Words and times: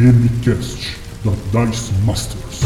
DMCast 0.00 0.96
da 1.22 1.66
Dice 1.66 1.92
Masters. 2.06 2.60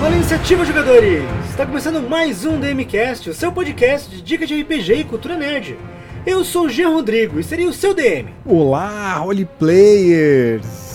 Fala 0.00 0.14
iniciativa, 0.14 0.64
jogadores! 0.64 1.24
Está 1.50 1.66
começando 1.66 2.08
mais 2.08 2.44
um 2.44 2.60
DMCast, 2.60 3.30
o 3.30 3.34
seu 3.34 3.50
podcast 3.50 4.08
de 4.08 4.22
dicas 4.22 4.48
de 4.48 4.62
RPG 4.62 4.94
e 4.94 5.04
cultura 5.04 5.36
nerd. 5.36 5.76
Eu 6.24 6.44
sou 6.44 6.66
o 6.66 6.68
Jean 6.68 6.90
Rodrigo 6.90 7.40
e 7.40 7.42
serei 7.42 7.66
o 7.66 7.72
seu 7.72 7.92
DM. 7.92 8.28
Olá, 8.46 9.20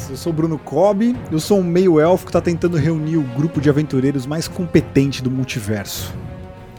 Eu 0.09 0.15
sou 0.15 0.31
o 0.31 0.35
Bruno 0.35 0.59
Cobb, 0.59 1.15
eu 1.31 1.39
sou 1.39 1.59
um 1.59 1.63
meio 1.63 1.99
elfo 1.99 2.25
que 2.25 2.30
está 2.30 2.39
tentando 2.39 2.77
reunir 2.77 3.17
o 3.17 3.23
grupo 3.23 3.59
de 3.59 3.70
aventureiros 3.70 4.27
mais 4.27 4.47
competente 4.47 5.23
do 5.23 5.31
multiverso. 5.31 6.13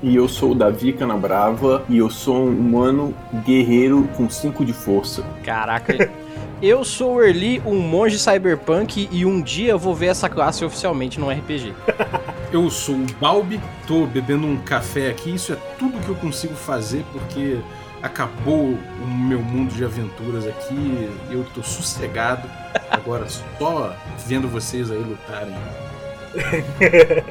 E 0.03 0.15
eu 0.15 0.29
sou 0.29 0.53
o 0.53 0.55
Davi 0.55 0.93
Canabrava 0.93 1.85
e 1.89 1.99
eu 1.99 2.09
sou 2.09 2.37
um 2.37 2.51
humano 2.51 3.15
guerreiro 3.45 4.09
com 4.17 4.31
5 4.31 4.65
de 4.65 4.73
força. 4.73 5.25
Caraca, 5.43 6.09
eu 6.63 6.85
sou 6.85 7.17
o 7.17 7.23
Erli, 7.23 7.61
um 7.67 7.81
monge 7.81 8.19
cyberpunk 8.19 9.09
e 9.11 9.27
um 9.27 9.43
dia 9.43 9.71
eu 9.71 9.79
vou 9.79 9.95
ver 9.95 10.07
essa 10.07 10.29
classe 10.29 10.65
oficialmente 10.65 11.19
no 11.19 11.29
RPG. 11.29 11.75
Eu 12.53 12.71
sou 12.71 12.95
o 12.95 13.07
Balbi, 13.21 13.61
tô 13.89 14.07
bebendo 14.07 14.47
um 14.47 14.57
café 14.57 15.11
aqui, 15.11 15.35
isso 15.35 15.53
é 15.53 15.57
tudo 15.77 15.99
que 15.99 16.09
eu 16.09 16.15
consigo 16.15 16.55
fazer 16.55 17.05
porque 17.13 17.59
acabou 18.03 18.79
o 19.03 19.07
meu 19.07 19.41
mundo 19.41 19.73
de 19.75 19.85
aventuras 19.85 20.47
aqui, 20.47 21.11
eu 21.31 21.45
tô 21.55 21.63
sossegado, 21.63 22.49
agora 22.91 23.27
só 23.59 23.95
vendo 24.27 24.49
vocês 24.49 24.91
aí 24.91 24.99
lutarem. 24.99 25.55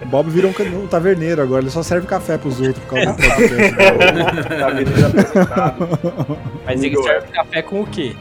O 0.02 0.06
Bob 0.08 0.30
virou 0.30 0.52
um, 0.52 0.84
um 0.84 0.88
taverneiro 0.88 1.42
agora, 1.42 1.62
ele 1.62 1.70
só 1.70 1.84
serve 1.84 2.08
café 2.08 2.38
pros 2.38 2.60
outros 2.60 2.84
por 2.86 2.96
causa 2.96 3.14
do. 3.14 3.16
Tá 4.56 4.68
apresentado. 4.68 6.40
Mas 6.66 6.84
ele 6.84 7.02
serve 7.02 7.28
café 7.28 7.62
com 7.62 7.82
o 7.82 7.88
quê? 7.88 8.16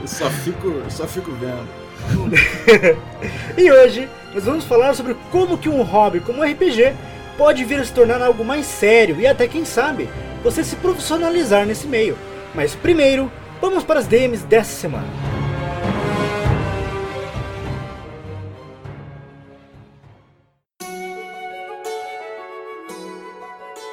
Eu 0.00 0.08
só 0.08 0.28
fico, 0.28 0.68
eu 0.68 0.90
só 0.90 1.06
fico 1.06 1.32
vendo. 1.32 1.84
E 3.56 3.70
hoje 3.70 4.08
nós 4.34 4.44
vamos 4.44 4.64
falar 4.64 4.94
sobre 4.94 5.16
como 5.30 5.56
que 5.56 5.68
um 5.68 5.82
hobby 5.82 6.20
como 6.20 6.40
o 6.40 6.44
RPG 6.44 6.92
pode 7.36 7.64
vir 7.64 7.80
a 7.80 7.84
se 7.84 7.92
tornar 7.92 8.22
algo 8.22 8.44
mais 8.44 8.66
sério 8.66 9.20
e 9.20 9.26
até 9.26 9.48
quem 9.48 9.64
sabe 9.64 10.08
você 10.42 10.62
se 10.62 10.76
profissionalizar 10.76 11.66
nesse 11.66 11.86
meio. 11.86 12.16
Mas 12.54 12.74
primeiro, 12.74 13.30
vamos 13.60 13.82
para 13.82 14.00
as 14.00 14.06
DMs 14.06 14.44
dessa 14.44 14.80
semana. 14.80 15.06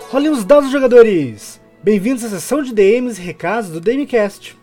Rolem 0.10 0.30
os 0.30 0.44
dados, 0.44 0.70
jogadores! 0.70 1.62
Bem-vindos 1.82 2.24
à 2.26 2.30
sessão 2.30 2.62
de 2.62 2.74
DMs 2.74 3.20
e 3.20 3.24
recados 3.24 3.70
do 3.70 3.80
DMcast. 3.80 4.58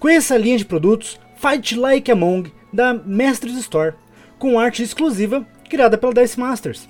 Conheça 0.00 0.34
a 0.34 0.38
linha 0.38 0.56
de 0.56 0.64
produtos 0.64 1.20
Fight 1.36 1.76
Like 1.76 2.10
Among 2.10 2.50
da 2.72 2.94
Mestres 2.94 3.56
Store, 3.58 3.94
com 4.38 4.58
arte 4.58 4.82
exclusiva 4.82 5.46
criada 5.68 5.98
pela 5.98 6.14
Dice 6.14 6.40
Masters. 6.40 6.88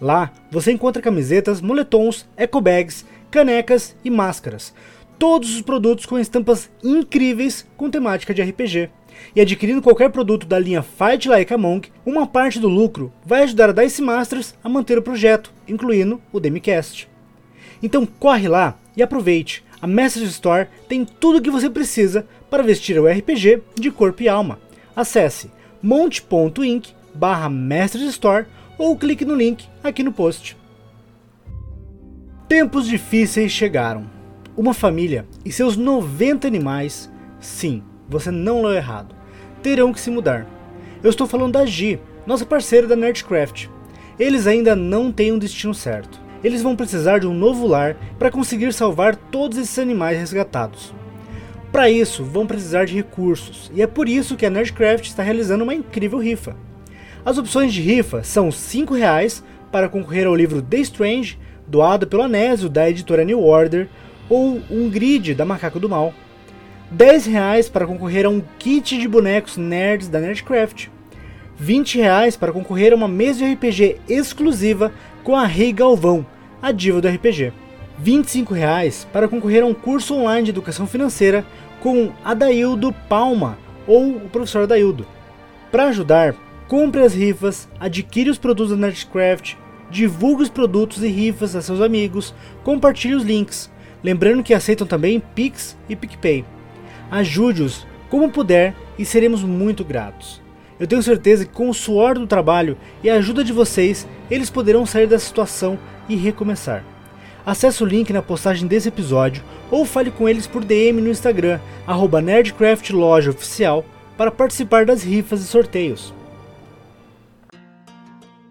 Lá 0.00 0.32
você 0.50 0.72
encontra 0.72 1.02
camisetas, 1.02 1.60
moletons, 1.60 2.26
ecobags, 2.36 3.04
canecas 3.30 3.96
e 4.04 4.10
máscaras. 4.10 4.72
Todos 5.18 5.54
os 5.54 5.62
produtos 5.62 6.06
com 6.06 6.18
estampas 6.18 6.70
incríveis 6.82 7.66
com 7.76 7.90
temática 7.90 8.32
de 8.32 8.42
RPG. 8.42 8.90
E 9.34 9.40
adquirindo 9.40 9.82
qualquer 9.82 10.10
produto 10.10 10.46
da 10.46 10.58
linha 10.58 10.82
Fight 10.82 11.28
Like 11.28 11.52
Among, 11.52 11.88
uma 12.06 12.26
parte 12.26 12.60
do 12.60 12.68
lucro 12.68 13.12
vai 13.24 13.42
ajudar 13.42 13.70
a 13.70 13.72
Dice 13.72 14.00
Masters 14.00 14.54
a 14.62 14.68
manter 14.68 14.96
o 14.96 15.02
projeto, 15.02 15.52
incluindo 15.66 16.20
o 16.32 16.38
Demicast. 16.38 17.08
Então 17.82 18.06
corre 18.06 18.46
lá 18.46 18.78
e 18.96 19.02
aproveite. 19.02 19.64
A 19.80 19.86
Message 19.86 20.26
Store 20.26 20.68
tem 20.88 21.04
tudo 21.04 21.38
o 21.38 21.42
que 21.42 21.50
você 21.50 21.68
precisa 21.68 22.26
para 22.50 22.62
vestir 22.62 22.98
o 22.98 23.06
RPG 23.06 23.62
de 23.74 23.90
corpo 23.90 24.22
e 24.22 24.28
alma. 24.28 24.58
Acesse 24.94 25.50
monte.inc 25.82 26.90
barra 27.14 27.50
Store 28.08 28.46
ou 28.78 28.96
clique 28.96 29.24
no 29.24 29.34
link 29.34 29.68
aqui 29.82 30.02
no 30.02 30.12
post. 30.12 30.56
Tempos 32.48 32.86
difíceis 32.86 33.52
chegaram. 33.52 34.08
Uma 34.56 34.72
família 34.72 35.26
e 35.44 35.52
seus 35.52 35.76
90 35.76 36.46
animais, 36.46 37.10
sim, 37.38 37.82
você 38.08 38.30
não 38.30 38.62
leu 38.62 38.72
errado, 38.72 39.14
terão 39.62 39.92
que 39.92 40.00
se 40.00 40.10
mudar. 40.10 40.46
Eu 41.02 41.10
estou 41.10 41.26
falando 41.26 41.52
da 41.52 41.66
Gi, 41.66 42.00
nossa 42.26 42.46
parceira 42.46 42.86
da 42.86 42.96
Nerdcraft. 42.96 43.68
Eles 44.18 44.46
ainda 44.46 44.74
não 44.74 45.12
têm 45.12 45.30
um 45.32 45.38
destino 45.38 45.74
certo. 45.74 46.20
Eles 46.42 46.62
vão 46.62 46.74
precisar 46.74 47.18
de 47.18 47.26
um 47.26 47.34
novo 47.34 47.66
lar 47.66 47.96
para 48.18 48.30
conseguir 48.30 48.72
salvar 48.72 49.14
todos 49.14 49.58
esses 49.58 49.78
animais 49.78 50.18
resgatados. 50.18 50.94
Para 51.70 51.90
isso, 51.90 52.24
vão 52.24 52.46
precisar 52.46 52.86
de 52.86 52.94
recursos, 52.94 53.70
e 53.74 53.82
é 53.82 53.86
por 53.86 54.08
isso 54.08 54.36
que 54.36 54.46
a 54.46 54.50
Nerdcraft 54.50 55.04
está 55.04 55.22
realizando 55.22 55.64
uma 55.64 55.74
incrível 55.74 56.18
rifa. 56.18 56.56
As 57.24 57.36
opções 57.36 57.72
de 57.72 57.82
rifa 57.82 58.22
são 58.22 58.50
5 58.50 58.94
reais 58.94 59.42
para 59.70 59.88
concorrer 59.88 60.26
ao 60.26 60.34
livro 60.34 60.62
The 60.62 60.78
Strange, 60.78 61.38
doado 61.66 62.06
pelo 62.06 62.22
Anésio 62.22 62.68
da 62.68 62.88
editora 62.88 63.24
New 63.24 63.42
Order, 63.42 63.88
ou 64.28 64.60
um 64.70 64.88
grid 64.88 65.34
da 65.34 65.44
Macaco 65.44 65.80
do 65.80 65.88
Mal. 65.88 66.14
10 66.90 67.26
reais 67.26 67.68
para 67.68 67.86
concorrer 67.86 68.24
a 68.24 68.30
um 68.30 68.42
kit 68.58 68.98
de 68.98 69.08
bonecos 69.08 69.56
nerds 69.56 70.08
da 70.08 70.20
Nerdcraft. 70.20 70.88
20 71.58 71.98
reais 71.98 72.36
para 72.36 72.52
concorrer 72.52 72.92
a 72.92 72.96
uma 72.96 73.08
mesa 73.08 73.40
de 73.40 73.52
RPG 73.52 73.96
exclusiva 74.08 74.92
com 75.24 75.36
a 75.36 75.44
Rei 75.44 75.72
Galvão, 75.72 76.24
a 76.62 76.72
diva 76.72 77.00
do 77.00 77.08
RPG. 77.08 77.52
25 77.98 78.54
reais 78.54 79.06
para 79.12 79.28
concorrer 79.28 79.64
a 79.64 79.66
um 79.66 79.74
curso 79.74 80.14
online 80.14 80.44
de 80.44 80.50
educação 80.50 80.86
financeira 80.86 81.44
com 81.80 82.12
Adaildo 82.24 82.94
Palma 83.08 83.58
ou 83.86 84.16
o 84.16 84.28
professor 84.30 84.62
Adaildo. 84.62 85.04
Para 85.70 85.88
ajudar, 85.88 86.34
compre 86.68 87.00
as 87.00 87.14
rifas, 87.14 87.66
adquire 87.80 88.28
os 88.28 88.38
produtos 88.38 88.70
da 88.70 88.76
Nerdcraft, 88.76 89.54
divulgue 89.90 90.42
os 90.42 90.50
produtos 90.50 91.02
e 91.02 91.08
rifas 91.08 91.56
a 91.56 91.62
seus 91.62 91.80
amigos, 91.80 92.34
compartilhe 92.62 93.14
os 93.14 93.24
links, 93.24 93.70
lembrando 94.04 94.42
que 94.42 94.52
aceitam 94.52 94.86
também 94.86 95.18
Pix 95.34 95.76
e 95.88 95.96
PicPay. 95.96 96.44
Ajude-os 97.10 97.86
como 98.10 98.30
puder 98.30 98.74
e 98.98 99.04
seremos 99.04 99.42
muito 99.42 99.82
gratos. 99.82 100.42
Eu 100.78 100.86
tenho 100.86 101.02
certeza 101.02 101.44
que 101.44 101.52
com 101.52 101.68
o 101.68 101.74
suor 101.74 102.18
do 102.18 102.26
trabalho 102.26 102.76
e 103.02 103.10
a 103.10 103.16
ajuda 103.16 103.42
de 103.42 103.52
vocês, 103.52 104.06
eles 104.30 104.50
poderão 104.50 104.86
sair 104.86 105.06
dessa 105.06 105.26
situação 105.26 105.78
e 106.08 106.14
recomeçar. 106.14 106.84
Acesse 107.44 107.82
o 107.82 107.86
link 107.86 108.12
na 108.12 108.22
postagem 108.22 108.68
desse 108.68 108.88
episódio 108.88 109.42
ou 109.70 109.86
fale 109.86 110.10
com 110.10 110.28
eles 110.28 110.46
por 110.46 110.62
DM 110.62 111.00
no 111.00 111.08
Instagram, 111.08 111.58
arroba 111.86 112.20
Nerdcraft 112.20 112.90
Loja 112.90 113.30
Oficial, 113.30 113.84
para 114.18 114.30
participar 114.30 114.84
das 114.84 115.02
rifas 115.02 115.40
e 115.40 115.44
sorteios. 115.44 116.17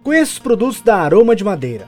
Conheça 0.07 0.31
os 0.31 0.39
produtos 0.39 0.79
da 0.79 0.95
Aroma 0.95 1.35
de 1.35 1.43
Madeira. 1.43 1.85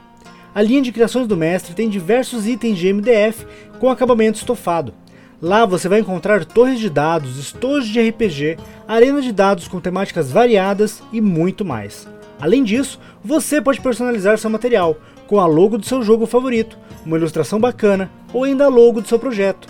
A 0.53 0.62
linha 0.62 0.81
de 0.81 0.91
criações 0.91 1.25
do 1.25 1.38
mestre 1.38 1.74
tem 1.74 1.88
diversos 1.88 2.46
itens 2.50 2.78
de 2.78 2.91
MDF 2.91 3.47
com 3.80 3.90
acabamento 3.90 4.38
estofado. 4.38 4.94
Lá 5.41 5.66
você 5.66 5.88
vai 5.88 6.02
encontrar 6.02 6.44
torres 6.44 6.81
de 6.81 6.90
dados, 6.90 7.38
estojos 7.38 7.88
de 7.88 8.09
RPG, 8.09 8.58
arena 8.85 9.22
de 9.22 9.31
dados 9.31 9.69
com 9.69 9.79
temáticas 9.79 10.34
variadas 10.34 11.02
e 11.13 11.22
muito 11.22 11.63
mais. 11.63 12.09
Além 12.41 12.62
disso, 12.62 13.00
você 13.24 13.62
pode 13.62 13.79
personalizar 13.79 14.38
seu 14.38 14.50
material 14.50 14.97
com 15.25 15.40
a 15.40 15.46
logo 15.46 15.78
do 15.78 15.85
seu 15.85 16.03
jogo 16.03 16.25
favorito, 16.25 16.78
uma 17.06 17.16
ilustração 17.16 17.58
bacana 17.58 18.12
ou 18.34 18.44
ainda 18.44 18.66
a 18.66 18.68
logo 18.68 19.00
do 19.00 19.08
seu 19.08 19.18
projeto. 19.18 19.69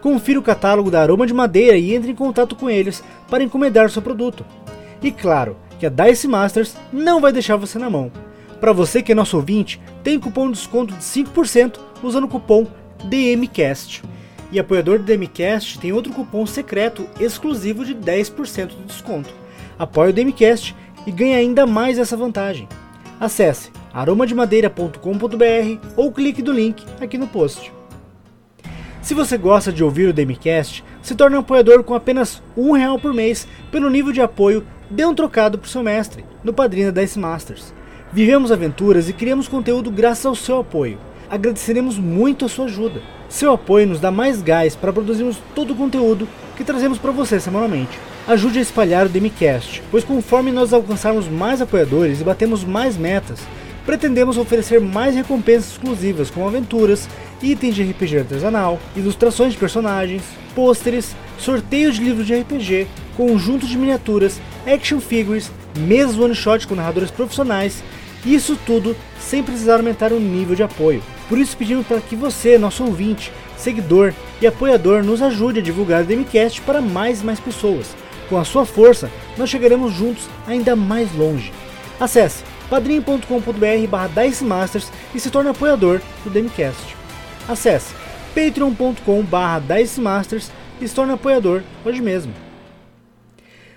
Confira 0.00 0.38
o 0.38 0.42
catálogo 0.44 0.88
da 0.88 1.02
Aroma 1.02 1.26
de 1.26 1.34
Madeira 1.34 1.76
e 1.76 1.92
entre 1.92 2.12
em 2.12 2.14
contato 2.14 2.54
com 2.54 2.70
eles 2.70 3.02
para 3.28 3.42
encomendar 3.42 3.90
seu 3.90 4.00
produto. 4.00 4.46
E 5.02 5.10
claro 5.10 5.56
que 5.78 5.86
a 5.86 5.88
Dice 5.88 6.26
Masters 6.26 6.76
não 6.92 7.20
vai 7.20 7.32
deixar 7.32 7.56
você 7.56 7.78
na 7.78 7.88
mão. 7.88 8.10
Para 8.60 8.72
você 8.72 9.02
que 9.02 9.12
é 9.12 9.14
nosso 9.14 9.36
ouvinte, 9.36 9.80
tem 10.02 10.18
cupom 10.18 10.46
de 10.46 10.58
desconto 10.58 10.94
de 10.94 11.00
5% 11.00 11.78
usando 12.02 12.24
o 12.24 12.28
cupom 12.28 12.66
DMCAST. 13.04 14.02
E 14.50 14.58
apoiador 14.58 14.98
do 14.98 15.04
DMCast 15.04 15.78
tem 15.78 15.92
outro 15.92 16.12
cupom 16.12 16.46
secreto 16.46 17.06
exclusivo 17.20 17.84
de 17.84 17.94
10% 17.94 18.68
de 18.68 18.82
desconto. 18.84 19.30
Apoie 19.78 20.10
o 20.10 20.12
DMCast 20.12 20.74
e 21.06 21.12
ganhe 21.12 21.34
ainda 21.34 21.66
mais 21.66 21.98
essa 21.98 22.16
vantagem. 22.16 22.66
Acesse 23.20 23.70
aromademadeira.com.br 23.92 25.88
ou 25.96 26.12
clique 26.12 26.42
no 26.42 26.52
link 26.52 26.84
aqui 27.00 27.18
no 27.18 27.26
post. 27.26 27.72
Se 29.02 29.14
você 29.14 29.36
gosta 29.38 29.72
de 29.72 29.84
ouvir 29.84 30.08
o 30.08 30.12
DMCast, 30.12 30.84
se 31.02 31.14
torne 31.14 31.36
um 31.36 31.40
apoiador 31.40 31.82
com 31.84 31.94
apenas 31.94 32.42
um 32.56 32.72
real 32.72 32.98
por 32.98 33.14
mês 33.14 33.46
pelo 33.70 33.88
nível 33.88 34.12
de 34.12 34.20
apoio 34.20 34.66
Dê 34.90 35.04
um 35.04 35.14
trocado 35.14 35.58
pro 35.58 35.68
seu 35.68 35.82
mestre, 35.82 36.24
no 36.42 36.50
Padrinho 36.50 36.90
da 36.90 37.02
Dice 37.02 37.18
Masters. 37.18 37.74
Vivemos 38.10 38.50
aventuras 38.50 39.06
e 39.06 39.12
criamos 39.12 39.46
conteúdo 39.46 39.90
graças 39.90 40.24
ao 40.24 40.34
seu 40.34 40.60
apoio. 40.60 40.98
agradeceremos 41.28 41.98
muito 41.98 42.46
a 42.46 42.48
sua 42.48 42.64
ajuda. 42.64 43.02
Seu 43.28 43.52
apoio 43.52 43.86
nos 43.86 44.00
dá 44.00 44.10
mais 44.10 44.40
gás 44.40 44.74
para 44.74 44.90
produzirmos 44.90 45.36
todo 45.54 45.74
o 45.74 45.76
conteúdo 45.76 46.26
que 46.56 46.64
trazemos 46.64 46.96
para 46.96 47.12
você 47.12 47.38
semanalmente. 47.38 47.98
Ajude 48.26 48.58
a 48.58 48.62
espalhar 48.62 49.04
o 49.04 49.10
Demicast, 49.10 49.82
pois 49.90 50.04
conforme 50.04 50.50
nós 50.50 50.72
alcançarmos 50.72 51.28
mais 51.28 51.60
apoiadores 51.60 52.22
e 52.22 52.24
batemos 52.24 52.64
mais 52.64 52.96
metas, 52.96 53.40
pretendemos 53.88 54.36
oferecer 54.36 54.82
mais 54.82 55.14
recompensas 55.14 55.72
exclusivas 55.72 56.28
como 56.28 56.46
aventuras, 56.46 57.08
itens 57.42 57.74
de 57.74 57.82
RPG 57.84 58.18
artesanal, 58.18 58.78
ilustrações 58.94 59.54
de 59.54 59.58
personagens, 59.58 60.22
pôsteres, 60.54 61.16
sorteios 61.38 61.94
de 61.94 62.04
livros 62.04 62.26
de 62.26 62.38
RPG, 62.38 62.86
conjuntos 63.16 63.66
de 63.66 63.78
miniaturas, 63.78 64.38
action 64.66 65.00
figures, 65.00 65.50
mesas 65.74 66.18
one 66.18 66.34
shot 66.34 66.66
com 66.66 66.74
narradores 66.74 67.10
profissionais, 67.10 67.82
isso 68.26 68.58
tudo 68.66 68.94
sem 69.18 69.42
precisar 69.42 69.76
aumentar 69.76 70.12
o 70.12 70.20
nível 70.20 70.54
de 70.54 70.62
apoio. 70.62 71.02
Por 71.26 71.38
isso 71.38 71.56
pedimos 71.56 71.86
para 71.86 72.02
que 72.02 72.14
você, 72.14 72.58
nosso 72.58 72.84
ouvinte, 72.84 73.32
seguidor 73.56 74.12
e 74.38 74.46
apoiador, 74.46 75.02
nos 75.02 75.22
ajude 75.22 75.60
a 75.60 75.62
divulgar 75.62 76.02
o 76.02 76.06
Demicast 76.06 76.60
para 76.60 76.82
mais 76.82 77.22
e 77.22 77.24
mais 77.24 77.40
pessoas. 77.40 77.96
Com 78.28 78.36
a 78.36 78.44
sua 78.44 78.66
força, 78.66 79.10
nós 79.38 79.48
chegaremos 79.48 79.94
juntos 79.94 80.28
ainda 80.46 80.76
mais 80.76 81.10
longe. 81.16 81.50
Acesse 81.98 82.44
padrim.com.br 82.68 83.88
barra 83.88 84.10
Masters 84.42 84.92
e 85.14 85.20
se 85.20 85.30
torne 85.30 85.50
apoiador 85.50 86.00
do 86.24 86.30
Demicast. 86.30 86.96
Acesse 87.48 87.94
patreon.com 88.34 89.22
barra 89.22 89.62
Masters 90.00 90.50
e 90.80 90.86
se 90.86 90.94
torne 90.94 91.12
apoiador 91.12 91.62
hoje 91.84 92.00
mesmo. 92.00 92.32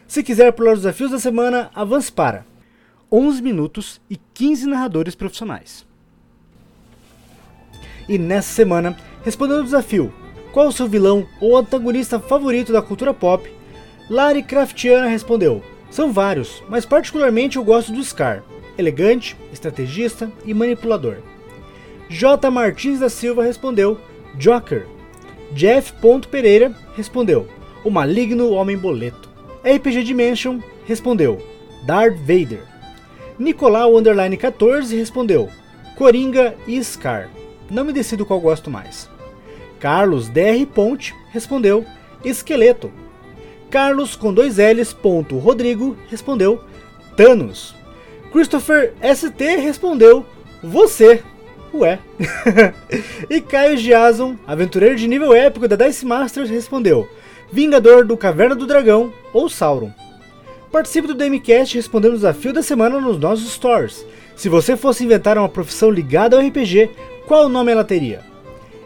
Se 0.08 0.22
quiser 0.22 0.52
pular 0.52 0.74
os 0.74 0.80
desafios 0.80 1.12
da 1.12 1.20
semana, 1.20 1.72
avance 1.74 2.12
para 2.12 2.46
11 3.12 3.42
minutos 3.42 4.02
e 4.10 4.18
15 4.34 4.68
narradores 4.68 5.16
profissionais. 5.16 5.86
E 8.10 8.18
nessa 8.18 8.54
semana, 8.54 8.98
respondendo 9.24 9.60
ao 9.60 9.64
desafio 9.64 10.14
Qual 10.52 10.68
o 10.68 10.72
seu 10.72 10.88
vilão 10.88 11.26
ou 11.40 11.56
antagonista 11.56 12.20
favorito 12.20 12.74
da 12.74 12.82
cultura 12.82 13.14
pop? 13.14 13.50
Lari 14.10 14.44
Craftiana 14.44 15.08
respondeu 15.08 15.64
São 15.90 16.12
vários, 16.12 16.62
mas 16.68 16.86
particularmente 16.86 17.56
eu 17.56 17.64
gosto 17.64 17.94
do 17.94 18.04
Scar 18.04 18.44
elegante, 18.78 19.36
estrategista 19.52 20.32
e 20.46 20.54
manipulador. 20.54 21.18
J. 22.10 22.50
Martins 22.52 23.00
da 23.00 23.10
Silva 23.10 23.44
respondeu 23.44 23.98
Joker. 24.36 24.86
Jeff 25.54 25.94
Pereira 26.30 26.76
respondeu 26.96 27.48
O 27.84 27.90
Maligno 27.90 28.52
Homem 28.52 28.78
Boleto. 28.78 29.30
RPG 29.64 30.04
Dimension 30.04 30.60
respondeu 30.86 31.42
Darth 31.86 32.18
Vader. 32.18 32.64
Nicolau 33.38 33.98
Underline 33.98 34.38
14 34.38 34.96
respondeu 34.96 35.50
Coringa 35.96 36.56
e 36.68 36.84
Scar. 36.84 37.30
Não 37.70 37.86
me 37.86 37.94
decido 37.94 38.26
qual 38.26 38.40
gosto 38.40 38.70
mais. 38.70 39.10
Carlos 39.80 40.28
DR 40.28 40.66
Ponte 40.74 41.14
respondeu 41.32 41.86
Esqueleto. 42.24 42.92
Carlos 43.70 44.16
com 44.16 44.34
dois 44.34 44.58
L's. 44.58 44.94
Ponto, 44.94 45.38
Rodrigo 45.38 45.98
respondeu 46.10 46.62
Thanos. 47.16 47.81
Christopher 48.32 48.94
ST 49.02 49.44
respondeu: 49.58 50.26
Você. 50.64 51.22
Ué. 51.74 52.00
e 53.30 53.40
Caio 53.40 53.78
Giazon, 53.78 54.36
aventureiro 54.46 54.96
de 54.96 55.08
nível 55.08 55.34
épico 55.34 55.68
da 55.68 55.76
Dice 55.76 56.06
Masters, 56.06 56.50
respondeu: 56.50 57.08
Vingador 57.52 58.06
do 58.06 58.16
Caverna 58.16 58.56
do 58.56 58.66
Dragão 58.66 59.14
ou 59.34 59.50
Sauron. 59.50 59.92
Participe 60.72 61.08
do 61.08 61.14
DMCast 61.14 61.76
respondendo 61.76 62.14
o 62.14 62.18
desafio 62.18 62.54
da 62.54 62.64
semana 62.64 63.00
nos 63.02 63.20
nossos 63.20 63.52
stores. 63.52 64.06
Se 64.38 64.48
você 64.48 64.78
fosse 64.78 65.04
inventar 65.04 65.38
uma 65.38 65.50
profissão 65.50 65.92
ligada 65.92 66.38
ao 66.38 66.42
RPG, 66.42 66.90
qual 67.28 67.50
nome 67.50 67.72
ela 67.72 67.84
teria? 67.84 68.22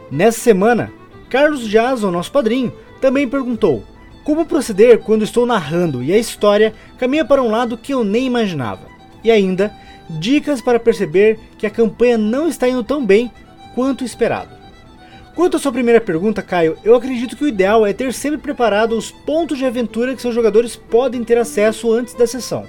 Nessa 0.09 0.39
semana, 0.39 0.91
Carlos 1.29 1.67
Jason, 1.67 2.09
nosso 2.09 2.31
padrinho, 2.31 2.73
também 2.99 3.27
perguntou: 3.27 3.83
Como 4.23 4.45
proceder 4.45 4.99
quando 4.99 5.23
estou 5.23 5.45
narrando 5.45 6.01
e 6.01 6.11
a 6.11 6.17
história 6.17 6.73
caminha 6.97 7.23
para 7.23 7.43
um 7.43 7.51
lado 7.51 7.77
que 7.77 7.93
eu 7.93 8.03
nem 8.03 8.25
imaginava? 8.25 8.94
E 9.25 9.31
ainda, 9.31 9.73
dicas 10.07 10.61
para 10.61 10.79
perceber 10.79 11.39
que 11.57 11.65
a 11.65 11.71
campanha 11.71 12.15
não 12.15 12.47
está 12.47 12.69
indo 12.69 12.83
tão 12.83 13.03
bem 13.03 13.31
quanto 13.73 14.03
esperado. 14.03 14.55
Quanto 15.33 15.57
à 15.57 15.59
sua 15.59 15.71
primeira 15.71 15.99
pergunta, 15.99 16.43
Caio, 16.43 16.77
eu 16.83 16.95
acredito 16.95 17.35
que 17.35 17.43
o 17.43 17.47
ideal 17.47 17.85
é 17.85 17.91
ter 17.91 18.13
sempre 18.13 18.37
preparado 18.37 18.95
os 18.95 19.09
pontos 19.09 19.57
de 19.57 19.65
aventura 19.65 20.15
que 20.15 20.21
seus 20.21 20.35
jogadores 20.35 20.75
podem 20.75 21.23
ter 21.23 21.39
acesso 21.39 21.91
antes 21.91 22.13
da 22.13 22.27
sessão. 22.27 22.67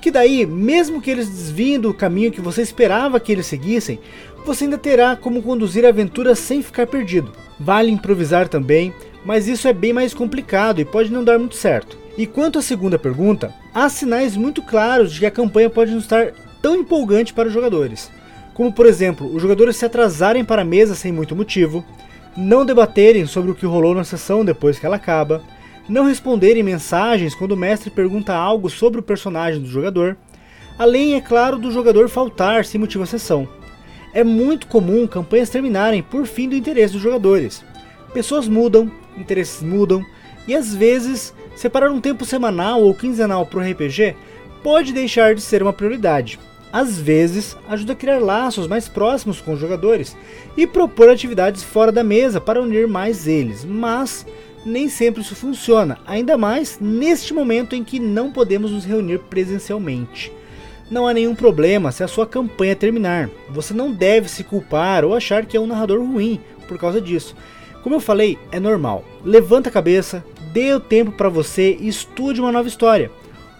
Que 0.00 0.10
daí, 0.10 0.46
mesmo 0.46 1.02
que 1.02 1.10
eles 1.10 1.28
desviem 1.28 1.78
do 1.78 1.92
caminho 1.92 2.32
que 2.32 2.40
você 2.40 2.62
esperava 2.62 3.20
que 3.20 3.30
eles 3.30 3.46
seguissem, 3.46 4.00
você 4.46 4.64
ainda 4.64 4.78
terá 4.78 5.14
como 5.14 5.42
conduzir 5.42 5.84
a 5.84 5.90
aventura 5.90 6.34
sem 6.34 6.62
ficar 6.62 6.86
perdido. 6.86 7.30
Vale 7.60 7.90
improvisar 7.92 8.48
também, 8.48 8.92
mas 9.22 9.46
isso 9.46 9.68
é 9.68 9.72
bem 9.74 9.92
mais 9.92 10.14
complicado 10.14 10.80
e 10.80 10.84
pode 10.84 11.12
não 11.12 11.22
dar 11.22 11.38
muito 11.38 11.56
certo. 11.56 11.98
E 12.16 12.26
quanto 12.26 12.58
à 12.58 12.62
segunda 12.62 12.98
pergunta, 12.98 13.54
há 13.74 13.88
sinais 13.88 14.36
muito 14.36 14.62
claros 14.62 15.12
de 15.12 15.20
que 15.20 15.26
a 15.26 15.30
campanha 15.30 15.70
pode 15.70 15.92
não 15.92 15.98
estar 15.98 16.32
tão 16.60 16.76
empolgante 16.76 17.32
para 17.32 17.48
os 17.48 17.54
jogadores. 17.54 18.10
Como 18.52 18.72
por 18.72 18.86
exemplo, 18.86 19.32
os 19.34 19.40
jogadores 19.40 19.76
se 19.76 19.84
atrasarem 19.84 20.44
para 20.44 20.62
a 20.62 20.64
mesa 20.64 20.94
sem 20.94 21.12
muito 21.12 21.34
motivo, 21.34 21.84
não 22.36 22.64
debaterem 22.64 23.26
sobre 23.26 23.50
o 23.50 23.54
que 23.54 23.66
rolou 23.66 23.94
na 23.94 24.04
sessão 24.04 24.44
depois 24.44 24.78
que 24.78 24.86
ela 24.86 24.96
acaba, 24.96 25.42
não 25.88 26.04
responderem 26.04 26.62
mensagens 26.62 27.34
quando 27.34 27.52
o 27.52 27.56
mestre 27.56 27.90
pergunta 27.90 28.34
algo 28.34 28.68
sobre 28.68 29.00
o 29.00 29.02
personagem 29.02 29.60
do 29.60 29.68
jogador, 29.68 30.16
além, 30.78 31.14
é 31.14 31.20
claro, 31.20 31.58
do 31.58 31.70
jogador 31.70 32.08
faltar 32.08 32.64
sem 32.64 32.80
motivo 32.80 33.04
à 33.04 33.06
sessão. 33.06 33.48
É 34.12 34.22
muito 34.24 34.66
comum 34.66 35.06
campanhas 35.06 35.50
terminarem 35.50 36.02
por 36.02 36.26
fim 36.26 36.48
do 36.48 36.54
interesse 36.56 36.92
dos 36.92 37.02
jogadores. 37.02 37.64
Pessoas 38.12 38.48
mudam, 38.48 38.90
interesses 39.16 39.62
mudam, 39.62 40.04
e 40.46 40.54
às 40.54 40.74
vezes 40.74 41.32
separar 41.60 41.90
um 41.90 42.00
tempo 42.00 42.24
semanal 42.24 42.82
ou 42.82 42.94
quinzenal 42.94 43.44
para 43.44 43.58
o 43.58 43.62
RPG 43.62 44.16
pode 44.62 44.94
deixar 44.94 45.34
de 45.34 45.42
ser 45.42 45.62
uma 45.62 45.74
prioridade. 45.74 46.38
Às 46.72 46.98
vezes, 46.98 47.54
ajuda 47.68 47.92
a 47.92 47.96
criar 47.96 48.18
laços 48.18 48.66
mais 48.66 48.88
próximos 48.88 49.42
com 49.42 49.52
os 49.52 49.60
jogadores 49.60 50.16
e 50.56 50.66
propor 50.66 51.10
atividades 51.10 51.62
fora 51.62 51.92
da 51.92 52.02
mesa 52.02 52.40
para 52.40 52.62
unir 52.62 52.88
mais 52.88 53.26
eles, 53.26 53.62
mas 53.62 54.24
nem 54.64 54.88
sempre 54.88 55.20
isso 55.20 55.36
funciona, 55.36 55.98
ainda 56.06 56.38
mais 56.38 56.78
neste 56.80 57.34
momento 57.34 57.76
em 57.76 57.84
que 57.84 58.00
não 58.00 58.32
podemos 58.32 58.70
nos 58.70 58.86
reunir 58.86 59.18
presencialmente. 59.18 60.32
Não 60.90 61.06
há 61.06 61.12
nenhum 61.12 61.34
problema 61.34 61.92
se 61.92 62.02
a 62.02 62.08
sua 62.08 62.26
campanha 62.26 62.74
terminar, 62.74 63.28
você 63.50 63.74
não 63.74 63.92
deve 63.92 64.30
se 64.30 64.44
culpar 64.44 65.04
ou 65.04 65.14
achar 65.14 65.44
que 65.44 65.58
é 65.58 65.60
um 65.60 65.66
narrador 65.66 65.98
ruim 65.98 66.40
por 66.66 66.78
causa 66.78 67.02
disso. 67.02 67.36
Como 67.82 67.94
eu 67.94 68.00
falei, 68.00 68.38
é 68.50 68.60
normal. 68.60 69.04
Levanta 69.24 69.68
a 69.68 69.72
cabeça, 69.72 70.24
dê 70.52 70.74
o 70.74 70.80
tempo 70.80 71.12
para 71.12 71.28
você 71.28 71.76
e 71.80 71.88
estude 71.88 72.40
uma 72.40 72.52
nova 72.52 72.68
história. 72.68 73.10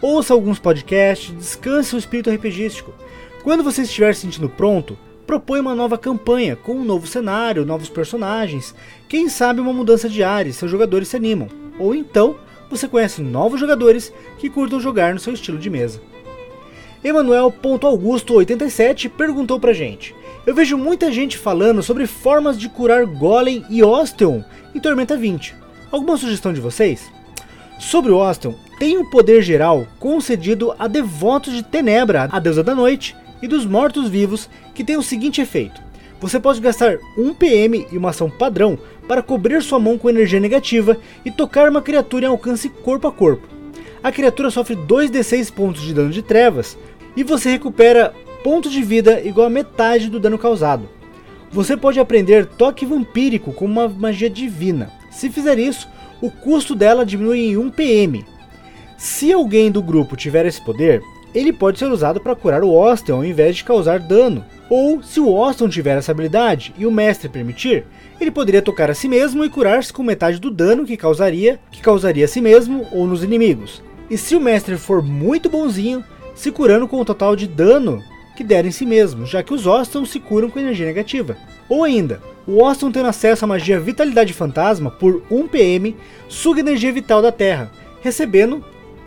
Ouça 0.02 0.32
alguns 0.32 0.58
podcasts, 0.58 1.34
descanse 1.36 1.94
o 1.94 1.98
espírito 1.98 2.30
RPGístico. 2.30 2.92
Quando 3.42 3.62
você 3.62 3.82
estiver 3.82 4.14
se 4.14 4.22
sentindo 4.22 4.48
pronto, 4.48 4.98
propõe 5.26 5.60
uma 5.60 5.74
nova 5.74 5.96
campanha, 5.96 6.56
com 6.56 6.72
um 6.72 6.84
novo 6.84 7.06
cenário, 7.06 7.64
novos 7.64 7.88
personagens, 7.88 8.74
quem 9.08 9.28
sabe 9.28 9.60
uma 9.60 9.72
mudança 9.72 10.08
de 10.08 10.22
área, 10.22 10.52
seus 10.52 10.70
jogadores 10.70 11.08
se 11.08 11.16
animam. 11.16 11.48
Ou 11.78 11.94
então, 11.94 12.36
você 12.68 12.88
conhece 12.88 13.22
novos 13.22 13.60
jogadores 13.60 14.12
que 14.38 14.50
curtam 14.50 14.80
jogar 14.80 15.14
no 15.14 15.20
seu 15.20 15.32
estilo 15.32 15.58
de 15.58 15.70
mesa. 15.70 16.00
Emanuel.augusto87 17.02 19.10
perguntou 19.10 19.60
pra 19.60 19.72
gente: 19.72 20.14
Eu 20.46 20.54
vejo 20.54 20.76
muita 20.76 21.12
gente 21.12 21.38
falando 21.38 21.82
sobre 21.82 22.06
formas 22.06 22.58
de 22.58 22.68
curar 22.68 23.06
Golem 23.06 23.64
e 23.70 23.82
Osteon 23.82 24.42
em 24.74 24.80
Tormenta 24.80 25.16
20. 25.16 25.59
Alguma 25.90 26.16
sugestão 26.16 26.52
de 26.52 26.60
vocês? 26.60 27.10
Sobre 27.78 28.12
o 28.12 28.18
Osteon, 28.18 28.52
tem 28.78 28.96
um 28.96 29.10
poder 29.10 29.42
geral 29.42 29.88
concedido 29.98 30.72
a 30.78 30.86
devotos 30.86 31.52
de 31.52 31.64
Tenebra, 31.64 32.28
a 32.30 32.38
deusa 32.38 32.62
da 32.62 32.74
noite, 32.74 33.16
e 33.42 33.48
dos 33.48 33.66
mortos-vivos, 33.66 34.48
que 34.72 34.84
tem 34.84 34.96
o 34.96 35.02
seguinte 35.02 35.40
efeito. 35.40 35.80
Você 36.20 36.38
pode 36.38 36.60
gastar 36.60 36.98
1 37.16 37.34
PM 37.34 37.86
e 37.90 37.96
uma 37.96 38.10
ação 38.10 38.30
padrão 38.30 38.78
para 39.08 39.22
cobrir 39.22 39.62
sua 39.62 39.80
mão 39.80 39.98
com 39.98 40.08
energia 40.08 40.38
negativa 40.38 40.96
e 41.24 41.30
tocar 41.30 41.68
uma 41.68 41.82
criatura 41.82 42.26
em 42.26 42.28
alcance 42.28 42.68
corpo 42.68 43.08
a 43.08 43.12
corpo. 43.12 43.48
A 44.02 44.12
criatura 44.12 44.50
sofre 44.50 44.76
2d6 44.76 45.52
pontos 45.52 45.82
de 45.82 45.94
dano 45.94 46.10
de 46.10 46.22
trevas 46.22 46.78
e 47.16 47.24
você 47.24 47.50
recupera 47.50 48.14
pontos 48.44 48.70
de 48.70 48.82
vida 48.82 49.20
igual 49.22 49.46
a 49.46 49.50
metade 49.50 50.08
do 50.08 50.20
dano 50.20 50.38
causado. 50.38 50.88
Você 51.50 51.76
pode 51.76 51.98
aprender 51.98 52.46
toque 52.46 52.86
vampírico 52.86 53.52
como 53.52 53.72
uma 53.72 53.88
magia 53.88 54.30
divina. 54.30 54.99
Se 55.20 55.28
fizer 55.28 55.58
isso, 55.58 55.86
o 56.18 56.30
custo 56.30 56.74
dela 56.74 57.04
diminui 57.04 57.40
em 57.40 57.58
1 57.58 57.68
PM. 57.72 58.24
Se 58.96 59.30
alguém 59.30 59.70
do 59.70 59.82
grupo 59.82 60.16
tiver 60.16 60.46
esse 60.46 60.64
poder, 60.64 61.02
ele 61.34 61.52
pode 61.52 61.78
ser 61.78 61.92
usado 61.92 62.18
para 62.18 62.34
curar 62.34 62.64
o 62.64 62.74
Austin 62.74 63.12
ao 63.12 63.22
invés 63.22 63.56
de 63.56 63.64
causar 63.64 63.98
dano. 63.98 64.42
Ou, 64.70 65.02
se 65.02 65.20
o 65.20 65.36
Austin 65.36 65.68
tiver 65.68 65.98
essa 65.98 66.12
habilidade 66.12 66.72
e 66.78 66.86
o 66.86 66.90
mestre 66.90 67.28
permitir, 67.28 67.84
ele 68.18 68.30
poderia 68.30 68.62
tocar 68.62 68.90
a 68.90 68.94
si 68.94 69.10
mesmo 69.10 69.44
e 69.44 69.50
curar-se 69.50 69.92
com 69.92 70.02
metade 70.02 70.40
do 70.40 70.50
dano 70.50 70.86
que 70.86 70.96
causaria, 70.96 71.60
que 71.70 71.82
causaria 71.82 72.24
a 72.24 72.28
si 72.28 72.40
mesmo 72.40 72.86
ou 72.90 73.06
nos 73.06 73.22
inimigos. 73.22 73.82
E 74.08 74.16
se 74.16 74.34
o 74.34 74.40
mestre 74.40 74.78
for 74.78 75.02
muito 75.02 75.50
bonzinho, 75.50 76.02
se 76.34 76.50
curando 76.50 76.88
com 76.88 76.98
o 76.98 77.04
total 77.04 77.36
de 77.36 77.46
dano 77.46 78.02
que 78.34 78.42
der 78.42 78.64
em 78.64 78.70
si 78.70 78.86
mesmo, 78.86 79.26
já 79.26 79.42
que 79.42 79.52
os 79.52 79.66
Ostons 79.66 80.08
se 80.08 80.18
curam 80.18 80.48
com 80.48 80.58
energia 80.58 80.86
negativa. 80.86 81.36
Ou 81.68 81.84
ainda, 81.84 82.22
o 82.50 82.64
Oston 82.64 82.90
tendo 82.90 83.06
acesso 83.06 83.44
à 83.44 83.48
magia 83.48 83.78
Vitalidade 83.78 84.32
Fantasma 84.32 84.90
por 84.90 85.22
1 85.30 85.46
PM, 85.46 85.96
suga 86.28 86.58
energia 86.58 86.92
vital 86.92 87.22
da 87.22 87.30
Terra, 87.30 87.70
recebendo 88.00 88.64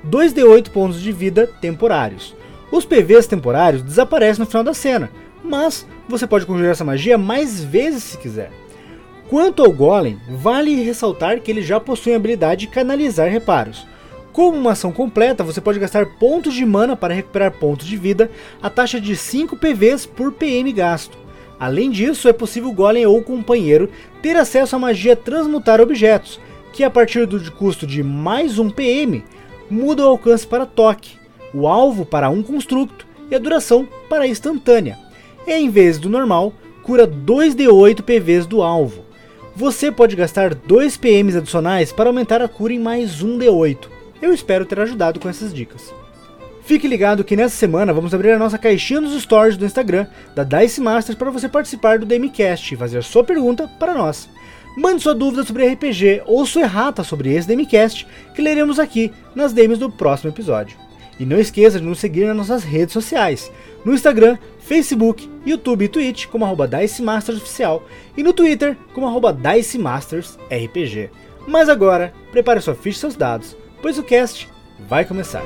2d8 0.09 0.69
pontos 0.69 1.01
de 1.01 1.11
vida 1.11 1.45
temporários. 1.59 2.33
Os 2.71 2.85
PVs 2.85 3.27
temporários 3.27 3.81
desaparecem 3.81 4.39
no 4.39 4.49
final 4.49 4.63
da 4.63 4.73
cena, 4.73 5.11
mas 5.43 5.85
você 6.07 6.25
pode 6.25 6.45
conjurar 6.45 6.71
essa 6.71 6.85
magia 6.85 7.17
mais 7.17 7.61
vezes 7.61 8.03
se 8.03 8.17
quiser. 8.17 8.49
Quanto 9.29 9.61
ao 9.61 9.73
Golem, 9.73 10.17
vale 10.29 10.81
ressaltar 10.81 11.41
que 11.41 11.51
ele 11.51 11.61
já 11.61 11.81
possui 11.81 12.13
a 12.13 12.15
habilidade 12.15 12.61
de 12.61 12.71
canalizar 12.71 13.29
reparos. 13.29 13.85
Como 14.31 14.57
uma 14.57 14.71
ação 14.71 14.93
completa, 14.93 15.43
você 15.43 15.59
pode 15.59 15.79
gastar 15.79 16.05
pontos 16.17 16.53
de 16.53 16.65
mana 16.65 16.95
para 16.95 17.13
recuperar 17.13 17.51
pontos 17.51 17.85
de 17.85 17.97
vida, 17.97 18.31
a 18.61 18.69
taxa 18.69 19.01
de 19.01 19.17
5 19.17 19.57
PVs 19.57 20.05
por 20.05 20.31
PM 20.31 20.71
gasto. 20.71 21.22
Além 21.59 21.89
disso, 21.89 22.27
é 22.27 22.33
possível 22.33 22.69
o 22.69 22.73
Golem 22.73 23.05
ou 23.05 23.17
o 23.17 23.23
companheiro 23.23 23.89
ter 24.21 24.35
acesso 24.35 24.75
à 24.75 24.79
magia 24.79 25.15
Transmutar 25.15 25.79
Objetos, 25.79 26.39
que 26.71 26.83
a 26.83 26.89
partir 26.89 27.25
do 27.25 27.51
custo 27.51 27.85
de 27.85 28.01
mais 28.01 28.57
1 28.57 28.69
PM, 28.71 29.23
muda 29.69 30.03
o 30.03 30.09
alcance 30.09 30.45
para 30.45 30.65
toque, 30.65 31.17
o 31.53 31.67
alvo 31.67 32.05
para 32.05 32.29
um 32.29 32.41
construto 32.41 33.05
e 33.29 33.35
a 33.35 33.39
duração 33.39 33.87
para 34.09 34.27
instantânea. 34.27 34.97
E 35.45 35.53
em 35.53 35.69
vez 35.69 35.97
do 35.97 36.09
normal, 36.09 36.53
cura 36.81 37.07
2d8 37.07 38.01
PVs 38.01 38.45
do 38.45 38.61
alvo. 38.61 39.03
Você 39.55 39.91
pode 39.91 40.15
gastar 40.15 40.55
2 40.55 40.97
PMs 40.97 41.37
adicionais 41.37 41.91
para 41.91 42.09
aumentar 42.09 42.41
a 42.41 42.47
cura 42.47 42.73
em 42.73 42.79
mais 42.79 43.21
1 43.21 43.37
D8. 43.37 43.87
Eu 44.21 44.33
espero 44.33 44.65
ter 44.65 44.79
ajudado 44.79 45.19
com 45.19 45.29
essas 45.29 45.53
dicas. 45.53 45.93
Fique 46.65 46.87
ligado 46.87 47.25
que 47.25 47.35
nessa 47.35 47.57
semana 47.57 47.93
vamos 47.93 48.13
abrir 48.13 48.31
a 48.31 48.39
nossa 48.39 48.57
caixinha 48.57 49.01
nos 49.01 49.21
stories 49.21 49.57
do 49.57 49.65
Instagram 49.65 50.07
da 50.33 50.45
Dice 50.45 50.79
Masters 50.79 51.17
para 51.17 51.29
você 51.29 51.49
participar 51.49 51.99
do 51.99 52.05
DMCast 52.05 52.73
e 52.73 52.77
fazer 52.77 53.03
sua 53.03 53.23
pergunta 53.23 53.67
para 53.67 53.93
nós. 53.93 54.29
Mande 54.77 55.03
sua 55.03 55.13
dúvida 55.13 55.43
sobre 55.43 55.67
RPG 55.67 56.23
ou 56.25 56.45
sua 56.45 56.61
errata 56.61 57.03
sobre 57.03 57.33
esse 57.33 57.47
DMCast 57.47 58.07
que 58.33 58.41
leremos 58.41 58.79
aqui 58.79 59.11
nas 59.35 59.51
DMs 59.51 59.77
do 59.77 59.91
próximo 59.91 60.31
episódio. 60.31 60.77
E 61.19 61.25
não 61.25 61.37
esqueça 61.37 61.79
de 61.79 61.85
nos 61.85 61.99
seguir 61.99 62.25
nas 62.27 62.37
nossas 62.37 62.63
redes 62.63 62.93
sociais, 62.93 63.51
no 63.83 63.93
Instagram, 63.93 64.37
Facebook, 64.59 65.29
YouTube 65.45 65.83
e 65.83 65.89
Twitch 65.89 66.27
como 66.27 66.45
arroba 66.45 66.67
Dice 66.67 67.03
Masters 67.03 67.39
Oficial 67.39 67.83
e 68.15 68.23
no 68.23 68.31
Twitter 68.31 68.77
como 68.93 69.05
arroba 69.05 69.33
Dice 69.33 69.77
Masters 69.77 70.39
RPG. 70.49 71.09
Mas 71.45 71.67
agora, 71.67 72.13
prepare 72.31 72.61
sua 72.61 72.73
ficha 72.73 72.97
e 72.97 73.01
seus 73.01 73.15
dados, 73.17 73.55
pois 73.81 73.99
o 73.99 74.03
cast 74.03 74.49
vai 74.87 75.03
começar. 75.03 75.43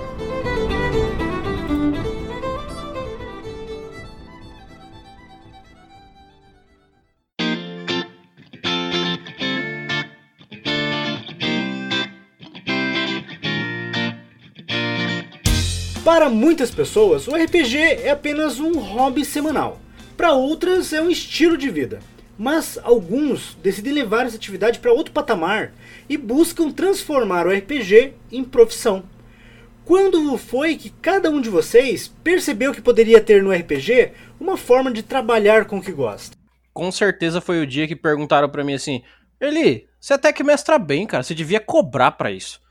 Para 16.07 16.29
muitas 16.29 16.71
pessoas, 16.71 17.27
o 17.27 17.35
RPG 17.35 17.77
é 17.77 18.11
apenas 18.11 18.61
um 18.61 18.79
hobby 18.79 19.25
semanal. 19.25 19.77
Para 20.15 20.31
outras, 20.31 20.93
é 20.93 21.01
um 21.01 21.09
estilo 21.09 21.57
de 21.57 21.69
vida. 21.69 21.99
Mas 22.39 22.79
alguns 22.81 23.57
decidem 23.61 23.91
levar 23.91 24.25
essa 24.25 24.37
atividade 24.37 24.79
para 24.79 24.93
outro 24.93 25.11
patamar 25.11 25.73
e 26.07 26.15
buscam 26.15 26.71
transformar 26.71 27.45
o 27.45 27.51
RPG 27.51 28.13
em 28.31 28.41
profissão. 28.41 29.03
Quando 29.83 30.37
foi 30.37 30.77
que 30.77 30.91
cada 30.91 31.29
um 31.29 31.41
de 31.41 31.49
vocês 31.49 32.07
percebeu 32.23 32.73
que 32.73 32.79
poderia 32.79 33.19
ter 33.19 33.43
no 33.43 33.51
RPG 33.51 34.13
uma 34.39 34.55
forma 34.55 34.89
de 34.93 35.03
trabalhar 35.03 35.65
com 35.65 35.79
o 35.79 35.81
que 35.81 35.91
gosta? 35.91 36.37
Com 36.73 36.89
certeza 36.89 37.41
foi 37.41 37.61
o 37.61 37.67
dia 37.67 37.85
que 37.85 37.97
perguntaram 37.97 38.47
pra 38.47 38.63
mim 38.63 38.75
assim: 38.75 39.03
Eli, 39.41 39.89
você 39.99 40.13
até 40.13 40.31
que 40.31 40.41
mestra 40.41 40.79
bem, 40.79 41.05
cara, 41.05 41.21
você 41.21 41.35
devia 41.35 41.59
cobrar 41.59 42.11
pra 42.11 42.31
isso. 42.31 42.61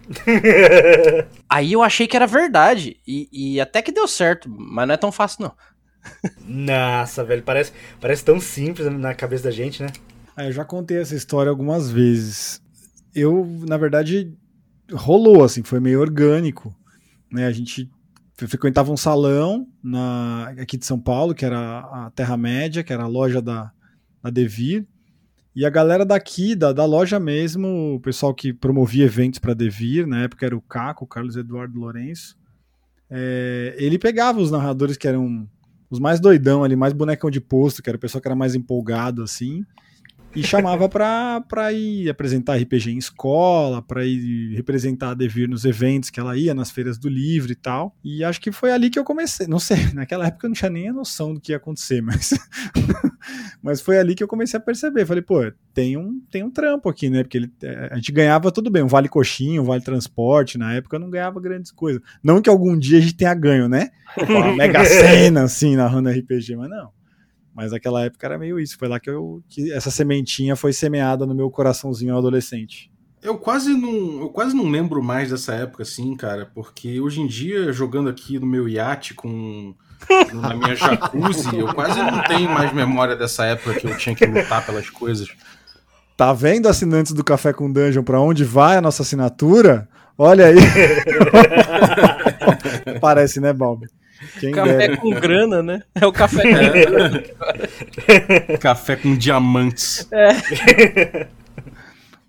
Aí 1.48 1.72
eu 1.72 1.82
achei 1.82 2.06
que 2.06 2.16
era 2.16 2.26
verdade. 2.26 3.00
E, 3.06 3.28
e 3.32 3.60
até 3.60 3.80
que 3.82 3.92
deu 3.92 4.06
certo, 4.06 4.48
mas 4.48 4.86
não 4.86 4.94
é 4.94 4.98
tão 4.98 5.12
fácil, 5.12 5.44
não. 5.44 5.54
Nossa, 6.46 7.24
velho, 7.24 7.42
parece, 7.42 7.72
parece 8.00 8.24
tão 8.24 8.38
simples 8.38 8.90
na 8.92 9.14
cabeça 9.14 9.44
da 9.44 9.50
gente, 9.50 9.82
né? 9.82 9.88
Ah, 10.36 10.44
eu 10.44 10.52
já 10.52 10.64
contei 10.64 10.98
essa 10.98 11.14
história 11.14 11.48
algumas 11.48 11.90
vezes. 11.90 12.60
Eu, 13.14 13.46
na 13.66 13.76
verdade, 13.76 14.32
rolou, 14.92 15.44
assim, 15.44 15.62
foi 15.62 15.80
meio 15.80 16.00
orgânico. 16.00 16.74
Né? 17.30 17.46
A 17.46 17.52
gente 17.52 17.88
frequentava 18.36 18.92
um 18.92 18.96
salão 18.96 19.66
na, 19.82 20.50
aqui 20.60 20.76
de 20.76 20.84
São 20.84 20.98
Paulo, 20.98 21.34
que 21.34 21.44
era 21.44 21.78
a 21.78 22.12
Terra-média, 22.14 22.82
que 22.82 22.92
era 22.92 23.04
a 23.04 23.08
loja 23.08 23.40
da, 23.40 23.72
da 24.22 24.30
Devir. 24.30 24.86
E 25.54 25.64
a 25.64 25.70
galera 25.70 26.04
daqui, 26.04 26.54
da, 26.56 26.72
da 26.72 26.84
loja 26.84 27.20
mesmo, 27.20 27.94
o 27.94 28.00
pessoal 28.00 28.34
que 28.34 28.52
promovia 28.52 29.04
eventos 29.04 29.38
para 29.38 29.54
Devir, 29.54 30.06
na 30.06 30.22
época 30.22 30.44
era 30.44 30.56
o 30.56 30.60
Caco, 30.60 31.04
o 31.04 31.08
Carlos 31.08 31.36
Eduardo 31.36 31.78
Lourenço, 31.78 32.36
é, 33.08 33.74
ele 33.78 33.98
pegava 33.98 34.40
os 34.40 34.50
narradores 34.50 34.96
que 34.96 35.06
eram 35.06 35.48
os 35.88 36.00
mais 36.00 36.18
doidão 36.18 36.64
ali, 36.64 36.74
mais 36.74 36.92
bonecão 36.92 37.30
de 37.30 37.40
posto, 37.40 37.82
que 37.82 37.88
era 37.88 37.96
o 37.96 38.00
pessoal 38.00 38.20
que 38.20 38.26
era 38.26 38.34
mais 38.34 38.56
empolgado 38.56 39.22
assim, 39.22 39.64
e 40.34 40.42
chamava 40.42 40.88
pra, 40.88 41.40
pra 41.42 41.72
ir 41.72 42.08
apresentar 42.10 42.56
RPG 42.56 42.90
em 42.90 42.98
escola, 42.98 43.80
pra 43.80 44.04
ir 44.04 44.54
representar 44.54 45.10
a 45.10 45.14
Devir 45.14 45.48
nos 45.48 45.64
eventos 45.64 46.10
que 46.10 46.18
ela 46.18 46.36
ia, 46.36 46.54
nas 46.54 46.70
feiras 46.70 46.98
do 46.98 47.08
livro 47.08 47.52
e 47.52 47.54
tal. 47.54 47.94
E 48.04 48.24
acho 48.24 48.40
que 48.40 48.50
foi 48.50 48.72
ali 48.72 48.90
que 48.90 48.98
eu 48.98 49.04
comecei. 49.04 49.46
Não 49.46 49.58
sei, 49.58 49.76
naquela 49.94 50.26
época 50.26 50.46
eu 50.46 50.50
não 50.50 50.54
tinha 50.54 50.70
nem 50.70 50.88
a 50.88 50.92
noção 50.92 51.34
do 51.34 51.40
que 51.40 51.52
ia 51.52 51.56
acontecer, 51.56 52.00
mas. 52.02 52.34
mas 53.62 53.80
foi 53.80 53.98
ali 53.98 54.14
que 54.14 54.22
eu 54.22 54.28
comecei 54.28 54.58
a 54.58 54.62
perceber. 54.62 55.06
Falei, 55.06 55.22
pô, 55.22 55.40
tem 55.72 55.96
um, 55.96 56.20
tem 56.30 56.42
um 56.42 56.50
trampo 56.50 56.88
aqui, 56.88 57.08
né? 57.08 57.22
Porque 57.22 57.38
ele, 57.38 57.52
é, 57.62 57.90
a 57.92 57.96
gente 57.96 58.12
ganhava 58.12 58.50
tudo 58.50 58.70
bem, 58.70 58.82
um 58.82 58.88
vale 58.88 59.08
coxinha, 59.08 59.62
um 59.62 59.64
vale 59.64 59.82
transporte. 59.82 60.58
Na 60.58 60.74
época 60.74 60.96
eu 60.96 61.00
não 61.00 61.10
ganhava 61.10 61.40
grandes 61.40 61.70
coisas. 61.70 62.02
Não 62.22 62.42
que 62.42 62.50
algum 62.50 62.76
dia 62.76 62.98
a 62.98 63.00
gente 63.00 63.14
tenha 63.14 63.34
ganho, 63.34 63.68
né? 63.68 63.90
Uma 64.28 64.52
mega 64.54 64.84
cena 64.84 65.44
assim 65.44 65.76
narrando 65.76 66.10
RPG, 66.10 66.56
mas 66.56 66.70
não. 66.70 66.90
Mas 67.54 67.70
naquela 67.70 68.04
época 68.04 68.26
era 68.26 68.38
meio 68.38 68.58
isso. 68.58 68.76
Foi 68.76 68.88
lá 68.88 68.98
que, 68.98 69.08
eu, 69.08 69.42
que 69.48 69.72
essa 69.72 69.90
sementinha 69.90 70.56
foi 70.56 70.72
semeada 70.72 71.24
no 71.24 71.34
meu 71.34 71.50
coraçãozinho 71.50 72.16
adolescente. 72.16 72.90
Eu 73.22 73.38
quase 73.38 73.72
não, 73.72 74.20
eu 74.20 74.28
quase 74.28 74.54
não 74.54 74.68
lembro 74.68 75.02
mais 75.02 75.30
dessa 75.30 75.54
época, 75.54 75.82
assim, 75.82 76.14
cara, 76.14 76.50
porque 76.54 77.00
hoje 77.00 77.22
em 77.22 77.26
dia, 77.26 77.72
jogando 77.72 78.10
aqui 78.10 78.38
no 78.38 78.46
meu 78.46 78.68
iate 78.68 79.14
com 79.14 79.74
na 80.34 80.54
minha 80.54 80.76
jacuzzi, 80.76 81.56
eu 81.56 81.72
quase 81.72 81.98
não 81.98 82.22
tenho 82.24 82.50
mais 82.50 82.70
memória 82.74 83.16
dessa 83.16 83.46
época 83.46 83.80
que 83.80 83.86
eu 83.86 83.96
tinha 83.96 84.14
que 84.14 84.26
lutar 84.26 84.66
pelas 84.66 84.90
coisas. 84.90 85.28
Tá 86.14 86.34
vendo, 86.34 86.68
assinantes 86.68 87.12
do 87.12 87.24
Café 87.24 87.54
com 87.54 87.72
Dungeon, 87.72 88.02
para 88.02 88.20
onde 88.20 88.44
vai 88.44 88.76
a 88.76 88.82
nossa 88.82 89.02
assinatura? 89.02 89.88
Olha 90.18 90.46
aí. 90.46 90.56
Parece, 93.00 93.40
né, 93.40 93.52
Bob? 93.52 93.86
Quem 94.38 94.52
café 94.52 94.76
dera. 94.76 94.96
com 94.96 95.10
grana, 95.10 95.62
né? 95.62 95.82
É 95.94 96.06
o 96.06 96.12
café 96.12 96.42
com 96.42 98.58
Café 98.60 98.96
com 98.96 99.16
diamantes. 99.16 100.06
É. 100.12 101.28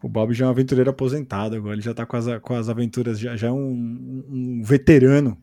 O 0.02 0.08
Bob 0.08 0.34
já 0.34 0.46
é 0.46 0.48
um 0.48 0.52
aventureiro 0.52 0.90
aposentado 0.90 1.56
agora, 1.56 1.74
ele 1.74 1.82
já 1.82 1.94
tá 1.94 2.06
com 2.06 2.16
as, 2.16 2.26
com 2.42 2.54
as 2.54 2.70
aventuras, 2.70 3.20
já, 3.20 3.36
já 3.36 3.48
é 3.48 3.52
um, 3.52 4.24
um 4.30 4.62
veterano. 4.64 5.38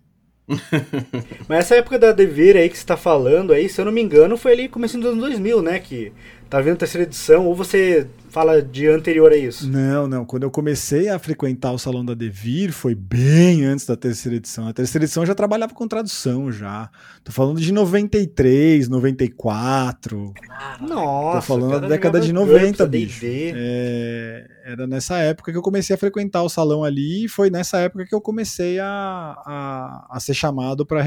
Mas 1.48 1.58
essa 1.58 1.76
época 1.76 1.98
da 1.98 2.12
Devir 2.12 2.56
aí 2.56 2.68
que 2.68 2.78
você 2.78 2.86
tá 2.86 2.96
falando 2.96 3.52
aí, 3.52 3.68
se 3.68 3.80
eu 3.80 3.84
não 3.84 3.92
me 3.92 4.02
engano, 4.02 4.36
foi 4.36 4.52
ali 4.52 4.68
começando 4.68 5.02
dos 5.02 5.12
anos 5.12 5.24
2000, 5.24 5.62
né? 5.62 5.78
Que 5.78 6.12
tá 6.52 6.60
vendo 6.60 6.74
a 6.74 6.76
terceira 6.76 7.06
edição, 7.06 7.46
ou 7.46 7.54
você 7.54 8.06
fala 8.28 8.60
de 8.60 8.86
anterior 8.86 9.32
a 9.32 9.36
isso? 9.36 9.66
Não, 9.66 10.06
não. 10.06 10.22
Quando 10.26 10.42
eu 10.42 10.50
comecei 10.50 11.08
a 11.08 11.18
frequentar 11.18 11.72
o 11.72 11.78
Salão 11.78 12.04
da 12.04 12.12
Devir, 12.12 12.72
foi 12.72 12.94
bem 12.94 13.64
antes 13.64 13.86
da 13.86 13.96
terceira 13.96 14.36
edição. 14.36 14.68
A 14.68 14.72
terceira 14.74 15.06
edição 15.06 15.22
eu 15.22 15.26
já 15.26 15.34
trabalhava 15.34 15.72
com 15.72 15.88
tradução 15.88 16.52
já. 16.52 16.90
Tô 17.24 17.32
falando 17.32 17.58
de 17.58 17.72
93, 17.72 18.86
94. 18.86 20.34
Nossa, 20.82 21.38
Tô 21.38 21.42
falando 21.42 21.80
da 21.80 21.88
década 21.88 22.20
de 22.20 22.34
90, 22.34 22.84
bicho. 22.84 23.24
É, 23.24 24.46
era 24.66 24.86
nessa 24.86 25.16
época 25.20 25.52
que 25.52 25.56
eu 25.56 25.62
comecei 25.62 25.96
a 25.96 25.98
frequentar 25.98 26.42
o 26.42 26.50
salão 26.50 26.84
ali 26.84 27.24
e 27.24 27.28
foi 27.30 27.48
nessa 27.48 27.78
época 27.78 28.04
que 28.04 28.14
eu 28.14 28.20
comecei 28.20 28.78
a, 28.78 28.86
a, 28.86 30.06
a 30.10 30.20
ser 30.20 30.34
chamado 30.34 30.84
para 30.84 31.02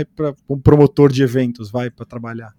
um 0.49 0.57
promotor 0.57 1.11
de 1.11 1.21
eventos, 1.21 1.69
vai, 1.69 1.91
para 1.91 2.03
trabalhar. 2.03 2.51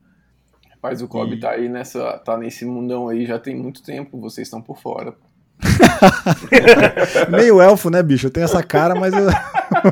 Mas 0.83 1.02
o 1.02 1.09
Kobe 1.09 1.37
e... 1.37 1.40
tá 1.40 1.50
aí 1.50 1.68
nessa, 1.68 2.18
tá 2.18 2.37
nesse 2.37 2.64
mundão 2.64 3.09
aí 3.09 3.26
já 3.26 3.38
tem 3.38 3.56
muito 3.56 3.83
tempo, 3.83 4.21
vocês 4.21 4.47
estão 4.47 4.61
por 4.61 4.78
fora. 4.78 5.14
Meio 7.30 7.61
elfo, 7.61 7.90
né, 7.90 8.02
bicho? 8.02 8.26
Eu 8.26 8.30
tenho 8.30 8.45
essa 8.45 8.62
cara, 8.62 8.95
mas 8.95 9.12
eu... 9.14 9.26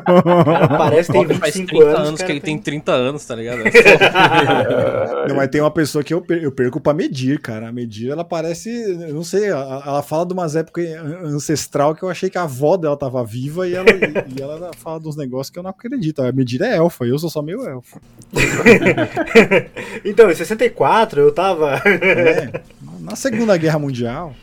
Cara, 0.01 0.69
parece 0.79 1.13
que 1.13 1.19
tem 1.19 1.27
Bob 1.27 1.39
faz 1.39 1.55
25 1.55 1.69
30 1.81 1.85
anos. 1.97 2.09
anos, 2.09 2.23
que 2.23 2.33
ele 2.33 2.41
tem 2.41 2.55
tem- 2.57 2.63
30 2.81 2.93
anos, 2.93 3.25
tá 3.25 3.35
ligado? 3.35 3.63
É 3.67 3.71
Não, 5.29 5.37
mas 5.37 5.49
tem 5.49 5.61
uma 5.61 5.71
pessoa 5.71 6.03
que 6.05 6.13
eu, 6.13 6.21
per- 6.21 6.43
eu 6.43 6.53
perco 6.53 6.81
pra 6.81 6.93
medir, 6.93 7.39
cara. 7.41 7.69
A 7.69 7.73
medir, 7.73 8.11
ela 8.11 8.25
parece. 8.25 8.71
Eu 8.71 9.15
não 9.15 9.25
sei, 9.25 9.47
ela, 9.47 9.83
ela 9.87 10.03
fala 10.03 10.27
de 10.27 10.33
umas 10.33 10.55
épocas 10.57 10.85
an- 10.87 11.21
ancestral 11.27 11.95
que 11.95 12.03
eu 12.03 12.09
achei 12.11 12.29
que 12.29 12.39
a 12.39 12.43
avó 12.43 12.77
dela 12.77 12.97
tava 12.97 13.25
viva 13.25 13.67
e 13.69 13.75
ela, 13.75 13.87
e 13.91 14.41
ela 14.43 14.71
fala 14.77 15.01
de 15.01 15.09
uns 15.09 15.17
negócios 15.17 15.51
que 15.51 15.59
eu 15.59 15.63
não 15.63 15.71
acredito. 15.71 16.23
A 16.23 16.31
medir 16.33 16.61
é 16.63 16.77
elfa, 16.77 17.05
eu 17.05 17.19
sou 17.19 17.31
só 17.31 17.41
meio 17.43 17.67
elfo. 17.69 18.01
Então, 20.05 20.31
em 20.31 20.35
64 20.35 21.21
eu 21.21 21.33
tava. 21.33 21.77
É, 21.87 22.61
na 23.01 23.17
Segunda 23.17 23.57
Guerra 23.57 23.79
Mundial. 23.79 24.35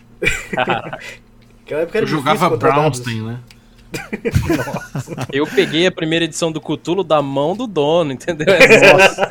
Aquela 0.58 1.82
época 1.82 1.98
era 1.98 2.04
Eu 2.06 2.08
jogava. 2.08 2.56
Brownstein, 2.58 3.22
né? 3.24 3.40
Eu 5.32 5.46
peguei 5.48 5.86
a 5.88 5.92
primeira 5.92 6.26
edição 6.26 6.52
do 6.52 6.60
Cthulhu 6.62 7.04
da 7.04 7.22
mão 7.22 7.56
do 7.56 7.68
dono, 7.68 8.12
entendeu? 8.12 8.48
É 8.54 8.94
Nossa, 8.94 9.28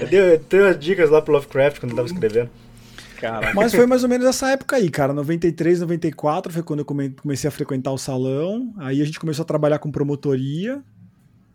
Eu 0.00 0.06
dei, 0.08 0.20
eu 0.34 0.38
dei 0.38 0.60
umas 0.60 0.78
dicas 0.78 1.10
lá 1.10 1.20
pro 1.22 1.32
Lovecraft 1.32 1.80
quando 1.80 1.90
eu 1.92 1.96
tava 1.96 2.08
escrevendo. 2.08 2.50
Caraca. 3.20 3.52
Mas 3.54 3.74
foi 3.74 3.86
mais 3.86 4.02
ou 4.02 4.08
menos 4.08 4.26
essa 4.26 4.50
época 4.50 4.76
aí, 4.76 4.88
cara. 4.88 5.12
93, 5.12 5.80
94 5.80 6.52
foi 6.52 6.62
quando 6.62 6.78
eu 6.80 6.84
come- 6.86 7.10
comecei 7.10 7.48
a 7.48 7.50
frequentar 7.50 7.92
o 7.92 7.98
salão. 7.98 8.72
Aí 8.78 9.02
a 9.02 9.04
gente 9.04 9.20
começou 9.20 9.42
a 9.42 9.46
trabalhar 9.46 9.78
com 9.78 9.90
promotoria. 9.90 10.82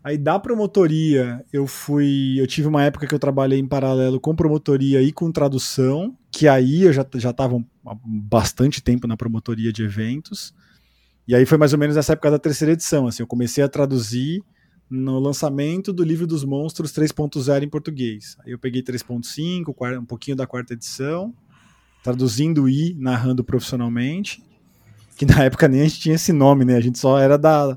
Aí 0.04 0.16
da 0.16 0.38
promotoria 0.38 1.44
eu 1.52 1.66
fui. 1.66 2.36
Eu 2.38 2.46
tive 2.46 2.68
uma 2.68 2.84
época 2.84 3.08
que 3.08 3.12
eu 3.14 3.18
trabalhei 3.18 3.58
em 3.58 3.66
paralelo 3.66 4.20
com 4.20 4.36
promotoria 4.36 5.02
e 5.02 5.10
com 5.10 5.32
tradução, 5.32 6.16
que 6.30 6.46
aí 6.46 6.84
eu 6.84 6.92
já, 6.92 7.04
já 7.16 7.32
tava 7.32 7.56
há 7.84 7.96
bastante 8.04 8.80
tempo 8.80 9.08
na 9.08 9.16
promotoria 9.16 9.72
de 9.72 9.82
eventos. 9.82 10.54
E 11.26 11.34
aí 11.34 11.44
foi 11.44 11.58
mais 11.58 11.72
ou 11.72 11.78
menos 11.78 11.96
nessa 11.96 12.12
época 12.12 12.30
da 12.30 12.38
terceira 12.38 12.72
edição. 12.72 13.06
Assim, 13.06 13.22
eu 13.22 13.26
comecei 13.26 13.62
a 13.64 13.68
traduzir 13.68 14.42
no 14.88 15.18
lançamento 15.18 15.92
do 15.92 16.04
livro 16.04 16.26
dos 16.26 16.44
monstros 16.44 16.92
3.0 16.92 17.64
em 17.64 17.68
português. 17.68 18.36
Aí 18.44 18.52
eu 18.52 18.58
peguei 18.58 18.82
3.5, 18.82 19.74
quar- 19.74 19.98
um 19.98 20.04
pouquinho 20.04 20.36
da 20.36 20.46
quarta 20.46 20.74
edição, 20.74 21.34
traduzindo 22.04 22.68
e 22.68 22.94
narrando 22.94 23.42
profissionalmente. 23.42 24.42
Que 25.16 25.24
na 25.24 25.44
época 25.44 25.66
nem 25.66 25.80
a 25.80 25.84
gente 25.84 25.98
tinha 25.98 26.14
esse 26.14 26.30
nome, 26.30 26.62
né? 26.66 26.76
A 26.76 26.80
gente 26.80 26.98
só 26.98 27.18
era 27.18 27.38
da. 27.38 27.74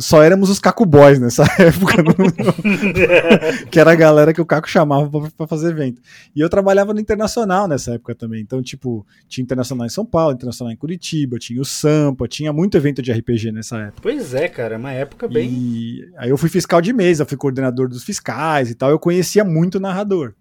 só 0.00 0.20
éramos 0.20 0.50
os 0.50 0.58
Caco 0.58 0.84
Boys 0.84 1.20
nessa 1.20 1.44
época. 1.62 2.02
não- 2.02 2.12
que 3.70 3.78
era 3.78 3.92
a 3.92 3.94
galera 3.94 4.32
que 4.32 4.40
o 4.40 4.44
Caco 4.44 4.68
chamava 4.68 5.08
pra, 5.08 5.30
pra 5.36 5.46
fazer 5.46 5.70
evento. 5.70 6.02
E 6.34 6.40
eu 6.40 6.48
trabalhava 6.50 6.92
no 6.92 6.98
internacional 7.00 7.68
nessa 7.68 7.94
época 7.94 8.14
também. 8.16 8.40
Então, 8.42 8.60
tipo, 8.60 9.06
tinha 9.28 9.42
internacional 9.42 9.86
em 9.86 9.90
São 9.90 10.04
Paulo, 10.04 10.34
internacional 10.34 10.72
em 10.72 10.76
Curitiba, 10.76 11.38
tinha 11.38 11.60
o 11.60 11.64
Sampa, 11.64 12.26
tinha 12.26 12.52
muito 12.52 12.76
evento 12.76 13.00
de 13.00 13.12
RPG 13.12 13.52
nessa 13.52 13.78
época. 13.78 14.00
Pois 14.02 14.34
é, 14.34 14.48
cara, 14.48 14.76
uma 14.76 14.92
época 14.92 15.28
bem. 15.28 15.48
E 15.50 16.08
aí 16.18 16.30
eu 16.30 16.36
fui 16.36 16.48
fiscal 16.48 16.80
de 16.80 16.92
mesa, 16.92 17.24
fui 17.24 17.36
coordenador 17.36 17.88
dos 17.88 18.02
fiscais 18.02 18.70
e 18.70 18.74
tal. 18.74 18.90
Eu 18.90 18.98
conhecia 18.98 19.44
muito 19.44 19.76
o 19.76 19.80
narrador. 19.80 20.34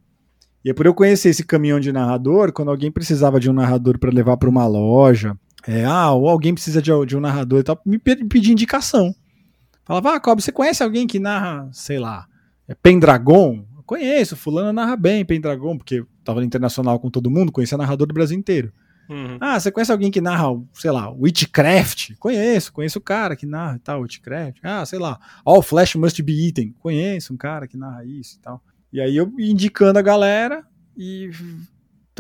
E 0.66 0.70
é 0.70 0.74
por 0.74 0.86
eu 0.86 0.94
conhecer 0.94 1.30
esse 1.30 1.44
caminhão 1.44 1.80
de 1.80 1.92
narrador, 1.92 2.52
quando 2.52 2.70
alguém 2.70 2.92
precisava 2.92 3.40
de 3.40 3.50
um 3.50 3.54
narrador 3.54 3.98
para 3.98 4.12
levar 4.12 4.38
para 4.38 4.50
uma 4.50 4.66
loja, 4.68 5.36
é, 5.68 5.86
ah, 5.86 6.12
ou 6.12 6.28
alguém 6.30 6.54
precisa 6.54 6.82
de, 6.82 6.92
de 7.06 7.18
um 7.18 7.20
narrador 7.22 7.60
e 7.60 7.64
tal, 7.64 7.80
me 7.86 7.98
pe- 8.00 8.24
pedia 8.26 8.52
indicação. 8.52 9.14
Falava, 9.84 10.16
ah, 10.16 10.20
Cobb, 10.20 10.42
você 10.42 10.52
conhece 10.52 10.84
alguém 10.84 11.08
que 11.08 11.20
narra, 11.20 11.70
sei 11.72 12.00
lá, 12.00 12.26
é 12.68 12.74
Pendragon? 12.76 13.66
Eu 13.76 13.84
conheço, 13.84 14.36
fulano 14.36 14.72
narra 14.72 14.96
bem 14.96 15.26
Pendragon, 15.26 15.78
porque 15.78 15.96
eu 15.96 16.08
tava 16.24 16.40
no 16.40 16.46
internacional 16.46 17.00
com 17.00 17.10
todo 17.10 17.30
mundo, 17.30 17.52
conhecia 17.52 17.78
narrador 17.78 18.08
do 18.08 18.14
Brasil 18.14 18.38
inteiro. 18.38 18.72
Uhum. 19.10 19.38
Ah, 19.42 19.60
você 19.60 19.70
conhece 19.72 19.92
alguém 19.92 20.10
que 20.10 20.22
narra, 20.22 20.46
sei 20.74 20.92
lá, 20.92 21.10
Witchcraft? 21.10 22.14
Conheço, 22.18 22.72
conheço 22.72 23.00
o 23.00 23.02
cara 23.02 23.36
que 23.36 23.46
narra 23.46 23.76
e 23.76 23.80
tal, 23.80 24.02
Witchcraft. 24.02 24.60
Ah, 24.64 24.86
sei 24.86 25.00
lá, 25.00 25.20
All 25.44 25.62
Flesh 25.62 25.96
Must 25.96 26.22
Be 26.24 26.46
Eaten. 26.48 26.74
Conheço 26.80 27.34
um 27.34 27.38
cara 27.38 27.68
que 27.68 27.76
narra 27.76 28.06
isso 28.06 28.38
e 28.38 28.40
tal. 28.40 28.64
E 28.94 29.02
aí 29.02 29.18
eu 29.18 29.34
ia 29.38 29.52
indicando 29.52 30.00
a 30.00 30.02
galera 30.02 30.64
e 30.96 31.30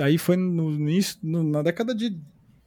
aí 0.01 0.17
foi 0.17 0.35
no 0.35 0.71
início, 0.71 1.17
na 1.23 1.61
década 1.61 1.95
de 1.95 2.17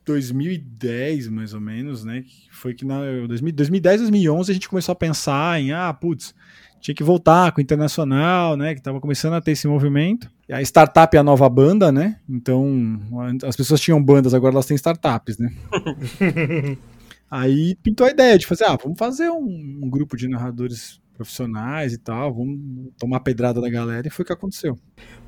2010, 0.04 1.28
mais 1.28 1.54
ou 1.54 1.61
menos, 1.61 2.04
né? 2.04 2.23
que 2.23 2.54
Foi 2.54 2.75
que 2.75 2.84
na 2.84 2.99
2000 3.26 3.52
2010, 3.52 4.00
2011 4.02 4.50
a 4.50 4.54
gente 4.54 4.68
começou 4.68 4.92
a 4.92 4.96
pensar 4.96 5.61
em, 5.61 5.73
ah, 5.73 5.92
putz, 5.92 6.34
tinha 6.80 6.94
que 6.94 7.02
voltar 7.02 7.50
com 7.52 7.61
o 7.61 7.62
internacional, 7.62 8.56
né? 8.56 8.75
Que 8.75 8.82
tava 8.82 9.00
começando 9.00 9.32
a 9.32 9.40
ter 9.40 9.52
esse 9.52 9.66
movimento. 9.66 10.30
E 10.46 10.52
a 10.52 10.61
startup 10.61 11.16
é 11.16 11.20
a 11.20 11.23
nova 11.23 11.49
banda, 11.49 11.90
né? 11.90 12.20
Então, 12.28 13.00
as 13.42 13.56
pessoas 13.56 13.80
tinham 13.80 14.02
bandas, 14.02 14.34
agora 14.34 14.54
elas 14.54 14.66
têm 14.66 14.75
startups, 14.75 15.38
né? 15.38 15.50
Aí 17.30 17.75
pintou 17.82 18.06
a 18.06 18.11
ideia 18.11 18.38
de 18.38 18.46
fazer, 18.46 18.64
ah, 18.64 18.76
vamos 18.80 18.99
fazer 18.99 19.30
um, 19.30 19.80
um 19.82 19.88
grupo 19.88 20.16
de 20.16 20.28
narradores 20.28 21.00
profissionais 21.14 21.93
e 21.93 21.99
tal, 21.99 22.34
vamos 22.34 22.93
tomar 22.99 23.21
pedrada 23.21 23.60
da 23.60 23.71
galera, 23.71 24.06
e 24.06 24.10
foi 24.10 24.23
o 24.23 24.26
que 24.26 24.32
aconteceu. 24.32 24.78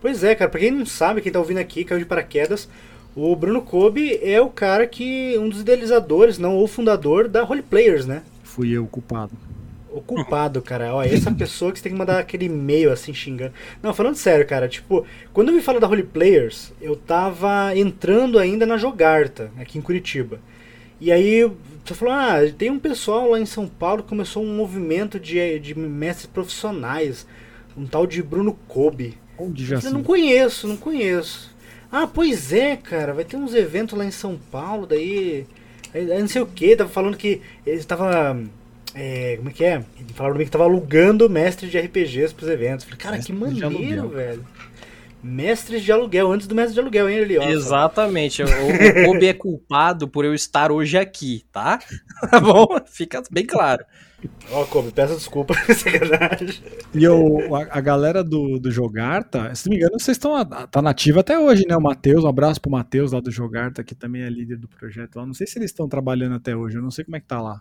Pois 0.00 0.22
é, 0.22 0.34
cara, 0.34 0.50
pra 0.50 0.60
quem 0.60 0.70
não 0.70 0.84
sabe, 0.84 1.20
quem 1.20 1.32
tá 1.32 1.38
ouvindo 1.38 1.58
aqui, 1.58 1.84
caiu 1.84 2.00
de 2.00 2.04
paraquedas, 2.04 2.68
o 3.16 3.35
Bruno 3.35 3.62
Kobe 3.62 4.20
é 4.22 4.40
o 4.40 4.50
cara 4.50 4.87
que. 4.87 5.37
um 5.38 5.48
dos 5.48 5.62
idealizadores, 5.62 6.38
não, 6.38 6.62
o 6.62 6.68
fundador 6.68 7.26
da 7.29 7.42
Role 7.42 7.62
Players, 7.62 8.05
né? 8.05 8.22
Fui 8.44 8.70
eu 8.70 8.85
o 8.85 8.87
culpado. 8.87 9.33
O 9.90 10.02
culpado, 10.02 10.61
cara. 10.61 10.94
Ó, 10.94 11.02
essa 11.02 11.33
pessoa 11.33 11.72
que 11.72 11.79
você 11.79 11.85
tem 11.85 11.92
que 11.92 11.98
mandar 11.98 12.18
aquele 12.18 12.44
e-mail 12.44 12.92
assim 12.92 13.14
xingando. 13.14 13.55
Não, 13.83 13.94
falando 13.94 14.16
sério, 14.16 14.46
cara, 14.46 14.68
tipo, 14.68 15.07
quando 15.33 15.48
eu 15.48 15.55
me 15.55 15.62
fala 15.62 15.81
da 15.81 15.87
Role 15.87 16.02
Players, 16.02 16.74
eu 16.83 16.94
tava 16.94 17.74
entrando 17.74 18.38
ainda 18.38 18.66
na 18.66 18.76
Jogarta, 18.76 19.50
aqui 19.59 19.79
em 19.79 19.83
Curitiba. 19.83 20.38
E 21.00 21.11
aí 21.11 21.50
você 21.83 21.94
falou, 21.94 22.12
ah, 22.12 22.37
tem 22.59 22.70
um 22.70 22.79
pessoal 22.79 23.31
lá 23.31 23.40
em 23.40 23.46
São 23.46 23.66
Paulo 23.66 24.02
que 24.02 24.09
começou 24.11 24.42
um 24.42 24.55
movimento 24.55 25.18
de, 25.18 25.59
de 25.59 25.79
mestres 25.79 26.26
profissionais, 26.26 27.26
um 27.76 27.87
tal 27.87 28.07
de 28.07 28.22
Bruno 28.22 28.59
Kobe. 28.68 29.16
Onde 29.38 29.62
Eu 29.62 29.68
já 29.68 29.81
se... 29.81 29.90
não 29.90 30.02
conheço, 30.02 30.68
não 30.68 30.76
conheço. 30.76 31.55
Ah, 31.90 32.07
pois 32.07 32.53
é, 32.53 32.77
cara, 32.77 33.12
vai 33.14 33.25
ter 33.25 33.37
uns 33.37 33.55
eventos 33.55 33.96
lá 33.96 34.05
em 34.05 34.11
São 34.11 34.38
Paulo, 34.51 34.87
daí. 34.87 35.46
aí- 35.94 36.07
não 36.20 36.29
sei 36.29 36.42
o 36.42 36.46
que, 36.46 36.77
tava 36.77 36.90
falando 36.90 37.16
que 37.16 37.40
eles 37.66 37.85
tava. 37.85 38.38
É, 38.94 39.37
como 39.37 39.51
é 39.51 39.53
que 39.53 39.64
é? 39.64 39.83
Falaram 40.14 40.35
pra 40.35 40.38
mim 40.38 40.44
que 40.46 40.51
tava 40.51 40.64
alugando 40.64 41.29
mestres 41.29 41.70
de 41.70 41.79
RPGs 41.79 42.33
pros 42.35 42.49
eventos. 42.49 42.85
Falei, 42.85 42.99
cara, 42.99 43.18
que 43.18 43.33
Mestres 43.33 43.57
de 43.57 43.62
maneiro, 43.64 44.09
velho. 44.09 44.44
Mestres 45.22 45.83
de 45.83 45.90
aluguel, 45.90 46.31
antes 46.31 46.46
do 46.46 46.55
mestre 46.55 46.74
de 46.74 46.81
aluguel, 46.81 47.09
hein, 47.09 47.18
ali, 47.20 47.38
ó. 47.38 47.42
Exatamente. 47.48 48.42
O, 48.42 48.46
o 48.46 49.07
Kobe 49.07 49.26
é 49.26 49.33
culpado 49.33 50.07
por 50.07 50.24
eu 50.24 50.35
estar 50.35 50.70
hoje 50.70 50.96
aqui, 50.96 51.44
tá? 51.52 51.79
Tá 52.31 52.40
bom? 52.40 52.66
Fica 52.87 53.22
bem 53.31 53.44
claro. 53.44 53.85
Ó, 54.50 54.64
Kobe, 54.64 54.90
peço 54.90 55.14
desculpa, 55.14 55.55
sacanagem. 55.74 56.62
E 56.94 57.05
eu, 57.05 57.55
a, 57.55 57.79
a 57.79 57.81
galera 57.81 58.24
do, 58.24 58.59
do 58.59 58.70
Jogarta, 58.70 59.55
se 59.55 59.66
não 59.66 59.70
me 59.70 59.76
engano, 59.76 59.98
vocês 59.98 60.16
estão 60.16 60.33
tá 60.44 60.81
nativa 60.81 61.20
até 61.20 61.38
hoje, 61.38 61.64
né? 61.68 61.76
O 61.76 61.83
Matheus, 61.83 62.24
um 62.24 62.29
abraço 62.29 62.61
pro 62.61 62.70
Matheus 62.70 63.12
lá 63.12 63.20
do 63.20 63.31
Jogarta, 63.31 63.85
que 63.85 63.94
também 63.94 64.22
é 64.22 64.31
líder 64.31 64.57
do 64.57 64.68
projeto 64.68 65.16
lá. 65.16 65.26
Não 65.26 65.35
sei 65.35 65.46
se 65.46 65.59
eles 65.59 65.70
estão 65.70 65.88
trabalhando 65.88 66.37
até 66.37 66.57
hoje, 66.57 66.76
eu 66.76 66.83
não 66.83 66.90
sei 66.90 67.05
como 67.05 67.16
é 67.16 67.20
que 67.20 67.26
tá 67.26 67.40
lá. 67.40 67.61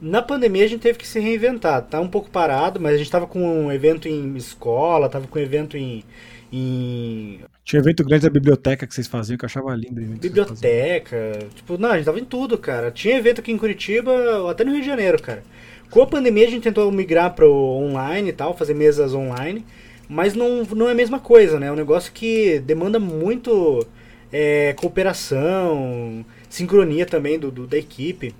Na 0.00 0.22
pandemia 0.22 0.64
a 0.64 0.68
gente 0.68 0.80
teve 0.80 0.98
que 0.98 1.06
se 1.06 1.20
reinventar. 1.20 1.82
Tá 1.82 2.00
um 2.00 2.08
pouco 2.08 2.30
parado, 2.30 2.80
mas 2.80 2.94
a 2.94 2.98
gente 2.98 3.10
tava 3.10 3.26
com 3.26 3.66
um 3.66 3.70
evento 3.70 4.08
em 4.08 4.34
escola, 4.36 5.08
tava 5.08 5.26
com 5.26 5.38
um 5.38 5.42
evento 5.42 5.76
em. 5.76 6.04
Em 6.52 7.40
Tinha 7.64 7.80
evento 7.80 8.04
grande 8.04 8.24
da 8.24 8.30
biblioteca 8.30 8.86
que 8.86 8.94
vocês 8.94 9.06
faziam, 9.06 9.36
que 9.38 9.44
eu 9.44 9.46
achava 9.48 9.74
lindo. 9.74 10.00
biblioteca. 10.18 11.38
Tipo, 11.54 11.78
não, 11.78 11.90
a 11.90 11.96
gente 11.96 12.06
tava 12.06 12.18
em 12.20 12.24
tudo, 12.24 12.58
cara. 12.58 12.90
Tinha 12.90 13.16
evento 13.16 13.40
aqui 13.40 13.52
em 13.52 13.58
Curitiba, 13.58 14.50
até 14.50 14.64
no 14.64 14.72
Rio 14.72 14.80
de 14.80 14.86
Janeiro, 14.86 15.20
cara. 15.22 15.42
Com 15.90 16.02
a 16.02 16.06
pandemia 16.06 16.46
a 16.46 16.50
gente 16.50 16.62
tentou 16.62 16.90
migrar 16.92 17.34
pro 17.34 17.52
online 17.52 18.28
e 18.30 18.32
tal, 18.32 18.56
fazer 18.56 18.74
mesas 18.74 19.12
online, 19.14 19.64
mas 20.08 20.34
não, 20.34 20.64
não 20.64 20.88
é 20.88 20.92
a 20.92 20.94
mesma 20.94 21.18
coisa, 21.18 21.58
né? 21.58 21.66
É 21.66 21.72
um 21.72 21.76
negócio 21.76 22.12
que 22.12 22.60
demanda 22.60 22.98
muito 23.00 23.84
é, 24.32 24.72
cooperação, 24.74 26.24
sincronia 26.48 27.06
também 27.06 27.38
do, 27.38 27.50
do- 27.50 27.66
da 27.66 27.76
equipe. 27.76 28.34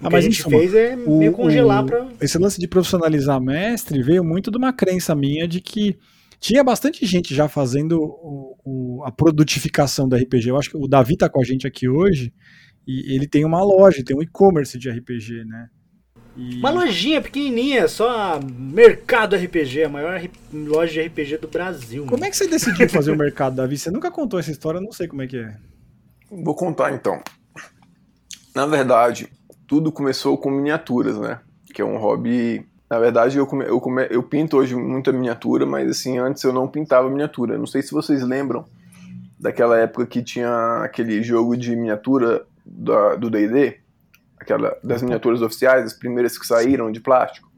O 0.00 0.06
Ah, 0.06 0.10
que 0.10 0.16
a 0.16 0.20
gente 0.20 0.42
fez 0.42 0.74
é 0.74 0.96
O- 1.06 1.18
meio 1.18 1.32
congelar 1.32 1.82
o- 1.84 1.86
pra. 1.86 2.06
Esse 2.20 2.38
lance 2.38 2.60
de 2.60 2.68
profissionalizar 2.68 3.40
mestre 3.40 4.02
veio 4.02 4.22
muito 4.24 4.50
de 4.50 4.58
uma 4.58 4.72
crença 4.72 5.14
minha 5.14 5.46
de 5.48 5.60
que 5.60 5.96
tinha 6.46 6.62
bastante 6.62 7.06
gente 7.06 7.34
já 7.34 7.48
fazendo 7.48 7.98
o- 8.02 8.56
o- 8.64 9.02
a 9.04 9.10
produtificação 9.10 10.06
do 10.06 10.14
RPG. 10.14 10.50
Eu 10.50 10.58
acho 10.58 10.68
que 10.70 10.76
o 10.76 10.86
Davi 10.86 11.16
tá 11.16 11.26
com 11.26 11.40
a 11.40 11.44
gente 11.44 11.66
aqui 11.66 11.88
hoje 11.88 12.30
e 12.86 13.14
ele 13.14 13.26
tem 13.26 13.46
uma 13.46 13.62
loja, 13.62 14.04
tem 14.04 14.14
um 14.14 14.22
e-commerce 14.22 14.78
de 14.78 14.90
RPG, 14.90 15.42
né? 15.46 15.68
E- 16.36 16.58
Uma 16.58 16.70
lojinha 16.70 17.22
pequenininha, 17.22 17.88
só 17.88 18.10
a 18.10 18.40
Mercado 18.42 19.36
RPG, 19.36 19.84
a 19.84 19.88
maior 19.88 20.20
loja 20.52 20.92
de 20.92 21.00
RPG 21.00 21.38
do 21.38 21.48
Brasil. 21.48 22.04
Como 22.06 22.22
é 22.24 22.28
que 22.28 22.36
você 22.36 22.46
decidiu 22.46 22.88
fazer 22.90 23.12
o 23.12 23.16
mercado, 23.16 23.56
Davi? 23.56 23.78
Você 23.78 23.90
nunca 23.90 24.10
contou 24.10 24.38
essa 24.38 24.50
história, 24.50 24.78
eu 24.78 24.82
não 24.82 24.92
sei 24.92 25.08
como 25.08 25.22
é 25.22 25.26
que 25.26 25.38
é. 25.38 25.56
Vou 26.30 26.54
contar 26.54 26.92
então. 26.92 27.22
Na 28.54 28.66
verdade, 28.66 29.28
tudo 29.66 29.90
começou 29.90 30.36
com 30.36 30.50
miniaturas, 30.50 31.18
né? 31.18 31.40
Que 31.72 31.80
é 31.80 31.84
um 31.84 31.96
hobby. 31.96 32.66
Na 32.88 32.98
verdade, 32.98 33.38
eu, 33.38 33.46
come... 33.46 33.64
eu, 33.64 33.80
come... 33.80 34.06
eu 34.10 34.22
pinto 34.22 34.56
hoje 34.58 34.74
muita 34.74 35.10
miniatura, 35.12 35.64
mas 35.66 35.90
assim, 35.90 36.18
antes 36.18 36.42
eu 36.44 36.52
não 36.52 36.68
pintava 36.68 37.08
miniatura. 37.08 37.56
Não 37.58 37.66
sei 37.66 37.82
se 37.82 37.92
vocês 37.92 38.22
lembram 38.22 38.64
daquela 39.38 39.78
época 39.78 40.06
que 40.06 40.22
tinha 40.22 40.80
aquele 40.82 41.22
jogo 41.22 41.56
de 41.56 41.74
miniatura 41.74 42.44
da- 42.64 43.14
do 43.16 43.30
DD, 43.30 43.78
aquela 44.38 44.76
das 44.82 45.02
miniaturas 45.02 45.42
oficiais, 45.42 45.84
as 45.84 45.92
primeiras 45.94 46.38
que 46.38 46.46
saíram 46.46 46.90
de 46.92 47.00
plástico. 47.00 47.50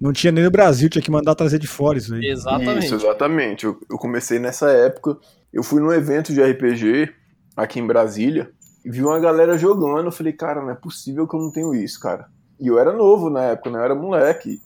Não 0.00 0.12
tinha 0.12 0.30
nem 0.30 0.44
no 0.44 0.50
Brasil, 0.50 0.88
tinha 0.88 1.02
que 1.02 1.10
mandar 1.10 1.34
trazer 1.34 1.58
de 1.58 1.66
fora 1.66 1.98
isso 1.98 2.14
aí. 2.14 2.26
Exatamente. 2.26 2.84
Isso, 2.86 2.94
exatamente. 2.94 3.64
Eu, 3.64 3.80
eu 3.90 3.98
comecei 3.98 4.38
nessa 4.38 4.70
época. 4.70 5.16
Eu 5.52 5.62
fui 5.64 5.80
num 5.80 5.90
evento 5.92 6.32
de 6.32 6.40
RPG 6.42 7.10
aqui 7.56 7.80
em 7.80 7.86
Brasília 7.86 8.50
e 8.84 8.90
vi 8.90 9.02
uma 9.02 9.18
galera 9.18 9.58
jogando. 9.58 10.06
Eu 10.06 10.12
falei, 10.12 10.32
cara, 10.32 10.60
não 10.62 10.70
é 10.70 10.74
possível 10.76 11.26
que 11.26 11.34
eu 11.34 11.40
não 11.40 11.50
tenho 11.50 11.74
isso, 11.74 11.98
cara. 11.98 12.28
E 12.60 12.66
eu 12.66 12.78
era 12.78 12.92
novo 12.92 13.30
na 13.30 13.42
época, 13.44 13.70
né? 13.70 13.78
Eu 13.78 13.84
era 13.84 13.94
moleque, 13.94 14.60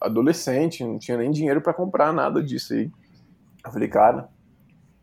adolescente, 0.00 0.84
não 0.84 0.98
tinha 0.98 1.16
nem 1.16 1.30
dinheiro 1.30 1.60
para 1.60 1.74
comprar 1.74 2.12
nada 2.12 2.42
disso 2.42 2.74
aí. 2.74 2.90
Eu 3.64 3.72
falei, 3.72 3.88
cara, 3.88 4.28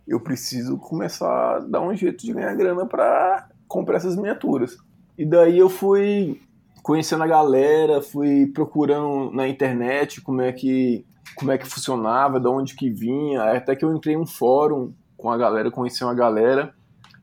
eu 0.07 0.19
preciso 0.19 0.77
começar 0.77 1.57
a 1.57 1.59
dar 1.59 1.81
um 1.81 1.95
jeito 1.95 2.25
de 2.25 2.33
ganhar 2.33 2.55
grana 2.55 2.85
para 2.85 3.47
comprar 3.67 3.97
essas 3.97 4.15
miniaturas. 4.15 4.77
E 5.17 5.25
daí 5.25 5.57
eu 5.57 5.69
fui 5.69 6.41
conhecendo 6.83 7.23
a 7.23 7.27
galera, 7.27 8.01
fui 8.01 8.47
procurando 8.47 9.31
na 9.31 9.47
internet 9.47 10.21
como 10.21 10.41
é 10.41 10.51
que 10.51 11.05
como 11.35 11.51
é 11.51 11.57
que 11.57 11.65
funcionava, 11.65 12.39
de 12.39 12.47
onde 12.47 12.75
que 12.75 12.89
vinha, 12.89 13.43
até 13.43 13.75
que 13.75 13.83
eu 13.83 13.93
entrei 13.93 14.15
em 14.15 14.17
um 14.17 14.25
fórum 14.25 14.93
com 15.17 15.29
a 15.29 15.37
galera, 15.37 15.69
conheci 15.69 16.03
uma 16.03 16.13
galera, 16.13 16.73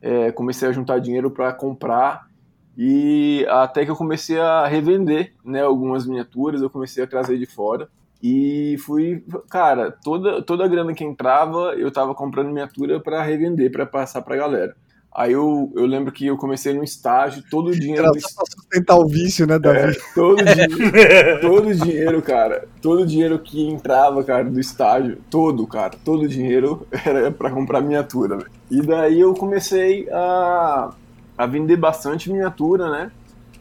é, 0.01 0.31
comecei 0.31 0.67
a 0.67 0.71
juntar 0.71 0.99
dinheiro 0.99 1.31
para 1.31 1.51
comprar 1.53 2.27
e 2.77 3.45
até 3.49 3.85
que 3.85 3.91
eu 3.91 3.95
comecei 3.95 4.39
a 4.39 4.67
revender, 4.67 5.33
né, 5.45 5.61
algumas 5.61 6.05
miniaturas, 6.05 6.61
eu 6.61 6.69
comecei 6.69 7.03
a 7.03 7.07
trazer 7.07 7.37
de 7.37 7.45
fora 7.45 7.87
e 8.21 8.77
fui, 8.79 9.23
cara, 9.49 9.91
toda 9.91 10.41
toda 10.41 10.63
a 10.63 10.67
grana 10.67 10.93
que 10.93 11.03
entrava, 11.03 11.75
eu 11.77 11.91
tava 11.91 12.15
comprando 12.15 12.47
miniatura 12.47 12.99
para 12.99 13.21
revender, 13.21 13.71
para 13.71 13.85
passar 13.85 14.21
pra 14.21 14.37
galera. 14.37 14.75
Aí 15.15 15.33
eu, 15.33 15.71
eu 15.75 15.85
lembro 15.85 16.11
que 16.11 16.25
eu 16.25 16.35
comecei 16.37 16.73
no 16.73 16.83
estágio, 16.83 17.43
todo 17.51 17.67
o 17.67 17.79
dinheiro. 17.79 18.05
Era 18.05 18.19
só 18.19 18.29
pra 18.35 18.45
sustentar 18.49 18.97
o 18.97 19.07
vício, 19.07 19.45
né, 19.45 19.59
Davi? 19.59 19.77
É, 19.77 19.93
todo, 20.15 20.39
o 20.39 20.43
dinheiro, 20.43 21.41
todo 21.41 21.67
o 21.67 21.75
dinheiro, 21.75 22.21
cara, 22.23 22.67
todo 22.81 23.01
o 23.01 23.05
dinheiro 23.05 23.37
que 23.37 23.63
entrava, 23.67 24.23
cara, 24.23 24.45
do 24.45 24.59
estágio, 24.59 25.19
todo, 25.29 25.67
cara, 25.67 25.91
todo 26.03 26.23
o 26.23 26.27
dinheiro 26.27 26.87
era 27.05 27.29
para 27.29 27.51
comprar 27.51 27.81
miniatura. 27.81 28.37
Véio. 28.37 28.49
E 28.71 28.81
daí 28.81 29.19
eu 29.19 29.35
comecei 29.35 30.09
a, 30.11 30.91
a 31.37 31.45
vender 31.45 31.77
bastante 31.77 32.31
miniatura, 32.31 32.89
né? 32.89 33.11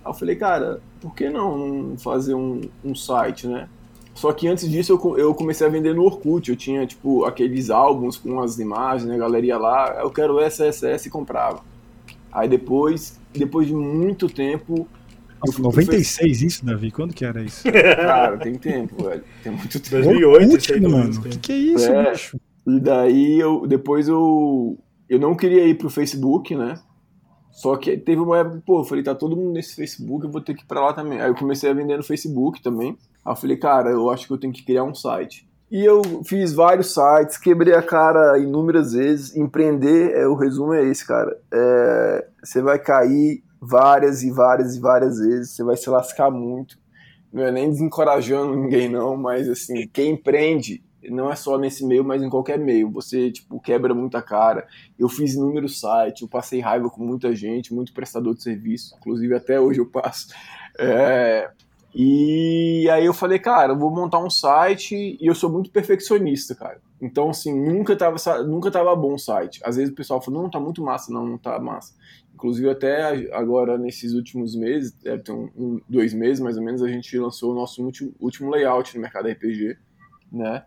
Aí 0.05 0.11
eu 0.11 0.15
falei, 0.15 0.37
cara, 0.37 0.81
por 1.01 1.15
que 1.15 1.29
não 1.31 1.95
fazer 1.99 2.35
um, 2.35 2.61
um 2.85 2.95
site, 2.95 3.47
né? 3.47 3.69
Só 4.15 4.33
que 4.33 4.47
antes 4.47 4.69
disso 4.71 4.93
eu, 4.93 5.19
eu 5.19 5.35
comecei 5.35 5.67
a 5.67 5.71
vender 5.71 5.95
no 5.95 6.05
Orkut. 6.05 6.51
Eu 6.51 6.57
tinha, 6.57 6.87
tipo, 6.87 7.25
aqueles 7.25 7.71
álbuns 7.71 8.17
com 8.17 8.41
as 8.41 8.59
imagens, 8.59 9.09
né? 9.09 9.15
A 9.15 9.19
galera 9.19 9.47
ia 9.47 9.59
lá, 9.59 10.01
eu 10.01 10.11
quero 10.11 10.39
essa, 10.39 10.67
essa, 10.67 10.89
essa 10.89 11.09
e 11.09 11.11
comprava. 11.11 11.61
Aí 12.31 12.49
depois, 12.49 13.19
depois 13.33 13.67
de 13.67 13.75
muito 13.75 14.29
tempo. 14.29 14.87
Nossa, 15.45 15.61
96 15.61 16.39
fui... 16.39 16.47
isso, 16.47 16.65
Davi? 16.65 16.91
Quando 16.91 17.15
que 17.15 17.25
era 17.25 17.43
isso? 17.43 17.65
Cara, 17.73 18.39
tem 18.39 18.55
tempo, 18.55 19.03
velho. 19.05 19.25
Tem 19.43 19.53
muito 19.53 19.81
tempo. 19.81 20.05
2008, 20.05 20.57
isso 20.57 20.75
aí, 20.75 20.81
mano. 20.81 21.19
O 21.19 21.23
que, 21.23 21.39
que 21.39 21.53
é 21.53 21.57
isso, 21.57 21.91
é, 21.91 22.13
bicho? 22.13 22.41
E 22.67 22.79
daí 22.79 23.41
eu 23.41 23.67
depois 23.67 24.07
eu 24.09 24.79
eu 25.09 25.19
não 25.19 25.35
queria 25.35 25.67
ir 25.67 25.75
pro 25.75 25.91
Facebook, 25.91 26.55
né? 26.55 26.79
Só 27.53 27.77
que 27.77 27.97
teve 27.99 28.21
uma 28.21 28.39
época, 28.39 28.63
pô, 28.65 28.81
eu 28.81 28.85
falei, 28.85 29.05
tá 29.05 29.15
todo 29.15 29.37
mundo 29.37 29.53
nesse 29.53 29.77
Facebook, 29.77 30.25
eu 30.25 30.33
vou 30.33 30.41
ter 30.41 30.55
que 30.55 30.63
ir 30.63 30.67
pra 30.67 30.81
lá 30.81 30.93
também. 30.93 31.21
Aí 31.21 31.29
eu 31.29 31.35
comecei 31.35 31.71
a 31.71 31.75
vender 31.75 31.97
no 31.97 32.03
Facebook 32.03 32.63
também. 32.63 32.97
Aí 33.25 33.33
eu 33.33 33.37
falei, 33.37 33.57
cara, 33.57 33.91
eu 33.91 34.11
acho 34.11 34.27
que 34.27 34.33
eu 34.33 34.39
tenho 34.39 34.53
que 34.53 34.65
criar 34.65 34.85
um 34.85 34.95
site. 34.95 35.47
E 35.71 35.85
eu 35.85 36.03
fiz 36.25 36.53
vários 36.53 36.93
sites, 36.93 37.39
quebrei 37.39 37.75
a 37.75 37.83
cara 37.83 38.39
inúmeras 38.39 38.93
vezes. 38.93 39.37
Empreender, 39.37 40.13
é, 40.13 40.27
o 40.27 40.35
resumo 40.35 40.73
é 40.73 40.85
esse, 40.85 41.07
cara. 41.07 41.35
É, 41.53 42.27
você 42.43 42.61
vai 42.61 42.79
cair 42.79 43.43
várias 43.61 44.23
e 44.23 44.31
várias 44.31 44.75
e 44.75 44.81
várias 44.81 45.19
vezes, 45.19 45.55
você 45.55 45.63
vai 45.63 45.77
se 45.77 45.89
lascar 45.89 46.31
muito. 46.31 46.77
Não 47.33 47.45
é 47.45 47.51
nem 47.51 47.71
desencorajando 47.71 48.57
ninguém, 48.57 48.89
não, 48.89 49.17
mas 49.17 49.49
assim, 49.49 49.89
quem 49.91 50.13
empreende 50.13 50.83
não 51.11 51.31
é 51.31 51.37
só 51.37 51.59
nesse 51.59 51.85
meio, 51.85 52.05
mas 52.05 52.23
em 52.23 52.31
qualquer 52.31 52.59
meio. 52.59 52.91
Você, 52.91 53.31
tipo, 53.31 53.61
quebra 53.61 53.95
muita 53.95 54.23
cara. 54.23 54.67
Eu 54.99 55.09
fiz 55.09 55.35
inúmeros 55.35 55.81
sites, 55.81 56.23
eu 56.23 56.29
passei 56.29 56.61
raiva 56.61 56.89
com 56.91 57.05
muita 57.05 57.35
gente, 57.35 57.75
muito 57.75 57.93
prestador 57.93 58.35
de 58.35 58.43
serviço, 58.43 58.95
inclusive 58.97 59.35
até 59.35 59.61
hoje 59.61 59.81
eu 59.81 59.87
passo. 59.87 60.29
É, 60.79 61.51
e 61.95 62.89
aí 62.91 63.05
eu 63.05 63.13
falei, 63.13 63.39
cara, 63.39 63.73
eu 63.73 63.79
vou 63.79 63.91
montar 63.91 64.19
um 64.19 64.31
site 64.31 65.19
e 65.21 65.27
eu 65.27 65.35
sou 65.35 65.51
muito 65.51 65.71
perfeccionista, 65.71 66.55
cara. 66.55 66.81
Então, 67.01 67.31
assim, 67.31 67.53
nunca 67.53 67.97
tava, 67.97 68.17
nunca 68.45 68.71
tava 68.71 68.95
bom 68.95 69.15
o 69.15 69.19
site. 69.19 69.61
Às 69.65 69.77
vezes 69.77 69.93
o 69.93 69.97
pessoal 69.97 70.23
fala, 70.23 70.41
não, 70.41 70.49
tá 70.49 70.61
muito 70.61 70.83
massa. 70.83 71.13
Não, 71.13 71.27
não 71.27 71.37
tá 71.37 71.59
massa. 71.59 71.95
Inclusive, 72.33 72.71
até 72.71 73.29
agora, 73.35 73.77
nesses 73.77 74.15
últimos 74.15 74.57
meses, 74.57 74.97
um, 75.29 75.51
um, 75.57 75.81
dois 75.89 76.15
meses 76.15 76.41
mais 76.41 76.57
ou 76.57 76.63
menos, 76.65 76.83
a 76.83 76.89
gente 76.89 77.19
lançou 77.19 77.53
o 77.53 77.55
nosso 77.55 77.85
último, 77.85 78.15
último 78.21 78.51
layout 78.51 78.95
no 78.95 79.03
mercado 79.03 79.29
RPG, 79.29 79.77
né? 80.31 80.65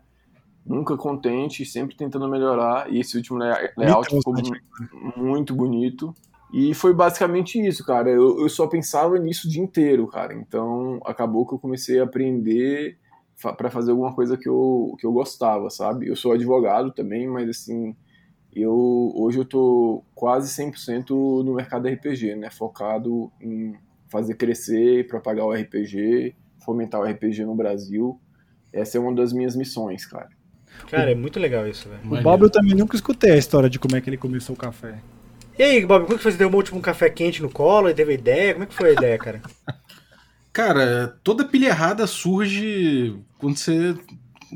Nunca 0.66 0.96
contente, 0.96 1.64
sempre 1.64 1.96
tentando 1.96 2.28
melhorar. 2.28 2.92
E 2.92 2.98
esse 2.98 3.16
último 3.16 3.38
layout 3.38 4.10
ficou 4.10 4.34
muito 5.16 5.54
bonito. 5.54 6.12
E 6.52 6.74
foi 6.74 6.92
basicamente 6.92 7.64
isso, 7.64 7.84
cara. 7.84 8.10
Eu, 8.10 8.40
eu 8.40 8.48
só 8.48 8.66
pensava 8.66 9.18
nisso 9.18 9.46
o 9.46 9.50
dia 9.50 9.62
inteiro, 9.62 10.06
cara. 10.06 10.34
Então 10.34 11.00
acabou 11.04 11.46
que 11.46 11.54
eu 11.54 11.58
comecei 11.58 12.00
a 12.00 12.04
aprender 12.04 12.98
para 13.56 13.70
fazer 13.70 13.90
alguma 13.90 14.14
coisa 14.14 14.36
que 14.36 14.48
eu, 14.48 14.96
que 14.98 15.06
eu 15.06 15.12
gostava, 15.12 15.68
sabe? 15.70 16.08
Eu 16.08 16.16
sou 16.16 16.32
advogado 16.32 16.90
também, 16.90 17.28
mas 17.28 17.48
assim, 17.48 17.94
eu 18.54 19.12
hoje 19.14 19.38
eu 19.38 19.44
tô 19.44 20.02
quase 20.14 20.48
100% 20.50 21.10
no 21.44 21.54
mercado 21.54 21.88
RPG, 21.88 22.36
né? 22.36 22.50
Focado 22.50 23.30
em 23.40 23.76
fazer 24.08 24.34
crescer, 24.34 25.06
propagar 25.06 25.44
o 25.44 25.52
RPG, 25.52 26.34
fomentar 26.64 27.00
o 27.00 27.04
RPG 27.04 27.44
no 27.44 27.54
Brasil. 27.54 28.18
Essa 28.72 28.96
é 28.96 29.00
uma 29.00 29.14
das 29.14 29.32
minhas 29.32 29.54
missões, 29.54 30.06
cara. 30.06 30.30
Cara, 30.90 31.10
é 31.10 31.14
muito 31.14 31.38
legal 31.38 31.66
isso, 31.66 31.88
velho. 31.88 32.20
O 32.20 32.22
Bob 32.22 32.42
eu 32.42 32.50
também 32.50 32.74
nunca 32.74 32.96
escutei 32.96 33.32
a 33.32 33.36
história 33.36 33.68
de 33.68 33.78
como 33.78 33.96
é 33.96 34.00
que 34.00 34.08
ele 34.08 34.16
começou 34.16 34.54
o 34.54 34.58
café. 34.58 34.98
E 35.58 35.62
aí, 35.62 35.86
Bob, 35.86 36.04
como 36.04 36.16
que 36.16 36.22
foi? 36.22 36.32
Você 36.32 36.38
deu 36.38 36.48
um 36.48 36.54
último 36.54 36.80
café 36.80 37.08
quente 37.08 37.42
no 37.42 37.50
colo 37.50 37.88
e 37.88 37.94
teve 37.94 38.12
ideia? 38.12 38.52
Como 38.52 38.64
é 38.64 38.66
que 38.66 38.74
foi 38.74 38.90
a 38.90 38.92
ideia, 38.92 39.18
cara? 39.18 39.42
cara, 40.52 41.18
toda 41.24 41.44
pilha 41.44 41.68
errada 41.68 42.06
surge 42.06 43.18
quando 43.38 43.56
você 43.56 43.96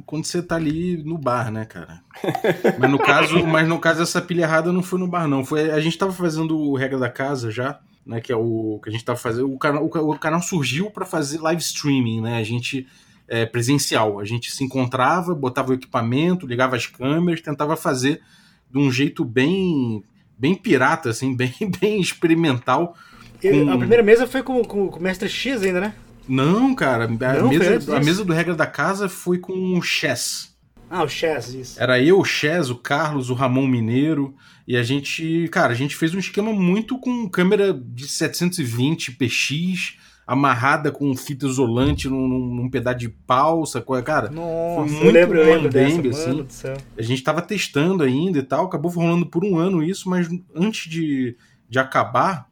quando 0.06 0.24
você 0.24 0.40
tá 0.40 0.54
ali 0.54 1.02
no 1.02 1.18
bar, 1.18 1.50
né, 1.50 1.64
cara? 1.64 2.00
Mas 2.78 2.90
no 2.90 2.98
caso, 2.98 3.44
mas 3.46 3.68
no 3.68 3.78
caso 3.78 4.02
essa 4.02 4.22
pilha 4.22 4.42
errada 4.42 4.72
não 4.72 4.82
foi 4.82 4.98
no 4.98 5.08
bar 5.08 5.26
não, 5.26 5.44
foi 5.44 5.70
a 5.70 5.80
gente 5.80 5.98
tava 5.98 6.12
fazendo 6.12 6.56
o 6.56 6.76
regra 6.76 6.98
da 6.98 7.10
casa 7.10 7.50
já, 7.50 7.80
né, 8.06 8.20
que 8.20 8.32
é 8.32 8.36
o 8.36 8.80
que 8.82 8.88
a 8.88 8.92
gente 8.92 9.04
tava 9.04 9.18
fazendo, 9.18 9.52
o 9.52 9.58
canal 9.58 9.84
o, 9.84 10.10
o 10.10 10.18
canal 10.18 10.40
surgiu 10.40 10.90
para 10.90 11.04
fazer 11.04 11.40
live 11.40 11.60
streaming, 11.60 12.20
né? 12.20 12.38
A 12.38 12.42
gente 12.44 12.86
é, 13.30 13.46
presencial, 13.46 14.18
a 14.18 14.24
gente 14.24 14.50
se 14.50 14.64
encontrava, 14.64 15.32
botava 15.34 15.70
o 15.70 15.74
equipamento, 15.74 16.46
ligava 16.46 16.74
as 16.74 16.86
câmeras, 16.86 17.40
tentava 17.40 17.76
fazer 17.76 18.20
de 18.68 18.78
um 18.78 18.90
jeito 18.90 19.24
bem 19.24 20.02
bem 20.36 20.54
pirata, 20.54 21.10
assim, 21.10 21.34
bem, 21.36 21.54
bem 21.80 22.00
experimental. 22.00 22.96
Com... 23.40 23.70
A 23.70 23.78
primeira 23.78 24.02
mesa 24.02 24.26
foi 24.26 24.42
com, 24.42 24.62
com, 24.64 24.88
com 24.88 24.98
o 24.98 25.02
Mestre 25.02 25.28
X 25.28 25.62
ainda, 25.62 25.80
né? 25.80 25.94
Não, 26.28 26.74
cara. 26.74 27.04
A, 27.04 27.34
Não, 27.34 27.48
mesa, 27.48 27.96
a 27.96 28.00
mesa 28.00 28.24
do 28.24 28.32
Regra 28.32 28.54
da 28.54 28.66
Casa 28.66 29.08
foi 29.08 29.38
com 29.38 29.78
o 29.78 29.82
Chess. 29.82 30.50
Ah, 30.88 31.04
o 31.04 31.08
Chess, 31.08 31.54
isso. 31.54 31.82
Era 31.82 32.00
eu, 32.02 32.18
o 32.18 32.24
Chess, 32.24 32.70
o 32.70 32.76
Carlos, 32.76 33.30
o 33.30 33.34
Ramon 33.34 33.66
Mineiro. 33.66 34.34
E 34.66 34.76
a 34.76 34.82
gente, 34.82 35.48
cara, 35.50 35.72
a 35.72 35.76
gente 35.76 35.96
fez 35.96 36.14
um 36.14 36.18
esquema 36.18 36.52
muito 36.52 36.98
com 36.98 37.28
câmera 37.28 37.72
de 37.72 38.06
720 38.06 39.12
px, 39.12 39.96
amarrada 40.30 40.92
com 40.92 41.16
fita 41.16 41.44
isolante 41.44 42.08
num, 42.08 42.28
num 42.28 42.70
pedaço 42.70 42.98
de 42.98 43.08
pau, 43.08 43.66
sacou? 43.66 44.00
Cara, 44.00 44.30
Nossa, 44.30 44.76
foi 44.76 44.84
muito 44.84 45.04
eu 45.04 45.10
lembro, 45.10 45.38
eu 45.38 45.44
lembro 45.44 45.68
dessa, 45.68 46.00
assim. 46.08 46.74
A 46.96 47.02
gente 47.02 47.24
tava 47.24 47.42
testando 47.42 48.04
ainda 48.04 48.38
e 48.38 48.42
tal, 48.44 48.66
acabou 48.66 48.92
rolando 48.92 49.26
por 49.26 49.44
um 49.44 49.58
ano 49.58 49.82
isso, 49.82 50.08
mas 50.08 50.28
antes 50.54 50.88
de, 50.88 51.36
de 51.68 51.80
acabar, 51.80 52.48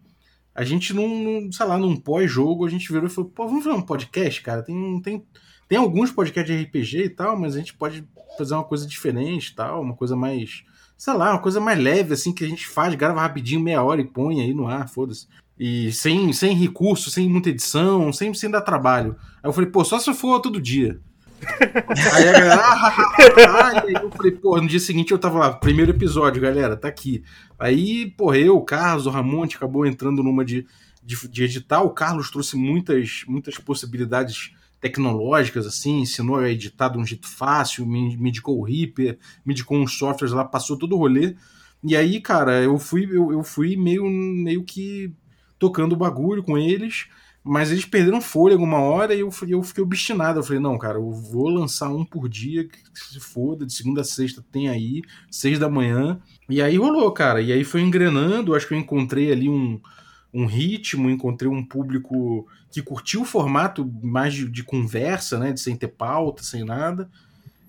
a 0.52 0.64
gente 0.64 0.92
não, 0.92 1.52
sei 1.52 1.66
lá, 1.66 1.78
num 1.78 1.94
pós-jogo, 1.94 2.66
a 2.66 2.68
gente 2.68 2.90
virou 2.90 3.06
e 3.06 3.10
falou, 3.10 3.30
pô, 3.30 3.46
vamos 3.46 3.62
fazer 3.62 3.76
um 3.76 3.82
podcast, 3.82 4.42
cara? 4.42 4.60
Tem, 4.60 5.00
tem, 5.00 5.24
tem 5.68 5.78
alguns 5.78 6.10
podcasts 6.10 6.52
de 6.52 6.64
RPG 6.64 7.04
e 7.04 7.10
tal, 7.10 7.38
mas 7.38 7.54
a 7.54 7.60
gente 7.60 7.74
pode 7.74 8.04
fazer 8.36 8.54
uma 8.54 8.64
coisa 8.64 8.88
diferente 8.88 9.54
tal, 9.54 9.82
uma 9.82 9.94
coisa 9.94 10.16
mais, 10.16 10.64
sei 10.96 11.14
lá, 11.14 11.30
uma 11.30 11.40
coisa 11.40 11.60
mais 11.60 11.78
leve, 11.78 12.12
assim, 12.12 12.32
que 12.32 12.44
a 12.44 12.48
gente 12.48 12.66
faz, 12.66 12.92
grava 12.96 13.20
rapidinho, 13.20 13.60
meia 13.60 13.84
hora 13.84 14.00
e 14.00 14.04
põe 14.04 14.40
aí 14.40 14.52
no 14.52 14.66
ar, 14.66 14.88
foda-se. 14.88 15.28
E 15.58 15.90
sem, 15.92 16.32
sem 16.32 16.54
recurso, 16.54 17.10
sem 17.10 17.28
muita 17.28 17.50
edição, 17.50 18.12
sem, 18.12 18.32
sem 18.32 18.50
dar 18.50 18.60
trabalho. 18.60 19.16
Aí 19.42 19.48
eu 19.48 19.52
falei, 19.52 19.68
pô, 19.68 19.84
só 19.84 19.98
se 19.98 20.08
eu 20.08 20.14
for 20.14 20.40
todo 20.40 20.60
dia. 20.60 21.00
aí 22.14 22.28
a 22.28 22.32
galera, 22.32 22.54
ah, 22.56 22.86
ah, 22.86 22.96
ah, 23.48 23.82
aí 23.84 23.94
eu 23.94 24.10
falei, 24.10 24.32
pô, 24.32 24.60
no 24.60 24.68
dia 24.68 24.80
seguinte 24.80 25.12
eu 25.12 25.18
tava 25.18 25.38
lá, 25.38 25.52
primeiro 25.52 25.90
episódio, 25.90 26.42
galera, 26.42 26.76
tá 26.76 26.88
aqui. 26.88 27.24
Aí, 27.58 28.10
pô, 28.16 28.34
eu, 28.34 28.56
o 28.56 28.64
Carlos, 28.64 29.06
o 29.06 29.10
Ramon, 29.10 29.44
acabou 29.44 29.84
entrando 29.86 30.22
numa 30.22 30.44
de, 30.44 30.66
de, 31.02 31.28
de 31.28 31.44
editar. 31.44 31.82
O 31.82 31.90
Carlos 31.90 32.30
trouxe 32.30 32.56
muitas, 32.56 33.24
muitas 33.26 33.58
possibilidades 33.58 34.52
tecnológicas, 34.80 35.66
assim, 35.66 36.00
ensinou 36.00 36.36
a 36.36 36.48
editar 36.48 36.88
de 36.88 36.98
um 36.98 37.04
jeito 37.04 37.26
fácil, 37.26 37.84
me, 37.84 38.16
me 38.16 38.28
indicou 38.28 38.58
o 38.58 38.62
Reaper, 38.62 39.18
me 39.44 39.52
indicou 39.52 39.76
uns 39.76 39.98
softwares 39.98 40.32
lá, 40.32 40.44
passou 40.44 40.78
todo 40.78 40.94
o 40.94 40.98
rolê. 40.98 41.34
E 41.82 41.96
aí, 41.96 42.20
cara, 42.20 42.62
eu 42.62 42.78
fui, 42.78 43.04
eu, 43.10 43.32
eu 43.32 43.42
fui 43.42 43.76
meio, 43.76 44.04
meio 44.04 44.62
que 44.64 45.12
tocando 45.58 45.92
o 45.92 45.96
bagulho 45.96 46.42
com 46.42 46.56
eles, 46.56 47.06
mas 47.42 47.70
eles 47.70 47.84
perderam 47.84 48.20
fôlego 48.20 48.62
uma 48.62 48.78
hora 48.78 49.14
e 49.14 49.20
eu, 49.20 49.30
eu 49.48 49.62
fiquei 49.62 49.82
obstinado. 49.82 50.38
Eu 50.38 50.42
falei, 50.42 50.60
não, 50.60 50.76
cara, 50.76 50.98
eu 50.98 51.10
vou 51.10 51.48
lançar 51.48 51.88
um 51.88 52.04
por 52.04 52.28
dia, 52.28 52.64
que 52.68 52.78
se 52.94 53.18
foda, 53.20 53.64
de 53.64 53.72
segunda 53.72 54.02
a 54.02 54.04
sexta 54.04 54.44
tem 54.52 54.68
aí, 54.68 55.02
seis 55.30 55.58
da 55.58 55.68
manhã. 55.68 56.20
E 56.48 56.60
aí 56.60 56.76
rolou, 56.76 57.10
cara. 57.12 57.40
E 57.40 57.52
aí 57.52 57.64
foi 57.64 57.80
engrenando, 57.80 58.54
acho 58.54 58.68
que 58.68 58.74
eu 58.74 58.78
encontrei 58.78 59.32
ali 59.32 59.48
um, 59.48 59.80
um 60.32 60.46
ritmo, 60.46 61.08
encontrei 61.08 61.50
um 61.50 61.64
público 61.64 62.46
que 62.70 62.82
curtiu 62.82 63.22
o 63.22 63.24
formato 63.24 63.90
mais 64.02 64.34
de, 64.34 64.48
de 64.48 64.62
conversa, 64.62 65.38
né? 65.38 65.52
De 65.52 65.60
sem 65.60 65.74
ter 65.74 65.88
pauta, 65.88 66.42
sem 66.42 66.64
nada. 66.64 67.08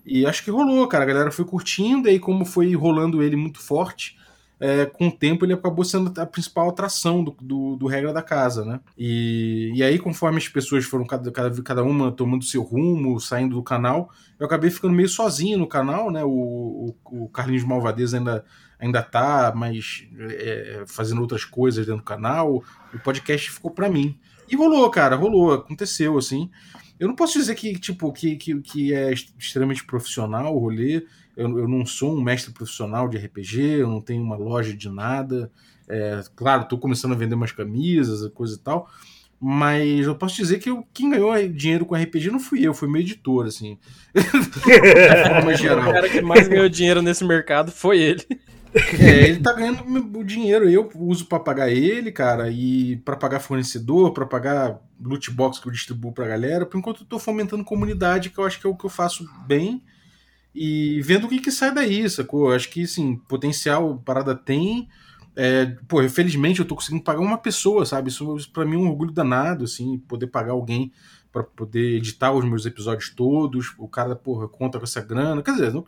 E 0.04 0.26
acho 0.26 0.44
que 0.44 0.50
rolou, 0.50 0.86
cara. 0.88 1.04
A 1.04 1.06
galera 1.06 1.30
foi 1.30 1.44
curtindo, 1.44 2.06
e 2.06 2.12
aí, 2.12 2.18
como 2.18 2.44
foi 2.44 2.74
rolando 2.74 3.22
ele 3.22 3.36
muito 3.36 3.60
forte, 3.60 4.18
é, 4.60 4.84
com 4.84 5.08
o 5.08 5.12
tempo 5.12 5.44
ele 5.44 5.54
acabou 5.54 5.82
sendo 5.84 6.12
a 6.20 6.26
principal 6.26 6.68
atração 6.68 7.24
do, 7.24 7.34
do, 7.40 7.76
do, 7.76 7.86
regra 7.86 8.12
da 8.12 8.20
casa, 8.20 8.62
né? 8.62 8.78
E, 8.96 9.72
e 9.74 9.82
aí, 9.82 9.98
conforme 9.98 10.36
as 10.36 10.46
pessoas 10.48 10.84
foram 10.84 11.06
cada, 11.06 11.30
cada, 11.32 11.62
cada 11.62 11.82
uma 11.82 12.12
tomando 12.12 12.44
seu 12.44 12.62
rumo, 12.62 13.18
saindo 13.18 13.56
do 13.56 13.62
canal, 13.62 14.10
eu 14.38 14.44
acabei 14.44 14.70
ficando 14.70 14.92
meio 14.92 15.08
sozinho 15.08 15.56
no 15.56 15.66
canal, 15.66 16.10
né? 16.10 16.22
O, 16.22 16.94
o, 17.04 17.24
o 17.24 17.28
Carlinhos 17.30 17.64
Malvadeza 17.64 18.18
ainda, 18.18 18.44
ainda 18.78 19.02
tá 19.02 19.50
mais 19.56 20.06
é, 20.18 20.84
fazendo 20.86 21.22
outras 21.22 21.44
coisas 21.46 21.86
dentro 21.86 22.02
do 22.02 22.04
canal, 22.04 22.62
o 22.92 22.98
podcast 22.98 23.50
ficou 23.50 23.70
para 23.70 23.88
mim. 23.88 24.18
E 24.46 24.56
rolou, 24.56 24.90
cara, 24.90 25.16
rolou, 25.16 25.54
aconteceu, 25.54 26.18
assim. 26.18 26.50
Eu 26.98 27.08
não 27.08 27.16
posso 27.16 27.38
dizer 27.38 27.54
que, 27.54 27.78
tipo, 27.78 28.12
que, 28.12 28.36
que, 28.36 28.60
que 28.60 28.92
é 28.92 29.10
extremamente 29.10 29.86
profissional 29.86 30.54
o 30.54 30.58
rolê. 30.58 31.06
Eu, 31.40 31.58
eu 31.58 31.66
não 31.68 31.86
sou 31.86 32.14
um 32.14 32.20
mestre 32.20 32.52
profissional 32.52 33.08
de 33.08 33.16
RPG, 33.16 33.80
eu 33.80 33.88
não 33.88 34.00
tenho 34.00 34.22
uma 34.22 34.36
loja 34.36 34.76
de 34.76 34.88
nada. 34.90 35.50
É, 35.88 36.20
claro, 36.36 36.62
estou 36.62 36.78
começando 36.78 37.12
a 37.12 37.16
vender 37.16 37.34
umas 37.34 37.50
camisas, 37.50 38.30
coisa 38.34 38.56
e 38.56 38.58
tal. 38.58 38.88
Mas 39.40 40.06
eu 40.06 40.14
posso 40.14 40.36
dizer 40.36 40.58
que 40.58 40.68
eu, 40.68 40.86
quem 40.92 41.08
ganhou 41.08 41.32
dinheiro 41.48 41.86
com 41.86 41.94
RPG 41.94 42.30
não 42.30 42.38
fui 42.38 42.66
eu, 42.66 42.74
foi 42.74 42.88
meu 42.88 43.00
editor, 43.00 43.46
assim. 43.46 43.78
de 44.14 45.28
forma 45.30 45.54
geral. 45.56 45.88
O 45.88 45.92
cara 45.94 46.10
que 46.10 46.20
mais 46.20 46.46
ganhou 46.46 46.68
dinheiro 46.68 47.00
nesse 47.00 47.24
mercado 47.24 47.72
foi 47.72 47.98
ele. 48.00 48.26
É, 49.00 49.28
ele 49.28 49.40
tá 49.40 49.52
ganhando 49.54 49.82
o 50.18 50.22
dinheiro, 50.22 50.68
eu 50.68 50.88
uso 50.94 51.24
para 51.24 51.40
pagar 51.40 51.70
ele, 51.70 52.12
cara, 52.12 52.50
e 52.50 52.96
para 52.98 53.16
pagar 53.16 53.40
fornecedor, 53.40 54.12
para 54.12 54.26
pagar 54.26 54.78
loot 55.02 55.30
box 55.30 55.58
que 55.58 55.66
eu 55.66 55.72
distribuo 55.72 56.12
pra 56.12 56.28
galera, 56.28 56.66
por 56.66 56.78
enquanto 56.78 57.00
eu 57.00 57.06
tô 57.06 57.18
fomentando 57.18 57.64
comunidade, 57.64 58.30
que 58.30 58.38
eu 58.38 58.44
acho 58.44 58.60
que 58.60 58.66
é 58.66 58.70
o 58.70 58.76
que 58.76 58.84
eu 58.84 58.90
faço 58.90 59.28
bem, 59.46 59.82
e 60.54 61.00
vendo 61.02 61.24
o 61.24 61.28
que 61.28 61.40
que 61.40 61.50
sai 61.50 61.72
daí, 61.72 62.08
sacou? 62.08 62.52
Acho 62.52 62.68
que, 62.68 62.82
assim, 62.82 63.16
potencial 63.28 64.00
parada 64.04 64.34
tem, 64.34 64.88
é, 65.36 65.66
pô, 65.86 66.06
felizmente 66.08 66.60
eu 66.60 66.66
tô 66.66 66.74
conseguindo 66.74 67.04
pagar 67.04 67.20
uma 67.20 67.38
pessoa, 67.38 67.86
sabe? 67.86 68.08
Isso, 68.08 68.36
isso 68.36 68.50
pra 68.50 68.64
mim 68.64 68.76
é 68.76 68.78
um 68.78 68.88
orgulho 68.88 69.12
danado, 69.12 69.64
assim, 69.64 69.98
poder 69.98 70.26
pagar 70.26 70.52
alguém 70.52 70.92
para 71.32 71.44
poder 71.44 71.96
editar 71.96 72.32
os 72.32 72.44
meus 72.44 72.66
episódios 72.66 73.10
todos, 73.10 73.72
o 73.78 73.86
cara, 73.86 74.16
porra, 74.16 74.48
conta 74.48 74.78
com 74.78 74.84
essa 74.84 75.00
grana, 75.00 75.42
quer 75.42 75.52
dizer, 75.52 75.72
não, 75.72 75.84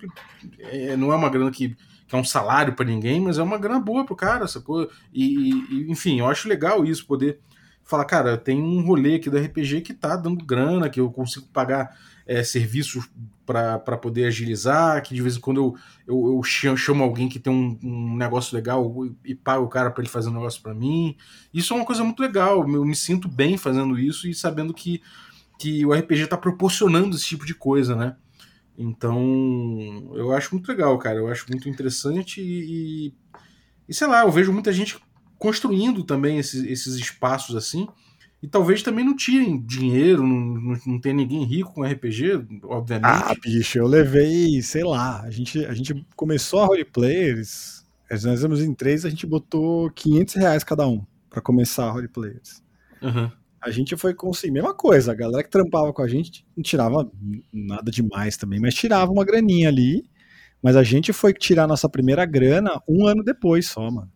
é, 0.60 0.96
não 0.96 1.12
é 1.12 1.16
uma 1.16 1.28
grana 1.28 1.50
que 1.50 1.76
que 2.12 2.16
é 2.16 2.18
um 2.18 2.24
salário 2.24 2.74
para 2.74 2.84
ninguém, 2.84 3.22
mas 3.22 3.38
é 3.38 3.42
uma 3.42 3.56
grana 3.56 3.80
boa 3.80 4.04
pro 4.04 4.14
cara, 4.14 4.46
sacou? 4.46 4.86
E, 5.14 5.50
e, 5.70 5.90
enfim, 5.90 6.20
eu 6.20 6.26
acho 6.26 6.46
legal 6.46 6.84
isso, 6.84 7.06
poder 7.06 7.38
falar, 7.82 8.04
cara, 8.04 8.36
tem 8.36 8.60
um 8.60 8.84
rolê 8.84 9.14
aqui 9.14 9.30
do 9.30 9.38
RPG 9.38 9.80
que 9.80 9.94
tá 9.94 10.14
dando 10.14 10.44
grana, 10.44 10.90
que 10.90 11.00
eu 11.00 11.10
consigo 11.10 11.46
pagar 11.46 11.96
é, 12.26 12.42
serviços 12.42 13.08
para 13.44 13.98
poder 13.98 14.26
agilizar, 14.26 15.02
que 15.02 15.14
de 15.14 15.20
vez 15.20 15.36
em 15.36 15.40
quando 15.40 15.76
eu, 16.06 16.20
eu, 16.32 16.42
eu 16.64 16.76
chamo 16.76 17.02
alguém 17.02 17.28
que 17.28 17.38
tem 17.38 17.52
um, 17.52 17.78
um 17.82 18.16
negócio 18.16 18.54
legal 18.54 18.90
e, 19.24 19.34
pago 19.34 19.64
o 19.64 19.68
cara 19.68 19.90
para 19.90 20.02
ele 20.02 20.10
fazer 20.10 20.30
um 20.30 20.34
negócio 20.34 20.62
para 20.62 20.74
mim. 20.74 21.16
Isso 21.52 21.72
é 21.74 21.76
uma 21.76 21.84
coisa 21.84 22.04
muito 22.04 22.20
legal, 22.20 22.60
eu 22.60 22.84
me 22.84 22.96
sinto 22.96 23.28
bem 23.28 23.56
fazendo 23.56 23.98
isso 23.98 24.28
e 24.28 24.34
sabendo 24.34 24.72
que, 24.72 25.02
que 25.58 25.84
o 25.84 25.92
RPG 25.92 26.28
tá 26.28 26.36
proporcionando 26.36 27.16
esse 27.16 27.26
tipo 27.26 27.44
de 27.44 27.54
coisa, 27.54 27.94
né? 27.94 28.16
Então, 28.76 30.10
eu 30.14 30.32
acho 30.32 30.54
muito 30.54 30.68
legal, 30.68 30.96
cara. 30.98 31.18
Eu 31.18 31.28
acho 31.28 31.46
muito 31.48 31.68
interessante 31.68 32.40
e, 32.40 33.12
e 33.88 33.94
sei 33.94 34.06
lá, 34.06 34.22
eu 34.22 34.30
vejo 34.30 34.52
muita 34.52 34.72
gente 34.72 34.98
construindo 35.38 36.04
também 36.04 36.38
esses, 36.38 36.64
esses 36.64 36.94
espaços 36.94 37.54
assim. 37.56 37.86
E 38.42 38.48
talvez 38.48 38.82
também 38.82 39.04
não 39.04 39.14
tirem 39.14 39.60
dinheiro, 39.64 40.26
não, 40.26 40.54
não, 40.54 40.78
não 40.86 41.00
tem 41.00 41.14
ninguém 41.14 41.44
rico 41.44 41.74
com 41.74 41.84
RPG, 41.84 42.44
obviamente. 42.64 43.06
Ah, 43.06 43.34
bicho, 43.40 43.78
eu 43.78 43.86
levei, 43.86 44.60
sei 44.62 44.82
lá, 44.82 45.20
a 45.22 45.30
gente, 45.30 45.64
a 45.64 45.72
gente 45.72 46.04
começou 46.16 46.60
a 46.60 46.66
roleplayers, 46.66 47.86
nós 48.10 48.42
vamos 48.42 48.60
em 48.60 48.74
três, 48.74 49.04
a 49.04 49.10
gente 49.10 49.26
botou 49.26 49.90
500 49.90 50.34
reais 50.34 50.64
cada 50.64 50.86
um 50.86 51.04
para 51.30 51.40
começar 51.40 51.86
a 51.86 51.90
roleplayers. 51.90 52.62
Uhum 53.00 53.30
a 53.62 53.70
gente 53.70 53.96
foi 53.96 54.12
conseguir. 54.12 54.52
Mesma 54.52 54.74
coisa, 54.74 55.12
a 55.12 55.14
galera 55.14 55.44
que 55.44 55.48
trampava 55.48 55.92
com 55.92 56.02
a 56.02 56.08
gente 56.08 56.44
não 56.56 56.62
tirava 56.62 57.08
nada 57.52 57.90
demais 57.90 58.36
também, 58.36 58.58
mas 58.58 58.74
tirava 58.74 59.12
uma 59.12 59.24
graninha 59.24 59.68
ali. 59.68 60.04
Mas 60.60 60.76
a 60.76 60.82
gente 60.82 61.12
foi 61.12 61.32
tirar 61.32 61.66
nossa 61.66 61.88
primeira 61.88 62.24
grana 62.24 62.80
um 62.88 63.06
ano 63.06 63.22
depois 63.22 63.68
só, 63.68 63.88
mano. 63.90 64.10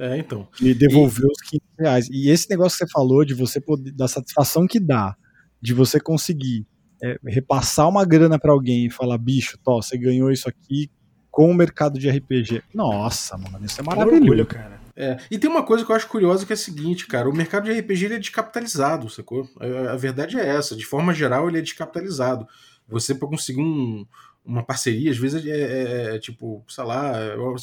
É, 0.00 0.16
então. 0.16 0.48
E 0.60 0.72
devolveu 0.72 1.28
e... 1.28 1.32
os 1.32 1.40
500 1.42 1.68
reais. 1.78 2.08
E 2.10 2.30
esse 2.30 2.48
negócio 2.48 2.78
que 2.78 2.86
você 2.86 2.90
falou 2.90 3.22
de 3.22 3.34
você 3.34 3.60
poder, 3.60 3.92
da 3.92 4.08
satisfação 4.08 4.66
que 4.66 4.80
dá, 4.80 5.14
de 5.60 5.74
você 5.74 6.00
conseguir 6.00 6.66
é, 7.02 7.18
repassar 7.26 7.86
uma 7.86 8.04
grana 8.06 8.38
para 8.38 8.50
alguém 8.50 8.86
e 8.86 8.90
falar, 8.90 9.18
bicho, 9.18 9.58
tó, 9.62 9.82
você 9.82 9.98
ganhou 9.98 10.32
isso 10.32 10.48
aqui 10.48 10.90
com 11.30 11.50
o 11.50 11.54
mercado 11.54 11.98
de 11.98 12.08
RPG. 12.08 12.62
Nossa, 12.74 13.36
mano, 13.36 13.64
isso 13.64 13.78
é 13.78 13.84
maravilhoso. 13.84 14.22
Orgulho, 14.22 14.46
cara. 14.46 14.80
É, 14.96 15.18
e 15.30 15.38
tem 15.38 15.50
uma 15.50 15.62
coisa 15.62 15.84
que 15.84 15.92
eu 15.92 15.96
acho 15.96 16.08
curiosa 16.08 16.44
que 16.44 16.52
é 16.52 16.54
a 16.54 16.58
seguinte, 16.58 17.06
cara, 17.06 17.28
o 17.28 17.34
mercado 17.34 17.64
de 17.64 17.72
RPG 17.78 18.06
ele 18.06 18.14
é 18.14 18.18
descapitalizado, 18.18 19.08
sacou? 19.08 19.48
A, 19.58 19.92
a 19.92 19.96
verdade 19.96 20.38
é 20.38 20.46
essa, 20.46 20.74
de 20.74 20.84
forma 20.84 21.14
geral 21.14 21.48
ele 21.48 21.58
é 21.58 21.62
descapitalizado. 21.62 22.46
Você 22.88 23.14
para 23.14 23.28
conseguir 23.28 23.60
um, 23.60 24.04
uma 24.50 24.62
parceria, 24.62 25.10
às 25.10 25.16
vezes 25.16 25.44
é, 25.46 25.50
é, 25.50 26.16
é, 26.16 26.18
tipo, 26.18 26.64
sei 26.68 26.84
lá, 26.84 27.12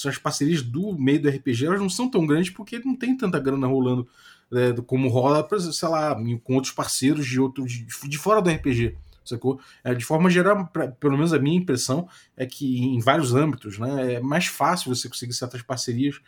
as 0.08 0.18
parcerias 0.18 0.62
do 0.62 0.98
meio 0.98 1.22
do 1.22 1.30
RPG 1.30 1.66
elas 1.66 1.80
não 1.80 1.90
são 1.90 2.10
tão 2.10 2.26
grandes 2.26 2.50
porque 2.50 2.80
não 2.80 2.96
tem 2.96 3.16
tanta 3.16 3.40
grana 3.40 3.68
rolando 3.68 4.08
é, 4.52 4.74
como 4.86 5.10
rola, 5.10 5.48
sei 5.60 5.90
lá, 5.90 6.16
com 6.44 6.56
outros 6.56 6.74
parceiros 6.74 7.26
de 7.26 7.40
outro 7.40 7.66
de, 7.66 7.86
de 7.86 8.18
fora 8.18 8.42
do 8.42 8.50
RPG 8.50 8.96
sacou? 9.26 9.60
É, 9.84 9.94
de 9.94 10.06
forma 10.06 10.30
geral, 10.30 10.68
pra, 10.68 10.88
pelo 10.88 11.18
menos 11.18 11.34
a 11.34 11.40
minha 11.40 11.58
impressão 11.58 12.08
é 12.36 12.46
que 12.46 12.80
em 12.80 13.00
vários 13.00 13.36
âmbitos, 13.36 13.78
né, 13.78 14.14
é 14.14 14.20
mais 14.22 14.48
fácil 14.48 14.96
você 14.96 15.10
conseguir 15.10 15.34
certas 15.34 15.62
parcerias 15.62 16.22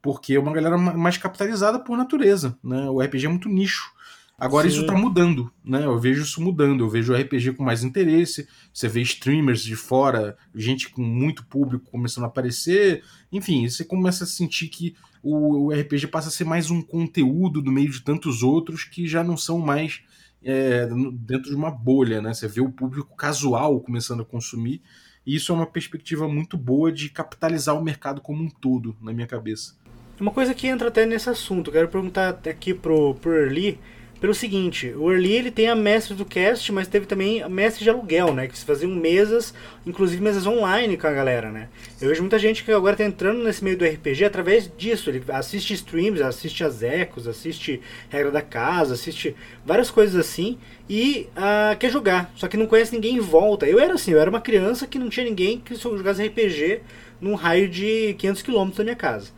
porque 0.00 0.34
é 0.34 0.40
uma 0.40 0.52
galera 0.52 0.78
mais 0.78 1.18
capitalizada 1.18 1.78
por 1.78 1.96
natureza, 1.96 2.56
né? 2.62 2.88
O 2.88 3.00
RPG 3.00 3.26
é 3.26 3.28
muito 3.28 3.48
nicho. 3.48 3.92
Agora 4.38 4.70
Sim. 4.70 4.76
isso 4.76 4.86
tá 4.86 4.94
mudando, 4.94 5.50
né? 5.64 5.84
Eu 5.84 5.98
vejo 5.98 6.22
isso 6.22 6.40
mudando, 6.40 6.84
eu 6.84 6.88
vejo 6.88 7.12
o 7.12 7.16
RPG 7.16 7.54
com 7.54 7.64
mais 7.64 7.82
interesse, 7.82 8.46
você 8.72 8.86
vê 8.86 9.00
streamers 9.00 9.62
de 9.64 9.74
fora, 9.74 10.36
gente 10.54 10.88
com 10.90 11.02
muito 11.02 11.44
público 11.44 11.90
começando 11.90 12.22
a 12.22 12.28
aparecer, 12.28 13.02
enfim, 13.32 13.68
você 13.68 13.84
começa 13.84 14.22
a 14.22 14.26
sentir 14.28 14.68
que 14.68 14.94
o, 15.24 15.72
RPG 15.72 16.06
passa 16.06 16.28
a 16.28 16.30
ser 16.30 16.44
mais 16.44 16.70
um 16.70 16.80
conteúdo 16.80 17.60
no 17.60 17.72
meio 17.72 17.90
de 17.90 18.00
tantos 18.00 18.44
outros 18.44 18.84
que 18.84 19.08
já 19.08 19.24
não 19.24 19.36
são 19.36 19.58
mais 19.58 20.02
é, 20.40 20.86
dentro 21.14 21.50
de 21.50 21.56
uma 21.56 21.72
bolha, 21.72 22.22
né? 22.22 22.32
Você 22.32 22.46
vê 22.46 22.60
o 22.60 22.70
público 22.70 23.16
casual 23.16 23.80
começando 23.80 24.22
a 24.22 24.24
consumir, 24.24 24.80
e 25.26 25.34
isso 25.34 25.50
é 25.50 25.54
uma 25.56 25.66
perspectiva 25.66 26.28
muito 26.28 26.56
boa 26.56 26.92
de 26.92 27.08
capitalizar 27.08 27.76
o 27.76 27.82
mercado 27.82 28.20
como 28.20 28.44
um 28.44 28.48
todo, 28.48 28.96
na 29.02 29.12
minha 29.12 29.26
cabeça. 29.26 29.76
Uma 30.20 30.30
coisa 30.30 30.54
que 30.54 30.68
entra 30.68 30.88
até 30.88 31.04
nesse 31.04 31.28
assunto, 31.28 31.72
quero 31.72 31.88
perguntar 31.88 32.40
aqui 32.48 32.72
pro, 32.72 33.14
pro 33.16 33.34
Early, 33.34 33.78
pelo 34.20 34.34
seguinte, 34.34 34.92
o 34.96 35.10
Early 35.12 35.32
ele 35.32 35.50
tem 35.50 35.68
a 35.68 35.76
mestre 35.76 36.14
do 36.14 36.24
cast, 36.24 36.72
mas 36.72 36.88
teve 36.88 37.06
também 37.06 37.42
a 37.42 37.48
mestre 37.48 37.84
de 37.84 37.90
aluguel, 37.90 38.34
né? 38.34 38.48
Que 38.48 38.58
se 38.58 38.64
faziam 38.64 38.90
mesas, 38.90 39.54
inclusive 39.86 40.20
mesas 40.20 40.46
online 40.46 40.96
com 40.96 41.06
a 41.06 41.12
galera, 41.12 41.52
né? 41.52 41.68
Eu 42.00 42.08
vejo 42.08 42.22
muita 42.22 42.38
gente 42.38 42.64
que 42.64 42.72
agora 42.72 42.96
tá 42.96 43.04
entrando 43.04 43.44
nesse 43.44 43.62
meio 43.62 43.76
do 43.76 43.84
RPG 43.84 44.24
através 44.24 44.70
disso. 44.76 45.08
Ele 45.08 45.22
assiste 45.28 45.72
streams, 45.74 46.20
assiste 46.20 46.64
as 46.64 46.82
ecos, 46.82 47.28
assiste 47.28 47.80
regra 48.08 48.32
da 48.32 48.42
casa, 48.42 48.94
assiste 48.94 49.36
várias 49.64 49.90
coisas 49.90 50.16
assim 50.16 50.58
e 50.88 51.28
uh, 51.36 51.76
quer 51.78 51.90
jogar, 51.90 52.32
só 52.34 52.48
que 52.48 52.56
não 52.56 52.66
conhece 52.66 52.94
ninguém 52.94 53.16
em 53.16 53.20
volta. 53.20 53.66
Eu 53.66 53.78
era 53.78 53.94
assim, 53.94 54.12
eu 54.12 54.20
era 54.20 54.30
uma 54.30 54.40
criança 54.40 54.86
que 54.86 54.98
não 54.98 55.08
tinha 55.08 55.26
ninguém 55.26 55.60
que 55.60 55.74
jogasse 55.74 56.26
RPG 56.26 56.80
num 57.20 57.34
raio 57.34 57.68
de 57.68 58.14
500 58.18 58.42
km 58.42 58.70
da 58.70 58.84
minha 58.84 58.96
casa. 58.96 59.30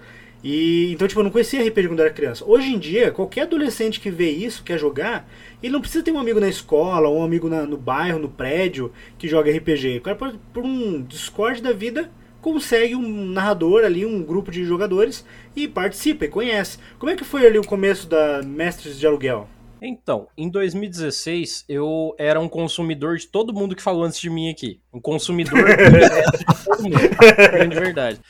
E 0.43 0.93
então, 0.93 1.07
tipo, 1.07 1.21
eu 1.21 1.25
não 1.25 1.31
conhecia 1.31 1.63
RPG 1.63 1.89
quando 1.89 2.01
era 2.01 2.11
criança. 2.11 2.45
Hoje 2.47 2.69
em 2.69 2.79
dia, 2.79 3.11
qualquer 3.11 3.43
adolescente 3.43 4.01
que 4.01 4.11
vê 4.11 4.31
isso, 4.31 4.65
quer 4.65 4.79
jogar, 4.79 5.29
ele 5.63 5.73
não 5.73 5.81
precisa 5.81 6.03
ter 6.03 6.13
um 6.13 6.19
amigo 6.19 6.41
na 6.41 6.49
escola, 6.49 7.09
um 7.09 7.23
amigo 7.23 7.49
na, 7.49 7.67
no 7.67 7.77
bairro, 7.77 8.19
no 8.19 8.29
prédio, 8.29 8.93
que 9.19 9.29
joga 9.29 9.55
RPG. 9.55 9.99
O 9.99 10.03
cara 10.03 10.17
pode, 10.17 10.39
por 10.53 10.65
um 10.65 11.03
Discord 11.03 11.61
da 11.61 11.73
vida, 11.73 12.11
consegue 12.41 12.95
um 12.95 13.27
narrador 13.27 13.85
ali, 13.85 14.07
um 14.07 14.23
grupo 14.23 14.51
de 14.51 14.65
jogadores 14.65 15.25
e 15.55 15.69
participa 15.69 16.25
e 16.25 16.29
conhece. 16.29 16.79
Como 16.99 17.13
é 17.13 17.17
que 17.17 17.25
foi 17.25 17.47
ali 17.47 17.59
o 17.59 17.67
começo 17.67 18.09
da 18.09 18.43
Mestres 18.43 18.99
de 18.99 19.07
Aluguel? 19.07 19.47
Então, 19.83 20.29
em 20.37 20.49
2016, 20.51 21.65
eu 21.67 22.15
era 22.19 22.39
um 22.39 22.49
consumidor 22.49 23.17
de 23.17 23.27
todo 23.27 23.53
mundo 23.53 23.75
que 23.75 23.83
falou 23.83 24.05
antes 24.05 24.21
de 24.21 24.29
mim 24.29 24.51
aqui. 24.51 24.79
Um 24.93 25.01
consumidor 25.01 25.65
de 25.65 26.65
todo 26.65 26.83
mundo. 26.83 27.69
de 27.69 27.81
verdade. 27.81 28.21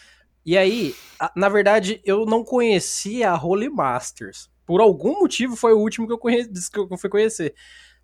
E 0.44 0.57
aí, 0.57 0.94
na 1.37 1.48
verdade, 1.48 2.00
eu 2.05 2.24
não 2.24 2.42
conhecia 2.44 3.31
a 3.31 3.37
Holy 3.37 3.68
Masters. 3.68 4.50
Por 4.64 4.81
algum 4.81 5.20
motivo 5.20 5.57
foi 5.57 5.72
o 5.72 5.79
último 5.79 6.07
que 6.07 6.12
eu, 6.12 6.18
conhe... 6.18 6.46
que 6.46 6.79
eu 6.79 6.98
fui 6.98 7.11
conhecer. 7.11 7.55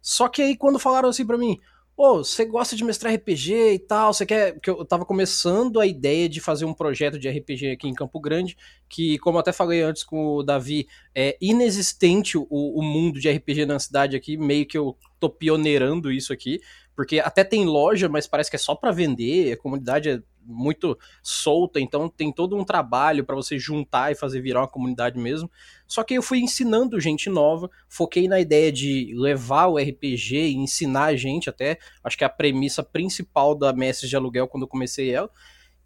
Só 0.00 0.28
que 0.28 0.42
aí 0.42 0.56
quando 0.56 0.78
falaram 0.78 1.08
assim 1.08 1.26
para 1.26 1.38
mim, 1.38 1.58
Ô, 1.98 2.16
oh, 2.16 2.16
você 2.18 2.44
gosta 2.44 2.76
de 2.76 2.84
mestrar 2.84 3.14
RPG 3.14 3.72
e 3.72 3.78
tal, 3.78 4.12
você 4.12 4.26
quer. 4.26 4.52
Porque 4.52 4.68
eu 4.68 4.84
tava 4.84 5.06
começando 5.06 5.80
a 5.80 5.86
ideia 5.86 6.28
de 6.28 6.42
fazer 6.42 6.66
um 6.66 6.74
projeto 6.74 7.18
de 7.18 7.26
RPG 7.26 7.70
aqui 7.70 7.88
em 7.88 7.94
Campo 7.94 8.20
Grande, 8.20 8.54
que, 8.86 9.16
como 9.18 9.38
até 9.38 9.50
falei 9.50 9.80
antes 9.80 10.04
com 10.04 10.34
o 10.34 10.42
Davi, 10.42 10.86
é 11.14 11.38
inexistente 11.40 12.36
o, 12.36 12.46
o 12.50 12.82
mundo 12.82 13.18
de 13.18 13.30
RPG 13.30 13.64
na 13.64 13.78
cidade 13.78 14.14
aqui, 14.14 14.36
meio 14.36 14.66
que 14.66 14.76
eu 14.76 14.94
tô 15.18 15.30
pioneirando 15.30 16.12
isso 16.12 16.34
aqui, 16.34 16.60
porque 16.94 17.18
até 17.18 17.42
tem 17.42 17.64
loja, 17.64 18.10
mas 18.10 18.26
parece 18.26 18.50
que 18.50 18.56
é 18.56 18.58
só 18.58 18.74
para 18.74 18.92
vender, 18.92 19.54
a 19.54 19.56
comunidade 19.56 20.10
é 20.10 20.22
muito 20.46 20.98
solta, 21.22 21.80
então 21.80 22.08
tem 22.08 22.32
todo 22.32 22.56
um 22.56 22.64
trabalho 22.64 23.24
para 23.24 23.34
você 23.34 23.58
juntar 23.58 24.12
e 24.12 24.14
fazer 24.14 24.40
virar 24.40 24.60
uma 24.60 24.68
comunidade 24.68 25.18
mesmo. 25.18 25.50
Só 25.86 26.02
que 26.02 26.14
eu 26.14 26.22
fui 26.22 26.38
ensinando 26.38 27.00
gente 27.00 27.28
nova, 27.28 27.70
foquei 27.88 28.28
na 28.28 28.40
ideia 28.40 28.70
de 28.70 29.12
levar 29.16 29.66
o 29.66 29.78
RPG 29.78 30.36
e 30.36 30.56
ensinar 30.56 31.06
a 31.06 31.16
gente 31.16 31.50
até, 31.50 31.78
acho 32.02 32.16
que 32.16 32.24
é 32.24 32.26
a 32.26 32.30
premissa 32.30 32.82
principal 32.82 33.54
da 33.54 33.72
Mestre 33.72 34.08
de 34.08 34.16
Aluguel 34.16 34.48
quando 34.48 34.62
eu 34.62 34.68
comecei 34.68 35.10
ela. 35.10 35.30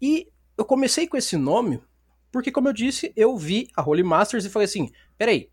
E 0.01 0.27
eu 0.57 0.65
comecei 0.65 1.07
com 1.07 1.17
esse 1.17 1.37
nome 1.37 1.79
porque, 2.31 2.51
como 2.51 2.69
eu 2.69 2.73
disse, 2.73 3.11
eu 3.15 3.35
vi 3.35 3.67
a 3.75 3.81
Holy 3.81 4.03
Masters 4.03 4.45
e 4.45 4.49
falei 4.49 4.65
assim: 4.65 4.89
peraí, 5.17 5.49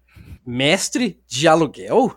mestre 0.47 1.21
de 1.27 1.49
aluguel? 1.49 2.15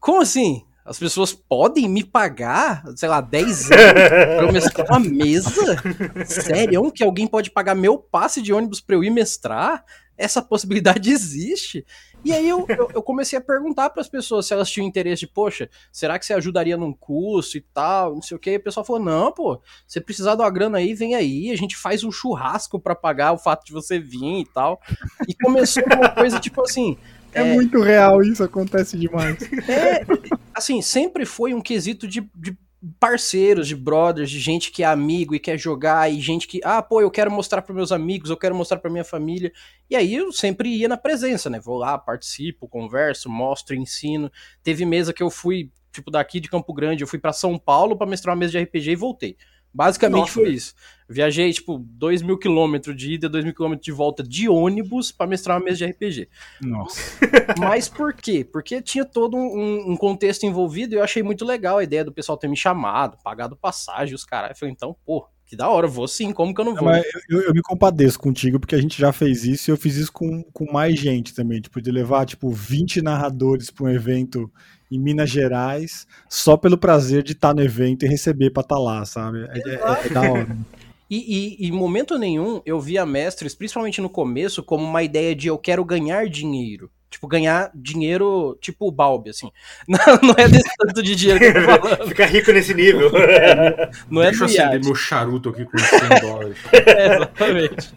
Como 0.00 0.20
assim? 0.20 0.66
As 0.90 0.98
pessoas 0.98 1.32
podem 1.32 1.88
me 1.88 2.02
pagar, 2.02 2.82
sei 2.96 3.08
lá, 3.08 3.20
10 3.20 3.70
anos 3.70 3.92
pra 3.92 4.42
eu 4.42 4.52
mestrar 4.52 4.88
uma 4.88 4.98
mesa? 4.98 5.76
Sério? 6.26 6.90
Que 6.90 7.04
alguém 7.04 7.28
pode 7.28 7.48
pagar 7.48 7.76
meu 7.76 7.96
passe 7.96 8.42
de 8.42 8.52
ônibus 8.52 8.80
pra 8.80 8.96
eu 8.96 9.04
ir 9.04 9.10
mestrar? 9.10 9.84
Essa 10.18 10.42
possibilidade 10.42 11.08
existe. 11.14 11.86
E 12.24 12.32
aí 12.32 12.48
eu, 12.48 12.66
eu, 12.68 12.90
eu 12.92 13.02
comecei 13.04 13.38
a 13.38 13.40
perguntar 13.40 13.90
para 13.90 14.00
as 14.00 14.08
pessoas 14.08 14.46
se 14.46 14.52
elas 14.52 14.68
tinham 14.68 14.84
interesse 14.84 15.20
de, 15.20 15.28
poxa, 15.28 15.70
será 15.92 16.18
que 16.18 16.26
você 16.26 16.34
ajudaria 16.34 16.76
num 16.76 16.92
curso 16.92 17.56
e 17.56 17.60
tal, 17.60 18.14
não 18.14 18.20
sei 18.22 18.36
o 18.36 18.40
que. 18.40 18.50
E 18.50 18.56
o 18.56 18.62
pessoal 18.62 18.84
falou, 18.84 19.00
não, 19.00 19.30
pô, 19.30 19.62
você 19.86 20.00
precisar 20.00 20.34
de 20.34 20.42
uma 20.42 20.50
grana 20.50 20.78
aí, 20.78 20.92
vem 20.92 21.14
aí, 21.14 21.52
a 21.52 21.56
gente 21.56 21.76
faz 21.76 22.02
um 22.02 22.10
churrasco 22.10 22.80
para 22.80 22.96
pagar 22.96 23.30
o 23.30 23.38
fato 23.38 23.64
de 23.64 23.72
você 23.72 24.00
vir 24.00 24.40
e 24.40 24.44
tal. 24.44 24.80
E 25.28 25.34
começou 25.34 25.84
uma 25.84 26.08
coisa 26.08 26.40
tipo 26.40 26.60
assim, 26.62 26.98
é, 27.32 27.40
é, 27.40 27.54
muito 27.54 27.80
real 27.80 28.22
isso, 28.22 28.42
acontece 28.42 28.96
demais. 28.96 29.38
É, 29.68 30.04
assim, 30.54 30.82
sempre 30.82 31.24
foi 31.24 31.54
um 31.54 31.60
quesito 31.60 32.06
de, 32.06 32.20
de 32.34 32.56
parceiros, 32.98 33.68
de 33.68 33.76
brothers, 33.76 34.30
de 34.30 34.40
gente 34.40 34.70
que 34.70 34.82
é 34.82 34.86
amigo 34.86 35.34
e 35.34 35.38
quer 35.38 35.58
jogar, 35.58 36.10
e 36.10 36.18
gente 36.20 36.46
que, 36.46 36.60
ah, 36.64 36.82
pô, 36.82 37.00
eu 37.00 37.10
quero 37.10 37.30
mostrar 37.30 37.60
para 37.62 37.74
meus 37.74 37.92
amigos, 37.92 38.30
eu 38.30 38.36
quero 38.36 38.54
mostrar 38.54 38.78
para 38.78 38.90
minha 38.90 39.04
família. 39.04 39.52
E 39.88 39.94
aí 39.94 40.14
eu 40.14 40.32
sempre 40.32 40.68
ia 40.70 40.88
na 40.88 40.96
presença, 40.96 41.50
né? 41.50 41.60
Vou 41.60 41.76
lá, 41.76 41.98
participo, 41.98 42.68
converso, 42.68 43.28
mostro, 43.28 43.74
ensino. 43.74 44.30
Teve 44.62 44.86
mesa 44.86 45.12
que 45.12 45.22
eu 45.22 45.30
fui, 45.30 45.70
tipo, 45.92 46.10
daqui 46.10 46.40
de 46.40 46.48
Campo 46.48 46.72
Grande, 46.72 47.04
eu 47.04 47.08
fui 47.08 47.18
para 47.18 47.32
São 47.32 47.58
Paulo 47.58 47.96
para 47.96 48.06
mestrar 48.06 48.34
uma 48.34 48.40
mesa 48.40 48.52
de 48.52 48.64
RPG 48.64 48.92
e 48.92 48.96
voltei. 48.96 49.36
Basicamente 49.72 50.20
Nossa. 50.20 50.32
foi 50.32 50.48
isso. 50.50 50.74
Viajei, 51.08 51.52
tipo, 51.52 51.78
2 51.78 52.22
mil 52.22 52.38
quilômetros 52.38 52.96
de 52.96 53.14
ida, 53.14 53.28
2 53.28 53.44
mil 53.44 53.54
quilômetros 53.54 53.84
de 53.84 53.92
volta 53.92 54.22
de 54.22 54.48
ônibus 54.48 55.10
para 55.10 55.26
mestrar 55.26 55.56
uma 55.58 55.64
mesa 55.64 55.78
de 55.78 55.86
RPG. 55.86 56.28
Nossa. 56.60 57.18
Mas 57.58 57.88
por 57.88 58.14
quê? 58.14 58.44
Porque 58.44 58.80
tinha 58.80 59.04
todo 59.04 59.36
um, 59.36 59.90
um, 59.90 59.96
contexto 59.96 60.44
envolvido 60.44 60.94
e 60.94 60.98
eu 60.98 61.02
achei 61.02 61.22
muito 61.22 61.44
legal 61.44 61.78
a 61.78 61.84
ideia 61.84 62.04
do 62.04 62.12
pessoal 62.12 62.38
ter 62.38 62.48
me 62.48 62.56
chamado, 62.56 63.18
pagado 63.24 63.56
passagem, 63.56 64.14
os 64.14 64.24
caras. 64.24 64.50
Eu 64.50 64.56
falei, 64.56 64.72
então, 64.72 64.96
pô, 65.04 65.26
que 65.50 65.56
da 65.56 65.68
hora, 65.68 65.88
vou 65.88 66.06
sim, 66.06 66.32
como 66.32 66.54
que 66.54 66.60
eu 66.60 66.64
não 66.64 66.76
vou? 66.76 66.84
Mas 66.84 67.04
eu, 67.28 67.42
eu, 67.42 67.52
me 67.52 67.60
compadeço 67.60 68.16
contigo, 68.20 68.60
porque 68.60 68.76
a 68.76 68.80
gente 68.80 68.96
já 68.96 69.12
fez 69.12 69.44
isso 69.44 69.68
e 69.68 69.72
eu 69.72 69.76
fiz 69.76 69.96
isso 69.96 70.12
com, 70.12 70.44
com 70.44 70.72
mais 70.72 70.96
gente 70.96 71.34
também, 71.34 71.60
tipo, 71.60 71.82
de 71.82 71.90
levar, 71.90 72.24
tipo, 72.24 72.48
20 72.50 73.02
narradores 73.02 73.68
para 73.68 73.86
um 73.86 73.90
evento 73.90 74.48
em 74.88 74.96
Minas 74.96 75.28
Gerais 75.28 76.06
só 76.28 76.56
pelo 76.56 76.78
prazer 76.78 77.24
de 77.24 77.32
estar 77.32 77.52
no 77.52 77.62
evento 77.62 78.04
e 78.04 78.08
receber 78.08 78.50
para 78.50 78.60
estar 78.60 78.76
tá 78.76 78.80
lá, 78.80 79.04
sabe? 79.04 79.40
É, 79.50 79.58
é, 79.58 80.06
é 80.06 80.08
da 80.08 80.22
hora. 80.22 80.56
E, 81.12 81.58
e, 81.58 81.66
em 81.66 81.72
momento 81.72 82.16
nenhum 82.16 82.62
eu 82.64 82.80
via 82.80 83.04
mestres, 83.04 83.52
principalmente 83.52 84.00
no 84.00 84.08
começo, 84.08 84.62
como 84.62 84.84
uma 84.84 85.02
ideia 85.02 85.34
de 85.34 85.48
eu 85.48 85.58
quero 85.58 85.84
ganhar 85.84 86.28
dinheiro. 86.28 86.88
Tipo, 87.10 87.26
ganhar 87.26 87.70
dinheiro 87.74 88.56
tipo 88.60 88.86
o 88.86 88.92
Balbi, 88.92 89.30
assim. 89.30 89.50
Não, 89.88 89.98
não 90.22 90.34
é 90.38 90.48
desse 90.48 90.70
tanto 90.78 91.02
de 91.02 91.16
dinheiro 91.16 91.40
que 91.40 91.46
eu 91.46 91.54
tô 91.54 91.60
falando. 91.82 92.08
Ficar 92.08 92.26
rico 92.26 92.52
nesse 92.52 92.72
nível. 92.72 93.10
É, 93.16 93.90
não 94.08 94.22
é 94.22 94.26
Deixa 94.26 94.44
eu 94.44 94.46
acender 94.46 94.84
meu 94.84 94.94
charuto 94.94 95.48
aqui 95.48 95.64
com 95.64 95.76
100 95.76 96.20
dólares. 96.20 96.56
É, 96.72 97.16
exatamente. 97.16 97.94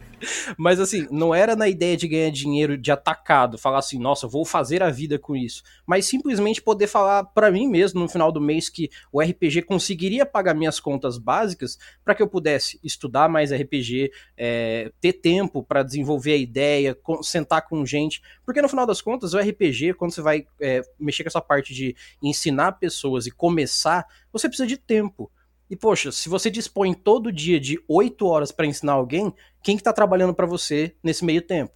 Mas 0.57 0.79
assim, 0.79 1.07
não 1.11 1.33
era 1.33 1.55
na 1.55 1.67
ideia 1.67 1.95
de 1.97 2.07
ganhar 2.07 2.31
dinheiro 2.31 2.77
de 2.77 2.91
atacado, 2.91 3.57
falar 3.57 3.79
assim, 3.79 3.99
nossa, 3.99 4.27
vou 4.27 4.45
fazer 4.45 4.81
a 4.83 4.89
vida 4.89 5.17
com 5.19 5.35
isso. 5.35 5.63
Mas 5.85 6.05
simplesmente 6.05 6.61
poder 6.61 6.87
falar 6.87 7.23
para 7.25 7.51
mim 7.51 7.67
mesmo 7.67 7.99
no 7.99 8.09
final 8.09 8.31
do 8.31 8.41
mês 8.41 8.69
que 8.69 8.89
o 9.11 9.21
RPG 9.21 9.63
conseguiria 9.63 10.25
pagar 10.25 10.53
minhas 10.53 10.79
contas 10.79 11.17
básicas 11.17 11.77
para 12.03 12.15
que 12.15 12.21
eu 12.21 12.27
pudesse 12.27 12.79
estudar 12.83 13.29
mais 13.29 13.51
RPG, 13.51 14.11
é, 14.37 14.91
ter 14.99 15.13
tempo 15.13 15.63
para 15.63 15.83
desenvolver 15.83 16.33
a 16.33 16.37
ideia, 16.37 16.97
sentar 17.21 17.67
com 17.67 17.85
gente. 17.85 18.21
Porque 18.45 18.61
no 18.61 18.69
final 18.69 18.85
das 18.85 19.01
contas, 19.01 19.33
o 19.33 19.39
RPG, 19.39 19.93
quando 19.93 20.11
você 20.11 20.21
vai 20.21 20.45
é, 20.59 20.81
mexer 20.99 21.23
com 21.23 21.29
essa 21.29 21.41
parte 21.41 21.73
de 21.73 21.95
ensinar 22.21 22.73
pessoas 22.73 23.25
e 23.27 23.31
começar, 23.31 24.05
você 24.31 24.47
precisa 24.47 24.67
de 24.67 24.77
tempo. 24.77 25.31
E 25.69 25.75
poxa, 25.75 26.11
se 26.11 26.29
você 26.29 26.49
dispõe 26.49 26.93
todo 26.93 27.31
dia 27.31 27.59
de 27.59 27.81
8 27.87 28.25
horas 28.25 28.51
para 28.51 28.65
ensinar 28.65 28.93
alguém, 28.93 29.33
quem 29.63 29.77
que 29.77 29.83
tá 29.83 29.93
trabalhando 29.93 30.33
para 30.33 30.45
você 30.45 30.95
nesse 31.03 31.25
meio 31.25 31.41
tempo? 31.41 31.73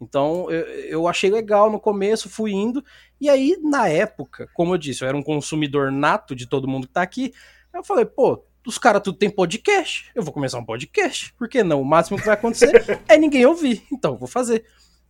Então 0.00 0.50
eu, 0.50 0.64
eu, 0.84 1.08
achei 1.08 1.30
legal 1.30 1.70
no 1.70 1.78
começo, 1.78 2.30
fui 2.30 2.52
indo, 2.52 2.82
e 3.20 3.28
aí 3.28 3.58
na 3.62 3.88
época, 3.88 4.48
como 4.54 4.74
eu 4.74 4.78
disse, 4.78 5.02
eu 5.04 5.08
era 5.08 5.16
um 5.16 5.22
consumidor 5.22 5.92
nato 5.92 6.34
de 6.34 6.48
todo 6.48 6.68
mundo 6.68 6.86
que 6.86 6.92
tá 6.94 7.02
aqui, 7.02 7.32
eu 7.74 7.84
falei, 7.84 8.06
pô, 8.06 8.42
os 8.66 8.78
caras 8.78 9.02
tudo 9.02 9.18
tem 9.18 9.28
podcast, 9.28 10.10
eu 10.14 10.22
vou 10.22 10.32
começar 10.32 10.58
um 10.58 10.64
podcast, 10.64 11.34
por 11.34 11.48
que 11.48 11.62
não? 11.62 11.82
O 11.82 11.84
máximo 11.84 12.18
que 12.18 12.24
vai 12.24 12.34
acontecer 12.34 13.00
é 13.08 13.18
ninguém 13.18 13.44
ouvir, 13.44 13.84
então 13.92 14.16
vou 14.16 14.28
fazer. 14.28 14.64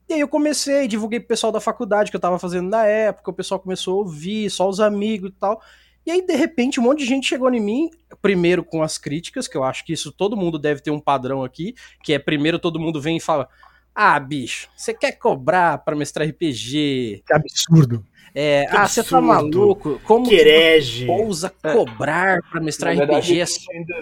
E 0.08 0.14
aí 0.14 0.20
eu 0.20 0.28
comecei, 0.28 0.88
divulguei 0.88 1.20
pro 1.20 1.28
pessoal 1.28 1.52
da 1.52 1.60
faculdade 1.60 2.10
que 2.10 2.16
eu 2.16 2.20
tava 2.20 2.36
fazendo 2.36 2.68
na 2.68 2.84
época, 2.84 3.30
o 3.30 3.34
pessoal 3.34 3.60
começou 3.60 3.94
a 3.94 4.02
ouvir, 4.02 4.50
só 4.50 4.68
os 4.68 4.80
amigos 4.80 5.30
e 5.30 5.34
tal. 5.34 5.62
E 6.10 6.12
aí, 6.12 6.26
de 6.26 6.34
repente, 6.34 6.80
um 6.80 6.82
monte 6.82 6.98
de 6.98 7.04
gente 7.04 7.28
chegou 7.28 7.48
em 7.54 7.60
mim, 7.60 7.88
primeiro 8.20 8.64
com 8.64 8.82
as 8.82 8.98
críticas, 8.98 9.46
que 9.46 9.56
eu 9.56 9.62
acho 9.62 9.84
que 9.84 9.92
isso 9.92 10.10
todo 10.10 10.36
mundo 10.36 10.58
deve 10.58 10.80
ter 10.80 10.90
um 10.90 10.98
padrão 10.98 11.44
aqui, 11.44 11.72
que 12.02 12.12
é 12.12 12.18
primeiro 12.18 12.58
todo 12.58 12.80
mundo 12.80 13.00
vem 13.00 13.18
e 13.18 13.20
fala: 13.20 13.48
Ah, 13.94 14.18
bicho, 14.18 14.68
você 14.76 14.92
quer 14.92 15.12
cobrar 15.12 15.78
para 15.78 15.94
mestrar 15.94 16.26
RPG? 16.26 17.22
Que 17.24 17.32
absurdo. 17.32 18.04
É, 18.34 18.66
que 18.66 18.76
ah, 18.76 18.88
você 18.88 19.04
tá 19.04 19.20
maluco? 19.20 20.00
Como 20.04 20.28
que 20.28 20.34
herege. 20.34 21.06
ousa 21.08 21.52
é. 21.62 21.72
cobrar 21.72 22.40
pra 22.50 22.60
mestrar 22.60 22.92
RPG? 22.92 23.38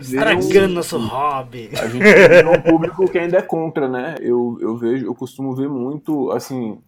Estragando 0.00 0.74
nosso 0.76 0.98
hobby. 0.98 1.68
A 1.74 1.88
gente 1.88 2.02
tem 2.02 2.46
um 2.46 2.62
público 2.62 3.06
que 3.10 3.18
ainda 3.18 3.36
é 3.36 3.42
contra, 3.42 3.86
né? 3.86 4.14
Eu, 4.18 4.56
eu 4.62 4.78
vejo, 4.78 5.04
eu 5.04 5.14
costumo 5.14 5.54
ver 5.54 5.68
muito, 5.68 6.30
assim, 6.30 6.78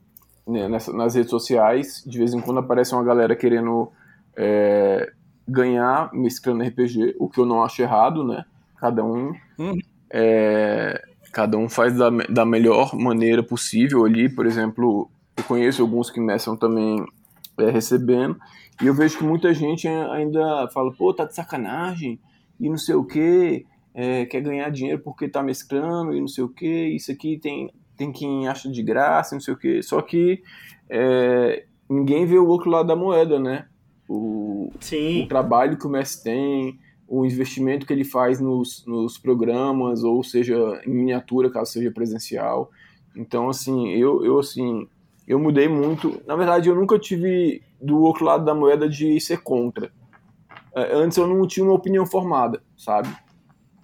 né, 0.49 0.67
nessa, 0.67 0.95
nas 0.95 1.15
redes 1.15 1.31
sociais, 1.31 2.03
de 2.07 2.17
vez 2.17 2.33
em 2.33 2.41
quando 2.41 2.61
aparece 2.61 2.95
uma 2.95 3.05
galera 3.05 3.37
querendo 3.37 3.93
é, 4.37 5.13
ganhar 5.47 6.11
mesclando 6.13 6.65
RPG, 6.65 7.17
o 7.19 7.29
que 7.29 7.39
eu 7.39 7.47
não 7.47 7.63
acho 7.63 7.83
errado, 7.83 8.25
né? 8.25 8.45
Cada 8.79 9.05
um, 9.05 9.35
uhum. 9.59 9.79
é, 10.11 11.03
cada 11.33 11.59
um 11.59 11.69
faz 11.69 11.97
da, 11.97 12.11
da 12.29 12.45
melhor 12.45 12.95
maneira 12.95 13.43
possível 13.43 14.05
ali. 14.05 14.29
Por 14.29 14.47
exemplo, 14.47 15.11
eu 15.37 15.45
conheço 15.45 15.83
alguns 15.83 16.11
que 16.11 16.21
mestram 16.21 16.57
também 16.57 17.05
é, 17.59 17.71
recebendo, 17.71 18.39
e 18.83 18.87
eu 18.87 18.95
vejo 18.95 19.19
que 19.19 19.25
muita 19.25 19.53
gente 19.53 19.87
ainda 19.87 20.69
fala, 20.73 20.93
pô, 20.93 21.13
tá 21.13 21.25
de 21.25 21.35
sacanagem, 21.35 22.19
e 22.59 22.69
não 22.69 22.79
sei 22.79 22.95
o 22.95 23.05
que, 23.05 23.67
é, 23.95 24.25
quer 24.27 24.41
ganhar 24.41 24.71
dinheiro 24.71 25.01
porque 25.03 25.29
tá 25.29 25.43
mesclando, 25.43 26.15
e 26.15 26.21
não 26.21 26.29
sei 26.29 26.45
o 26.45 26.49
que, 26.49 26.87
isso 26.89 27.11
aqui 27.13 27.39
tem, 27.39 27.71
tem 27.97 28.13
quem 28.13 28.49
acha 28.49 28.71
de 28.71 28.83
graça, 28.83 29.35
não 29.35 29.41
sei 29.41 29.55
o 29.55 29.57
que. 29.57 29.83
Só 29.83 30.01
que 30.01 30.43
é, 30.89 31.65
ninguém 31.89 32.25
vê 32.25 32.39
o 32.39 32.47
outro 32.47 32.71
lado 32.71 32.87
da 32.87 32.97
moeda, 32.97 33.39
né? 33.39 33.67
O, 34.11 34.73
o 35.23 35.29
trabalho 35.29 35.79
que 35.79 35.87
o 35.87 35.91
Messi 35.91 36.25
tem, 36.25 36.81
o 37.07 37.25
investimento 37.25 37.87
que 37.87 37.93
ele 37.93 38.05
faz 38.05 38.41
nos, 38.41 38.85
nos 38.85 39.17
programas, 39.17 40.03
ou 40.03 40.25
seja, 40.25 40.83
em 40.85 40.91
miniatura, 40.91 41.49
caso 41.49 41.73
seja 41.73 41.93
presencial. 41.93 42.71
Então, 43.15 43.49
assim, 43.49 43.91
eu, 43.91 44.25
eu 44.25 44.41
assim, 44.41 44.89
eu 45.29 45.39
mudei 45.39 45.69
muito. 45.69 46.21
Na 46.27 46.35
verdade, 46.35 46.69
eu 46.69 46.75
nunca 46.75 46.99
tive 46.99 47.63
do 47.81 48.01
outro 48.01 48.25
lado 48.25 48.45
da 48.45 48.53
moeda 48.55 48.89
de 48.89 49.21
ser 49.21 49.43
contra. 49.43 49.93
É, 50.75 50.93
antes 50.93 51.17
eu 51.17 51.27
não 51.27 51.47
tinha 51.47 51.65
uma 51.65 51.75
opinião 51.75 52.05
formada, 52.05 52.61
sabe? 52.77 53.09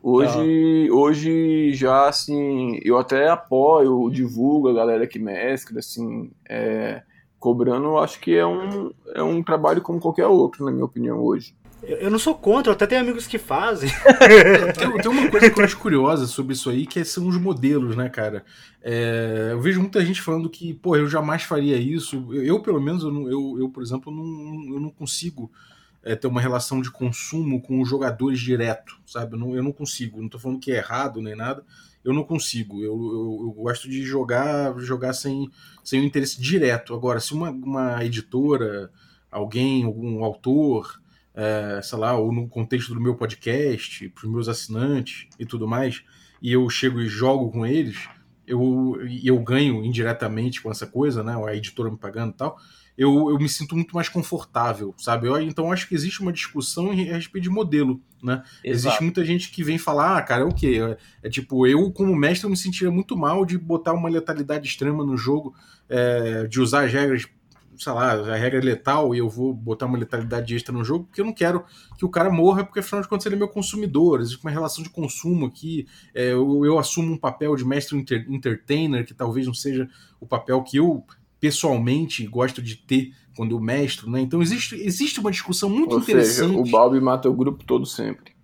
Hoje, 0.02 0.88
ah. 0.90 0.94
hoje 0.94 1.72
já 1.72 2.08
assim, 2.08 2.80
eu 2.82 2.98
até 2.98 3.28
apoio, 3.28 4.10
divulgo 4.10 4.68
a 4.68 4.74
galera 4.74 5.06
que 5.06 5.18
mescla, 5.18 5.78
assim, 5.78 6.30
é, 6.48 7.02
cobrando, 7.46 7.84
eu 7.84 7.98
acho 7.98 8.18
que 8.18 8.34
é 8.34 8.44
um, 8.44 8.90
é 9.14 9.22
um 9.22 9.40
trabalho 9.40 9.80
como 9.80 10.00
qualquer 10.00 10.26
outro, 10.26 10.64
na 10.64 10.72
minha 10.72 10.84
opinião, 10.84 11.20
hoje. 11.20 11.54
Eu, 11.80 11.96
eu 11.98 12.10
não 12.10 12.18
sou 12.18 12.34
contra, 12.34 12.72
eu 12.72 12.74
até 12.74 12.88
tenho 12.88 13.02
amigos 13.02 13.24
que 13.24 13.38
fazem. 13.38 13.88
Tem, 14.76 14.98
tem 14.98 15.10
uma 15.12 15.30
coisa 15.30 15.48
que 15.48 15.60
eu 15.60 15.64
acho 15.64 15.78
curiosa 15.78 16.26
sobre 16.26 16.54
isso 16.54 16.68
aí, 16.68 16.84
que 16.86 17.04
são 17.04 17.28
os 17.28 17.38
modelos, 17.38 17.94
né, 17.94 18.08
cara? 18.08 18.44
É, 18.82 19.50
eu 19.52 19.60
vejo 19.60 19.80
muita 19.80 20.04
gente 20.04 20.20
falando 20.20 20.50
que, 20.50 20.74
pô, 20.74 20.96
eu 20.96 21.06
jamais 21.06 21.44
faria 21.44 21.76
isso. 21.76 22.26
Eu, 22.32 22.42
eu, 22.42 22.60
pelo 22.60 22.80
menos, 22.80 23.04
eu, 23.04 23.30
eu, 23.30 23.56
eu, 23.60 23.68
por 23.68 23.80
exemplo, 23.80 24.12
não, 24.12 24.74
eu 24.74 24.80
não 24.80 24.90
consigo 24.90 25.48
é, 26.02 26.16
ter 26.16 26.26
uma 26.26 26.40
relação 26.40 26.82
de 26.82 26.90
consumo 26.90 27.62
com 27.62 27.80
os 27.80 27.88
jogadores 27.88 28.40
direto, 28.40 28.98
sabe? 29.06 29.34
Eu 29.34 29.38
não, 29.38 29.54
eu 29.54 29.62
não 29.62 29.70
consigo. 29.70 30.20
Não 30.20 30.28
tô 30.28 30.40
falando 30.40 30.58
que 30.58 30.72
é 30.72 30.78
errado 30.78 31.22
nem 31.22 31.36
nada. 31.36 31.62
Eu 32.06 32.14
não 32.14 32.24
consigo. 32.24 32.82
Eu, 32.82 32.94
eu, 32.94 33.38
eu 33.46 33.52
gosto 33.56 33.88
de 33.88 34.02
jogar 34.02 34.78
jogar 34.78 35.12
sem, 35.12 35.50
sem 35.82 36.00
o 36.00 36.04
interesse 36.04 36.40
direto. 36.40 36.94
Agora, 36.94 37.18
se 37.20 37.32
uma, 37.32 37.50
uma 37.50 38.04
editora, 38.04 38.90
alguém, 39.30 39.84
algum 39.84 40.24
autor, 40.24 41.00
é, 41.34 41.80
sei 41.82 41.98
lá, 41.98 42.16
ou 42.16 42.32
no 42.32 42.48
contexto 42.48 42.94
do 42.94 43.00
meu 43.00 43.16
podcast, 43.16 44.08
para 44.10 44.26
os 44.26 44.32
meus 44.32 44.48
assinantes 44.48 45.26
e 45.38 45.44
tudo 45.44 45.66
mais, 45.68 46.02
e 46.40 46.52
eu 46.52 46.68
chego 46.70 47.00
e 47.00 47.06
jogo 47.06 47.50
com 47.50 47.66
eles, 47.66 48.08
eu, 48.46 48.96
eu 49.22 49.38
ganho 49.40 49.84
indiretamente 49.84 50.62
com 50.62 50.70
essa 50.70 50.86
coisa, 50.86 51.22
né? 51.22 51.34
A 51.44 51.54
editora 51.56 51.90
me 51.90 51.98
pagando 51.98 52.32
e 52.32 52.36
tal, 52.36 52.56
eu, 52.96 53.28
eu 53.30 53.38
me 53.38 53.48
sinto 53.48 53.74
muito 53.74 53.94
mais 53.94 54.08
confortável, 54.08 54.94
sabe? 54.98 55.26
Eu, 55.28 55.40
então 55.40 55.70
acho 55.70 55.88
que 55.88 55.94
existe 55.94 56.20
uma 56.22 56.32
discussão 56.32 56.92
em- 56.92 57.10
a 57.10 57.14
respeito 57.16 57.44
de 57.44 57.50
modelo, 57.50 58.00
né? 58.22 58.42
Existe 58.64 58.86
Exato. 58.88 59.02
muita 59.04 59.24
gente 59.24 59.50
que 59.50 59.62
vem 59.62 59.76
falar, 59.78 60.16
ah, 60.18 60.22
cara, 60.22 60.42
é 60.42 60.44
o 60.46 60.52
quê? 60.54 60.80
É, 61.22 61.26
é 61.26 61.30
tipo, 61.30 61.66
eu, 61.66 61.90
como 61.92 62.14
mestre, 62.16 62.46
eu 62.46 62.50
me 62.50 62.56
sentiria 62.56 62.90
muito 62.90 63.16
mal 63.16 63.44
de 63.44 63.58
botar 63.58 63.92
uma 63.92 64.08
letalidade 64.08 64.66
extrema 64.66 65.04
no 65.04 65.16
jogo, 65.16 65.54
é, 65.88 66.46
de 66.46 66.60
usar 66.60 66.84
as 66.86 66.92
regras, 66.92 67.26
sei 67.76 67.92
lá, 67.92 68.12
a 68.12 68.34
regra 68.36 68.58
é 68.58 68.62
letal 68.62 69.14
e 69.14 69.18
eu 69.18 69.28
vou 69.28 69.52
botar 69.52 69.84
uma 69.84 69.98
letalidade 69.98 70.56
extra 70.56 70.72
no 70.74 70.82
jogo, 70.82 71.04
porque 71.04 71.20
eu 71.20 71.26
não 71.26 71.34
quero 71.34 71.62
que 71.98 72.06
o 72.06 72.08
cara 72.08 72.30
morra, 72.30 72.64
porque 72.64 72.80
afinal 72.80 73.02
de 73.02 73.08
contas 73.08 73.26
ele 73.26 73.34
é 73.34 73.38
meu 73.38 73.48
consumidor, 73.48 74.22
existe 74.22 74.42
uma 74.42 74.50
relação 74.50 74.82
de 74.82 74.88
consumo 74.88 75.44
aqui, 75.44 75.86
é, 76.14 76.32
eu, 76.32 76.64
eu 76.64 76.78
assumo 76.78 77.12
um 77.12 77.18
papel 77.18 77.54
de 77.54 77.66
mestre 77.66 77.98
enter- 77.98 78.24
entertainer, 78.30 79.04
que 79.04 79.12
talvez 79.12 79.46
não 79.46 79.52
seja 79.52 79.86
o 80.18 80.26
papel 80.26 80.62
que 80.62 80.78
eu 80.78 81.04
pessoalmente 81.40 82.26
gosto 82.26 82.62
de 82.62 82.76
ter 82.76 83.12
quando 83.36 83.54
eu 83.54 83.60
mestro, 83.60 84.10
né? 84.10 84.20
Então 84.20 84.40
existe, 84.40 84.74
existe 84.76 85.20
uma 85.20 85.30
discussão 85.30 85.68
muito 85.68 85.94
Ou 85.94 86.02
seja, 86.02 86.18
interessante. 86.18 86.56
o 86.56 86.70
Balbi 86.70 87.00
mata 87.00 87.28
o 87.28 87.34
grupo 87.34 87.64
todo 87.64 87.84
sempre. 87.84 88.36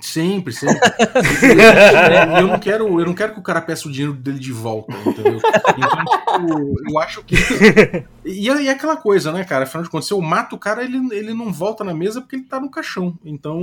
Sempre, 0.00 0.52
sempre. 0.52 0.78
É, 0.78 2.38
eu, 2.40 2.46
não 2.46 2.58
quero, 2.58 3.00
eu 3.00 3.06
não 3.06 3.14
quero 3.14 3.32
que 3.32 3.40
o 3.40 3.42
cara 3.42 3.60
peça 3.60 3.88
o 3.88 3.90
dinheiro 3.90 4.12
dele 4.12 4.38
de 4.38 4.52
volta, 4.52 4.92
entendeu? 5.04 5.40
Então, 5.76 6.48
tipo, 6.48 6.88
eu 6.88 6.98
acho 7.00 7.24
que. 7.24 7.34
E 8.24 8.48
é, 8.48 8.62
e 8.62 8.68
é 8.68 8.70
aquela 8.70 8.96
coisa, 8.96 9.32
né, 9.32 9.42
cara? 9.42 9.64
Afinal 9.64 9.82
de 9.82 9.90
contas, 9.90 10.06
se 10.06 10.12
eu 10.12 10.20
mato 10.20 10.54
o 10.54 10.58
cara, 10.58 10.84
ele, 10.84 10.98
ele 11.12 11.34
não 11.34 11.52
volta 11.52 11.82
na 11.82 11.92
mesa 11.92 12.20
porque 12.20 12.36
ele 12.36 12.44
tá 12.44 12.60
no 12.60 12.70
caixão. 12.70 13.18
Então. 13.24 13.60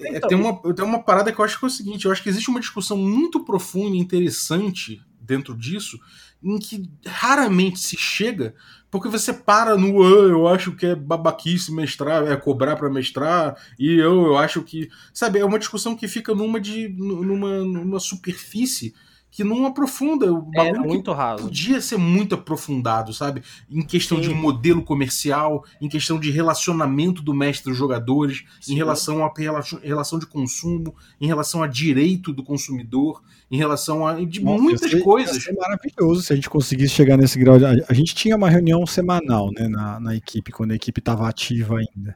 é, 0.00 0.16
Então, 0.16 0.28
tem, 0.28 0.38
uma, 0.38 0.74
tem 0.74 0.84
uma 0.84 1.02
parada 1.02 1.30
que 1.30 1.38
eu 1.38 1.44
acho 1.44 1.58
que 1.58 1.64
é 1.64 1.68
o 1.68 1.70
seguinte: 1.70 2.06
eu 2.06 2.10
acho 2.10 2.22
que 2.22 2.28
existe 2.28 2.50
uma 2.50 2.60
discussão 2.60 2.96
muito 2.96 3.44
profunda 3.44 3.96
e 3.96 4.00
interessante 4.00 5.00
dentro 5.20 5.56
disso, 5.56 5.98
em 6.42 6.58
que 6.58 6.88
raramente 7.06 7.78
se 7.78 7.96
chega, 7.96 8.54
porque 8.90 9.08
você 9.08 9.32
para 9.32 9.76
no 9.76 10.02
"Ah, 10.02 10.28
eu 10.28 10.46
acho 10.48 10.72
que 10.76 10.86
é 10.86 10.94
babaquice 10.94 11.72
mestrar, 11.72 12.24
é 12.26 12.36
cobrar 12.36 12.76
pra 12.76 12.90
mestrar, 12.90 13.56
e 13.78 13.94
eu, 13.94 14.26
eu 14.26 14.36
acho 14.38 14.62
que. 14.62 14.88
Sabe, 15.14 15.38
é 15.38 15.44
uma 15.44 15.58
discussão 15.58 15.96
que 15.96 16.06
fica 16.08 16.34
numa, 16.34 16.60
de, 16.60 16.88
numa, 16.88 17.58
numa 17.64 18.00
superfície 18.00 18.94
que 19.32 19.42
não 19.42 19.64
aprofunda. 19.66 20.30
O 20.32 20.46
É 20.54 20.56
bagulho 20.58 20.82
que 20.82 20.88
muito 20.88 21.12
raso. 21.12 21.44
podia 21.44 21.80
ser 21.80 21.96
muito 21.96 22.34
aprofundado, 22.36 23.12
sabe? 23.14 23.42
Em 23.68 23.80
questão 23.82 24.20
de 24.20 24.28
Sim. 24.28 24.34
modelo 24.34 24.82
comercial, 24.82 25.64
em 25.80 25.88
questão 25.88 26.20
de 26.20 26.30
relacionamento 26.30 27.22
do 27.22 27.34
mestre 27.34 27.70
dos 27.70 27.78
jogadores, 27.78 28.44
em 28.60 28.62
Sim. 28.72 28.74
relação 28.76 29.24
a 29.24 29.32
rela- 29.36 29.62
relação 29.82 30.18
de 30.18 30.26
consumo, 30.26 30.94
em 31.20 31.26
relação 31.26 31.62
a 31.62 31.66
direito 31.66 32.32
do 32.32 32.44
consumidor, 32.44 33.22
em 33.50 33.56
relação 33.56 34.06
a 34.06 34.22
de 34.24 34.40
Nossa, 34.40 34.62
muitas 34.62 34.94
coisas. 35.02 35.34
Ia 35.36 35.40
ser 35.40 35.54
maravilhoso 35.54 36.22
se 36.22 36.32
a 36.32 36.36
gente 36.36 36.50
conseguisse 36.50 36.94
chegar 36.94 37.16
nesse 37.16 37.38
grau. 37.38 37.58
de- 37.58 37.64
A, 37.64 37.72
a 37.88 37.94
gente 37.94 38.14
tinha 38.14 38.36
uma 38.36 38.50
reunião 38.50 38.86
semanal 38.86 39.50
né, 39.52 39.66
na, 39.66 39.98
na 39.98 40.14
equipe, 40.14 40.52
quando 40.52 40.72
a 40.72 40.74
equipe 40.74 41.00
estava 41.00 41.26
ativa 41.26 41.78
ainda. 41.78 42.14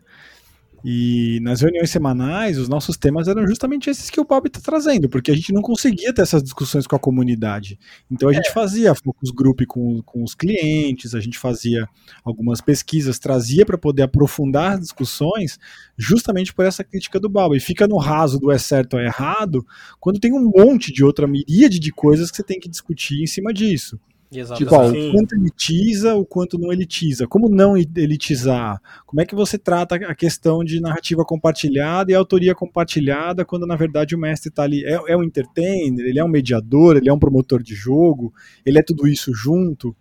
E 0.84 1.40
nas 1.42 1.60
reuniões 1.60 1.90
semanais, 1.90 2.58
os 2.58 2.68
nossos 2.68 2.96
temas 2.96 3.28
eram 3.28 3.46
justamente 3.46 3.90
esses 3.90 4.10
que 4.10 4.20
o 4.20 4.24
Bob 4.24 4.46
está 4.46 4.60
trazendo, 4.60 5.08
porque 5.08 5.30
a 5.30 5.34
gente 5.34 5.52
não 5.52 5.62
conseguia 5.62 6.12
ter 6.12 6.22
essas 6.22 6.42
discussões 6.42 6.86
com 6.86 6.94
a 6.94 6.98
comunidade. 6.98 7.78
Então 8.10 8.28
a 8.28 8.32
gente 8.32 8.52
fazia 8.52 8.94
focus 8.94 9.30
group 9.30 9.62
com, 9.66 10.02
com 10.02 10.22
os 10.22 10.34
clientes, 10.34 11.14
a 11.14 11.20
gente 11.20 11.38
fazia 11.38 11.88
algumas 12.24 12.60
pesquisas, 12.60 13.18
trazia 13.18 13.64
para 13.66 13.78
poder 13.78 14.02
aprofundar 14.02 14.74
as 14.74 14.80
discussões, 14.80 15.58
justamente 15.96 16.54
por 16.54 16.64
essa 16.64 16.84
crítica 16.84 17.18
do 17.18 17.28
Bob. 17.28 17.56
E 17.56 17.60
fica 17.60 17.88
no 17.88 17.96
raso 17.96 18.38
do 18.38 18.50
é 18.50 18.58
certo 18.58 18.94
ou 18.94 19.00
é 19.00 19.06
errado, 19.06 19.66
quando 19.98 20.20
tem 20.20 20.32
um 20.32 20.50
monte 20.50 20.92
de 20.92 21.04
outra 21.04 21.26
miríade 21.26 21.78
de 21.78 21.90
coisas 21.90 22.30
que 22.30 22.36
você 22.36 22.42
tem 22.42 22.60
que 22.60 22.68
discutir 22.68 23.22
em 23.22 23.26
cima 23.26 23.52
disso. 23.52 23.98
Exato. 24.30 24.58
Tipo, 24.58 24.74
ó, 24.74 24.88
o 24.88 25.12
quanto 25.12 25.34
elitiza, 25.34 26.14
o 26.14 26.24
quanto 26.24 26.58
não 26.58 26.72
elitiza. 26.72 27.26
Como 27.26 27.48
não 27.48 27.76
elitizar? 27.76 28.80
Como 29.06 29.20
é 29.20 29.26
que 29.26 29.34
você 29.34 29.56
trata 29.56 29.94
a 29.94 30.14
questão 30.14 30.64
de 30.64 30.80
narrativa 30.80 31.24
compartilhada 31.24 32.10
e 32.10 32.14
autoria 32.14 32.54
compartilhada, 32.54 33.44
quando 33.44 33.66
na 33.66 33.76
verdade 33.76 34.14
o 34.14 34.18
mestre 34.18 34.48
está 34.48 34.64
ali? 34.64 34.84
É, 34.84 35.00
é 35.08 35.16
um 35.16 35.22
entertainer, 35.22 36.04
ele 36.04 36.18
é 36.18 36.24
um 36.24 36.28
mediador, 36.28 36.96
ele 36.96 37.08
é 37.08 37.12
um 37.12 37.18
promotor 37.18 37.62
de 37.62 37.74
jogo, 37.74 38.32
ele 38.64 38.78
é 38.78 38.82
tudo 38.82 39.06
isso 39.06 39.32
junto. 39.32 39.94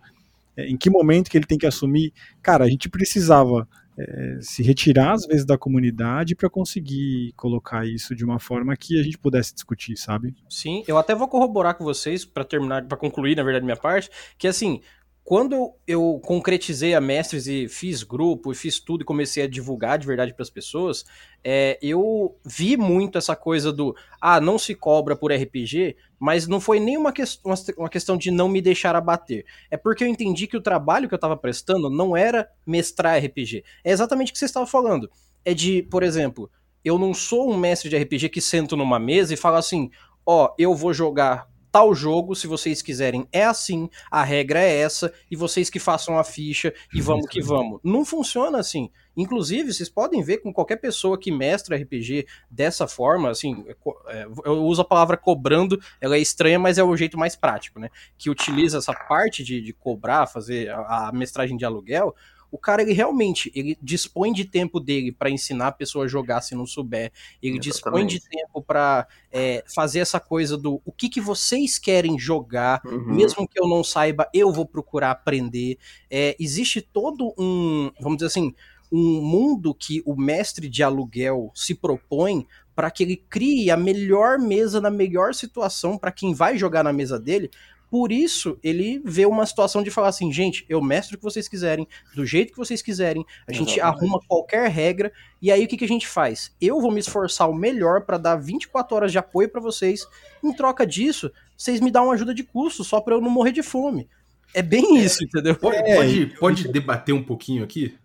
É, 0.56 0.66
em 0.66 0.76
que 0.76 0.90
momento 0.90 1.30
que 1.30 1.38
ele 1.38 1.46
tem 1.46 1.58
que 1.58 1.66
assumir? 1.66 2.12
Cara, 2.42 2.64
a 2.64 2.68
gente 2.68 2.88
precisava 2.88 3.68
é, 3.98 4.38
se 4.40 4.62
retirar 4.62 5.12
às 5.12 5.26
vezes 5.26 5.44
da 5.44 5.56
comunidade 5.56 6.34
para 6.34 6.50
conseguir 6.50 7.32
colocar 7.36 7.86
isso 7.86 8.14
de 8.14 8.24
uma 8.24 8.38
forma 8.38 8.76
que 8.76 8.98
a 8.98 9.02
gente 9.02 9.18
pudesse 9.18 9.54
discutir, 9.54 9.96
sabe? 9.96 10.34
Sim, 10.48 10.84
eu 10.86 10.98
até 10.98 11.14
vou 11.14 11.28
corroborar 11.28 11.74
com 11.74 11.84
vocês 11.84 12.24
pra 12.24 12.44
terminar, 12.44 12.84
para 12.84 12.96
concluir, 12.96 13.36
na 13.36 13.42
verdade, 13.42 13.64
minha 13.64 13.76
parte, 13.76 14.10
que 14.36 14.46
assim, 14.46 14.80
quando 15.26 15.74
eu, 15.88 16.20
concretizei 16.24 16.94
a 16.94 17.00
mestres 17.00 17.48
e 17.48 17.66
fiz 17.66 18.04
grupo 18.04 18.52
e 18.52 18.54
fiz 18.54 18.78
tudo 18.78 19.02
e 19.02 19.04
comecei 19.04 19.42
a 19.42 19.48
divulgar 19.48 19.98
de 19.98 20.06
verdade 20.06 20.32
pras 20.32 20.48
pessoas, 20.48 21.04
é, 21.42 21.76
eu 21.82 22.38
vi 22.44 22.76
muito 22.76 23.18
essa 23.18 23.34
coisa 23.34 23.72
do 23.72 23.92
ah, 24.20 24.40
não 24.40 24.56
se 24.56 24.72
cobra 24.72 25.16
por 25.16 25.32
RPG, 25.32 25.96
mas 26.16 26.46
não 26.46 26.60
foi 26.60 26.78
nem 26.78 26.96
uma, 26.96 27.12
ques- 27.12 27.40
uma, 27.76 27.88
questão 27.88 28.16
de 28.16 28.30
não 28.30 28.48
me 28.48 28.62
deixar 28.62 28.94
abater. 28.94 29.44
É 29.68 29.76
porque 29.76 30.04
eu 30.04 30.08
entendi 30.08 30.46
que 30.46 30.56
o 30.56 30.62
trabalho 30.62 31.08
que 31.08 31.14
eu 31.16 31.18
tava 31.18 31.36
prestando 31.36 31.90
não 31.90 32.16
era 32.16 32.48
mestrar 32.64 33.18
RPG. 33.20 33.64
É 33.82 33.90
exatamente 33.90 34.30
o 34.30 34.32
que 34.32 34.38
você 34.38 34.44
estava 34.44 34.64
falando. 34.64 35.10
É 35.44 35.52
de, 35.52 35.82
por 35.90 36.04
exemplo, 36.04 36.48
eu 36.84 37.00
não 37.00 37.12
sou 37.12 37.50
um 37.50 37.56
mestre 37.58 37.90
de 37.90 37.96
RPG 37.96 38.28
que 38.28 38.40
sento 38.40 38.76
numa 38.76 39.00
mesa 39.00 39.34
e 39.34 39.36
falo 39.36 39.56
assim: 39.56 39.90
ó, 40.24 40.54
eu 40.56 40.72
vou 40.72 40.94
jogar 40.94 41.48
tal 41.76 41.94
jogo, 41.94 42.34
se 42.34 42.46
vocês 42.46 42.80
quiserem, 42.80 43.28
é 43.30 43.44
assim, 43.44 43.90
a 44.10 44.24
regra 44.24 44.62
é 44.62 44.78
essa, 44.78 45.12
e 45.30 45.36
vocês 45.36 45.68
que 45.68 45.78
façam 45.78 46.18
a 46.18 46.24
ficha 46.24 46.72
e 46.94 47.02
vamos 47.02 47.26
que 47.28 47.42
vamos. 47.42 47.80
Não 47.84 48.02
funciona 48.02 48.58
assim. 48.58 48.90
Inclusive, 49.14 49.74
vocês 49.74 49.90
podem 49.90 50.22
ver 50.22 50.38
com 50.38 50.54
qualquer 50.54 50.76
pessoa 50.76 51.18
que 51.18 51.30
mestra 51.30 51.76
RPG 51.76 52.26
dessa 52.50 52.88
forma, 52.88 53.28
assim, 53.28 53.66
é, 54.08 54.26
eu 54.46 54.64
uso 54.64 54.80
a 54.80 54.86
palavra 54.86 55.18
cobrando, 55.18 55.78
ela 56.00 56.16
é 56.16 56.18
estranha, 56.18 56.58
mas 56.58 56.78
é 56.78 56.82
o 56.82 56.96
jeito 56.96 57.18
mais 57.18 57.36
prático, 57.36 57.78
né? 57.78 57.90
Que 58.16 58.30
utiliza 58.30 58.78
essa 58.78 58.94
parte 58.94 59.44
de, 59.44 59.60
de 59.60 59.74
cobrar, 59.74 60.26
fazer 60.26 60.70
a, 60.70 61.08
a 61.08 61.12
mestragem 61.12 61.58
de 61.58 61.66
aluguel, 61.66 62.14
o 62.50 62.58
cara 62.58 62.82
ele 62.82 62.92
realmente 62.92 63.50
ele 63.54 63.76
dispõe 63.82 64.32
de 64.32 64.44
tempo 64.44 64.80
dele 64.80 65.12
para 65.12 65.30
ensinar 65.30 65.68
a 65.68 65.72
pessoa 65.72 66.04
a 66.04 66.08
jogar 66.08 66.40
se 66.40 66.54
não 66.54 66.66
souber. 66.66 67.12
Ele 67.42 67.58
dispõe 67.58 68.06
de 68.06 68.20
tempo 68.20 68.62
para 68.62 69.06
é, 69.30 69.64
fazer 69.74 70.00
essa 70.00 70.20
coisa 70.20 70.56
do 70.56 70.80
o 70.84 70.92
que, 70.92 71.08
que 71.08 71.20
vocês 71.20 71.78
querem 71.78 72.18
jogar? 72.18 72.80
Uhum. 72.84 73.14
mesmo 73.14 73.48
que 73.48 73.60
eu 73.60 73.68
não 73.68 73.82
saiba 73.82 74.28
eu 74.32 74.52
vou 74.52 74.66
procurar 74.66 75.10
aprender. 75.10 75.78
É, 76.10 76.36
existe 76.38 76.80
todo 76.80 77.34
um 77.38 77.90
vamos 78.00 78.18
dizer 78.18 78.26
assim 78.26 78.54
um 78.92 79.20
mundo 79.20 79.74
que 79.74 80.02
o 80.06 80.16
mestre 80.16 80.68
de 80.68 80.82
aluguel 80.82 81.50
se 81.54 81.74
propõe 81.74 82.46
para 82.74 82.90
que 82.90 83.02
ele 83.02 83.16
crie 83.16 83.70
a 83.70 83.76
melhor 83.76 84.38
mesa 84.38 84.80
na 84.80 84.90
melhor 84.90 85.34
situação 85.34 85.96
para 85.98 86.12
quem 86.12 86.34
vai 86.34 86.58
jogar 86.58 86.84
na 86.84 86.92
mesa 86.92 87.18
dele 87.18 87.50
por 87.90 88.10
isso, 88.10 88.58
ele 88.62 89.00
vê 89.04 89.26
uma 89.26 89.46
situação 89.46 89.82
de 89.82 89.90
falar 89.90 90.08
assim, 90.08 90.32
gente, 90.32 90.64
eu 90.68 90.82
mestro 90.82 91.14
o 91.14 91.18
que 91.18 91.24
vocês 91.24 91.48
quiserem, 91.48 91.86
do 92.14 92.26
jeito 92.26 92.52
que 92.52 92.58
vocês 92.58 92.82
quiserem, 92.82 93.24
a 93.46 93.52
gente 93.52 93.78
Exatamente. 93.78 93.80
arruma 93.80 94.20
qualquer 94.26 94.68
regra, 94.68 95.12
e 95.40 95.52
aí 95.52 95.64
o 95.64 95.68
que, 95.68 95.76
que 95.76 95.84
a 95.84 95.88
gente 95.88 96.06
faz? 96.06 96.54
Eu 96.60 96.80
vou 96.80 96.90
me 96.90 97.00
esforçar 97.00 97.48
o 97.48 97.54
melhor 97.54 98.02
para 98.02 98.18
dar 98.18 98.36
24 98.36 98.96
horas 98.96 99.12
de 99.12 99.18
apoio 99.18 99.48
para 99.48 99.60
vocês, 99.60 100.06
em 100.42 100.52
troca 100.52 100.86
disso, 100.86 101.30
vocês 101.56 101.80
me 101.80 101.90
dão 101.90 102.06
uma 102.06 102.14
ajuda 102.14 102.34
de 102.34 102.42
custo, 102.42 102.82
só 102.82 103.00
para 103.00 103.14
eu 103.14 103.20
não 103.20 103.30
morrer 103.30 103.52
de 103.52 103.62
fome. 103.62 104.08
É 104.52 104.62
bem 104.62 104.96
isso, 104.96 105.22
entendeu? 105.22 105.54
Pode, 105.54 105.76
É, 105.76 105.96
pode, 105.96 106.26
pode 106.38 106.68
debater 106.68 107.14
um 107.14 107.22
pouquinho 107.22 107.62
aqui? 107.62 107.96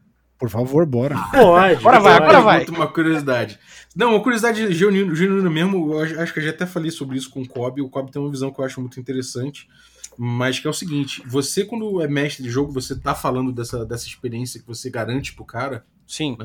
Por 0.41 0.49
favor, 0.49 0.87
bora. 0.87 1.15
Pode. 1.29 1.75
Agora 1.75 1.99
vai, 1.99 2.13
agora 2.15 2.41
vai. 2.41 2.65
Uma 2.65 2.87
curiosidade. 2.87 3.59
Não, 3.95 4.09
uma 4.09 4.23
curiosidade 4.23 4.73
genuína, 4.73 5.13
genuína 5.13 5.51
mesmo, 5.51 5.93
eu 5.93 6.19
acho, 6.19 6.33
que 6.33 6.39
eu 6.39 6.43
já 6.43 6.49
até 6.49 6.65
falei 6.65 6.89
sobre 6.89 7.15
isso 7.15 7.29
com 7.29 7.43
o 7.43 7.47
Kobe. 7.47 7.79
O 7.79 7.89
Kobe 7.89 8.11
tem 8.11 8.19
uma 8.19 8.31
visão 8.31 8.51
que 8.51 8.59
eu 8.59 8.65
acho 8.65 8.81
muito 8.81 8.99
interessante, 8.99 9.69
mas 10.17 10.57
que 10.57 10.65
é 10.65 10.69
o 10.71 10.73
seguinte: 10.73 11.21
você, 11.27 11.63
quando 11.63 12.01
é 12.01 12.07
mestre 12.07 12.41
de 12.41 12.49
jogo, 12.49 12.71
você 12.71 12.99
tá 12.99 13.13
falando 13.13 13.51
dessa, 13.51 13.85
dessa 13.85 14.07
experiência 14.07 14.59
que 14.59 14.65
você 14.65 14.89
garante 14.89 15.31
pro 15.35 15.45
cara. 15.45 15.85
Sim. 16.07 16.35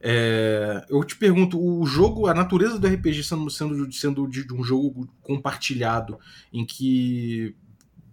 É, 0.00 0.86
eu 0.88 1.02
te 1.02 1.16
pergunto, 1.16 1.60
o 1.60 1.84
jogo, 1.84 2.28
a 2.28 2.34
natureza 2.34 2.78
do 2.78 2.86
RPG 2.86 3.24
sendo, 3.24 3.50
sendo, 3.50 3.92
sendo 3.92 4.28
de, 4.28 4.46
de 4.46 4.54
um 4.54 4.62
jogo 4.62 5.08
compartilhado, 5.22 6.20
em 6.52 6.64
que 6.64 7.56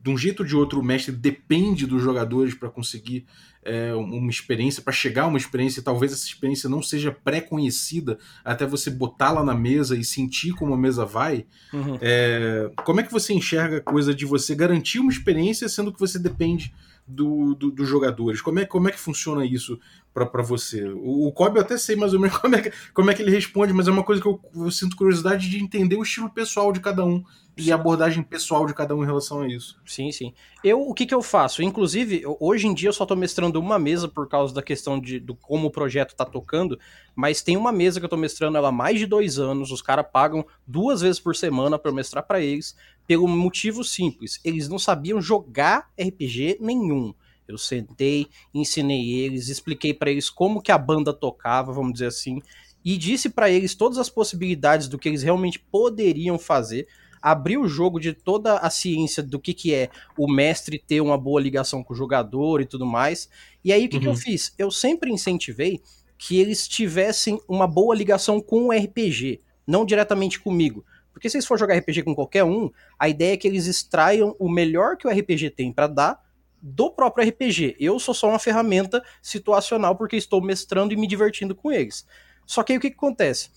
de 0.02 0.10
um 0.10 0.18
jeito 0.18 0.42
ou 0.42 0.46
de 0.46 0.56
outro 0.56 0.80
o 0.80 0.84
mestre 0.84 1.12
depende 1.12 1.86
dos 1.86 2.02
jogadores 2.02 2.54
para 2.54 2.70
conseguir 2.70 3.26
é, 3.64 3.94
uma 3.94 4.30
experiência, 4.30 4.82
para 4.82 4.92
chegar 4.92 5.24
a 5.24 5.28
uma 5.28 5.38
experiência, 5.38 5.80
e 5.80 5.84
talvez 5.84 6.12
essa 6.12 6.26
experiência 6.26 6.68
não 6.68 6.82
seja 6.82 7.12
pré-conhecida 7.12 8.18
até 8.44 8.66
você 8.66 8.90
botá-la 8.90 9.44
na 9.44 9.54
mesa 9.54 9.96
e 9.96 10.04
sentir 10.04 10.54
como 10.54 10.74
a 10.74 10.78
mesa 10.78 11.06
vai. 11.06 11.46
Uhum. 11.72 11.98
É, 12.02 12.72
como 12.84 13.00
é 13.00 13.04
que 13.04 13.12
você 13.12 13.34
enxerga 13.34 13.78
a 13.78 13.82
coisa 13.82 14.14
de 14.14 14.26
você 14.26 14.56
garantir 14.56 15.00
uma 15.00 15.12
experiência 15.12 15.70
sendo 15.70 15.94
que 15.94 16.00
você 16.00 16.18
depende 16.18 16.74
do, 17.08 17.56
do, 17.56 17.72
dos 17.72 17.88
jogadores? 17.88 18.42
Como 18.42 18.60
é, 18.60 18.66
como 18.66 18.88
é 18.88 18.92
que 18.92 19.00
funciona 19.00 19.46
isso 19.46 19.80
para 20.14 20.42
você? 20.42 20.90
O, 20.90 21.28
o 21.28 21.32
Kobe 21.32 21.58
eu 21.58 21.62
até 21.64 21.78
sei 21.78 21.96
mais 21.96 22.14
ou 22.14 22.20
menos 22.20 22.38
como 22.40 22.56
é, 22.56 22.62
que, 22.62 22.72
como 22.94 23.12
é 23.12 23.14
que 23.14 23.22
ele 23.22 23.32
responde, 23.32 23.74
mas 23.74 23.88
é 23.88 23.92
uma 23.92 24.04
coisa 24.04 24.22
que 24.22 24.28
eu, 24.28 24.40
eu 24.56 24.72
sinto 24.72 24.96
curiosidade 24.96 25.50
de 25.50 25.62
entender 25.62 25.96
o 25.96 26.04
estilo 26.04 26.30
pessoal 26.30 26.72
de 26.72 26.80
cada 26.80 27.04
um 27.04 27.24
e 27.58 27.72
a 27.72 27.76
abordagem 27.76 28.24
pessoal 28.24 28.66
de 28.66 28.74
cada 28.74 28.96
um 28.96 29.04
em 29.04 29.06
relação 29.06 29.42
a 29.42 29.48
isso. 29.48 29.80
Sim, 29.86 30.12
sim. 30.12 30.34
Eu, 30.64 30.82
o 30.82 30.94
que 30.94 31.06
que 31.06 31.14
eu 31.14 31.22
faço? 31.22 31.62
Inclusive, 31.62 32.24
hoje 32.40 32.66
em 32.68 32.74
dia 32.74 32.90
eu 32.90 32.94
só 32.94 33.06
tô 33.06 33.16
mestrando 33.16 33.60
uma 33.60 33.78
mesa 33.78 34.08
por 34.08 34.28
causa 34.28 34.54
da 34.54 34.62
questão 34.62 35.00
de 35.00 35.20
do 35.20 35.36
como 35.36 35.68
o 35.68 35.72
projeto 35.72 36.16
tá 36.16 36.26
tocando, 36.26 36.80
mas 37.16 37.42
tem 37.42 37.58
uma 37.58 37.72
mesa 37.72 38.00
que 38.00 38.06
eu 38.06 38.10
tô 38.10 38.18
mestrando 38.18 38.58
ela 38.58 38.70
há 38.70 38.72
mais 38.72 38.98
de 38.98 39.06
dois 39.06 39.38
anos, 39.38 39.72
os 39.72 39.82
caras 39.82 40.06
pagam 40.12 40.46
duas 40.66 41.02
vezes 41.02 41.20
por 41.20 41.36
semana 41.36 41.80
eu 41.84 41.94
mestrar 41.94 42.26
pra 42.26 42.40
eles, 42.40 42.76
pelo 43.12 43.28
motivo 43.28 43.84
simples, 43.84 44.40
eles 44.42 44.70
não 44.70 44.80
sabiam 44.80 45.22
jogar 45.22 45.92
RPG 46.00 46.60
nenhum. 46.62 47.14
Eu 47.46 47.58
sentei, 47.58 48.28
ensinei 48.54 49.12
eles, 49.20 49.50
expliquei 49.50 49.94
pra 49.94 50.10
eles 50.10 50.30
como 50.30 50.62
que 50.62 50.72
a 50.72 50.78
banda 50.78 51.12
tocava, 51.14 51.74
vamos 51.74 51.92
dizer 51.92 52.06
assim, 52.06 52.42
e 52.86 52.96
disse 52.98 53.30
pra 53.30 53.50
eles 53.50 53.76
todas 53.76 53.98
as 53.98 54.10
possibilidades 54.10 54.88
do 54.88 54.98
que 54.98 55.10
eles 55.10 55.24
realmente 55.24 55.60
poderiam 55.60 56.40
fazer, 56.40 56.88
abri 57.22 57.58
o 57.58 57.68
jogo 57.68 58.00
de 58.00 58.14
toda 58.14 58.60
a 58.60 58.70
ciência 58.70 59.22
do 59.22 59.38
que, 59.42 59.54
que 59.54 59.74
é 59.74 59.90
o 60.18 60.26
mestre 60.32 60.80
ter 60.80 61.02
uma 61.02 61.18
boa 61.18 61.42
ligação 61.42 61.84
com 61.84 61.94
o 61.94 61.98
jogador 61.98 62.62
e 62.62 62.66
tudo 62.66 62.86
mais. 62.86 63.28
E 63.62 63.74
aí 63.74 63.88
o 63.88 63.90
que, 63.90 64.00
que 64.00 64.08
eu 64.08 64.14
Uhum. 64.14 64.16
fiz? 64.16 64.54
Eu 64.58 64.72
sempre 64.72 65.12
incentivei 65.12 65.82
que 66.18 66.40
eles 66.40 66.66
tivessem 66.66 67.42
uma 67.46 67.68
boa 67.68 67.94
ligação 67.94 68.40
com 68.40 68.68
o 68.68 68.72
RPG, 68.72 69.42
não 69.68 69.86
diretamente 69.86 70.40
comigo. 70.40 70.86
Porque 71.14 71.30
se 71.30 71.38
eles 71.38 71.46
for 71.46 71.58
jogar 71.58 71.78
RPG 71.78 72.04
com 72.04 72.16
qualquer 72.16 72.44
um, 72.44 72.70
a 72.98 73.10
ideia 73.10 73.34
é 73.34 73.38
que 73.38 73.48
eles 73.48 73.68
extraiam 73.68 74.36
o 74.40 74.50
melhor 74.50 74.98
que 74.98 75.08
o 75.08 75.12
RPG 75.12 75.52
tem 75.52 75.72
pra 75.72 75.88
dar 75.88 76.20
do 76.62 76.92
próprio 76.92 77.28
RPG. 77.28 77.76
Eu 77.80 78.00
sou 78.00 78.14
só 78.14 78.30
uma 78.30 78.40
ferramenta 78.40 79.04
situacional 79.22 79.96
porque 79.96 80.16
estou 80.16 80.42
mestrando 80.42 80.94
e 80.94 80.98
me 80.98 81.08
divertindo 81.08 81.56
com 81.56 81.72
eles. 81.72 82.06
Só 82.46 82.64
que 82.64 82.74
aí 82.74 82.78
o 82.78 82.82
que, 82.82 82.92
que 82.92 82.98
acontece? 82.98 83.50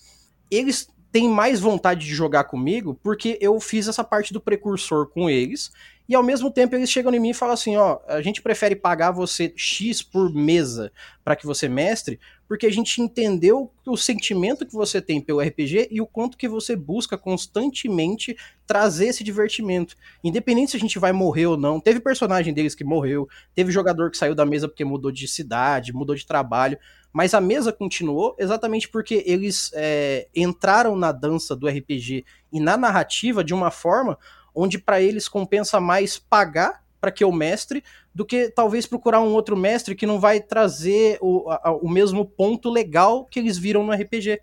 Eles 0.49 0.87
têm 1.11 1.29
mais 1.29 1.59
vontade 1.59 2.05
de 2.05 2.13
jogar 2.13 2.45
comigo 2.45 2.99
porque 3.01 3.37
eu 3.39 3.59
fiz 3.59 3.87
essa 3.87 4.03
parte 4.03 4.33
do 4.33 4.41
precursor 4.41 5.07
com 5.07 5.29
eles. 5.29 5.71
E 6.07 6.13
ao 6.13 6.23
mesmo 6.23 6.51
tempo 6.51 6.75
eles 6.75 6.89
chegam 6.89 7.13
em 7.13 7.19
mim 7.19 7.31
e 7.31 7.33
falam 7.33 7.53
assim: 7.53 7.75
ó, 7.77 7.99
a 8.07 8.21
gente 8.21 8.41
prefere 8.41 8.75
pagar 8.75 9.11
você 9.11 9.51
X 9.55 10.01
por 10.01 10.33
mesa 10.33 10.91
para 11.23 11.35
que 11.35 11.45
você 11.45 11.67
mestre, 11.67 12.19
porque 12.47 12.67
a 12.67 12.71
gente 12.71 13.01
entendeu 13.01 13.71
o 13.85 13.97
sentimento 13.97 14.65
que 14.65 14.73
você 14.73 15.01
tem 15.01 15.19
pelo 15.19 15.41
RPG 15.41 15.87
e 15.89 15.99
o 15.99 16.05
quanto 16.05 16.37
que 16.37 16.47
você 16.47 16.75
busca 16.75 17.17
constantemente 17.17 18.37
trazer 18.67 19.07
esse 19.07 19.23
divertimento. 19.23 19.95
Independente 20.23 20.71
se 20.71 20.77
a 20.77 20.79
gente 20.79 20.99
vai 20.99 21.11
morrer 21.11 21.47
ou 21.47 21.57
não. 21.57 21.79
Teve 21.79 21.99
personagem 21.99 22.53
deles 22.53 22.75
que 22.75 22.83
morreu, 22.83 23.27
teve 23.55 23.71
jogador 23.71 24.11
que 24.11 24.17
saiu 24.17 24.35
da 24.35 24.45
mesa 24.45 24.67
porque 24.67 24.85
mudou 24.85 25.11
de 25.11 25.27
cidade, 25.27 25.93
mudou 25.93 26.15
de 26.15 26.25
trabalho. 26.25 26.77
Mas 27.11 27.33
a 27.33 27.39
mesa 27.39 27.71
continuou 27.71 28.35
exatamente 28.37 28.89
porque 28.89 29.23
eles 29.25 29.71
é, 29.73 30.27
entraram 30.35 30.95
na 30.97 31.11
dança 31.13 31.55
do 31.55 31.67
RPG 31.67 32.25
e 32.51 32.59
na 32.59 32.75
narrativa 32.75 33.43
de 33.43 33.53
uma 33.53 33.71
forma 33.71 34.19
onde 34.55 34.79
para 34.79 35.01
eles 35.01 35.27
compensa 35.27 35.79
mais 35.79 36.17
pagar 36.17 36.83
para 36.99 37.11
que 37.11 37.23
eu 37.23 37.31
mestre 37.31 37.83
do 38.13 38.25
que 38.25 38.49
talvez 38.49 38.87
procurar 38.87 39.21
um 39.21 39.33
outro 39.33 39.55
mestre 39.55 39.93
que 39.93 40.07
não 40.07 40.19
vai 40.19 40.39
trazer 40.39 41.19
o, 41.21 41.49
a- 41.49 41.77
o 41.81 41.89
mesmo 41.89 42.25
ponto 42.25 42.69
legal 42.69 43.25
que 43.25 43.39
eles 43.39 43.57
viram 43.57 43.85
no 43.85 43.93
RPG. 43.93 44.39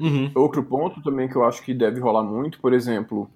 Uhum. 0.00 0.32
Outro 0.34 0.64
ponto 0.64 1.02
também 1.02 1.28
que 1.28 1.36
eu 1.36 1.44
acho 1.44 1.62
que 1.62 1.74
deve 1.74 2.00
rolar 2.00 2.24
muito, 2.24 2.60
por 2.60 2.72
exemplo, 2.72 3.30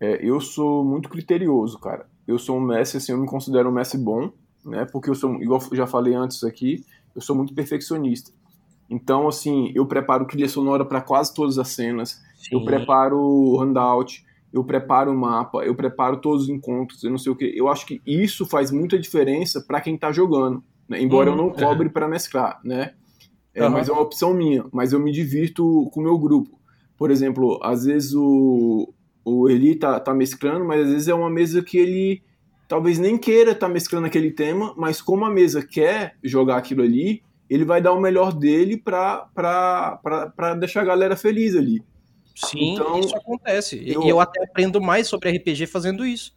é, 0.00 0.18
eu 0.20 0.40
sou 0.40 0.84
muito 0.84 1.08
criterioso, 1.08 1.78
cara. 1.78 2.06
Eu 2.26 2.38
sou 2.38 2.58
um 2.58 2.60
mestre, 2.60 2.98
assim, 2.98 3.12
eu 3.12 3.18
me 3.18 3.26
considero 3.26 3.68
um 3.68 3.72
mestre 3.72 3.98
bom, 3.98 4.30
né? 4.64 4.84
Porque 4.92 5.08
eu 5.08 5.14
sou, 5.14 5.34
igual 5.36 5.62
eu 5.70 5.76
já 5.76 5.86
falei 5.86 6.14
antes 6.14 6.42
aqui, 6.44 6.84
eu 7.14 7.22
sou 7.22 7.36
muito 7.36 7.54
perfeccionista. 7.54 8.30
Então, 8.90 9.26
assim, 9.28 9.72
eu 9.74 9.86
preparo 9.86 10.26
trilha 10.26 10.48
sonora 10.48 10.84
para 10.84 11.00
quase 11.00 11.32
todas 11.32 11.58
as 11.58 11.68
cenas, 11.68 12.20
eu 12.52 12.64
preparo 12.64 13.18
o 13.18 13.60
handout, 13.60 14.25
eu 14.56 14.64
preparo 14.64 15.12
o 15.12 15.16
mapa, 15.16 15.64
eu 15.64 15.74
preparo 15.74 16.16
todos 16.18 16.44
os 16.44 16.48
encontros, 16.48 17.02
eu 17.02 17.10
não 17.10 17.18
sei 17.18 17.30
o 17.32 17.36
que. 17.36 17.52
Eu 17.56 17.68
acho 17.68 17.86
que 17.86 18.00
isso 18.06 18.46
faz 18.46 18.70
muita 18.70 18.98
diferença 18.98 19.60
para 19.60 19.80
quem 19.80 19.96
tá 19.98 20.10
jogando, 20.10 20.64
né? 20.88 21.00
embora 21.00 21.30
eu 21.30 21.36
não 21.36 21.46
Uhum, 21.48 21.52
cobre 21.54 21.88
para 21.90 22.08
mesclar, 22.08 22.60
né? 22.64 22.94
É, 23.54 23.62
Aham. 23.62 23.70
Mas 23.72 23.88
é 23.88 23.92
uma 23.92 24.02
opção 24.02 24.34
minha, 24.34 24.64
mas 24.72 24.92
eu 24.92 25.00
me 25.00 25.12
divirto 25.12 25.88
com 25.92 26.00
o 26.00 26.02
meu 26.02 26.18
grupo. 26.18 26.58
Por 26.96 27.10
exemplo, 27.10 27.58
às 27.62 27.84
vezes 27.84 28.14
o, 28.14 28.92
o 29.24 29.48
Eli 29.48 29.74
tá, 29.76 29.98
tá 30.00 30.14
mesclando, 30.14 30.64
mas 30.64 30.86
às 30.86 30.92
vezes 30.92 31.08
é 31.08 31.14
uma 31.14 31.30
mesa 31.30 31.62
que 31.62 31.76
ele 31.78 32.22
talvez 32.68 32.98
nem 32.98 33.16
queira 33.16 33.52
estar 33.52 33.68
mesclando 33.68 34.06
aquele 34.06 34.30
tema, 34.30 34.74
mas 34.76 35.00
como 35.00 35.24
a 35.24 35.30
mesa 35.30 35.62
quer 35.66 36.16
jogar 36.22 36.56
aquilo 36.56 36.82
ali, 36.82 37.22
ele 37.48 37.64
vai 37.64 37.80
dar 37.80 37.92
o 37.92 38.00
melhor 38.00 38.32
dele 38.32 38.76
pra 38.76 39.28
deixar 40.58 40.82
a 40.82 40.86
galera 40.86 41.16
feliz 41.16 41.54
ali. 41.54 41.82
Sim, 42.36 42.74
Então, 42.74 43.00
isso 43.00 43.16
acontece. 43.16 43.76
E 43.78 43.92
eu- 43.92 44.02
eu... 44.02 44.20
até 44.20 44.44
aprendo 44.44 44.80
mais 44.80 45.08
sobre 45.08 45.30
RPG 45.30 45.66
fazendo 45.66 46.04
isso. 46.06 46.32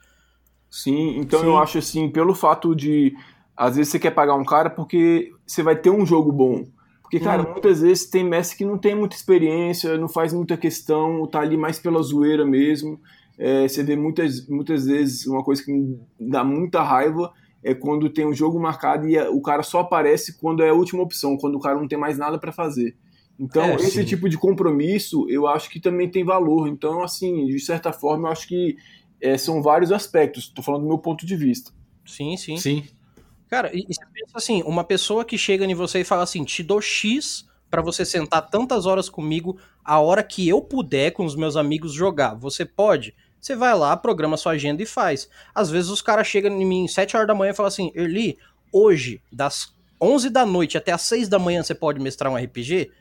Sim, 0.69 1.17
então 1.19 1.39
Sim. 1.41 1.45
eu 1.47 1.57
acho 1.57 1.77
assim, 1.79 2.09
pelo 2.09 2.33
fato 2.35 2.75
de 2.75 3.13
às 3.57 3.75
vezes 3.75 3.91
você 3.91 3.99
quer 3.99 4.11
pagar 4.11 4.35
um 4.35 4.45
cara 4.45 4.69
porque 4.69 5.31
você 5.45 5.61
vai 5.61 5.75
ter 5.75 5.89
um 5.89 6.05
jogo 6.05 6.31
bom. 6.31 6.65
Porque, 7.01 7.19
cara, 7.19 7.41
Uhum. 7.43 7.53
muitas 7.53 7.81
vezes 7.81 8.05
tem 8.09 8.23
mestre 8.23 8.57
que 8.57 8.63
não 8.65 8.77
tem 8.77 8.95
muita 8.95 9.15
experiência, 9.15 9.97
não 9.97 10.07
faz 10.07 10.31
muita 10.31 10.55
questão, 10.55 11.25
tá 11.27 11.39
ali 11.41 11.57
mais 11.57 11.79
pela 11.79 12.01
zoeira 12.01 12.45
mesmo. 12.45 13.01
É, 13.37 13.67
você 13.67 13.83
vê 13.83 13.95
muitas, 13.95 14.47
muitas 14.47 14.85
vezes 14.85 15.25
uma 15.25 15.43
coisa 15.43 15.63
que 15.63 15.71
me 15.73 15.99
dá 16.19 16.43
muita 16.43 16.83
raiva 16.83 17.33
é 17.63 17.73
quando 17.73 18.09
tem 18.09 18.25
um 18.27 18.33
jogo 18.33 18.59
marcado 18.59 19.07
e 19.07 19.17
a- 19.17 19.29
o 19.31 19.41
cara 19.41 19.63
só 19.63 19.79
aparece 19.79 20.37
quando 20.39 20.61
é 20.63 20.69
a 20.69 20.73
última 20.73 21.01
opção, 21.01 21.35
quando 21.37 21.55
o 21.55 21.59
cara 21.59 21.77
não 21.79 21.87
tem 21.87 21.97
mais 21.99 22.17
nada 22.17 22.37
para 22.39 22.51
fazer. 22.51 22.95
Então, 23.39 23.63
É, 23.63 23.75
esse 23.75 23.91
sim. 23.91 24.05
tipo 24.05 24.27
de 24.27 24.37
compromisso 24.37 25.25
eu 25.29 25.47
acho 25.47 25.69
que 25.69 25.79
também 25.79 26.09
tem 26.09 26.23
valor. 26.25 26.67
Então, 26.67 27.01
assim, 27.01 27.45
de 27.45 27.59
certa 27.59 27.93
forma, 27.93 28.27
eu 28.27 28.31
acho 28.33 28.47
que 28.47 28.75
é, 29.21 29.37
são 29.37 29.61
vários 29.61 29.91
aspectos. 29.91 30.45
Estou 30.45 30.63
falando 30.63 30.81
do 30.81 30.87
meu 30.87 30.97
ponto 30.99 31.25
de 31.25 31.35
vista. 31.35 31.71
Sim, 32.05 32.35
sim. 32.35 32.57
Sim. 32.57 32.83
Cara, 33.47 33.71
e, 33.73 33.79
e 33.89 33.93
você 33.93 34.05
pensa 34.13 34.37
assim, 34.37 34.61
uma 34.63 34.83
pessoa 34.83 35.23
que 35.25 35.37
chega 35.37 35.65
em 35.65 35.73
você 35.73 36.01
e 36.01 36.03
fala 36.03 36.23
assim, 36.23 36.43
te 36.43 36.61
dou 36.61 36.81
X 36.81 37.47
pra 37.69 37.81
você 37.81 38.03
sentar 38.03 38.49
tantas 38.49 38.85
horas 38.85 39.09
comigo 39.09 39.57
a 39.83 39.99
hora 39.99 40.23
que 40.23 40.47
eu 40.47 40.61
puder 40.61 41.11
com 41.11 41.23
os 41.25 41.35
meus 41.35 41.55
amigos 41.55 41.93
jogar. 41.93 42.35
Você 42.35 42.65
pode? 42.65 43.15
Você 43.39 43.55
vai 43.55 43.73
lá, 43.73 43.95
programa 43.95 44.37
sua 44.37 44.51
agenda 44.53 44.83
e 44.83 44.85
faz. 44.85 45.29
Às 45.55 45.69
vezes 45.69 45.89
os 45.89 46.01
caras 46.01 46.27
chegam 46.27 46.51
em 46.51 46.65
mim 46.65 46.87
7 46.87 47.15
horas 47.15 47.27
da 47.27 47.35
manhã 47.35 47.51
e 47.51 47.55
falam 47.55 47.69
assim, 47.69 47.91
Erli, 47.95 48.37
hoje, 48.71 49.21
das 49.31 49.73
11 50.01 50.29
da 50.29 50.45
noite 50.45 50.77
até 50.77 50.91
as 50.91 51.01
6 51.03 51.27
da 51.27 51.39
manhã 51.39 51.63
você 51.63 51.73
pode 51.73 51.99
mestrar 51.99 52.31
um 52.31 52.37
RPG? 52.37 52.91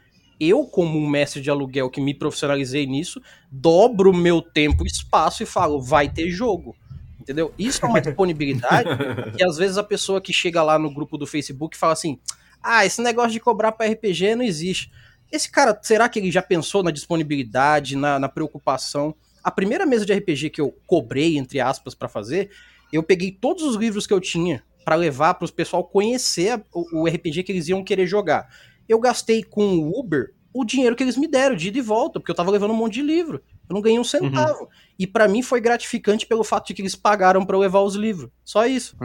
Eu, 0.40 0.64
como 0.64 0.98
um 0.98 1.08
mestre 1.08 1.40
de 1.40 1.50
aluguel 1.50 1.90
que 1.90 2.00
me 2.00 2.14
profissionalizei 2.14 2.86
nisso, 2.86 3.20
dobro 3.50 4.10
o 4.10 4.16
meu 4.16 4.40
tempo 4.40 4.84
e 4.84 4.86
espaço 4.86 5.42
e 5.42 5.46
falo, 5.46 5.80
vai 5.80 6.08
ter 6.08 6.30
jogo. 6.30 6.76
Entendeu? 7.20 7.52
Isso 7.58 7.84
é 7.84 7.88
uma 7.88 8.00
disponibilidade 8.02 8.88
que 9.36 9.44
às 9.44 9.56
vezes 9.56 9.76
a 9.76 9.82
pessoa 9.82 10.20
que 10.20 10.32
chega 10.32 10.62
lá 10.62 10.78
no 10.78 10.92
grupo 10.92 11.18
do 11.18 11.26
Facebook 11.26 11.76
fala 11.76 11.92
assim: 11.92 12.18
ah, 12.62 12.86
esse 12.86 13.02
negócio 13.02 13.32
de 13.32 13.40
cobrar 13.40 13.72
para 13.72 13.90
RPG 13.90 14.34
não 14.34 14.44
existe. 14.44 14.90
Esse 15.30 15.50
cara, 15.50 15.78
será 15.82 16.08
que 16.08 16.18
ele 16.18 16.30
já 16.30 16.40
pensou 16.40 16.82
na 16.82 16.90
disponibilidade, 16.90 17.96
na, 17.96 18.18
na 18.18 18.28
preocupação? 18.28 19.14
A 19.44 19.50
primeira 19.50 19.84
mesa 19.84 20.06
de 20.06 20.12
RPG 20.14 20.50
que 20.50 20.60
eu 20.60 20.74
cobrei, 20.86 21.36
entre 21.36 21.60
aspas, 21.60 21.94
para 21.94 22.08
fazer, 22.08 22.50
eu 22.92 23.02
peguei 23.02 23.30
todos 23.30 23.62
os 23.62 23.76
livros 23.76 24.06
que 24.06 24.12
eu 24.12 24.20
tinha 24.20 24.62
para 24.84 24.94
levar 24.94 25.34
para 25.34 25.44
os 25.44 25.50
pessoal 25.50 25.84
conhecer 25.84 26.62
o, 26.72 27.02
o 27.02 27.06
RPG 27.06 27.42
que 27.42 27.52
eles 27.52 27.68
iam 27.68 27.84
querer 27.84 28.06
jogar. 28.06 28.48
Eu 28.88 28.98
gastei 28.98 29.42
com 29.42 29.62
o 29.78 29.98
Uber 30.00 30.32
o 30.52 30.64
dinheiro 30.64 30.96
que 30.96 31.04
eles 31.04 31.16
me 31.16 31.28
deram 31.28 31.54
de 31.54 31.68
ida 31.68 31.78
e 31.78 31.82
volta, 31.82 32.18
porque 32.18 32.30
eu 32.32 32.34
tava 32.34 32.50
levando 32.50 32.70
um 32.72 32.76
monte 32.76 32.94
de 32.94 33.02
livro. 33.02 33.40
Eu 33.68 33.74
não 33.74 33.82
ganhei 33.82 33.98
um 33.98 34.02
centavo. 34.04 34.68
E 34.98 35.06
para 35.06 35.28
mim 35.28 35.42
foi 35.42 35.60
gratificante 35.60 36.26
pelo 36.26 36.42
fato 36.42 36.66
de 36.68 36.74
que 36.74 36.82
eles 36.82 36.96
pagaram 36.96 37.44
para 37.44 37.54
eu 37.54 37.60
levar 37.60 37.80
os 37.82 37.94
livros. 37.94 38.30
Só 38.44 38.66
isso. 38.66 38.96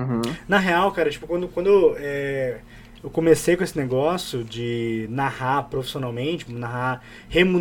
Na 0.47 0.57
real, 0.57 0.91
cara, 0.91 1.09
tipo, 1.11 1.27
quando, 1.27 1.47
quando 1.49 1.95
é, 1.97 2.61
eu 3.03 3.09
comecei 3.09 3.55
com 3.57 3.63
esse 3.63 3.77
negócio 3.77 4.43
de 4.43 5.05
narrar 5.11 5.63
profissionalmente, 5.63 6.51
narrar 6.51 7.03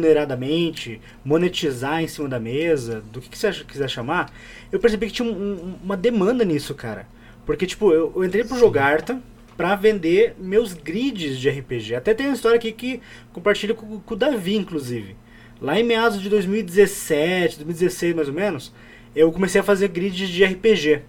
remuneradamente, 0.03 1.01
monetizar 1.25 2.03
em 2.03 2.09
cima 2.09 2.29
da 2.29 2.39
mesa, 2.41 3.03
do 3.13 3.21
que, 3.21 3.29
que 3.29 3.39
você 3.39 3.53
quiser 3.65 3.89
chamar, 3.89 4.33
eu 4.71 4.79
percebi 4.79 5.07
que 5.07 5.13
tinha 5.13 5.29
um- 5.29 5.33
um- 5.53 5.75
uma 5.85 5.97
demanda 5.97 6.45
nisso, 6.45 6.75
cara. 6.75 7.07
Porque, 7.45 7.67
tipo, 7.67 7.93
eu, 7.93 8.13
eu 8.15 8.25
entrei 8.25 8.45
pro 8.45 8.59
Jogarta, 8.59 9.21
pra 9.57 9.75
vender 9.75 10.35
meus 10.39 10.73
grids 10.73 11.39
de 11.39 11.49
RPG. 11.49 11.95
Até 11.95 12.15
tem 12.15 12.27
uma 12.27 12.35
história 12.35 12.57
aqui 12.57 12.73
que 12.73 13.01
compartilho 13.33 13.75
com, 13.75 14.01
com 14.01 14.15
o 14.15 14.17
Davi, 14.17 14.57
inclusive. 14.57 15.17
Lá 15.61 15.79
em 15.79 15.85
meados 15.85 16.21
de 16.21 16.29
2017, 16.29 17.57
2016 17.57 18.15
mais 18.15 18.29
ou 18.29 18.35
menos, 18.35 18.73
eu 19.15 19.31
comecei 19.31 19.61
a 19.61 19.65
fazer 19.65 19.89
grids 19.89 20.29
de 20.29 20.45
RPG. 20.45 21.03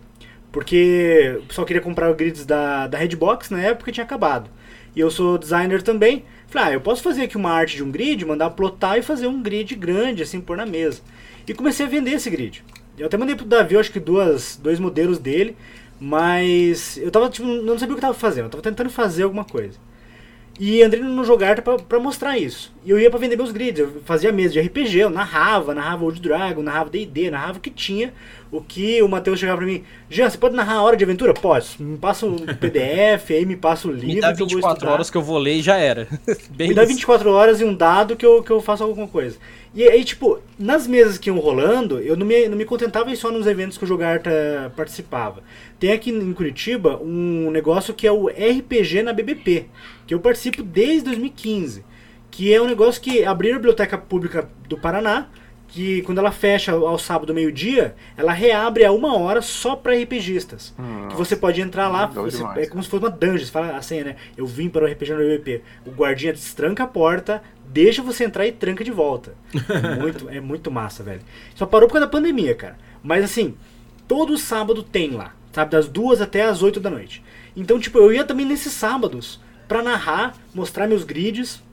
Porque 0.51 1.39
o 1.39 1.47
pessoal 1.47 1.65
queria 1.65 1.81
comprar 1.81 2.13
grids 2.13 2.45
da, 2.45 2.85
da 2.87 2.97
Redbox 2.97 3.49
na 3.49 3.59
época 3.59 3.91
tinha 3.91 4.03
acabado. 4.03 4.49
E 4.95 4.99
eu 4.99 5.09
sou 5.09 5.37
designer 5.37 5.81
também. 5.81 6.23
Falei, 6.47 6.67
ah, 6.67 6.73
eu 6.73 6.81
posso 6.81 7.01
fazer 7.01 7.23
aqui 7.23 7.35
uma 7.35 7.49
arte 7.49 7.77
de 7.77 7.83
um 7.83 7.89
grid, 7.89 8.23
mandar 8.23 8.51
plotar 8.51 8.97
e 8.99 9.01
fazer 9.01 9.25
um 9.25 9.41
grid 9.41 9.73
grande, 9.73 10.21
assim, 10.21 10.39
pôr 10.39 10.55
na 10.55 10.67
mesa. 10.67 11.01
E 11.47 11.53
comecei 11.53 11.85
a 11.85 11.89
vender 11.89 12.11
esse 12.11 12.29
grid. 12.29 12.63
Eu 12.95 13.07
até 13.07 13.17
mandei 13.17 13.35
pro 13.35 13.45
Davi, 13.45 13.75
acho 13.75 13.91
que 13.91 13.99
duas, 13.99 14.55
dois 14.61 14.79
modelos 14.79 15.17
dele, 15.17 15.57
mas 16.03 16.97
eu 16.97 17.09
tava, 17.09 17.29
tipo, 17.29 17.47
não 17.47 17.79
sabia 17.79 17.95
o 17.95 17.97
que 17.97 18.03
eu 18.03 18.09
tava 18.09 18.13
fazendo, 18.13 18.45
eu 18.45 18.49
tava 18.49 18.61
tentando 18.61 18.89
fazer 18.89 19.23
alguma 19.23 19.45
coisa. 19.45 19.79
E 20.59 20.83
entrei 20.83 21.01
no 21.01 21.23
Jogarta 21.23 21.61
pra, 21.63 21.77
pra 21.77 21.99
mostrar 21.99 22.37
isso. 22.37 22.71
E 22.85 22.89
eu 22.91 22.99
ia 22.99 23.09
pra 23.09 23.17
vender 23.17 23.35
meus 23.35 23.51
grids, 23.51 23.79
eu 23.79 24.01
fazia 24.05 24.31
mesa 24.31 24.53
de 24.53 24.59
RPG, 24.61 24.99
eu 24.99 25.09
narrava, 25.09 25.73
narrava 25.73 26.03
Old 26.03 26.21
Dragon, 26.21 26.61
narrava 26.61 26.89
D&D, 26.91 27.31
narrava 27.31 27.57
o 27.57 27.61
que 27.61 27.71
tinha. 27.71 28.13
O 28.51 28.61
que 28.61 29.01
o 29.01 29.07
Matheus 29.07 29.39
chegava 29.39 29.57
pra 29.57 29.65
mim, 29.65 29.83
Jean, 30.09 30.29
você 30.29 30.37
pode 30.37 30.55
narrar 30.55 30.75
a 30.75 30.83
hora 30.83 30.95
de 30.95 31.03
aventura? 31.03 31.33
Pode, 31.33 31.69
me 31.79 31.97
passa 31.97 32.27
um 32.27 32.35
PDF, 32.59 33.31
aí 33.31 33.45
me 33.47 33.55
passa 33.55 33.87
o 33.87 33.91
livro 33.91 34.07
Me 34.07 34.21
dá 34.21 34.31
que 34.35 34.43
eu 34.43 34.45
vou 34.45 34.57
24 34.57 34.75
estudar. 34.77 34.93
horas 34.93 35.09
que 35.09 35.17
eu 35.17 35.23
vou 35.23 35.39
ler 35.39 35.55
e 35.55 35.61
já 35.63 35.77
era. 35.77 36.07
Bem 36.51 36.67
Me 36.67 36.75
dá 36.75 36.83
isso. 36.83 36.93
24 36.93 37.31
horas 37.31 37.61
e 37.61 37.63
um 37.63 37.73
dado 37.73 38.15
que 38.15 38.25
eu, 38.25 38.43
que 38.43 38.51
eu 38.51 38.61
faço 38.61 38.83
alguma 38.83 39.07
coisa. 39.07 39.39
E 39.73 39.81
aí, 39.81 40.03
tipo, 40.03 40.39
nas 40.59 40.85
mesas 40.85 41.17
que 41.17 41.31
iam 41.31 41.39
rolando, 41.39 41.99
eu 41.99 42.15
não 42.15 42.27
me, 42.27 42.47
não 42.47 42.55
me 42.55 42.63
contentava 42.63 43.13
só 43.15 43.31
nos 43.31 43.47
eventos 43.47 43.75
que 43.75 43.85
o 43.85 43.87
Jogarta 43.87 44.71
participava. 44.75 45.41
Tem 45.83 45.91
aqui 45.91 46.11
em 46.11 46.31
Curitiba 46.31 46.97
um 47.03 47.51
negócio 47.51 47.93
que 47.93 48.07
é 48.07 48.11
o 48.13 48.27
RPG 48.27 49.03
na 49.03 49.11
BBP, 49.11 49.65
que 50.07 50.13
eu 50.13 50.19
participo 50.21 50.63
desde 50.63 51.03
2015. 51.09 51.83
Que 52.31 52.53
é 52.53 52.61
um 52.61 52.67
negócio 52.67 53.01
que 53.01 53.25
abriu 53.25 53.51
a 53.51 53.57
Biblioteca 53.57 53.97
Pública 53.97 54.47
do 54.69 54.77
Paraná, 54.77 55.27
que 55.67 56.01
quando 56.03 56.19
ela 56.19 56.31
fecha 56.31 56.71
ao 56.71 56.97
sábado 56.97 57.33
meio-dia, 57.33 57.95
ela 58.15 58.31
reabre 58.31 58.85
a 58.85 58.93
uma 58.93 59.17
hora 59.17 59.41
só 59.41 59.75
para 59.75 59.91
RPGistas. 59.93 60.73
que 61.09 61.17
você 61.17 61.35
pode 61.35 61.59
entrar 61.59 61.89
lá, 61.89 62.05
você- 62.05 62.37
demais. 62.37 62.59
é 62.59 62.65
como 62.67 62.81
se 62.81 62.89
fosse 62.89 63.03
uma 63.03 63.09
dungeon, 63.11 63.39
você 63.45 63.51
fala 63.51 63.75
a 63.75 63.81
senha, 63.81 64.05
né? 64.05 64.15
Eu 64.37 64.45
vim 64.47 64.69
para 64.69 64.85
o 64.85 64.87
RPG 64.87 65.11
no 65.11 65.17
BBP. 65.19 65.63
O 65.85 65.91
guardinha 65.91 66.31
destranca 66.31 66.83
a 66.83 66.87
porta, 66.87 67.43
deixa 67.67 68.01
você 68.01 68.23
entrar 68.23 68.47
e 68.47 68.53
tranca 68.53 68.85
de 68.85 68.91
volta. 68.91 69.35
É 69.53 69.99
muito, 69.99 70.29
é 70.29 70.39
muito 70.39 70.71
massa, 70.71 71.03
velho. 71.03 71.19
Só 71.55 71.65
parou 71.65 71.89
por 71.89 71.95
causa 71.95 72.05
da 72.07 72.11
pandemia, 72.11 72.55
cara. 72.55 72.77
Mas 73.03 73.21
assim, 73.25 73.55
todo 74.07 74.37
sábado 74.37 74.81
tem 74.81 75.11
lá, 75.11 75.35
sabe? 75.53 75.71
Das 75.71 75.87
duas 75.87 76.21
até 76.21 76.43
as 76.43 76.61
oito 76.61 76.79
da 76.79 76.89
noite. 76.89 77.23
Então, 77.55 77.79
tipo, 77.79 77.99
eu 77.99 78.11
ia 78.11 78.25
também 78.25 78.45
nesses 78.45 78.73
sábados 78.73 79.39
pra 79.67 79.81
narrar, 79.81 80.35
mostrar 80.53 80.87
meus 80.87 81.03
grids, 81.03 81.63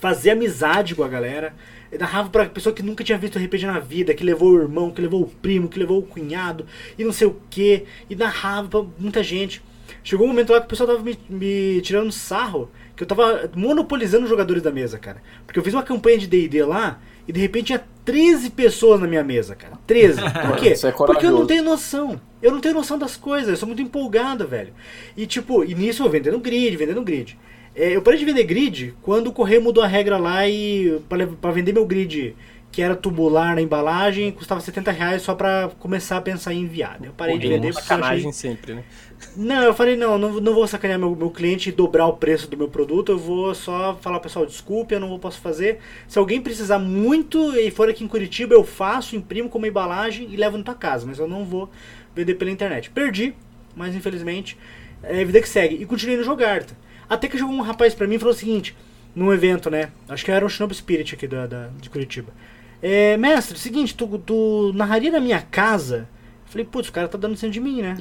fazer 0.00 0.30
amizade 0.30 0.94
com 0.94 1.04
a 1.04 1.08
galera. 1.08 1.54
Eu 1.92 1.98
narrava 1.98 2.30
pra 2.30 2.46
pessoa 2.46 2.74
que 2.74 2.82
nunca 2.82 3.02
tinha 3.02 3.18
visto 3.18 3.38
RPG 3.38 3.66
na 3.66 3.80
vida, 3.80 4.14
que 4.14 4.24
levou 4.24 4.52
o 4.52 4.62
irmão, 4.62 4.90
que 4.90 5.02
levou 5.02 5.22
o 5.22 5.26
primo, 5.26 5.68
que 5.68 5.78
levou 5.78 5.98
o 5.98 6.02
cunhado, 6.02 6.64
e 6.96 7.04
não 7.04 7.12
sei 7.12 7.26
o 7.26 7.36
que, 7.50 7.84
e 8.08 8.14
narrava 8.14 8.68
pra 8.68 8.90
muita 8.98 9.22
gente. 9.22 9.60
Chegou 10.04 10.24
um 10.24 10.28
momento 10.30 10.52
lá 10.52 10.60
que 10.60 10.66
o 10.66 10.68
pessoal 10.68 10.88
tava 10.88 11.02
me, 11.02 11.18
me 11.28 11.80
tirando 11.82 12.12
sarro, 12.12 12.70
que 12.96 13.02
eu 13.02 13.06
tava 13.08 13.50
monopolizando 13.56 14.24
os 14.24 14.30
jogadores 14.30 14.62
da 14.62 14.70
mesa, 14.70 14.98
cara. 14.98 15.20
Porque 15.44 15.58
eu 15.58 15.64
fiz 15.64 15.74
uma 15.74 15.82
campanha 15.82 16.16
de 16.16 16.28
D&D 16.28 16.64
lá, 16.64 17.00
e 17.26 17.32
de 17.32 17.40
repente 17.40 17.66
tinha 17.66 17.84
13 18.04 18.50
pessoas 18.50 19.00
na 19.00 19.06
minha 19.06 19.22
mesa, 19.22 19.54
cara. 19.54 19.74
13. 19.86 20.20
Por 20.46 20.56
quê? 20.56 20.74
É 20.82 20.90
Porque 20.92 21.26
eu 21.26 21.32
não 21.32 21.46
tenho 21.46 21.62
noção. 21.62 22.20
Eu 22.42 22.52
não 22.52 22.60
tenho 22.60 22.74
noção 22.74 22.98
das 22.98 23.16
coisas, 23.16 23.50
eu 23.50 23.56
sou 23.56 23.66
muito 23.66 23.82
empolgado, 23.82 24.46
velho. 24.46 24.72
E 25.16 25.26
tipo, 25.26 25.64
e 25.64 25.74
nisso 25.74 26.02
eu 26.02 26.10
vendendo 26.10 26.38
grid, 26.38 26.76
vendendo 26.76 27.02
grid. 27.02 27.38
É, 27.74 27.94
eu 27.94 28.02
parei 28.02 28.18
de 28.18 28.24
vender 28.24 28.44
grid 28.44 28.94
quando 29.02 29.28
o 29.28 29.32
correio 29.32 29.62
mudou 29.62 29.82
a 29.82 29.86
regra 29.86 30.16
lá 30.16 30.48
e 30.48 31.00
pra 31.40 31.50
vender 31.52 31.72
meu 31.72 31.86
grid, 31.86 32.34
que 32.72 32.82
era 32.82 32.96
tubular 32.96 33.54
na 33.54 33.60
embalagem, 33.60 34.32
custava 34.32 34.60
70 34.60 34.90
reais 34.90 35.22
só 35.22 35.34
pra 35.34 35.70
começar 35.78 36.16
a 36.16 36.20
pensar 36.20 36.52
em 36.52 36.62
enviar. 36.62 36.98
Eu 37.02 37.12
parei 37.12 37.38
de 37.38 37.46
Porém, 37.46 37.60
vender 37.60 37.72
porque 37.72 37.92
eu 37.92 37.96
achei... 37.96 38.02
sacanagem 38.02 38.32
sempre, 38.32 38.74
né? 38.74 38.84
Não, 39.36 39.62
eu 39.62 39.74
falei, 39.74 39.96
não, 39.96 40.16
não, 40.18 40.40
não 40.40 40.54
vou 40.54 40.66
sacanear 40.66 40.98
meu, 40.98 41.14
meu 41.14 41.30
cliente 41.30 41.68
e 41.68 41.72
dobrar 41.72 42.06
o 42.06 42.14
preço 42.14 42.48
do 42.50 42.56
meu 42.56 42.68
produto, 42.68 43.12
eu 43.12 43.18
vou 43.18 43.54
só 43.54 43.94
falar, 44.00 44.18
pessoal, 44.18 44.46
desculpe, 44.46 44.94
eu 44.94 45.00
não 45.00 45.08
vou 45.08 45.18
posso 45.18 45.40
fazer. 45.40 45.78
Se 46.08 46.18
alguém 46.18 46.40
precisar 46.40 46.78
muito 46.78 47.54
e 47.56 47.70
for 47.70 47.88
aqui 47.88 48.02
em 48.02 48.08
Curitiba, 48.08 48.54
eu 48.54 48.64
faço, 48.64 49.14
imprimo 49.16 49.48
como 49.48 49.66
embalagem 49.66 50.26
e 50.30 50.36
levo 50.36 50.56
na 50.58 50.64
tua 50.64 50.74
casa, 50.74 51.06
mas 51.06 51.18
eu 51.18 51.28
não 51.28 51.44
vou 51.44 51.70
vender 52.14 52.34
pela 52.34 52.50
internet. 52.50 52.90
Perdi, 52.90 53.34
mas 53.76 53.94
infelizmente, 53.94 54.56
é 55.02 55.20
a 55.20 55.24
vida 55.24 55.40
que 55.40 55.48
segue. 55.48 55.76
E 55.76 55.84
continuei 55.86 56.16
no 56.16 56.24
Jogarta. 56.24 56.76
Até 57.08 57.28
que 57.28 57.36
chegou 57.38 57.52
um 57.52 57.60
rapaz 57.60 57.94
pra 57.94 58.06
mim 58.06 58.14
e 58.16 58.18
falou 58.18 58.34
o 58.34 58.36
seguinte, 58.36 58.74
num 59.14 59.32
evento, 59.32 59.68
né, 59.70 59.90
acho 60.08 60.24
que 60.24 60.30
era 60.30 60.44
um 60.44 60.48
Shinobi 60.48 60.74
Spirit 60.74 61.14
aqui 61.14 61.26
da, 61.28 61.46
da- 61.46 61.68
de 61.80 61.90
Curitiba. 61.90 62.32
É, 62.82 63.16
mestre, 63.18 63.58
seguinte, 63.58 63.94
tu, 63.94 64.18
tu 64.18 64.72
narraria 64.74 65.10
na 65.10 65.20
minha 65.20 65.42
casa? 65.42 66.08
Falei, 66.50 66.66
putz, 66.66 66.88
o 66.88 66.92
cara 66.92 67.06
tá 67.06 67.16
dando 67.16 67.34
em 67.34 67.36
cima 67.36 67.52
de 67.52 67.60
mim, 67.60 67.80
né? 67.80 67.96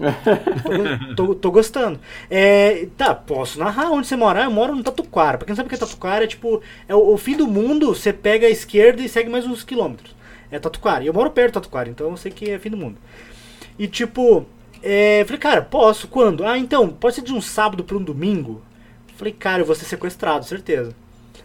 tô, 1.15 1.27
tô, 1.27 1.35
tô 1.35 1.51
gostando. 1.51 1.99
É, 2.31 2.87
tá, 2.97 3.13
posso 3.13 3.59
narrar 3.59 3.91
onde 3.91 4.07
você 4.07 4.15
mora? 4.15 4.41
Ah, 4.41 4.45
eu 4.45 4.51
moro 4.51 4.75
no 4.75 4.81
Tatuquara. 4.81 5.37
Pra 5.37 5.45
quem 5.45 5.51
não 5.51 5.55
sabe 5.55 5.67
o 5.67 5.69
que 5.69 5.75
é 5.75 5.77
Tatuquara, 5.77 6.23
é 6.23 6.27
tipo, 6.27 6.59
é 6.87 6.95
o, 6.95 7.13
o 7.13 7.17
fim 7.17 7.37
do 7.37 7.45
mundo, 7.45 7.93
você 7.93 8.11
pega 8.11 8.47
a 8.47 8.49
esquerda 8.49 9.03
e 9.03 9.07
segue 9.07 9.29
mais 9.29 9.45
uns 9.45 9.63
quilômetros. 9.63 10.15
É 10.49 10.57
Tatuquara. 10.57 11.03
E 11.03 11.07
eu 11.07 11.13
moro 11.13 11.29
perto 11.29 11.51
do 11.51 11.53
Tatuquara, 11.61 11.89
então 11.89 12.09
eu 12.09 12.17
sei 12.17 12.31
que 12.31 12.49
é 12.49 12.57
fim 12.57 12.71
do 12.71 12.77
mundo. 12.77 12.97
E 13.77 13.87
tipo, 13.87 14.47
é, 14.81 15.23
falei, 15.25 15.39
cara, 15.39 15.61
posso? 15.61 16.07
Quando? 16.07 16.43
Ah, 16.43 16.57
então, 16.57 16.89
pode 16.89 17.15
ser 17.15 17.21
de 17.21 17.31
um 17.31 17.41
sábado 17.41 17.83
pra 17.83 17.97
um 17.97 18.03
domingo? 18.03 18.63
Falei, 19.15 19.31
cara, 19.31 19.61
eu 19.61 19.65
vou 19.65 19.75
ser 19.75 19.85
sequestrado, 19.85 20.43
certeza. 20.43 20.95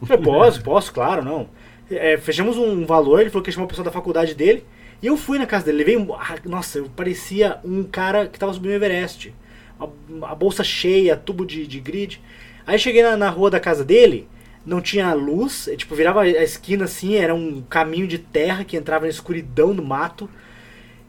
Falei, 0.02 0.24
posso, 0.24 0.62
posso, 0.64 0.90
claro, 0.90 1.22
não. 1.22 1.48
É, 1.90 2.16
fechamos 2.16 2.56
um 2.56 2.86
valor, 2.86 3.20
ele 3.20 3.28
falou 3.28 3.42
que 3.42 3.50
ia 3.50 3.52
chamar 3.52 3.64
uma 3.64 3.68
pessoa 3.68 3.84
da 3.84 3.90
faculdade 3.90 4.34
dele. 4.34 4.64
E 5.04 5.06
eu 5.06 5.18
fui 5.18 5.38
na 5.38 5.44
casa 5.44 5.66
dele, 5.66 5.76
levei 5.76 5.98
um. 5.98 6.14
ah, 6.14 6.34
Nossa, 6.46 6.78
eu 6.78 6.88
parecia 6.96 7.60
um 7.62 7.82
cara 7.82 8.26
que 8.26 8.38
tava 8.38 8.54
subindo 8.54 8.70
o 8.70 8.74
Everest. 8.74 9.34
A, 9.78 9.86
a 10.30 10.34
bolsa 10.34 10.64
cheia, 10.64 11.14
tubo 11.14 11.44
de, 11.44 11.66
de 11.66 11.78
grid. 11.78 12.22
Aí 12.66 12.78
cheguei 12.78 13.02
na, 13.02 13.14
na 13.14 13.28
rua 13.28 13.50
da 13.50 13.60
casa 13.60 13.84
dele, 13.84 14.26
não 14.64 14.80
tinha 14.80 15.12
luz, 15.12 15.68
é, 15.68 15.76
tipo, 15.76 15.94
virava 15.94 16.22
a 16.22 16.42
esquina 16.42 16.86
assim, 16.86 17.16
era 17.16 17.34
um 17.34 17.60
caminho 17.60 18.08
de 18.08 18.16
terra 18.16 18.64
que 18.64 18.78
entrava 18.78 19.04
na 19.04 19.10
escuridão 19.10 19.74
do 19.74 19.84
mato. 19.84 20.26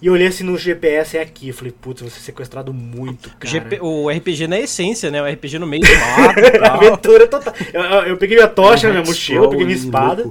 E 0.06 0.08
eu 0.08 0.14
olhei 0.14 0.28
assim 0.28 0.44
no 0.44 0.56
GPS, 0.56 1.18
é 1.18 1.22
aqui. 1.22 1.48
Eu 1.48 1.54
falei, 1.56 1.74
putz, 1.82 2.00
eu 2.00 2.08
vou 2.08 2.16
ser 2.16 2.22
sequestrado 2.24 2.72
muito, 2.72 3.28
cara. 3.40 3.52
GP 3.52 3.80
o 3.82 4.08
RPG 4.08 4.46
na 4.48 4.60
essência, 4.60 5.10
né? 5.10 5.20
O 5.20 5.26
RPG 5.26 5.58
no 5.58 5.66
meio 5.66 5.82
do 5.82 5.90
mato. 5.90 6.40
Aventura 6.64 7.28
total. 7.28 7.52
Eu, 7.74 7.82
eu- 7.82 8.02
eu 8.10 8.18
peguei 8.18 8.38
minha 8.38 8.48
tocha 8.48 8.86
na 8.86 8.94
minha 8.94 9.04
mochila, 9.04 9.50
peguei 9.50 9.66
minha 9.66 9.76
espada. 9.76 10.30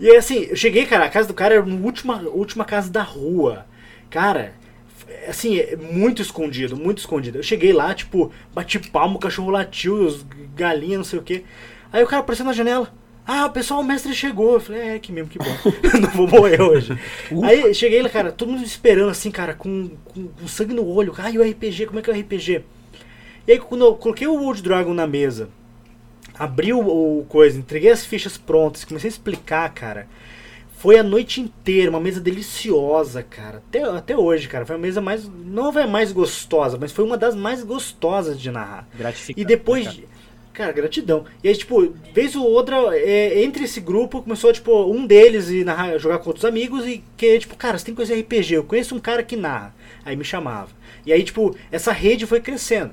E 0.00 0.10
aí, 0.10 0.16
assim, 0.16 0.46
eu 0.50 0.56
cheguei, 0.56 0.86
cara, 0.86 1.04
a 1.04 1.08
casa 1.08 1.28
do 1.28 1.34
cara 1.34 1.54
era 1.54 1.62
a 1.62 1.66
última, 1.68 2.16
última 2.22 2.64
casa 2.64 2.90
da 2.90 3.02
rua. 3.04 3.64
Cara, 4.10 4.54
assim, 5.28 5.56
é 5.60 5.76
muito 5.76 6.20
escondido, 6.20 6.76
muito 6.76 6.98
escondido. 6.98 7.38
Eu 7.38 7.42
cheguei 7.44 7.72
lá, 7.72 7.94
tipo, 7.94 8.32
bati 8.52 8.80
palmo, 8.80 9.18
o 9.18 9.20
cachorro 9.20 9.50
latiu, 9.52 9.94
os 10.04 10.26
galinhas, 10.56 10.96
não 10.98 11.04
sei 11.04 11.20
o 11.20 11.22
quê. 11.22 11.44
Aí 11.92 12.02
o 12.02 12.08
cara 12.08 12.22
apareceu 12.22 12.44
na 12.44 12.52
janela. 12.52 12.92
Ah, 13.26 13.46
o 13.46 13.50
pessoal, 13.50 13.80
o 13.80 13.84
mestre 13.84 14.14
chegou. 14.14 14.54
Eu 14.54 14.60
falei, 14.60 14.82
é, 14.82 14.98
que 14.98 15.12
mesmo, 15.12 15.30
que 15.30 15.38
bom. 15.38 15.44
não 16.00 16.10
vou 16.10 16.26
morrer 16.26 16.60
hoje. 16.60 16.98
Aí 17.42 17.72
cheguei 17.74 18.02
lá, 18.02 18.08
cara, 18.08 18.32
todo 18.32 18.50
mundo 18.50 18.64
esperando, 18.64 19.10
assim, 19.10 19.30
cara, 19.30 19.54
com, 19.54 19.90
com, 20.04 20.28
com 20.28 20.48
sangue 20.48 20.74
no 20.74 20.86
olho. 20.86 21.14
Ai, 21.18 21.38
o 21.38 21.42
RPG, 21.42 21.86
como 21.86 21.98
é 21.98 22.02
que 22.02 22.10
é 22.10 22.14
o 22.14 22.20
RPG? 22.20 22.64
E 23.46 23.52
aí, 23.52 23.58
quando 23.58 23.84
eu 23.84 23.94
coloquei 23.94 24.26
o 24.26 24.42
Old 24.42 24.62
Dragon 24.62 24.92
na 24.94 25.06
mesa, 25.06 25.48
abri 26.38 26.72
o, 26.72 26.80
o 26.80 27.24
coisa, 27.28 27.58
entreguei 27.58 27.90
as 27.90 28.04
fichas 28.04 28.36
prontas, 28.36 28.84
comecei 28.84 29.08
a 29.08 29.12
explicar, 29.12 29.72
cara. 29.72 30.08
Foi 30.80 30.98
a 30.98 31.02
noite 31.02 31.42
inteira, 31.42 31.90
uma 31.90 32.00
mesa 32.00 32.20
deliciosa, 32.20 33.22
cara. 33.22 33.58
Até, 33.58 33.82
até 33.82 34.16
hoje, 34.16 34.48
cara. 34.48 34.64
Foi 34.64 34.76
a 34.76 34.78
mesa 34.78 34.98
mais. 34.98 35.28
Não 35.28 35.70
foi 35.70 35.82
a 35.82 35.86
mais 35.86 36.10
gostosa, 36.10 36.78
mas 36.80 36.90
foi 36.90 37.04
uma 37.04 37.18
das 37.18 37.34
mais 37.34 37.62
gostosas 37.62 38.40
de 38.40 38.50
narrar. 38.50 38.88
Gratificante. 38.94 39.40
E 39.40 39.44
depois. 39.44 39.84
cara. 39.86 39.98
Cara, 40.52 40.72
gratidão. 40.72 41.24
E 41.42 41.48
aí, 41.48 41.56
tipo, 41.56 41.94
vez 42.12 42.34
ou 42.34 42.44
outra, 42.44 42.76
é, 42.96 43.42
entre 43.42 43.64
esse 43.64 43.80
grupo, 43.80 44.22
começou, 44.22 44.52
tipo, 44.52 44.84
um 44.84 45.06
deles 45.06 45.48
ir 45.48 45.64
narrar, 45.64 45.96
jogar 45.98 46.18
com 46.18 46.30
outros 46.30 46.44
amigos 46.44 46.86
e 46.86 47.02
que, 47.16 47.38
tipo, 47.38 47.56
cara, 47.56 47.78
você 47.78 47.84
tem 47.86 47.94
conhecer 47.94 48.20
RPG. 48.20 48.54
Eu 48.54 48.64
conheço 48.64 48.94
um 48.94 48.98
cara 48.98 49.22
que 49.22 49.36
narra. 49.36 49.74
Aí 50.04 50.16
me 50.16 50.24
chamava. 50.24 50.70
E 51.06 51.12
aí, 51.12 51.22
tipo, 51.22 51.56
essa 51.70 51.92
rede 51.92 52.26
foi 52.26 52.40
crescendo. 52.40 52.92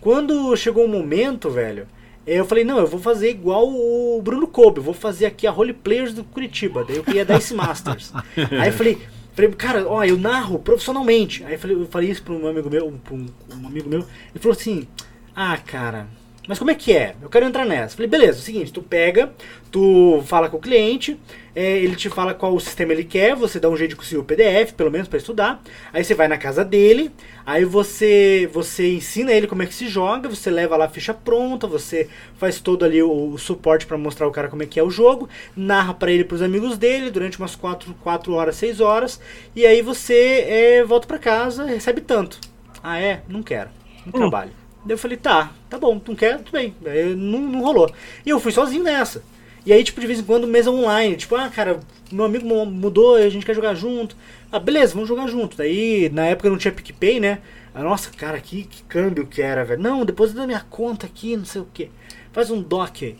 Quando 0.00 0.56
chegou 0.56 0.84
o 0.84 0.88
momento, 0.88 1.50
velho, 1.50 1.86
eh, 2.26 2.38
eu 2.38 2.44
falei, 2.44 2.64
não, 2.64 2.78
eu 2.78 2.86
vou 2.86 3.00
fazer 3.00 3.30
igual 3.30 3.68
o 3.68 4.20
Bruno 4.22 4.46
Kobe, 4.46 4.78
eu 4.78 4.82
vou 4.82 4.94
fazer 4.94 5.26
aqui 5.26 5.46
a 5.46 5.50
Role 5.50 5.72
Players 5.72 6.14
do 6.14 6.24
Curitiba. 6.24 6.84
Daí 6.84 6.96
eu 6.96 7.04
queria 7.04 7.24
dar 7.24 7.38
esse 7.38 7.54
Masters. 7.54 8.12
aí 8.36 8.68
eu 8.68 8.72
falei, 8.72 8.98
falei, 9.32 9.50
cara, 9.52 9.86
ó, 9.86 10.04
eu 10.04 10.16
narro 10.16 10.58
profissionalmente. 10.58 11.44
Aí 11.44 11.54
eu 11.54 11.58
falei, 11.58 11.76
eu 11.76 11.86
falei 11.86 12.10
isso 12.10 12.22
para 12.22 12.34
um 12.34 12.46
amigo 12.46 12.70
meu, 12.70 12.92
pra 13.04 13.14
um, 13.14 13.26
um 13.62 13.66
amigo 13.66 13.88
meu, 13.88 14.00
ele 14.00 14.38
falou 14.38 14.56
assim, 14.56 14.86
ah, 15.34 15.56
cara, 15.56 16.08
Mas 16.48 16.58
como 16.58 16.70
é 16.70 16.74
que 16.74 16.92
é? 16.92 17.14
Eu 17.22 17.28
quero 17.28 17.46
entrar 17.46 17.64
nessa. 17.64 17.94
Falei, 17.94 18.08
beleza, 18.08 18.38
é 18.38 18.40
o 18.40 18.44
seguinte, 18.44 18.72
tu 18.72 18.82
pega, 18.82 19.32
tu 19.70 20.22
fala 20.26 20.48
com 20.48 20.56
o 20.56 20.60
cliente, 20.60 21.18
é, 21.54 21.78
ele 21.78 21.94
te 21.94 22.08
fala 22.08 22.34
qual 22.34 22.54
o 22.54 22.60
sistema 22.60 22.92
ele 22.92 23.04
quer, 23.04 23.36
você 23.36 23.60
dá 23.60 23.68
um 23.68 23.76
jeito 23.76 23.90
de 23.90 23.96
conseguir 23.96 24.18
o 24.18 24.24
PDF, 24.24 24.72
pelo 24.72 24.90
menos 24.90 25.06
para 25.06 25.18
estudar. 25.18 25.62
Aí 25.92 26.02
você 26.02 26.14
vai 26.14 26.28
na 26.28 26.38
casa 26.38 26.64
dele, 26.64 27.10
aí 27.44 27.64
você 27.64 28.48
você 28.52 28.94
ensina 28.94 29.32
ele 29.32 29.46
como 29.46 29.62
é 29.62 29.66
que 29.66 29.74
se 29.74 29.86
joga, 29.86 30.28
você 30.28 30.50
leva 30.50 30.76
lá 30.76 30.86
a 30.86 30.88
ficha 30.88 31.12
pronta, 31.12 31.66
você 31.66 32.08
faz 32.36 32.58
todo 32.58 32.84
ali 32.84 33.02
o, 33.02 33.32
o 33.32 33.38
suporte 33.38 33.86
para 33.86 33.98
mostrar 33.98 34.26
o 34.26 34.32
cara 34.32 34.48
como 34.48 34.62
é 34.62 34.66
que 34.66 34.80
é 34.80 34.82
o 34.82 34.90
jogo, 34.90 35.28
narra 35.54 35.94
para 35.94 36.10
ele 36.10 36.24
pros 36.24 36.42
amigos 36.42 36.78
dele 36.78 37.10
durante 37.10 37.38
umas 37.38 37.54
4, 37.54 37.94
4 38.02 38.32
horas, 38.32 38.56
6 38.56 38.80
horas, 38.80 39.20
e 39.54 39.66
aí 39.66 39.82
você 39.82 40.46
é, 40.48 40.84
volta 40.84 41.06
para 41.06 41.18
casa, 41.18 41.64
recebe 41.64 42.00
tanto. 42.00 42.38
Ah 42.82 42.98
é? 42.98 43.22
Não 43.28 43.42
quero. 43.42 43.68
Não 44.06 44.12
trabalho. 44.12 44.59
Daí 44.84 44.94
eu 44.94 44.98
falei, 44.98 45.16
tá, 45.16 45.52
tá 45.68 45.78
bom, 45.78 46.00
não 46.06 46.14
quer, 46.14 46.38
tudo 46.38 46.52
bem. 46.52 46.74
Não, 47.16 47.40
não 47.40 47.60
rolou. 47.62 47.92
E 48.24 48.30
eu 48.30 48.40
fui 48.40 48.52
sozinho 48.52 48.82
nessa. 48.82 49.22
E 49.64 49.72
aí, 49.72 49.84
tipo, 49.84 50.00
de 50.00 50.06
vez 50.06 50.18
em 50.18 50.22
quando, 50.22 50.46
mesa 50.46 50.70
online. 50.70 51.16
Tipo, 51.16 51.36
ah, 51.36 51.48
cara, 51.50 51.80
meu 52.10 52.24
amigo 52.24 52.46
mu- 52.46 52.64
mudou, 52.64 53.16
a 53.16 53.28
gente 53.28 53.44
quer 53.44 53.54
jogar 53.54 53.74
junto. 53.74 54.16
Ah, 54.50 54.58
beleza, 54.58 54.94
vamos 54.94 55.08
jogar 55.08 55.26
junto. 55.28 55.56
Daí, 55.56 56.08
na 56.10 56.26
época 56.26 56.48
não 56.48 56.56
tinha 56.56 56.72
PicPay, 56.72 57.20
né? 57.20 57.40
Ah, 57.74 57.82
nossa, 57.82 58.10
cara, 58.10 58.40
que, 58.40 58.64
que 58.64 58.82
câmbio 58.84 59.26
que 59.26 59.42
era, 59.42 59.64
velho. 59.64 59.82
Não, 59.82 60.04
depois 60.04 60.32
da 60.32 60.46
minha 60.46 60.60
conta 60.70 61.06
aqui, 61.06 61.36
não 61.36 61.44
sei 61.44 61.60
o 61.60 61.68
que. 61.72 61.90
Faz 62.32 62.50
um 62.50 62.62
doc 62.62 63.02
aí. 63.02 63.16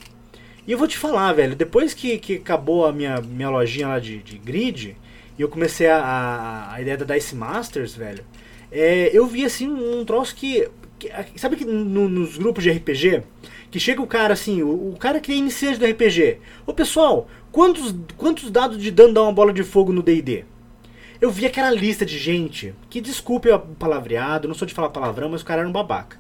E 0.67 0.73
eu 0.73 0.79
vou 0.79 0.89
te 0.89 0.97
falar, 0.97 1.33
velho, 1.33 1.55
depois 1.57 1.93
que, 1.95 2.19
que 2.19 2.37
acabou 2.37 2.87
a 2.87 2.93
minha, 2.93 3.21
minha 3.21 3.51
lojinha 3.51 3.89
lá 3.89 3.99
de, 3.99 4.19
de 4.19 4.39
grid, 4.39 4.97
e 5.39 5.43
eu 5.43 5.49
comecei 5.49 5.89
a, 5.89 5.99
a, 5.99 6.75
a 6.75 6.81
ideia 6.81 6.97
da 6.97 7.15
Dice 7.15 7.35
Masters, 7.35 7.95
velho, 7.95 8.25
é, 8.71 9.11
eu 9.13 9.27
vi 9.27 9.45
assim 9.45 9.69
um 9.69 10.05
troço 10.05 10.35
que. 10.35 10.69
Sabe 11.37 11.57
que 11.57 11.65
no- 11.65 12.09
nos 12.09 12.37
grupos 12.37 12.63
de 12.65 12.71
RPG, 12.71 13.23
que 13.71 13.79
chega 13.81 14.03
o 14.03 14.07
cara 14.07 14.35
assim, 14.35 14.63
o, 14.63 14.91
o 14.93 14.97
cara 14.99 15.21
que 15.21 15.33
é 15.33 15.35
iniciante 15.37 15.79
do 15.79 15.87
RPG. 15.87 16.39
Ô 16.67 16.73
pessoal, 16.75 17.29
quantos, 17.53 17.95
quantos 18.17 18.51
dados 18.51 18.79
de 18.79 18.91
dano 18.91 19.15
dá 19.15 19.23
uma 19.23 19.33
bola 19.33 19.53
de 19.53 19.63
fogo 19.63 19.93
no 19.93 20.03
DD? 20.03 20.45
Eu 21.21 21.31
vi 21.31 21.45
aquela 21.47 21.71
lista 21.71 22.05
de 22.07 22.19
gente, 22.19 22.75
que 22.89 23.01
desculpe 23.01 23.51
o 23.51 23.59
palavreado, 23.59 24.49
não 24.49 24.55
sou 24.55 24.67
de 24.67 24.73
falar 24.75 24.89
palavrão, 24.89 25.29
mas 25.29 25.43
o 25.43 25.45
cara 25.45 25.61
era 25.61 25.69
um 25.69 25.73
babaca. 25.73 26.19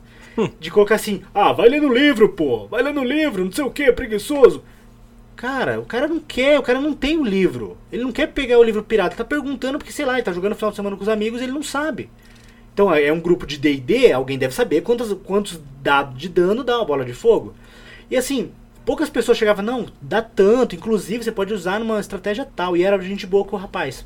De 0.60 0.70
colocar 0.70 0.94
assim, 0.94 1.22
ah, 1.34 1.52
vai 1.52 1.68
ler 1.68 1.80
no 1.80 1.92
livro, 1.92 2.28
pô, 2.28 2.66
vai 2.68 2.82
ler 2.82 2.94
no 2.94 3.02
livro, 3.02 3.44
não 3.44 3.50
sei 3.52 3.64
o 3.64 3.70
que, 3.70 3.90
preguiçoso. 3.92 4.62
Cara, 5.34 5.80
o 5.80 5.86
cara 5.86 6.06
não 6.06 6.20
quer, 6.20 6.58
o 6.58 6.62
cara 6.62 6.80
não 6.80 6.92
tem 6.92 7.16
o 7.18 7.24
livro. 7.24 7.78
Ele 7.90 8.02
não 8.04 8.12
quer 8.12 8.26
pegar 8.28 8.58
o 8.58 8.62
livro 8.62 8.82
pirata, 8.82 9.14
ele 9.14 9.18
tá 9.18 9.24
perguntando 9.24 9.78
porque, 9.78 9.92
sei 9.92 10.04
lá, 10.04 10.14
ele 10.14 10.22
tá 10.22 10.32
jogando 10.32 10.54
final 10.54 10.70
de 10.70 10.76
semana 10.76 10.96
com 10.96 11.02
os 11.02 11.08
amigos 11.08 11.40
ele 11.40 11.52
não 11.52 11.62
sabe. 11.62 12.10
Então 12.72 12.92
é 12.94 13.12
um 13.12 13.20
grupo 13.20 13.46
de 13.46 13.58
D&D, 13.58 14.12
alguém 14.12 14.38
deve 14.38 14.54
saber 14.54 14.80
quantos, 14.82 15.12
quantos 15.24 15.60
dados 15.82 16.18
de 16.18 16.28
dano 16.28 16.62
dá 16.64 16.76
uma 16.78 16.84
bola 16.84 17.04
de 17.04 17.12
fogo. 17.12 17.54
E 18.10 18.16
assim, 18.16 18.50
poucas 18.84 19.10
pessoas 19.10 19.38
chegavam, 19.38 19.64
não, 19.64 19.86
dá 20.00 20.22
tanto, 20.22 20.74
inclusive 20.74 21.24
você 21.24 21.32
pode 21.32 21.52
usar 21.52 21.78
numa 21.78 22.00
estratégia 22.00 22.48
tal. 22.56 22.76
E 22.76 22.82
era 22.82 23.00
gente 23.02 23.26
boa 23.26 23.44
com 23.44 23.56
o 23.56 23.58
rapaz. 23.58 24.04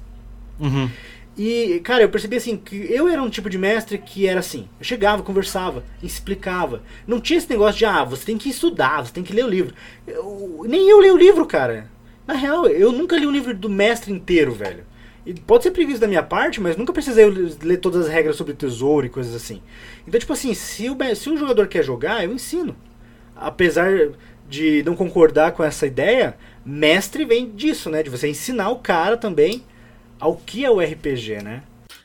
Uhum. 0.59 0.89
E, 1.37 1.81
cara, 1.83 2.03
eu 2.05 2.09
percebi 2.09 2.37
assim, 2.37 2.57
que 2.57 2.77
eu 2.89 3.09
era 3.09 3.21
um 3.21 3.29
tipo 3.29 3.51
de 3.51 3.59
mestre 3.59 3.99
que 3.99 4.27
era 4.27 4.39
assim, 4.39 4.69
eu 4.79 4.85
chegava, 4.85 5.23
conversava, 5.23 5.83
explicava. 6.01 6.83
Não 7.07 7.21
tinha 7.21 7.39
esse 7.39 7.51
negócio 7.51 7.79
de, 7.79 7.85
ah, 7.85 8.05
você 8.05 8.25
tem 8.25 8.39
que 8.39 8.49
estudar, 8.49 9.05
você 9.05 9.13
tem 9.13 9.25
que 9.25 9.33
ler 9.33 9.45
o 9.45 9.49
livro. 9.49 9.75
Eu- 10.07 10.65
nem 10.69 10.89
eu 10.89 11.01
leio 11.01 11.15
o 11.15 11.19
livro, 11.19 11.45
cara. 11.45 11.91
Na 12.27 12.35
real, 12.35 12.67
eu 12.69 12.93
nunca 12.93 13.17
li 13.17 13.27
o 13.27 13.33
livro 13.33 13.53
do 13.53 13.69
mestre 13.69 14.13
inteiro, 14.13 14.53
velho. 14.53 14.85
E 15.27 15.33
pode 15.35 15.63
ser 15.63 15.71
preguiça 15.71 16.01
da 16.01 16.07
minha 16.07 16.23
parte, 16.23 16.61
mas 16.61 16.77
nunca 16.77 16.93
precisei 16.93 17.25
ler 17.63 17.79
todas 17.79 18.07
as 18.07 18.13
regras 18.13 18.37
sobre 18.37 18.53
tesouro 18.53 19.07
e 19.07 19.11
coisas 19.11 19.35
assim. 19.35 19.63
Então, 20.07 20.21
tipo 20.21 20.33
assim, 20.33 20.53
se 20.53 20.91
o, 20.91 20.97
se 21.15 21.31
o 21.31 21.37
jogador 21.37 21.67
quer 21.67 21.83
jogar, 21.83 22.25
eu 22.25 22.33
ensino. 22.33 22.77
Apesar 23.35 24.11
de 24.49 24.83
não 24.85 24.95
concordar 24.95 25.53
com 25.53 25.65
essa 25.65 25.87
ideia, 25.87 26.37
mestre 26.65 27.25
vem 27.25 27.51
disso, 27.51 27.89
né? 27.89 28.03
De 28.03 28.11
você 28.11 28.29
ensinar 28.29 28.71
o 28.71 28.81
cara 28.81 29.17
também 29.17 29.63
ao 30.21 30.37
que 30.37 30.65
é 30.65 30.71
o 30.71 30.81
RPG, 30.81 31.43
né? 31.43 31.63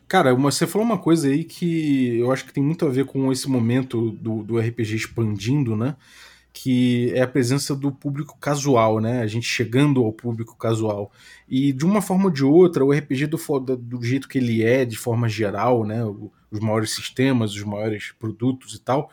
Cara, 0.07 0.33
você 0.33 0.65
falou 0.65 0.85
uma 0.85 0.97
coisa 0.97 1.27
aí 1.27 1.43
que 1.43 2.17
eu 2.17 2.31
acho 2.31 2.45
que 2.45 2.53
tem 2.53 2.63
muito 2.63 2.85
a 2.85 2.89
ver 2.89 3.05
com 3.05 3.31
esse 3.31 3.47
momento 3.47 4.11
do, 4.11 4.41
do 4.41 4.57
RPG 4.57 4.95
expandindo, 4.95 5.75
né? 5.75 5.95
Que 6.61 7.13
é 7.13 7.21
a 7.21 7.27
presença 7.27 7.73
do 7.73 7.89
público 7.89 8.37
casual, 8.37 8.99
né? 8.99 9.21
A 9.21 9.27
gente 9.27 9.47
chegando 9.47 10.03
ao 10.03 10.11
público 10.11 10.57
casual. 10.57 11.09
E 11.47 11.71
de 11.71 11.85
uma 11.85 12.01
forma 12.01 12.25
ou 12.25 12.29
de 12.29 12.43
outra, 12.43 12.83
o 12.83 12.91
RPG 12.91 13.27
do, 13.27 13.37
do 13.77 14.03
jeito 14.03 14.27
que 14.27 14.39
ele 14.39 14.61
é, 14.61 14.83
de 14.83 14.97
forma 14.97 15.29
geral, 15.29 15.85
né? 15.85 16.03
Os 16.51 16.59
maiores 16.59 16.91
sistemas, 16.91 17.53
os 17.53 17.63
maiores 17.63 18.11
produtos 18.19 18.75
e 18.75 18.81
tal. 18.81 19.09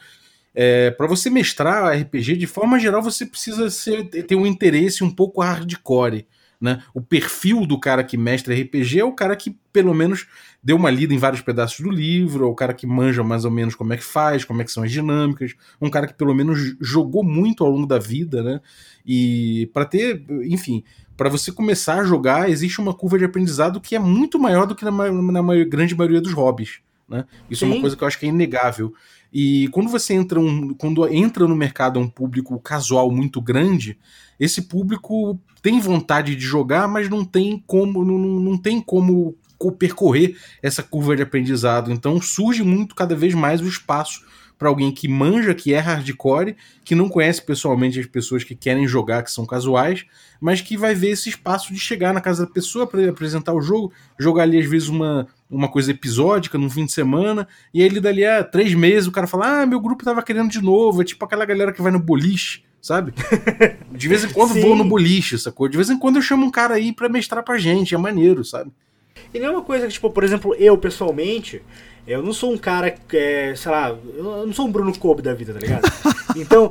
É, 0.53 0.91
para 0.91 1.07
você 1.07 1.31
mestrar 1.31 1.97
RPG, 1.97 2.37
de 2.37 2.49
forma 2.49 2.81
geral, 2.81 3.01
você 3.01 3.25
precisa 3.25 3.71
ser- 3.71 4.09
ter 4.09 4.35
um 4.35 4.47
interesse 4.47 5.05
um 5.05 5.11
pouco 5.11 5.41
hardcore. 5.41 6.27
Né? 6.61 6.83
O 6.95 7.01
perfil 7.01 7.65
do 7.65 7.79
cara 7.79 8.03
que 8.03 8.17
mestra 8.17 8.55
RPG 8.55 8.99
é 8.99 9.05
o 9.05 9.13
cara 9.13 9.37
que, 9.37 9.57
pelo 9.73 9.95
menos, 9.95 10.27
deu 10.67 10.75
uma 10.75 10.91
lida 10.91 11.15
em 11.15 11.17
vários 11.17 11.41
pedaços 11.41 11.79
do 11.79 11.89
livro, 11.89 12.45
é 12.45 12.49
o 12.49 12.55
cara 12.55 12.75
que 12.75 12.89
manja 12.89 13.23
mais 13.23 13.45
ou 13.45 13.53
menos 13.53 13.77
como 13.77 13.93
é 13.93 13.97
que 13.97 14.03
faz, 14.03 14.45
como 14.45 14.61
é 14.61 14.65
que 14.65 14.73
são 14.73 14.83
as 14.83 14.91
dinâmicas, 14.91 15.55
um 15.81 15.89
cara 15.89 16.09
que 16.09 16.15
pelo 16.15 16.35
menos 16.35 16.75
jogou 16.81 17.23
muito 17.23 17.63
ao 17.63 17.71
longo 17.71 17.87
da 17.87 18.01
vida, 18.01 18.43
né? 18.43 18.61
E 19.07 19.71
para 19.73 19.85
ter, 19.85 20.25
enfim, 20.43 20.83
para 21.17 21.29
você 21.29 21.53
começar 21.53 22.01
a 22.01 22.05
jogar, 22.05 22.51
existe 22.51 22.81
uma 22.81 22.93
curva 22.93 23.17
de 23.17 23.25
aprendizado 23.25 23.81
que 23.81 23.95
é 23.95 23.99
muito 24.01 24.41
maior 24.41 24.67
do 24.67 24.75
que 24.75 24.85
na, 24.85 24.91
na 24.91 25.65
grande 25.65 25.95
maioria 25.95 26.21
dos 26.21 26.33
hobbies, 26.33 26.81
né? 27.09 27.27
Isso 27.49 27.65
é 27.65 27.69
uma 27.69 27.77
Sim. 27.77 27.81
coisa 27.83 27.97
que 27.97 28.03
eu 28.03 28.09
acho 28.09 28.19
que 28.19 28.27
é 28.27 28.31
inegável. 28.31 28.93
E 29.33 29.69
quando 29.69 29.89
você 29.89 30.15
entra 30.15 30.41
um, 30.41 30.75
quando 30.75 31.07
entra 31.07 31.47
no 31.47 31.55
mercado 31.55 32.01
um 32.01 32.09
público 32.09 32.59
casual 32.59 33.09
muito 33.09 33.41
grande, 33.41 33.97
esse 34.41 34.63
público 34.63 35.39
tem 35.63 35.79
vontade 35.79 36.35
de 36.35 36.45
jogar, 36.45 36.89
mas 36.89 37.09
não 37.09 37.25
tem 37.25 37.63
como 37.69 38.05
não, 38.05 38.19
não 38.19 38.59
tem 38.59 38.81
como 38.81 39.37
co- 39.46 39.46
percorrer 39.79 40.37
essa 40.63 40.83
curva 40.83 41.17
de 41.17 41.23
aprendizado. 41.23 41.93
Então 41.93 42.21
surge 42.21 42.63
muito 42.63 42.95
cada 42.95 43.15
vez 43.15 43.35
mais 43.35 43.61
o 43.61 43.69
espaço 43.69 44.21
para 44.59 44.69
alguém 44.69 44.91
que 44.91 45.07
manja, 45.07 45.55
que 45.55 45.75
é 45.75 45.79
hardcore, 45.79 46.57
que 46.85 46.95
não 46.95 47.09
conhece 47.09 47.45
pessoalmente 47.45 48.01
as 48.01 48.07
pessoas 48.07 48.43
que 48.43 48.55
querem 48.55 48.87
jogar, 48.87 49.23
que 49.23 49.31
são 49.31 49.45
casuais, 49.45 50.07
mas 50.41 50.61
que 50.61 50.77
vai 50.77 50.95
ver 50.95 51.11
esse 51.11 51.29
espaço 51.29 51.73
de 51.73 51.79
chegar 51.79 52.15
na 52.15 52.21
casa 52.21 52.47
da 52.47 52.53
pessoa 52.53 52.87
para 52.87 53.09
apresentar 53.09 53.53
o 53.53 53.61
jogo, 53.61 53.93
jogar 54.19 54.45
ali 54.45 54.59
às 54.59 54.67
vezes 54.67 54.89
uma, 54.89 55.29
uma 55.51 55.69
coisa 55.69 55.91
episódica 55.91 56.57
num 56.57 56.71
fim 56.71 56.87
de 56.87 56.93
semana, 56.93 57.47
e 57.73 57.83
aí 57.83 57.87
ele 57.87 58.01
dali 58.01 58.25
a 58.25 58.43
três 58.43 58.73
meses 58.75 59.07
o 59.07 59.13
cara 59.13 59.27
fala: 59.27 59.63
Ah, 59.63 59.67
meu 59.67 59.81
grupo 59.81 60.05
tava 60.05 60.23
querendo 60.23 60.51
de 60.51 60.63
novo, 60.63 61.03
é 61.03 61.05
tipo 61.05 61.25
aquela 61.25 61.45
galera 61.45 61.73
que 61.73 61.83
vai 61.83 61.93
no 61.93 62.01
boliche. 62.01 62.65
Sabe? 62.79 63.13
De 63.91 64.07
vez 64.07 64.23
em 64.23 64.29
quando 64.29 64.53
Sim. 64.55 64.61
vou 64.61 64.77
no 64.77 64.85
boliche, 64.85 65.37
sacou? 65.37 65.67
De 65.67 65.77
vez 65.77 65.91
em 65.91 65.99
quando 65.99 66.17
eu 66.17 66.23
chamo 66.23 66.47
um 66.47 66.51
cara 66.53 66.75
aí 66.75 66.93
pra 66.93 67.09
mestrar 67.09 67.43
pra 67.43 67.59
gente, 67.59 67.97
é 67.97 67.99
maneiro, 67.99 68.45
sabe? 68.45 68.71
E 69.33 69.39
não 69.39 69.47
é 69.47 69.51
uma 69.51 69.63
coisa 69.63 69.87
que, 69.87 69.93
tipo, 69.93 70.11
por 70.11 70.25
exemplo, 70.25 70.55
eu 70.59 70.77
pessoalmente, 70.79 71.63
eu 72.07 72.23
não 72.23 72.33
sou 72.33 72.53
um 72.53 72.59
cara 72.59 72.91
que, 72.91 73.17
é, 73.17 73.55
sei 73.57 73.71
lá, 73.71 73.97
eu 74.17 74.47
não 74.47 74.53
sou 74.53 74.67
um 74.67 74.73
Bruno 74.73 74.97
Kobe 74.99 75.23
da 75.23 75.35
vida, 75.35 75.53
tá 75.53 75.61
ligado? 75.61 75.83
Então, 76.37 76.71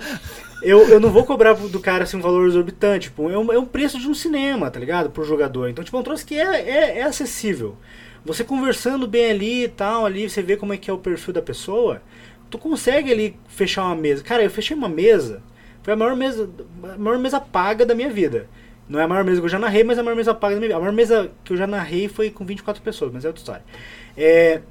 eu, 0.61 0.87
eu 0.89 0.99
não 0.99 1.09
vou 1.09 1.23
cobrar 1.23 1.53
do 1.53 1.79
cara 1.79 2.03
assim, 2.03 2.17
um 2.17 2.21
valor 2.21 2.47
exorbitante, 2.47 3.09
tipo, 3.09 3.31
é 3.31 3.37
um, 3.37 3.51
é 3.51 3.57
um 3.57 3.65
preço 3.65 3.99
de 3.99 4.07
um 4.07 4.13
cinema, 4.13 4.69
tá 4.69 4.79
ligado? 4.79 5.09
Pro 5.09 5.23
jogador. 5.23 5.69
Então, 5.69 5.83
tipo, 5.83 5.97
é 5.97 5.99
um 5.99 6.03
troço 6.03 6.23
que 6.23 6.35
é, 6.35 6.61
é, 6.61 6.99
é 6.99 7.03
acessível. 7.03 7.75
Você 8.23 8.43
conversando 8.43 9.07
bem 9.07 9.31
ali 9.31 9.63
e 9.63 9.67
tal, 9.67 10.05
ali, 10.05 10.29
você 10.29 10.43
vê 10.43 10.55
como 10.55 10.73
é 10.73 10.77
que 10.77 10.89
é 10.89 10.93
o 10.93 10.99
perfil 10.99 11.33
da 11.33 11.41
pessoa, 11.41 12.01
tu 12.49 12.57
consegue 12.57 13.11
ali 13.11 13.35
fechar 13.47 13.85
uma 13.85 13.95
mesa. 13.95 14.23
Cara, 14.23 14.43
eu 14.43 14.49
fechei 14.49 14.75
uma 14.75 14.89
mesa, 14.89 15.41
foi 15.83 15.93
a 15.93 15.97
maior 15.97 16.15
mesa, 16.15 16.49
a 16.83 16.97
maior 16.97 17.19
mesa 17.19 17.39
paga 17.39 17.85
da 17.85 17.93
minha 17.93 18.09
vida. 18.09 18.47
Não 18.87 18.99
é 18.99 19.03
a 19.03 19.07
maior 19.07 19.23
mesa 19.23 19.39
que 19.39 19.45
eu 19.45 19.49
já 19.49 19.59
narrei, 19.59 19.83
mas 19.83 19.97
é 19.97 20.01
a 20.01 20.03
maior 20.03 20.15
mesa 20.15 20.33
paga 20.33 20.55
da 20.55 20.59
minha 20.59 20.69
vida. 20.69 20.77
A 20.77 20.79
maior 20.79 20.93
mesa 20.93 21.31
que 21.43 21.53
eu 21.53 21.57
já 21.57 21.65
narrei 21.67 22.07
foi 22.07 22.29
com 22.29 22.45
24 22.45 22.81
pessoas, 22.81 23.11
mas 23.11 23.25
é 23.25 23.27
outra 23.27 23.39
história. 23.41 23.63
É, 24.15 24.61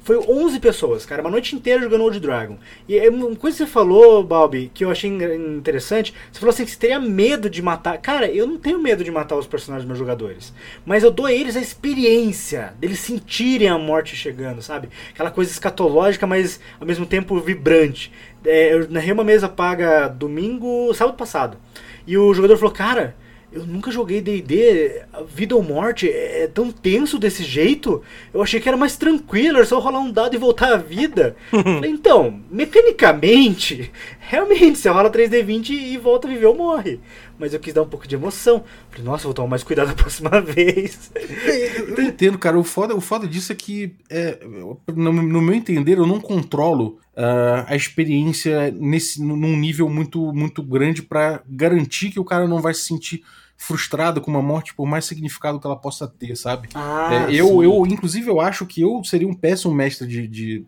foi 0.00 0.16
11 0.16 0.58
pessoas, 0.58 1.04
cara, 1.04 1.20
uma 1.20 1.30
noite 1.30 1.54
inteira 1.54 1.82
jogando 1.82 2.00
Old 2.02 2.18
Dragon. 2.18 2.56
E 2.88 2.96
é 2.98 3.10
uma 3.10 3.36
coisa 3.36 3.58
que 3.58 3.64
você 3.64 3.70
falou, 3.70 4.22
Balbi, 4.24 4.70
que 4.72 4.82
eu 4.82 4.90
achei 4.90 5.10
in- 5.10 5.56
interessante, 5.58 6.14
você 6.32 6.40
falou 6.40 6.50
assim 6.50 6.64
que 6.64 6.70
você 6.70 6.78
teria 6.78 6.98
medo 6.98 7.50
de 7.50 7.60
matar. 7.60 7.98
Cara, 7.98 8.26
eu 8.30 8.46
não 8.46 8.56
tenho 8.56 8.78
medo 8.78 9.04
de 9.04 9.10
matar 9.10 9.36
os 9.36 9.46
personagens 9.46 9.82
dos 9.84 9.88
meus 9.88 9.98
jogadores. 9.98 10.54
Mas 10.86 11.02
eu 11.04 11.10
dou 11.10 11.26
a 11.26 11.32
eles 11.32 11.56
a 11.56 11.60
experiência 11.60 12.72
deles 12.80 13.00
sentirem 13.00 13.68
a 13.68 13.76
morte 13.76 14.16
chegando, 14.16 14.62
sabe? 14.62 14.88
Aquela 15.10 15.30
coisa 15.30 15.50
escatológica, 15.50 16.26
mas 16.26 16.58
ao 16.80 16.86
mesmo 16.86 17.04
tempo 17.04 17.38
vibrante. 17.38 18.10
É, 18.46 18.72
eu 18.72 18.88
narrei 18.90 19.12
uma 19.12 19.24
mesa 19.24 19.46
paga 19.46 20.08
domingo, 20.08 20.94
sábado 20.94 21.18
passado. 21.18 21.58
E 22.06 22.16
o 22.16 22.32
jogador 22.32 22.56
falou, 22.56 22.72
cara, 22.72 23.14
eu 23.50 23.64
nunca 23.64 23.90
joguei 23.90 24.20
D&D, 24.20 25.02
vida 25.34 25.56
ou 25.56 25.62
morte 25.62 26.08
é 26.08 26.46
tão 26.52 26.70
tenso 26.70 27.18
desse 27.18 27.42
jeito. 27.42 28.02
Eu 28.32 28.42
achei 28.42 28.60
que 28.60 28.68
era 28.68 28.76
mais 28.76 28.96
tranquilo, 28.96 29.56
era 29.56 29.66
só 29.66 29.78
rolar 29.78 30.00
um 30.00 30.10
dado 30.10 30.34
e 30.34 30.38
voltar 30.38 30.72
à 30.72 30.76
vida. 30.76 31.34
Falei, 31.50 31.90
então, 31.90 32.40
mecanicamente, 32.50 33.90
realmente, 34.28 34.78
você 34.78 34.88
rola 34.88 35.10
3D20 35.10 35.70
e 35.70 35.96
volta 35.98 36.28
a 36.28 36.30
viver 36.30 36.46
ou 36.46 36.56
morre. 36.56 37.00
Mas 37.38 37.54
eu 37.54 37.60
quis 37.60 37.72
dar 37.74 37.82
um 37.82 37.88
pouco 37.88 38.06
de 38.06 38.14
emoção. 38.14 38.62
Falei, 38.90 39.04
nossa, 39.04 39.24
vou 39.24 39.34
tomar 39.34 39.48
mais 39.48 39.62
cuidado 39.62 39.88
da 39.94 39.94
próxima 39.94 40.40
vez. 40.40 41.10
Eu 41.78 41.96
não 41.96 42.04
entendo, 42.04 42.38
cara. 42.38 42.58
O 42.58 42.64
foda, 42.64 42.94
o 42.94 43.00
foda 43.00 43.26
disso 43.26 43.52
é 43.52 43.54
que, 43.54 43.94
é, 44.10 44.38
eu- 44.42 44.80
no, 44.94 45.12
no 45.12 45.40
meu 45.42 45.54
entender, 45.54 45.98
eu 45.98 46.06
não 46.06 46.20
controlo 46.20 46.98
uh, 47.16 47.64
a 47.66 47.74
experiência 47.74 48.70
nesse, 48.72 49.22
num 49.22 49.56
nível 49.56 49.88
muito, 49.88 50.32
muito 50.32 50.62
grande 50.62 51.02
para 51.02 51.42
garantir 51.48 52.10
que 52.10 52.20
o 52.20 52.24
cara 52.24 52.46
não 52.46 52.60
vai 52.60 52.74
se 52.74 52.82
sentir 52.82 53.22
frustrado 53.60 54.20
com 54.20 54.30
uma 54.30 54.40
morte, 54.40 54.72
por 54.72 54.86
mais 54.86 55.04
significado 55.04 55.58
que 55.58 55.66
ela 55.66 55.74
possa 55.74 56.06
ter, 56.06 56.36
sabe? 56.36 56.68
Ah, 56.76 57.08
É, 57.10 57.34
eu, 57.34 57.60
eu, 57.60 57.84
inclusive, 57.88 58.28
eu 58.30 58.40
acho 58.40 58.64
que 58.64 58.80
eu 58.80 59.02
seria 59.02 59.26
um 59.26 59.34
péssimo 59.34 59.74
mestre 59.74 60.06
de, 60.06 60.28
de 60.28 60.64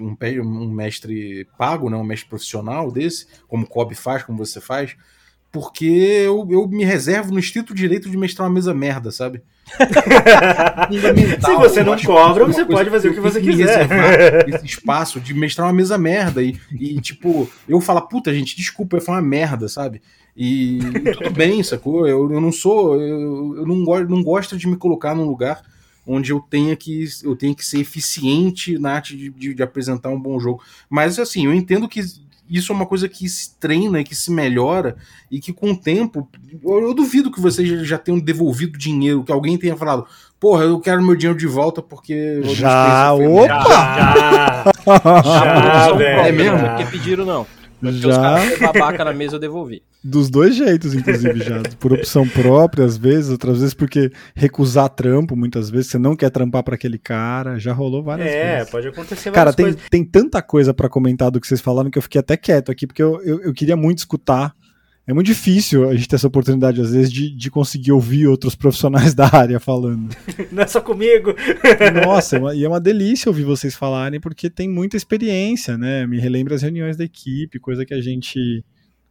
um, 0.00 0.14
pé- 0.14 0.40
um 0.40 0.70
mestre 0.70 1.46
pago, 1.58 1.90
né? 1.90 1.96
um 1.96 2.04
mestre 2.04 2.28
profissional 2.28 2.90
desse, 2.90 3.26
como 3.48 3.64
o 3.64 3.68
Kobe 3.68 3.94
faz, 3.94 4.22
como 4.22 4.38
você 4.38 4.60
faz, 4.60 4.96
porque 5.50 5.84
eu, 5.84 6.46
eu 6.50 6.66
me 6.66 6.84
reservo 6.84 7.32
no 7.32 7.38
estrito 7.38 7.74
direito 7.74 8.08
de 8.10 8.16
mestrar 8.16 8.48
uma 8.48 8.54
mesa 8.54 8.72
merda, 8.72 9.10
sabe? 9.10 9.42
Se 11.40 11.54
você 11.56 11.84
não 11.84 11.96
cobra, 11.98 12.44
é 12.44 12.46
você 12.46 12.64
pode 12.64 12.90
fazer 12.90 13.10
o 13.10 13.14
que 13.14 13.20
você 13.20 13.40
quiser. 13.40 13.86
Esse 14.48 14.64
espaço 14.64 15.20
de 15.20 15.34
mestrar 15.34 15.66
uma 15.66 15.72
mesa 15.72 15.98
merda 15.98 16.42
e, 16.42 16.58
e 16.72 17.00
tipo, 17.00 17.48
eu 17.68 17.80
falar, 17.80 18.02
puta, 18.02 18.32
gente, 18.32 18.56
desculpa, 18.56 18.96
eu 18.96 19.00
foi 19.00 19.14
uma 19.14 19.22
merda, 19.22 19.68
sabe? 19.68 20.00
E, 20.36 20.78
e 20.78 21.12
tudo 21.12 21.30
bem, 21.30 21.62
sacou? 21.62 22.08
Eu, 22.08 22.32
eu 22.32 22.40
não 22.40 22.50
sou. 22.50 23.00
Eu, 23.00 23.56
eu 23.58 23.66
não, 23.66 23.84
gosto, 23.84 24.08
não 24.08 24.22
gosto 24.22 24.56
de 24.56 24.66
me 24.66 24.76
colocar 24.76 25.14
num 25.14 25.26
lugar 25.26 25.62
onde 26.06 26.32
eu 26.32 26.40
tenha 26.40 26.74
que, 26.76 27.04
eu 27.22 27.36
tenha 27.36 27.54
que 27.54 27.64
ser 27.64 27.78
eficiente 27.80 28.78
na 28.78 28.92
arte 28.94 29.16
de, 29.16 29.30
de- 29.30 29.54
de 29.54 29.62
apresentar 29.62 30.08
um 30.10 30.20
bom 30.20 30.38
jogo. 30.40 30.62
Mas 30.90 31.18
assim, 31.18 31.46
eu 31.46 31.54
entendo 31.54 31.88
que 31.88 32.00
isso 32.50 32.72
é 32.72 32.74
uma 32.74 32.84
coisa 32.86 33.08
que 33.08 33.28
se 33.28 33.56
treina 33.58 34.00
e 34.00 34.04
que 34.04 34.14
se 34.14 34.30
melhora 34.30 34.96
e 35.30 35.40
que 35.40 35.52
com 35.52 35.70
o 35.70 35.76
tempo. 35.76 36.28
Eu, 36.62 36.80
eu 36.88 36.94
duvido 36.94 37.30
que 37.30 37.40
vocês 37.40 37.66
já- 37.68 37.84
já 37.84 37.98
tenham 37.98 38.18
devolvido 38.20 38.76
dinheiro, 38.76 39.22
que 39.24 39.32
alguém 39.32 39.56
tenha 39.56 39.76
falado, 39.76 40.04
porra, 40.38 40.64
eu 40.64 40.78
quero 40.80 41.02
meu 41.02 41.14
dinheiro 41.16 41.38
de 41.38 41.46
volta 41.46 41.80
porque. 41.80 42.42
Já, 42.54 43.14
opa! 43.14 43.22
merda." 43.22 44.72
Já, 44.84 45.22
já, 45.22 45.86
Não, 45.90 45.96
velho. 45.98 46.20
É 46.20 46.32
mesmo? 46.32 46.58
Porque 46.58 46.84
pediram, 46.86 47.24
não. 47.24 47.46
Os 47.82 47.96
Já 47.96 48.38
foram 48.38 48.58
babaca 48.72 49.04
na 49.04 49.12
mesa, 49.12 49.36
eu 49.36 49.40
devolvi. 49.40 49.82
dos 50.04 50.30
dois 50.30 50.54
jeitos, 50.56 50.94
inclusive, 50.94 51.38
já. 51.40 51.62
Por 51.80 51.92
opção 51.92 52.26
própria, 52.28 52.84
às 52.84 52.96
vezes, 52.96 53.30
outras 53.30 53.58
vezes 53.58 53.74
porque 53.74 54.10
recusar 54.34 54.88
trampo, 54.88 55.36
muitas 55.36 55.68
vezes, 55.70 55.88
você 55.88 55.98
não 55.98 56.14
quer 56.16 56.30
trampar 56.30 56.62
pra 56.62 56.74
aquele 56.76 56.98
cara. 56.98 57.58
Já 57.58 57.72
rolou 57.72 58.02
várias 58.02 58.28
É, 58.28 58.56
vezes. 58.58 58.70
pode 58.70 58.88
acontecer 58.88 59.30
Cara, 59.30 59.50
várias 59.50 59.54
tem, 59.56 59.64
coisas. 59.66 59.80
tem 59.90 60.04
tanta 60.04 60.40
coisa 60.42 60.72
pra 60.72 60.88
comentar 60.88 61.30
do 61.30 61.40
que 61.40 61.46
vocês 61.46 61.60
falaram 61.60 61.90
que 61.90 61.98
eu 61.98 62.02
fiquei 62.02 62.18
até 62.20 62.36
quieto 62.36 62.70
aqui, 62.70 62.86
porque 62.86 63.02
eu, 63.02 63.20
eu, 63.22 63.40
eu 63.42 63.52
queria 63.52 63.76
muito 63.76 63.98
escutar. 63.98 64.54
É 65.06 65.12
muito 65.12 65.26
difícil 65.26 65.88
a 65.88 65.94
gente 65.96 66.08
ter 66.08 66.14
essa 66.14 66.28
oportunidade, 66.28 66.80
às 66.80 66.92
vezes, 66.92 67.12
de, 67.12 67.28
de 67.34 67.50
conseguir 67.50 67.90
ouvir 67.90 68.28
outros 68.28 68.54
profissionais 68.54 69.14
da 69.14 69.28
área 69.34 69.58
falando. 69.58 70.14
Não 70.52 70.62
é 70.62 70.66
só 70.66 70.80
comigo. 70.80 71.34
Nossa, 72.06 72.36
é 72.36 72.38
uma- 72.38 72.54
e 72.54 72.64
é 72.64 72.68
uma 72.68 72.80
delícia 72.80 73.28
ouvir 73.28 73.42
vocês 73.44 73.74
falarem, 73.74 74.20
porque 74.20 74.48
tem 74.48 74.68
muita 74.68 74.96
experiência, 74.96 75.76
né? 75.76 76.06
Me 76.06 76.20
relembra 76.20 76.54
as 76.54 76.62
reuniões 76.62 76.96
da 76.96 77.04
equipe, 77.04 77.58
coisa 77.58 77.84
que 77.84 77.94
a 77.94 78.00
gente 78.00 78.64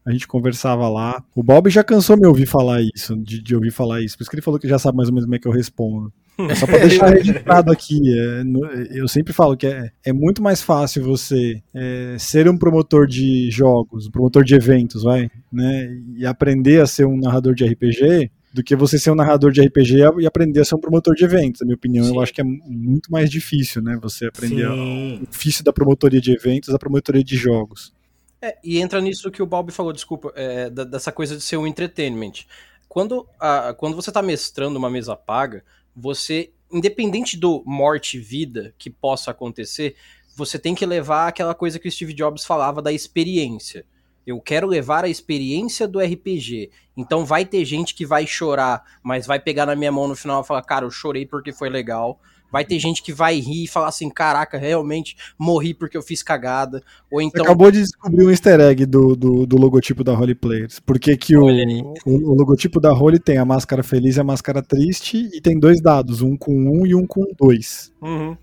a 0.04 0.12
gente 0.12 0.28
conversava 0.28 0.90
lá. 0.90 1.24
O 1.36 1.44
Bob 1.44 1.70
já 1.70 1.84
cansou 1.84 2.18
me 2.18 2.26
ouvir 2.26 2.48
falar 2.48 2.82
isso, 2.82 3.16
de, 3.18 3.40
de 3.40 3.54
ouvir 3.54 3.70
falar 3.70 4.02
isso. 4.02 4.18
Por 4.18 4.24
isso 4.24 4.32
que 4.32 4.36
ele 4.36 4.42
falou 4.42 4.60
que 4.60 4.68
já 4.68 4.80
sabe 4.80 4.98
mais 4.98 5.10
ou 5.10 5.14
menos 5.14 5.26
como 5.26 5.36
é 5.36 5.40
que 5.40 5.48
eu 5.48 5.52
respondo. 5.52 6.12
É 6.38 6.56
só 6.56 6.66
pra 6.66 6.78
deixar 6.80 7.10
registrado 7.14 7.72
aqui. 7.72 8.00
é, 8.18 8.44
eu 8.92 9.08
sempre 9.08 9.34
falo 9.34 9.56
que 9.56 9.68
é, 9.68 9.92
é 10.04 10.14
muito 10.14 10.42
mais 10.42 10.62
fácil 10.62 11.04
você 11.04 11.62
é, 11.74 12.16
ser 12.18 12.50
um 12.50 12.58
promotor 12.58 13.06
de 13.08 13.50
jogos, 13.52 14.08
um 14.08 14.12
promotor 14.12 14.44
de 14.44 14.56
eventos, 14.56 15.04
vai, 15.04 15.30
né? 15.52 15.98
E 16.16 16.26
aprender 16.26 16.82
a 16.82 16.88
ser 16.88 17.06
um 17.06 17.18
narrador 17.18 17.54
de 17.54 17.66
RPG 17.66 18.32
do 18.54 18.64
que 18.64 18.76
você 18.76 19.00
ser 19.00 19.12
um 19.12 19.16
narrador 19.16 19.52
de 19.52 19.62
RPG 19.62 19.96
e 20.20 20.26
aprender 20.26 20.60
a 20.60 20.66
ser 20.66 20.76
um 20.76 20.80
promotor 20.80 21.16
de 21.16 21.24
eventos. 21.24 21.62
Na 21.62 21.66
minha 21.68 21.76
opinião, 21.76 22.04
Sim. 22.06 22.16
eu 22.16 22.22
acho 22.22 22.34
que 22.34 22.42
é 22.42 22.44
muito 22.44 23.10
mais 23.12 23.30
difícil, 23.30 23.82
né? 23.82 23.98
Você 24.02 24.26
aprender 24.26 24.68
Sim. 24.68 25.20
o 25.22 25.30
ofício 25.30 25.64
da 25.64 25.72
promotoria 25.72 26.20
de 26.20 26.34
eventos, 26.34 26.74
a 26.74 26.80
promotoria 26.80 27.24
de 27.24 27.38
jogos. 27.38 27.94
É, 28.42 28.58
e 28.64 28.80
entra 28.80 29.00
nisso 29.00 29.30
que 29.32 29.42
o 29.42 29.46
Bob 29.46 29.72
falou, 29.72 29.94
desculpa, 29.94 30.34
é, 30.36 30.70
da- 30.70 30.84
dessa 30.84 31.12
coisa 31.12 31.38
de 31.38 31.44
ser 31.44 31.58
um 31.58 31.68
entertainment. 31.68 32.46
Quando, 32.90 33.26
a, 33.40 33.74
quando 33.78 33.96
você 33.96 34.12
tá 34.12 34.22
mestrando 34.22 34.78
uma 34.78 34.90
mesa 34.90 35.16
paga, 35.16 35.64
você, 35.96 36.52
independente 36.72 37.38
do 37.38 37.64
morte 37.66 38.20
vida 38.20 38.74
que 38.78 38.90
possa 38.90 39.32
acontecer, 39.32 39.96
você 40.36 40.58
tem 40.58 40.74
que 40.74 40.86
levar 40.86 41.28
aquela 41.28 41.54
coisa 41.54 41.80
que 41.80 41.88
o 41.88 41.92
Steve 41.92 42.14
Jobs 42.14 42.46
falava 42.46 42.82
da 42.82 42.92
experiência. 42.92 43.86
Eu 44.26 44.40
quero 44.40 44.68
levar 44.68 45.04
a 45.04 45.10
experiência 45.10 45.88
do 45.88 46.00
RPG. 46.00 46.70
Então 46.96 47.26
vai 47.26 47.46
ter 47.46 47.66
gente 47.66 47.94
que 47.94 48.06
vai 48.06 48.26
chorar, 48.28 48.84
mas 49.04 49.26
vai 49.26 49.40
pegar 49.40 49.66
na 49.66 49.76
minha 49.76 49.92
mão 49.92 50.08
no 50.08 50.16
final 50.16 50.42
e 50.42 50.48
falar, 50.48 50.62
cara, 50.62 50.86
eu 50.86 50.92
chorei 50.92 51.26
porque 51.26 51.52
foi 51.52 51.70
legal. 51.70 52.20
Vai 52.52 52.66
ter 52.66 52.78
gente 52.80 53.02
que 53.02 53.14
vai 53.14 53.40
rir 53.40 53.64
e 53.64 53.68
falar 53.68 53.88
assim, 53.88 54.10
caraca, 54.10 54.58
realmente 54.58 55.16
morri 55.38 55.74
porque 55.74 55.98
eu 55.98 56.02
fiz 56.02 56.22
cagada. 56.22 56.84
Ou 57.12 57.20
Você 57.20 57.28
então. 57.28 57.44
acabou 57.44 57.72
de 57.72 57.80
descobrir 57.80 58.26
um 58.26 58.30
easter 58.30 58.60
egg 58.60 58.86
do, 58.86 59.16
do, 59.16 59.46
do 59.46 59.58
logotipo 59.58 60.04
da 60.04 60.14
Holy 60.14 60.36
Players. 60.36 60.80
Porque 60.80 61.16
que 61.16 61.36
o, 61.38 61.46
Olha 61.46 61.64
aí. 61.64 61.82
o, 62.06 62.32
o 62.32 62.36
logotipo 62.36 62.80
da 62.80 62.94
Holy 62.94 63.20
tem 63.20 63.38
a 63.38 63.46
máscara 63.46 63.84
feliz 63.84 64.18
e 64.18 64.20
a 64.20 64.24
máscara 64.24 64.62
triste, 64.62 65.30
e 65.34 65.42
tem 65.42 65.60
dois 65.60 65.82
dados, 65.82 66.22
um 66.22 66.36
com 66.36 66.52
um 66.54 66.86
e 66.86 66.94
um 66.94 67.06
com 67.06 67.26
dois. 67.40 67.92
Uhum. 68.02 68.36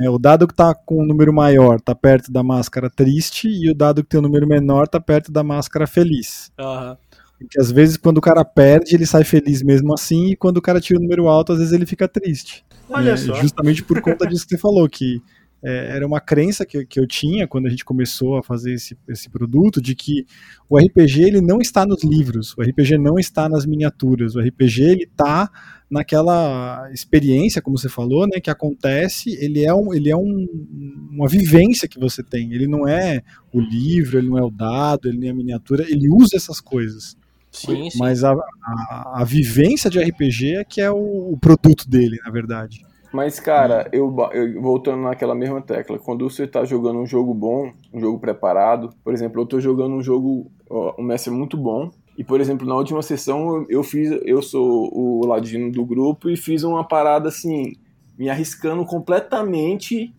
É, 0.00 0.10
o 0.10 0.18
dado 0.18 0.48
que 0.48 0.54
tá 0.54 0.74
com 0.74 0.96
o 0.96 1.06
número 1.06 1.32
maior 1.32 1.80
tá 1.80 1.94
perto 1.94 2.32
da 2.32 2.42
máscara 2.42 2.90
triste, 2.90 3.48
e 3.48 3.70
o 3.70 3.74
dado 3.74 4.02
que 4.02 4.08
tem 4.08 4.18
o 4.18 4.22
número 4.22 4.46
menor 4.46 4.88
tá 4.88 5.00
perto 5.00 5.30
da 5.30 5.44
máscara 5.44 5.86
feliz. 5.86 6.50
Aham. 6.58 6.96
Porque 7.44 7.60
às 7.60 7.70
vezes 7.70 7.96
quando 7.96 8.18
o 8.18 8.22
cara 8.22 8.44
perde, 8.44 8.94
ele 8.94 9.06
sai 9.06 9.24
feliz 9.24 9.62
mesmo 9.62 9.92
assim, 9.94 10.30
e 10.30 10.36
quando 10.36 10.58
o 10.58 10.62
cara 10.62 10.80
tira 10.80 10.98
o 10.98 11.02
número 11.02 11.28
alto, 11.28 11.52
às 11.52 11.58
vezes 11.58 11.72
ele 11.72 11.86
fica 11.86 12.08
triste. 12.08 12.64
Olha 12.88 13.12
É, 13.12 13.16
só. 13.16 13.34
Justamente 13.34 13.82
por 13.82 14.00
conta 14.00 14.26
disso 14.26 14.44
que 14.44 14.54
você 14.54 14.60
falou, 14.60 14.88
que 14.88 15.22
é, 15.64 15.96
era 15.96 16.06
uma 16.06 16.20
crença 16.20 16.66
que, 16.66 16.84
que 16.84 17.00
eu 17.00 17.06
tinha 17.06 17.48
quando 17.48 17.66
a 17.66 17.70
gente 17.70 17.84
começou 17.86 18.36
a 18.36 18.42
fazer 18.42 18.74
esse, 18.74 18.96
esse 19.08 19.30
produto, 19.30 19.80
de 19.80 19.94
que 19.94 20.26
o 20.68 20.76
RPG 20.76 21.22
ele 21.22 21.40
não 21.40 21.58
está 21.58 21.86
nos 21.86 22.04
livros, 22.04 22.54
o 22.58 22.60
RPG 22.60 22.98
não 22.98 23.18
está 23.18 23.48
nas 23.48 23.64
miniaturas, 23.64 24.36
o 24.36 24.40
RPG 24.40 24.82
ele 24.82 25.04
está 25.04 25.50
naquela 25.90 26.90
experiência, 26.92 27.62
como 27.62 27.78
você 27.78 27.88
falou, 27.88 28.26
né, 28.26 28.40
que 28.40 28.50
acontece, 28.50 29.30
ele 29.42 29.64
é, 29.64 29.72
um, 29.72 29.94
ele 29.94 30.10
é 30.10 30.16
um, 30.16 30.46
uma 31.10 31.28
vivência 31.28 31.88
que 31.88 31.98
você 31.98 32.22
tem, 32.22 32.52
ele 32.52 32.66
não 32.66 32.86
é 32.86 33.22
o 33.52 33.60
livro, 33.60 34.18
ele 34.18 34.28
não 34.28 34.38
é 34.38 34.42
o 34.42 34.50
dado, 34.50 35.08
ele 35.08 35.18
nem 35.18 35.30
a 35.30 35.34
miniatura, 35.34 35.84
ele 35.88 36.10
usa 36.10 36.36
essas 36.36 36.60
coisas. 36.60 37.16
Sim, 37.54 37.88
sim. 37.90 38.00
Mas 38.00 38.24
a, 38.24 38.32
a, 38.32 39.20
a 39.22 39.24
vivência 39.24 39.88
de 39.88 39.98
RPG 39.98 40.56
é 40.56 40.64
que 40.64 40.80
é 40.80 40.90
o, 40.90 41.32
o 41.32 41.38
produto 41.40 41.88
dele, 41.88 42.18
na 42.24 42.30
verdade. 42.30 42.84
Mas, 43.12 43.38
cara, 43.38 43.88
eu, 43.92 44.10
ba- 44.10 44.30
eu- 44.34 44.60
voltando 44.60 45.02
naquela 45.02 45.34
mesma 45.34 45.62
tecla, 45.62 45.98
quando 45.98 46.28
você 46.28 46.46
tá 46.48 46.64
jogando 46.64 46.98
um 46.98 47.06
jogo 47.06 47.32
bom, 47.32 47.72
um 47.92 48.00
jogo 48.00 48.18
preparado, 48.18 48.90
por 49.04 49.12
exemplo, 49.12 49.40
eu 49.40 49.46
tô 49.46 49.60
jogando 49.60 49.94
um 49.94 50.02
jogo, 50.02 50.50
ó, 50.68 50.94
um 50.98 51.04
mestre 51.04 51.30
muito 51.30 51.56
bom, 51.56 51.90
e, 52.18 52.24
por 52.24 52.40
exemplo, 52.40 52.66
na 52.66 52.74
última 52.74 53.02
sessão 53.02 53.56
eu- 53.58 53.66
eu 53.68 53.82
fiz, 53.84 54.10
eu 54.24 54.42
sou 54.42 54.90
o 54.92 55.24
ladino 55.26 55.70
do 55.70 55.84
grupo 55.84 56.28
e 56.28 56.36
fiz 56.36 56.64
uma 56.64 56.82
parada 56.86 57.28
assim, 57.28 57.72
me 58.18 58.28
arriscando 58.28 58.84
completamente, 58.84 60.12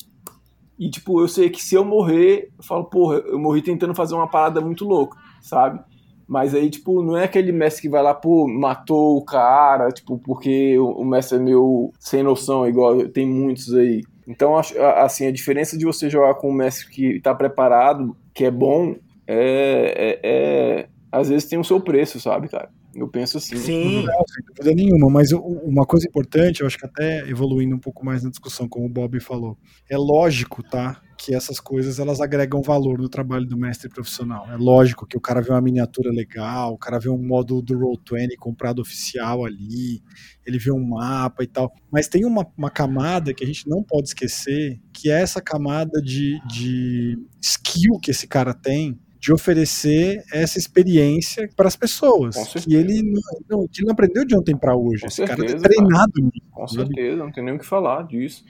e, 0.77 0.89
tipo, 0.89 1.21
eu 1.21 1.27
sei 1.27 1.49
que 1.49 1.61
se 1.63 1.75
eu 1.75 1.85
morrer, 1.85 2.51
eu 2.57 2.63
falo, 2.63 2.85
porra, 2.85 3.17
eu 3.19 3.39
morri 3.39 3.61
tentando 3.61 3.95
fazer 3.95 4.13
uma 4.15 4.29
parada 4.29 4.59
muito 4.59 4.85
louca, 4.85 5.17
sabe? 5.41 5.79
Mas 6.27 6.55
aí, 6.55 6.69
tipo, 6.69 7.01
não 7.03 7.17
é 7.17 7.25
aquele 7.25 7.51
mestre 7.51 7.83
que 7.83 7.89
vai 7.89 8.01
lá, 8.01 8.13
pô, 8.13 8.47
matou 8.47 9.17
o 9.17 9.23
cara, 9.25 9.91
tipo, 9.91 10.17
porque 10.19 10.77
o 10.79 11.03
mestre 11.05 11.37
é 11.37 11.41
meio 11.41 11.91
sem 11.99 12.23
noção, 12.23 12.67
igual 12.67 13.07
tem 13.09 13.27
muitos 13.27 13.73
aí. 13.73 14.01
Então, 14.27 14.55
assim, 14.57 15.27
a 15.27 15.31
diferença 15.31 15.77
de 15.77 15.85
você 15.85 16.09
jogar 16.09 16.33
com 16.35 16.49
um 16.49 16.53
mestre 16.53 16.89
que 16.89 17.19
tá 17.21 17.35
preparado, 17.35 18.17
que 18.33 18.43
é 18.43 18.49
bom, 18.51 18.95
é, 19.27 20.19
é- 20.23 20.79
é- 20.81 20.87
às 21.11 21.29
vezes 21.29 21.47
tem 21.47 21.59
o 21.59 21.63
seu 21.63 21.79
preço, 21.79 22.19
sabe, 22.19 22.49
cara? 22.49 22.69
Eu 22.93 23.07
penso 23.09 23.37
assim. 23.37 23.57
Sim. 23.57 24.03
Não, 24.05 24.23
sem 24.27 24.43
dúvida 24.47 24.73
nenhuma, 24.73 25.09
mas 25.09 25.31
uma 25.31 25.85
coisa 25.85 26.07
importante, 26.07 26.61
eu 26.61 26.67
acho 26.67 26.77
que 26.77 26.85
até 26.85 27.19
evoluindo 27.29 27.75
um 27.75 27.79
pouco 27.79 28.05
mais 28.05 28.23
na 28.23 28.29
discussão, 28.29 28.67
como 28.69 28.85
o 28.85 28.89
Bob 28.89 29.19
falou, 29.19 29.57
é 29.89 29.97
lógico, 29.97 30.63
tá, 30.63 31.01
que 31.25 31.33
essas 31.33 31.59
coisas 31.59 31.97
elas 31.97 32.21
agregam 32.21 32.61
valor 32.61 32.99
no 32.99 33.09
trabalho 33.09 33.47
do 33.47 33.57
mestre 33.57 33.89
profissional. 33.89 34.47
É 34.47 34.55
lógico 34.55 35.07
que 35.07 35.17
o 35.17 35.19
cara 35.19 35.41
vê 35.41 35.49
uma 35.49 35.61
miniatura 35.61 36.11
legal, 36.11 36.73
o 36.73 36.77
cara 36.77 36.99
vê 36.99 37.09
um 37.09 37.17
módulo 37.17 37.63
do 37.63 37.73
Roll20 37.73 38.35
comprado 38.37 38.79
oficial 38.79 39.43
ali, 39.43 40.03
ele 40.45 40.59
vê 40.59 40.71
um 40.71 40.85
mapa 40.87 41.43
e 41.43 41.47
tal, 41.47 41.73
mas 41.91 42.07
tem 42.07 42.25
uma, 42.25 42.45
uma 42.55 42.69
camada 42.69 43.33
que 43.33 43.43
a 43.43 43.47
gente 43.47 43.67
não 43.67 43.81
pode 43.81 44.09
esquecer, 44.09 44.79
que 44.93 45.09
é 45.09 45.19
essa 45.19 45.41
camada 45.41 45.99
de, 45.99 46.39
de 46.47 47.17
skill 47.41 47.97
que 47.99 48.11
esse 48.11 48.27
cara 48.27 48.53
tem 48.53 48.99
de 49.25 49.33
oferecer 49.33 50.23
essa 50.31 50.59
experiência 50.59 51.49
para 51.55 51.67
as 51.67 51.75
pessoas, 51.75 52.35
Com 52.35 52.43
que 52.45 52.51
certeza. 52.59 52.77
ele 52.79 53.01
não, 53.01 53.21
não- 53.49 53.67
que 53.67 53.79
ele 53.79 53.87
não 53.87 53.93
aprendeu 53.93 54.23
de 54.23 54.37
ontem 54.37 54.55
para 54.55 54.75
hoje. 54.75 55.01
Com 55.01 55.07
Esse 55.07 55.25
cara 55.25 55.33
é 55.43 55.47
certeza, 55.47 55.63
treinado 55.63 56.11
nisso. 56.21 56.45
Com 56.51 56.67
sabe? 56.67 56.85
certeza, 56.95 57.15
não 57.17 57.31
tem 57.31 57.43
nem 57.43 57.55
o 57.55 57.59
que 57.59 57.65
falar 57.65 58.03
disso. 58.03 58.45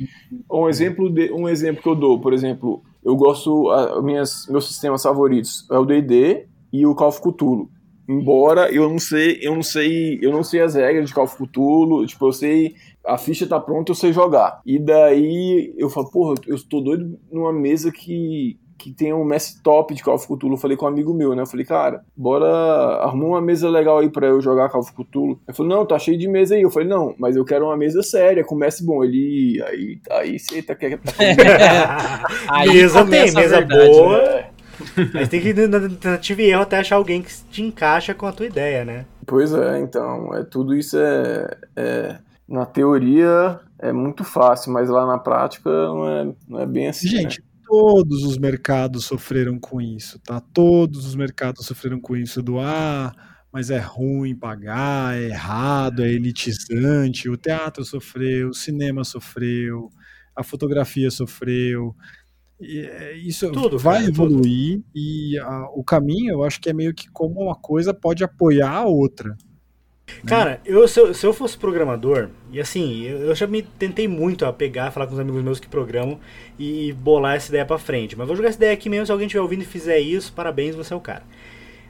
Um 0.51 0.67
exemplo, 0.67 1.09
de, 1.09 1.31
um 1.31 1.47
exemplo 1.47 1.81
que 1.81 1.87
eu 1.87 1.95
dou, 1.95 2.19
por 2.19 2.33
exemplo, 2.33 2.83
eu 3.05 3.15
gosto, 3.15 3.69
a, 3.71 4.01
minhas, 4.01 4.47
meus 4.49 4.67
sistemas 4.67 5.01
favoritos 5.01 5.65
é 5.71 5.77
o 5.77 5.85
D&D 5.85 6.45
e 6.73 6.85
o 6.85 6.93
Call 6.93 7.07
of 7.07 7.21
Cthulhu. 7.21 7.69
Embora 8.07 8.69
eu 8.71 8.89
não 8.89 8.99
sei, 8.99 9.39
eu 9.41 9.55
não 9.55 9.63
sei, 9.63 10.19
eu 10.21 10.31
não 10.31 10.43
sei 10.43 10.59
as 10.61 10.75
regras 10.75 11.07
de 11.07 11.13
Call 11.15 11.23
of 11.23 11.37
Cthulhu, 11.37 12.05
tipo, 12.05 12.27
eu 12.27 12.33
sei, 12.33 12.75
a 13.05 13.17
ficha 13.17 13.47
tá 13.47 13.59
pronta, 13.61 13.91
eu 13.91 13.95
sei 13.95 14.11
jogar. 14.11 14.59
E 14.65 14.77
daí 14.77 15.73
eu 15.77 15.89
falo, 15.89 16.11
porra, 16.11 16.35
eu 16.45 16.55
estou 16.55 16.83
doido 16.83 17.17
numa 17.31 17.53
mesa 17.53 17.91
que 17.93 18.59
que 18.77 18.91
tem 18.91 19.13
um 19.13 19.23
mestre 19.23 19.61
top 19.61 19.93
de 19.93 20.03
Call 20.03 20.15
of 20.15 20.27
Cthulhu. 20.27 20.53
Eu 20.53 20.57
falei 20.57 20.75
com 20.77 20.85
um 20.85 20.89
amigo 20.89 21.13
meu, 21.13 21.33
né? 21.35 21.41
Eu 21.41 21.47
falei, 21.47 21.65
cara, 21.65 22.03
bora 22.15 22.45
arrumar 23.01 23.27
uma 23.27 23.41
mesa 23.41 23.69
legal 23.69 23.99
aí 23.99 24.09
pra 24.09 24.27
eu 24.27 24.41
jogar 24.41 24.69
Call 24.69 24.81
of 24.81 24.91
Cthulhu. 24.93 25.39
Ele 25.47 25.55
falou, 25.55 25.75
não, 25.75 25.85
tá 25.85 25.97
cheio 25.97 26.17
de 26.17 26.27
mesa 26.27 26.55
aí. 26.55 26.61
Eu 26.61 26.69
falei, 26.69 26.87
não, 26.87 27.15
mas 27.17 27.35
eu 27.35 27.45
quero 27.45 27.65
uma 27.65 27.77
mesa 27.77 28.03
séria, 28.03 28.43
com 28.43 28.55
mestre 28.55 28.85
bom. 28.85 29.03
Ele, 29.03 29.63
aí, 29.67 29.99
aí 30.11 30.39
você 30.39 30.61
tá 30.61 30.75
querendo. 30.75 31.01
Aí 32.49 32.69
mesa 32.69 33.05
tem, 33.05 33.21
mesa 33.33 33.39
verdade, 33.49 33.89
boa. 33.89 34.17
É. 34.17 34.49
Mas 35.13 35.29
tem 35.29 35.39
que 35.39 35.49
ir 35.49 35.69
na 35.69 35.79
tentativa 35.79 36.41
e 36.41 36.49
erro 36.49 36.61
até 36.61 36.79
achar 36.79 36.97
alguém 36.97 37.21
que 37.21 37.31
te 37.49 37.61
encaixa 37.61 38.13
com 38.13 38.25
a 38.25 38.31
tua 38.31 38.45
ideia, 38.45 38.83
né? 38.83 39.05
Pois 39.25 39.53
é, 39.53 39.79
então, 39.79 40.33
é, 40.35 40.43
tudo 40.43 40.75
isso 40.75 40.97
é, 40.99 41.57
é- 41.75 42.17
Na 42.47 42.65
teoria 42.65 43.59
é 43.79 43.91
muito 43.91 44.23
fácil, 44.23 44.71
mas 44.71 44.89
lá 44.89 45.05
na 45.05 45.17
prática 45.17 45.69
não 45.69 46.07
é, 46.07 46.33
não 46.47 46.59
é 46.59 46.65
bem 46.65 46.87
assim. 46.87 47.07
Gente, 47.07 47.43
todos 47.65 48.23
os 48.23 48.37
mercados 48.37 49.05
sofreram 49.05 49.59
com 49.59 49.81
isso, 49.81 50.19
tá? 50.19 50.39
Todos 50.39 51.05
os 51.05 51.15
mercados 51.15 51.65
sofreram 51.65 51.99
com 51.99 52.15
isso 52.15 52.41
do 52.41 52.59
ah, 52.59 53.13
mas 53.51 53.69
é 53.69 53.79
ruim 53.79 54.35
pagar, 54.35 55.15
é 55.17 55.29
errado, 55.29 56.03
é 56.03 56.09
elitizante. 56.11 57.29
O 57.29 57.37
teatro 57.37 57.83
sofreu, 57.85 58.49
o 58.49 58.53
cinema 58.53 59.03
sofreu, 59.03 59.89
a 60.35 60.43
fotografia 60.43 61.09
sofreu. 61.09 61.95
E, 62.59 62.79
é, 62.79 63.17
isso 63.17 63.51
Tudo, 63.51 63.77
vai 63.77 64.01
cara, 64.01 64.13
tudo. 64.13 64.25
evoluir 64.35 64.81
e 64.93 65.37
ah, 65.39 65.67
o 65.73 65.83
caminho 65.83 66.33
eu 66.33 66.43
acho 66.43 66.61
que 66.61 66.69
é 66.69 66.73
meio 66.73 66.93
que 66.93 67.09
como 67.11 67.41
uma 67.41 67.55
coisa 67.55 67.93
pode 67.93 68.23
apoiar 68.23 68.71
a 68.71 68.85
outra. 68.85 69.35
Cara, 70.25 70.59
eu, 70.65 70.87
se, 70.87 70.99
eu, 70.99 71.13
se 71.13 71.25
eu 71.25 71.33
fosse 71.33 71.57
programador, 71.57 72.29
e 72.51 72.59
assim, 72.59 73.03
eu, 73.05 73.17
eu 73.21 73.35
já 73.35 73.47
me 73.47 73.61
tentei 73.61 74.07
muito 74.07 74.45
a 74.45 74.53
pegar, 74.53 74.91
falar 74.91 75.07
com 75.07 75.13
os 75.13 75.19
amigos 75.19 75.43
meus 75.43 75.59
que 75.59 75.67
programam 75.67 76.19
e 76.59 76.93
bolar 76.93 77.35
essa 77.35 77.49
ideia 77.49 77.65
pra 77.65 77.77
frente. 77.77 78.15
Mas 78.17 78.27
vou 78.27 78.35
jogar 78.35 78.49
essa 78.49 78.57
ideia 78.57 78.73
aqui 78.73 78.89
mesmo, 78.89 79.05
se 79.05 79.11
alguém 79.11 79.27
estiver 79.27 79.41
ouvindo 79.41 79.63
e 79.63 79.65
fizer 79.65 79.99
isso, 79.99 80.31
parabéns, 80.33 80.75
você 80.75 80.93
é 80.93 80.97
o 80.97 80.99
cara. 80.99 81.23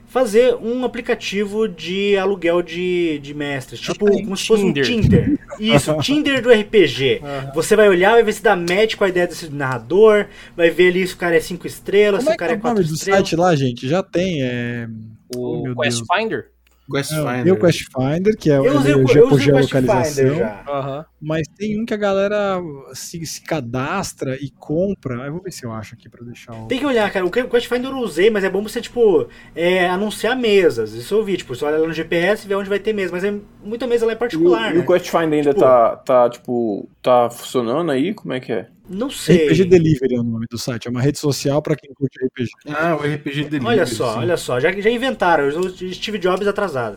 Fazer 0.08 0.54
um 0.54 0.84
aplicativo 0.84 1.66
de 1.68 2.16
aluguel 2.16 2.62
de, 2.62 3.18
de 3.18 3.34
mestres, 3.34 3.80
tipo 3.80 4.06
tem, 4.06 4.22
como 4.24 4.36
se 4.36 4.46
fosse 4.46 4.62
um 4.64 4.72
Tinder. 4.72 4.84
Tinder. 4.84 5.38
Isso, 5.58 5.94
Tinder 6.00 6.40
do 6.42 6.50
RPG. 6.50 7.20
Você 7.54 7.74
vai 7.74 7.88
olhar, 7.88 8.12
vai 8.12 8.22
ver 8.22 8.32
se 8.32 8.42
dá 8.42 8.54
match 8.54 8.94
com 8.94 9.04
a 9.04 9.08
ideia 9.08 9.26
desse 9.26 9.48
narrador, 9.50 10.26
vai 10.56 10.70
ver 10.70 10.88
ali 10.88 11.06
se 11.06 11.14
o 11.14 11.16
cara 11.16 11.36
é 11.36 11.40
5 11.40 11.66
estrelas, 11.66 12.20
Como 12.24 12.24
se 12.24 12.28
é 12.30 12.32
o 12.32 12.34
é 12.34 12.36
cara 12.36 12.52
é 12.52 12.56
o 12.56 12.60
4 12.60 12.74
nome 12.78 12.88
do 12.88 12.94
estrelas. 12.94 13.28
site 13.28 13.36
lá, 13.36 13.54
gente? 13.56 13.88
Já 13.88 14.02
tem. 14.02 14.42
É... 14.42 14.88
O 15.34 15.62
meu 15.64 15.76
Quest 15.76 15.98
Deus. 15.98 16.08
Finder? 16.20 16.50
Quest 16.92 17.10
Finder. 17.12 17.52
O 17.52 17.58
Quest 17.58 17.82
Finder, 17.92 18.36
que 18.36 18.50
é 18.50 18.56
Eu 18.58 18.76
usei, 18.78 18.92
ele 18.92 18.94
o- 18.94 19.00
eu 19.00 19.04
usei 19.04 19.22
o 19.22 19.28
Quest 19.30 19.42
geolocalização. 19.44 20.24
Finder 20.24 20.38
já. 20.38 20.64
Aham. 20.68 21.04
Mas 21.20 21.48
tem 21.56 21.80
um 21.80 21.84
que 21.86 21.94
a 21.94 21.96
galera 21.96 22.60
se, 22.94 23.24
se 23.26 23.40
cadastra 23.42 24.36
e 24.36 24.50
compra. 24.50 25.26
Eu 25.26 25.32
vou 25.32 25.42
ver 25.42 25.50
se 25.52 25.64
eu 25.64 25.72
acho 25.72 25.94
aqui 25.94 26.08
pra 26.08 26.24
deixar 26.24 26.52
o. 26.52 26.66
Tem 26.68 26.78
que 26.78 26.86
olhar, 26.86 27.10
cara. 27.10 27.24
O 27.26 27.30
Quest 27.30 27.66
Finder 27.68 27.90
eu 27.90 27.98
usei, 27.98 28.30
mas 28.30 28.44
é 28.44 28.50
bom 28.50 28.62
você, 28.62 28.80
tipo, 28.80 29.26
é, 29.54 29.88
anunciar 29.88 30.36
mesas. 30.36 30.92
Isso 30.92 31.14
eu 31.14 31.24
vi. 31.24 31.36
Tipo, 31.36 31.54
você 31.54 31.64
olha 31.64 31.78
lá 31.78 31.86
no 31.86 31.92
GPS 31.92 32.44
e 32.44 32.48
vê 32.48 32.54
onde 32.54 32.68
vai 32.68 32.78
ter 32.78 32.92
mesa. 32.92 33.12
Mas 33.12 33.24
é, 33.24 33.34
muita 33.64 33.86
mesa 33.86 34.06
lá 34.06 34.12
é 34.12 34.14
E 34.14 34.16
o, 34.16 34.18
particular, 34.18 34.74
e 34.74 34.78
o 34.78 34.80
né? 34.80 34.86
Quest 34.86 35.08
Finder 35.10 35.38
ainda 35.38 35.50
Tipo- 35.54 35.60
tá, 35.60 35.96
tá, 35.96 36.30
tipo, 36.30 36.88
tá 37.02 37.28
funcionando 37.30 37.90
aí? 37.90 38.14
Como 38.14 38.32
é 38.32 38.40
que 38.40 38.52
é? 38.52 38.68
Não 38.88 39.10
sei. 39.10 39.48
RPG 39.48 39.64
Delivery 39.64 40.14
é 40.14 40.20
o 40.20 40.22
nome 40.22 40.46
do 40.50 40.56
site. 40.58 40.86
É 40.86 40.90
uma 40.90 41.00
rede 41.00 41.18
social 41.18 41.60
pra 41.60 41.74
quem 41.74 41.92
curte 41.92 42.18
RPG. 42.24 42.50
Ah, 42.68 42.94
o 42.94 42.98
RPG 42.98 43.44
Delivery. 43.44 43.66
Olha 43.66 43.86
só, 43.86 44.12
sim. 44.12 44.18
olha 44.20 44.36
só. 44.36 44.60
Já, 44.60 44.72
já 44.72 44.90
inventaram. 44.90 45.44
Eu 45.44 45.52
sou 45.52 45.92
Steve 45.92 46.18
Jobs 46.18 46.46
atrasado. 46.46 46.96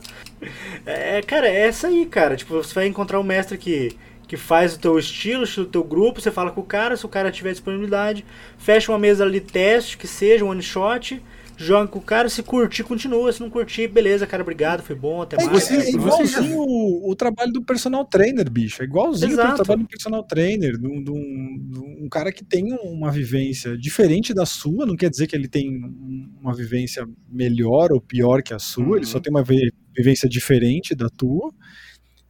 É, 0.85 1.21
cara, 1.21 1.47
é 1.47 1.67
essa 1.67 1.87
aí, 1.87 2.05
cara. 2.05 2.35
Tipo, 2.35 2.55
você 2.55 2.73
vai 2.73 2.87
encontrar 2.87 3.19
um 3.19 3.23
mestre 3.23 3.57
que, 3.57 3.97
que 4.27 4.37
faz 4.37 4.75
o 4.75 4.79
teu 4.79 4.99
estilo, 4.99 5.41
o 5.41 5.43
estilo 5.43 5.65
do 5.65 5.71
teu 5.71 5.83
grupo. 5.83 6.21
Você 6.21 6.31
fala 6.31 6.51
com 6.51 6.61
o 6.61 6.65
cara, 6.65 6.95
se 6.95 7.05
o 7.05 7.09
cara 7.09 7.31
tiver 7.31 7.51
disponibilidade. 7.51 8.23
Fecha 8.57 8.91
uma 8.91 8.99
mesa 8.99 9.23
ali, 9.23 9.41
teste, 9.41 9.97
que 9.97 10.07
seja 10.07 10.45
um 10.45 10.49
one 10.49 10.61
shot. 10.61 11.21
Joga 11.61 11.89
com 11.89 11.99
o 11.99 12.01
cara, 12.01 12.29
se 12.29 12.41
curtir, 12.41 12.83
continua. 12.83 13.33
Se 13.33 13.41
não 13.41 13.49
curtir, 13.49 13.85
beleza, 13.89 14.25
cara, 14.25 14.41
obrigado, 14.41 14.81
foi 14.81 14.95
bom, 14.95 15.21
até 15.21 15.35
É, 15.35 15.45
mais. 15.45 15.51
você- 15.63 15.73
é 15.75 15.81
você 15.81 15.89
igualzinho 15.91 16.57
o, 16.57 17.11
o 17.11 17.15
trabalho 17.17 17.51
do 17.51 17.61
personal 17.61 18.05
trainer, 18.05 18.49
bicho. 18.49 18.81
É 18.81 18.85
igualzinho 18.85 19.33
o 19.33 19.55
trabalho 19.55 19.81
do 19.81 19.87
personal 19.89 20.23
trainer. 20.23 20.77
De 20.77 20.87
um, 20.87 21.03
de 21.03 21.11
um- 21.11 21.57
de 21.69 21.79
um 22.05 22.07
cara 22.09 22.31
que 22.31 22.45
tem 22.45 22.71
uma 22.81 23.11
vivência 23.11 23.77
diferente 23.77 24.33
da 24.33 24.45
sua. 24.45 24.85
Não 24.85 24.95
quer 24.95 25.09
dizer 25.09 25.27
que 25.27 25.35
ele 25.35 25.49
tem 25.49 25.69
um- 25.69 26.29
uma 26.41 26.53
vivência 26.55 27.05
melhor 27.29 27.91
ou 27.91 27.99
pior 27.99 28.41
que 28.41 28.53
a 28.53 28.59
sua. 28.59 28.95
Ele 28.95 29.05
Uhum. 29.05 29.11
só 29.11 29.19
tem 29.19 29.29
uma 29.29 29.43
vi- 29.43 29.73
vivência 29.93 30.29
diferente 30.29 30.95
da 30.95 31.09
tua. 31.09 31.53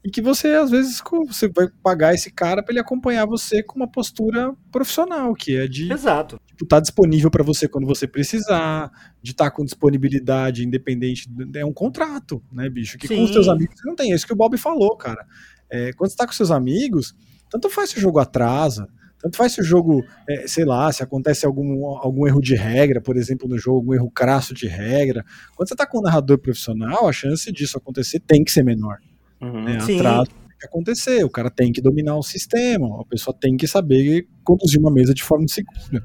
E 0.04 0.10
que 0.10 0.22
você, 0.22 0.50
às 0.50 0.72
vezes, 0.72 1.02
você 1.28 1.50
vai 1.50 1.68
pagar 1.84 2.14
esse 2.14 2.32
cara 2.32 2.64
para 2.64 2.72
ele 2.72 2.80
acompanhar 2.80 3.26
você 3.26 3.62
com 3.62 3.76
uma 3.76 3.88
postura 3.88 4.56
profissional, 4.72 5.34
que 5.34 5.58
é 5.58 5.68
de 5.68 5.92
Exato. 5.92 6.40
tipo, 6.48 6.66
tá 6.66 6.80
disponível 6.80 7.30
para 7.30 7.44
você 7.44 7.68
quando 7.68 7.86
você 7.86 8.08
precisar, 8.08 8.90
de 9.22 9.32
estar 9.32 9.52
com 9.52 9.66
disponibilidade 9.66 10.66
independente, 10.66 11.30
é 11.54 11.66
um 11.66 11.74
contrato, 11.74 12.42
né, 12.50 12.70
bicho? 12.70 12.98
Que 12.98 13.10
com 13.10 13.16
Sim. 13.16 13.24
os 13.26 13.32
seus 13.32 13.50
amigos 13.50 13.78
você 13.78 13.88
não 13.88 13.96
tem, 13.96 14.14
é 14.14 14.16
isso 14.16 14.26
que 14.26 14.32
o 14.32 14.38
Bob 14.38 14.58
falou, 14.58 14.96
cara. 14.96 15.26
É, 15.70 15.92
quando 15.92 16.10
você 16.10 16.16
tá 16.16 16.26
com 16.26 16.32
seus 16.32 16.50
amigos, 16.50 17.14
tanto 17.50 17.70
faz 17.70 17.90
se 17.90 17.98
o 17.98 18.02
jogo 18.02 18.20
atrasa, 18.20 18.88
tanto 19.22 19.36
faz 19.36 19.52
se 19.52 19.60
o 19.60 19.64
jogo, 19.64 20.02
é, 20.30 20.48
sei 20.48 20.64
lá, 20.64 20.90
se 20.94 21.04
acontece 21.04 21.46
algum, 21.46 21.86
algum 21.98 22.26
erro 22.26 22.40
de 22.40 22.56
regra, 22.56 23.02
por 23.02 23.18
exemplo, 23.18 23.50
no 23.50 23.58
jogo, 23.58 23.80
algum 23.80 23.94
erro 23.94 24.10
crasso 24.10 24.54
de 24.54 24.66
regra. 24.66 25.26
Quando 25.58 25.68
você 25.68 25.76
tá 25.76 25.86
com 25.86 26.00
um 26.00 26.02
narrador 26.02 26.38
profissional, 26.38 27.06
a 27.06 27.12
chance 27.12 27.52
disso 27.52 27.78
acontecer 27.78 28.22
tem 28.22 28.46
que 28.46 28.52
ser 28.52 28.64
menor. 28.64 28.98
Né? 29.42 29.80
Sim. 29.82 30.00
Atraso 30.00 30.30
tem 30.32 30.58
que 30.60 30.66
acontecer, 30.66 31.24
o 31.24 31.30
cara 31.30 31.50
tem 31.50 31.72
que 31.72 31.82
dominar 31.82 32.16
o 32.18 32.24
sistema, 32.24 33.02
a 33.02 33.06
pessoa 33.06 33.36
tem 33.40 33.56
que 33.56 33.68
saber 33.68 34.28
conduzir 34.44 34.80
uma 34.80 34.92
mesa 34.92 35.14
de 35.14 35.24
forma 35.24 35.48
segura. 35.48 36.04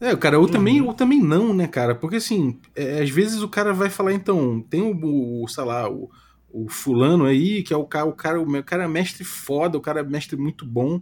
É, 0.00 0.14
cara, 0.16 0.38
ou 0.38 0.48
também, 0.48 0.80
Uhum. 0.80 0.88
ou 0.88 0.94
também 0.94 1.20
não, 1.20 1.52
né, 1.52 1.66
cara? 1.66 1.94
Porque 1.94 2.16
assim, 2.16 2.58
é, 2.74 3.02
às 3.02 3.10
vezes 3.10 3.42
o 3.42 3.48
cara 3.48 3.72
vai 3.72 3.90
falar, 3.90 4.12
então, 4.12 4.60
tem 4.60 4.80
o, 4.80 5.42
o 5.42 5.48
sei 5.48 5.64
lá, 5.64 5.90
o, 5.90 6.08
o 6.50 6.68
fulano 6.68 7.24
aí, 7.24 7.62
que 7.62 7.72
é 7.72 7.76
o 7.76 7.84
cara, 7.84 8.06
o 8.06 8.12
cara, 8.12 8.40
o 8.40 8.64
cara 8.64 8.84
é 8.84 8.88
mestre 8.88 9.24
foda, 9.24 9.76
o 9.76 9.80
cara 9.80 10.00
é 10.00 10.02
mestre 10.04 10.36
muito 10.36 10.64
bom. 10.64 11.00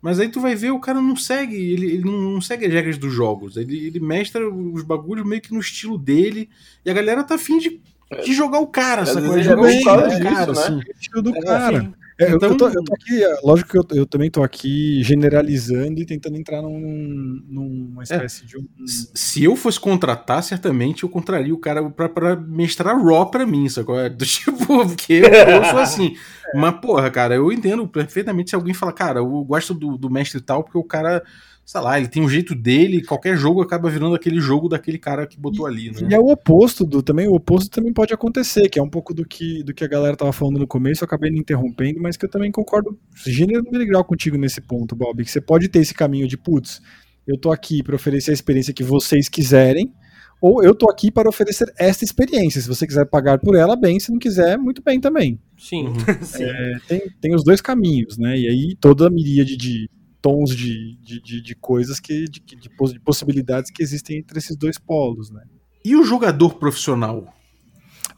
Mas 0.00 0.20
aí 0.20 0.28
tu 0.28 0.40
vai 0.40 0.54
ver, 0.54 0.70
o 0.70 0.78
cara 0.80 1.00
não 1.02 1.16
segue, 1.16 1.56
ele, 1.56 1.86
ele 1.86 2.04
não, 2.04 2.12
não 2.32 2.40
segue 2.40 2.64
as 2.64 2.72
regras 2.72 2.96
dos 2.96 3.12
jogos. 3.12 3.56
Ele, 3.56 3.86
ele 3.86 3.98
mestra 4.00 4.48
os 4.48 4.82
bagulhos 4.82 5.26
meio 5.26 5.42
que 5.42 5.52
no 5.52 5.58
estilo 5.60 5.98
dele. 5.98 6.48
E 6.84 6.90
a 6.90 6.94
galera 6.94 7.24
tá 7.24 7.34
afim 7.34 7.58
de, 7.58 7.80
de 8.24 8.32
jogar 8.32 8.58
o 8.60 8.66
cara, 8.66 9.02
É 9.02 9.10
é 9.10 9.42
jogar 9.42 9.62
bem 9.62 9.80
o 9.80 9.84
cara, 9.84 10.08
disso, 10.08 10.20
né? 10.20 10.36
assim. 10.52 10.76
o 10.76 10.82
estilo 10.98 11.22
do 11.22 11.36
É, 11.36 11.40
cara. 11.42 11.92
É, 12.20 12.32
eu- 12.32 12.36
Então- 12.36 12.48
eu, 12.50 12.56
tô, 12.56 12.68
eu 12.68 12.82
tô 12.82 12.94
aqui, 12.94 13.22
é, 13.22 13.38
lógico 13.44 13.70
que 13.70 13.78
eu, 13.78 13.98
eu 13.98 14.04
também 14.04 14.28
tô 14.28 14.42
aqui 14.42 15.00
generalizando 15.04 16.00
e 16.00 16.04
tentando 16.04 16.36
entrar 16.36 16.60
num, 16.60 17.40
numa 17.48 18.02
espécie 18.02 18.44
de 18.44 18.58
um. 18.58 18.66
Se 19.14 19.44
eu 19.44 19.54
fosse 19.54 19.78
contratar, 19.78 20.42
certamente 20.42 21.04
eu 21.04 21.08
contraria 21.08 21.54
o 21.54 21.58
cara 21.58 21.88
pra, 21.90 22.08
pra 22.08 22.34
mestrar 22.34 23.00
Raw 23.00 23.30
pra 23.30 23.46
mim, 23.46 23.68
sacou? 23.68 23.96
É 24.00 24.08
Do 24.08 24.24
tipo, 24.26 24.66
porque 24.66 25.12
eu, 25.12 25.28
eu 25.28 25.64
sou 25.66 25.78
assim. 25.78 26.16
Mas, 26.56 26.74
porra, 26.80 27.08
cara, 27.08 27.36
eu 27.36 27.52
entendo 27.52 27.86
perfeitamente 27.86 28.50
se 28.50 28.56
alguém 28.56 28.74
fala, 28.74 28.92
cara, 28.92 29.20
eu 29.20 29.44
gosto 29.44 29.72
do, 29.72 29.96
do 29.96 30.10
mestre 30.10 30.40
tal, 30.40 30.64
porque 30.64 30.78
o 30.78 30.82
cara, 30.82 31.22
sei 31.68 31.82
lá, 31.82 31.98
ele 31.98 32.08
tem 32.08 32.22
um 32.22 32.28
jeito 32.30 32.54
dele, 32.54 33.04
qualquer 33.04 33.36
jogo 33.36 33.60
acaba 33.60 33.90
virando 33.90 34.14
aquele 34.14 34.40
jogo 34.40 34.70
daquele 34.70 34.96
cara 34.96 35.26
que 35.26 35.38
botou 35.38 35.66
ali, 35.66 35.88
E 35.88 36.02
né? 36.02 36.14
é 36.14 36.18
o 36.18 36.30
oposto 36.30 36.82
do 36.82 37.02
também, 37.02 37.28
o 37.28 37.34
oposto 37.34 37.68
também 37.68 37.92
pode 37.92 38.14
acontecer, 38.14 38.70
que 38.70 38.78
é 38.78 38.82
um 38.82 38.88
pouco 38.88 39.12
do 39.12 39.22
que, 39.22 39.62
do 39.62 39.74
que 39.74 39.84
a 39.84 39.86
galera 39.86 40.16
tava 40.16 40.32
falando 40.32 40.58
no 40.58 40.66
começo, 40.66 41.04
eu 41.04 41.06
acabei 41.06 41.30
me 41.30 41.38
interrompendo, 41.38 42.00
mas 42.00 42.16
que 42.16 42.24
eu 42.24 42.30
também 42.30 42.50
concordo 42.50 42.98
gênero 43.26 43.62
grau 43.86 44.02
contigo 44.02 44.38
nesse 44.38 44.62
ponto, 44.62 44.96
Bob, 44.96 45.22
que 45.22 45.30
você 45.30 45.42
pode 45.42 45.68
ter 45.68 45.80
esse 45.80 45.92
caminho 45.92 46.26
de 46.26 46.38
putz, 46.38 46.80
eu 47.26 47.38
tô 47.38 47.52
aqui 47.52 47.82
para 47.82 47.96
oferecer 47.96 48.30
a 48.30 48.34
experiência 48.34 48.72
que 48.72 48.82
vocês 48.82 49.28
quiserem, 49.28 49.92
ou 50.40 50.64
eu 50.64 50.74
tô 50.74 50.90
aqui 50.90 51.10
para 51.10 51.28
oferecer 51.28 51.70
esta 51.78 52.02
experiência. 52.02 52.62
Se 52.62 52.68
você 52.68 52.86
quiser 52.86 53.04
pagar 53.04 53.38
por 53.40 53.54
ela, 53.54 53.76
bem, 53.76 54.00
se 54.00 54.10
não 54.10 54.18
quiser, 54.18 54.56
muito 54.56 54.82
bem 54.82 54.98
também. 54.98 55.38
Sim. 55.58 55.92
Sim. 56.22 56.44
É, 56.44 56.78
tem, 56.88 57.02
tem 57.20 57.34
os 57.34 57.44
dois 57.44 57.60
caminhos, 57.60 58.16
né? 58.16 58.38
E 58.38 58.48
aí 58.48 58.76
toda 58.80 59.08
a 59.08 59.10
miríade 59.10 59.54
de 59.54 59.90
tons 60.30 60.54
de, 60.54 60.96
de, 61.02 61.20
de, 61.22 61.40
de 61.42 61.54
coisas 61.54 61.98
que 62.00 62.24
de, 62.24 62.40
de 62.40 62.68
poss- 62.76 62.92
de 62.92 63.00
possibilidades 63.00 63.70
que 63.70 63.82
existem 63.82 64.18
entre 64.18 64.38
esses 64.38 64.56
dois 64.56 64.78
polos, 64.78 65.30
né? 65.30 65.42
E 65.84 65.96
o 65.96 66.04
jogador 66.04 66.54
profissional? 66.56 67.32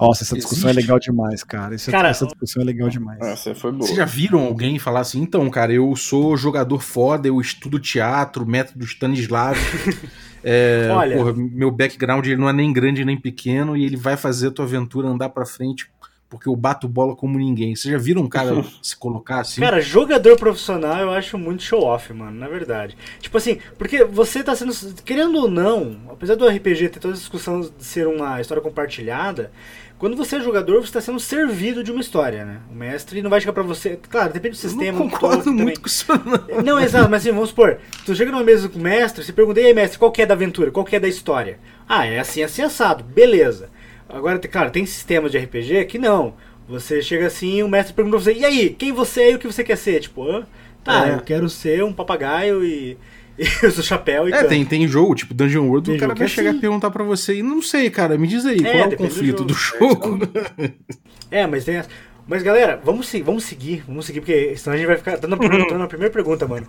Nossa, 0.00 0.24
essa 0.24 0.34
discussão 0.34 0.70
Existe? 0.70 0.78
é 0.78 0.82
legal 0.82 0.98
demais, 0.98 1.44
cara. 1.44 1.74
Essa, 1.74 1.90
Cara, 1.90 2.08
essa 2.08 2.24
discussão 2.24 2.62
é 2.62 2.64
legal 2.64 2.88
demais. 2.88 3.20
Essa 3.20 3.54
foi 3.54 3.70
boa. 3.70 3.82
Vocês 3.84 3.98
já 3.98 4.06
viram 4.06 4.40
alguém 4.40 4.78
falar 4.78 5.00
assim, 5.00 5.20
então, 5.20 5.48
cara, 5.50 5.74
eu 5.74 5.94
sou 5.94 6.38
jogador 6.38 6.80
foda, 6.80 7.28
eu 7.28 7.38
estudo 7.38 7.78
teatro, 7.78 8.46
método 8.46 8.84
Stanislavski. 8.84 9.98
É, 10.42 10.88
Olha- 10.90 11.18
porra, 11.18 11.34
meu 11.34 11.70
background 11.70 12.24
ele 12.26 12.36
não 12.36 12.48
é 12.48 12.52
nem 12.54 12.72
grande 12.72 13.04
nem 13.04 13.20
pequeno 13.20 13.76
e 13.76 13.84
ele 13.84 13.94
vai 13.96 14.16
fazer 14.16 14.46
a 14.48 14.50
tua 14.50 14.64
aventura 14.64 15.06
andar 15.06 15.28
pra 15.28 15.44
frente 15.44 15.90
porque 16.30 16.48
eu 16.48 16.54
bato 16.54 16.88
bola 16.88 17.16
como 17.16 17.36
ninguém. 17.36 17.74
Vocês 17.74 17.92
já 17.92 17.98
viram 17.98 18.22
um 18.22 18.28
cara 18.28 18.64
se 18.80 18.96
colocar 18.96 19.40
assim? 19.40 19.60
Cara, 19.60 19.80
jogador 19.80 20.36
profissional 20.36 21.00
eu 21.00 21.10
acho 21.10 21.36
muito 21.36 21.64
show 21.64 21.82
off, 21.82 22.12
mano, 22.12 22.38
na 22.38 22.46
verdade. 22.46 22.96
Tipo 23.20 23.36
assim, 23.36 23.58
porque 23.76 24.04
você 24.04 24.42
tá 24.42 24.54
sendo. 24.54 24.72
Querendo 25.04 25.36
ou 25.36 25.50
não, 25.50 26.00
apesar 26.08 26.36
do 26.36 26.46
RPG 26.46 26.88
ter 26.90 27.00
toda 27.00 27.14
essa 27.14 27.20
discussão 27.20 27.60
de 27.60 27.84
ser 27.84 28.06
uma 28.06 28.40
história 28.40 28.62
compartilhada, 28.62 29.50
quando 29.98 30.16
você 30.16 30.36
é 30.36 30.40
jogador, 30.40 30.80
você 30.80 30.86
está 30.86 31.00
sendo 31.00 31.18
servido 31.18 31.82
de 31.82 31.90
uma 31.90 32.00
história, 32.00 32.44
né? 32.44 32.60
O 32.70 32.74
mestre 32.74 33.20
não 33.20 33.28
vai 33.28 33.40
chegar 33.40 33.52
pra 33.52 33.64
você. 33.64 33.98
Claro, 34.08 34.32
depende 34.32 34.56
do 34.56 34.60
sistema. 34.60 34.98
não 34.98 35.10
concordo 35.10 35.44
todo, 35.44 35.52
muito 35.52 35.80
com 35.80 35.88
isso, 35.88 36.06
não. 36.08 36.62
Não, 36.62 36.80
exato, 36.80 37.10
mas 37.10 37.22
assim, 37.22 37.32
vamos 37.34 37.50
supor, 37.50 37.78
tu 38.06 38.14
chega 38.14 38.30
numa 38.30 38.44
mesa 38.44 38.68
com 38.68 38.78
o 38.78 38.82
mestre, 38.82 39.24
você 39.24 39.32
pergunta, 39.32 39.60
e 39.60 39.66
aí, 39.66 39.74
mestre, 39.74 39.98
qual 39.98 40.12
que 40.12 40.22
é 40.22 40.26
da 40.26 40.34
aventura? 40.34 40.70
Qual 40.70 40.86
que 40.86 40.94
é 40.94 41.00
da 41.00 41.08
história? 41.08 41.58
Ah, 41.88 42.06
é 42.06 42.20
assim, 42.20 42.42
assim, 42.42 42.62
assado. 42.62 43.02
Beleza. 43.02 43.68
Agora, 44.12 44.38
claro, 44.38 44.70
tem 44.70 44.84
sistemas 44.86 45.30
de 45.32 45.38
RPG 45.38 45.84
que 45.86 45.98
não. 45.98 46.34
Você 46.68 47.02
chega 47.02 47.26
assim 47.26 47.58
e 47.58 47.62
o 47.64 47.68
mestre 47.68 47.92
pergunta 47.94 48.16
pra 48.16 48.24
você, 48.24 48.32
e 48.32 48.44
aí, 48.44 48.70
quem 48.70 48.92
você 48.92 49.22
é 49.22 49.30
e 49.32 49.34
o 49.34 49.38
que 49.38 49.46
você 49.46 49.64
quer 49.64 49.76
ser? 49.76 50.00
Tipo, 50.00 50.30
ah, 50.30 50.46
tá, 50.84 51.08
É. 51.08 51.14
eu 51.14 51.20
quero 51.20 51.48
ser 51.48 51.82
um 51.82 51.92
papagaio 51.92 52.64
e, 52.64 52.96
e 53.38 53.44
eu 53.62 53.68
uso 53.68 53.82
chapéu 53.82 54.28
e 54.28 54.32
É, 54.32 54.36
canto. 54.38 54.48
tem, 54.48 54.64
tem 54.64 54.86
jogo, 54.86 55.14
tipo 55.16 55.34
Dungeon 55.34 55.66
World, 55.66 55.86
Tem 55.86 55.96
o 55.96 55.98
cara 55.98 56.10
jogo 56.10 56.18
vai 56.18 56.26
é 56.26 56.30
chegar 56.30 56.50
assim. 56.50 56.58
e 56.58 56.60
perguntar 56.60 56.90
pra 56.90 57.02
você. 57.02 57.34
E 57.36 57.42
não 57.42 57.60
sei, 57.60 57.90
cara, 57.90 58.16
me 58.16 58.26
diz 58.28 58.46
aí, 58.46 58.58
É, 58.58 58.62
qual 58.62 58.74
é 58.74 58.86
o 58.86 58.90
depende 58.90 58.96
do 59.08 59.14
conflito 59.14 59.44
do 59.44 59.54
jogo. 59.54 59.88
jogo? 60.18 60.28
É, 61.32 61.46
mas 61.46 61.64
tem 61.64 61.76
essa. 61.76 61.88
Mas 62.30 62.44
galera, 62.44 62.78
vamos, 62.84 63.08
se- 63.08 63.22
vamos 63.22 63.42
seguir, 63.42 63.82
vamos 63.88 64.06
seguir, 64.06 64.20
porque 64.20 64.54
senão 64.56 64.74
a 64.74 64.78
gente 64.78 64.86
vai 64.86 64.96
ficar 64.96 65.16
dando 65.16 65.34
a, 65.34 65.36
pergunta- 65.36 65.66
dando 65.74 65.82
a 65.82 65.88
primeira 65.88 66.12
pergunta, 66.14 66.46
mano. 66.46 66.64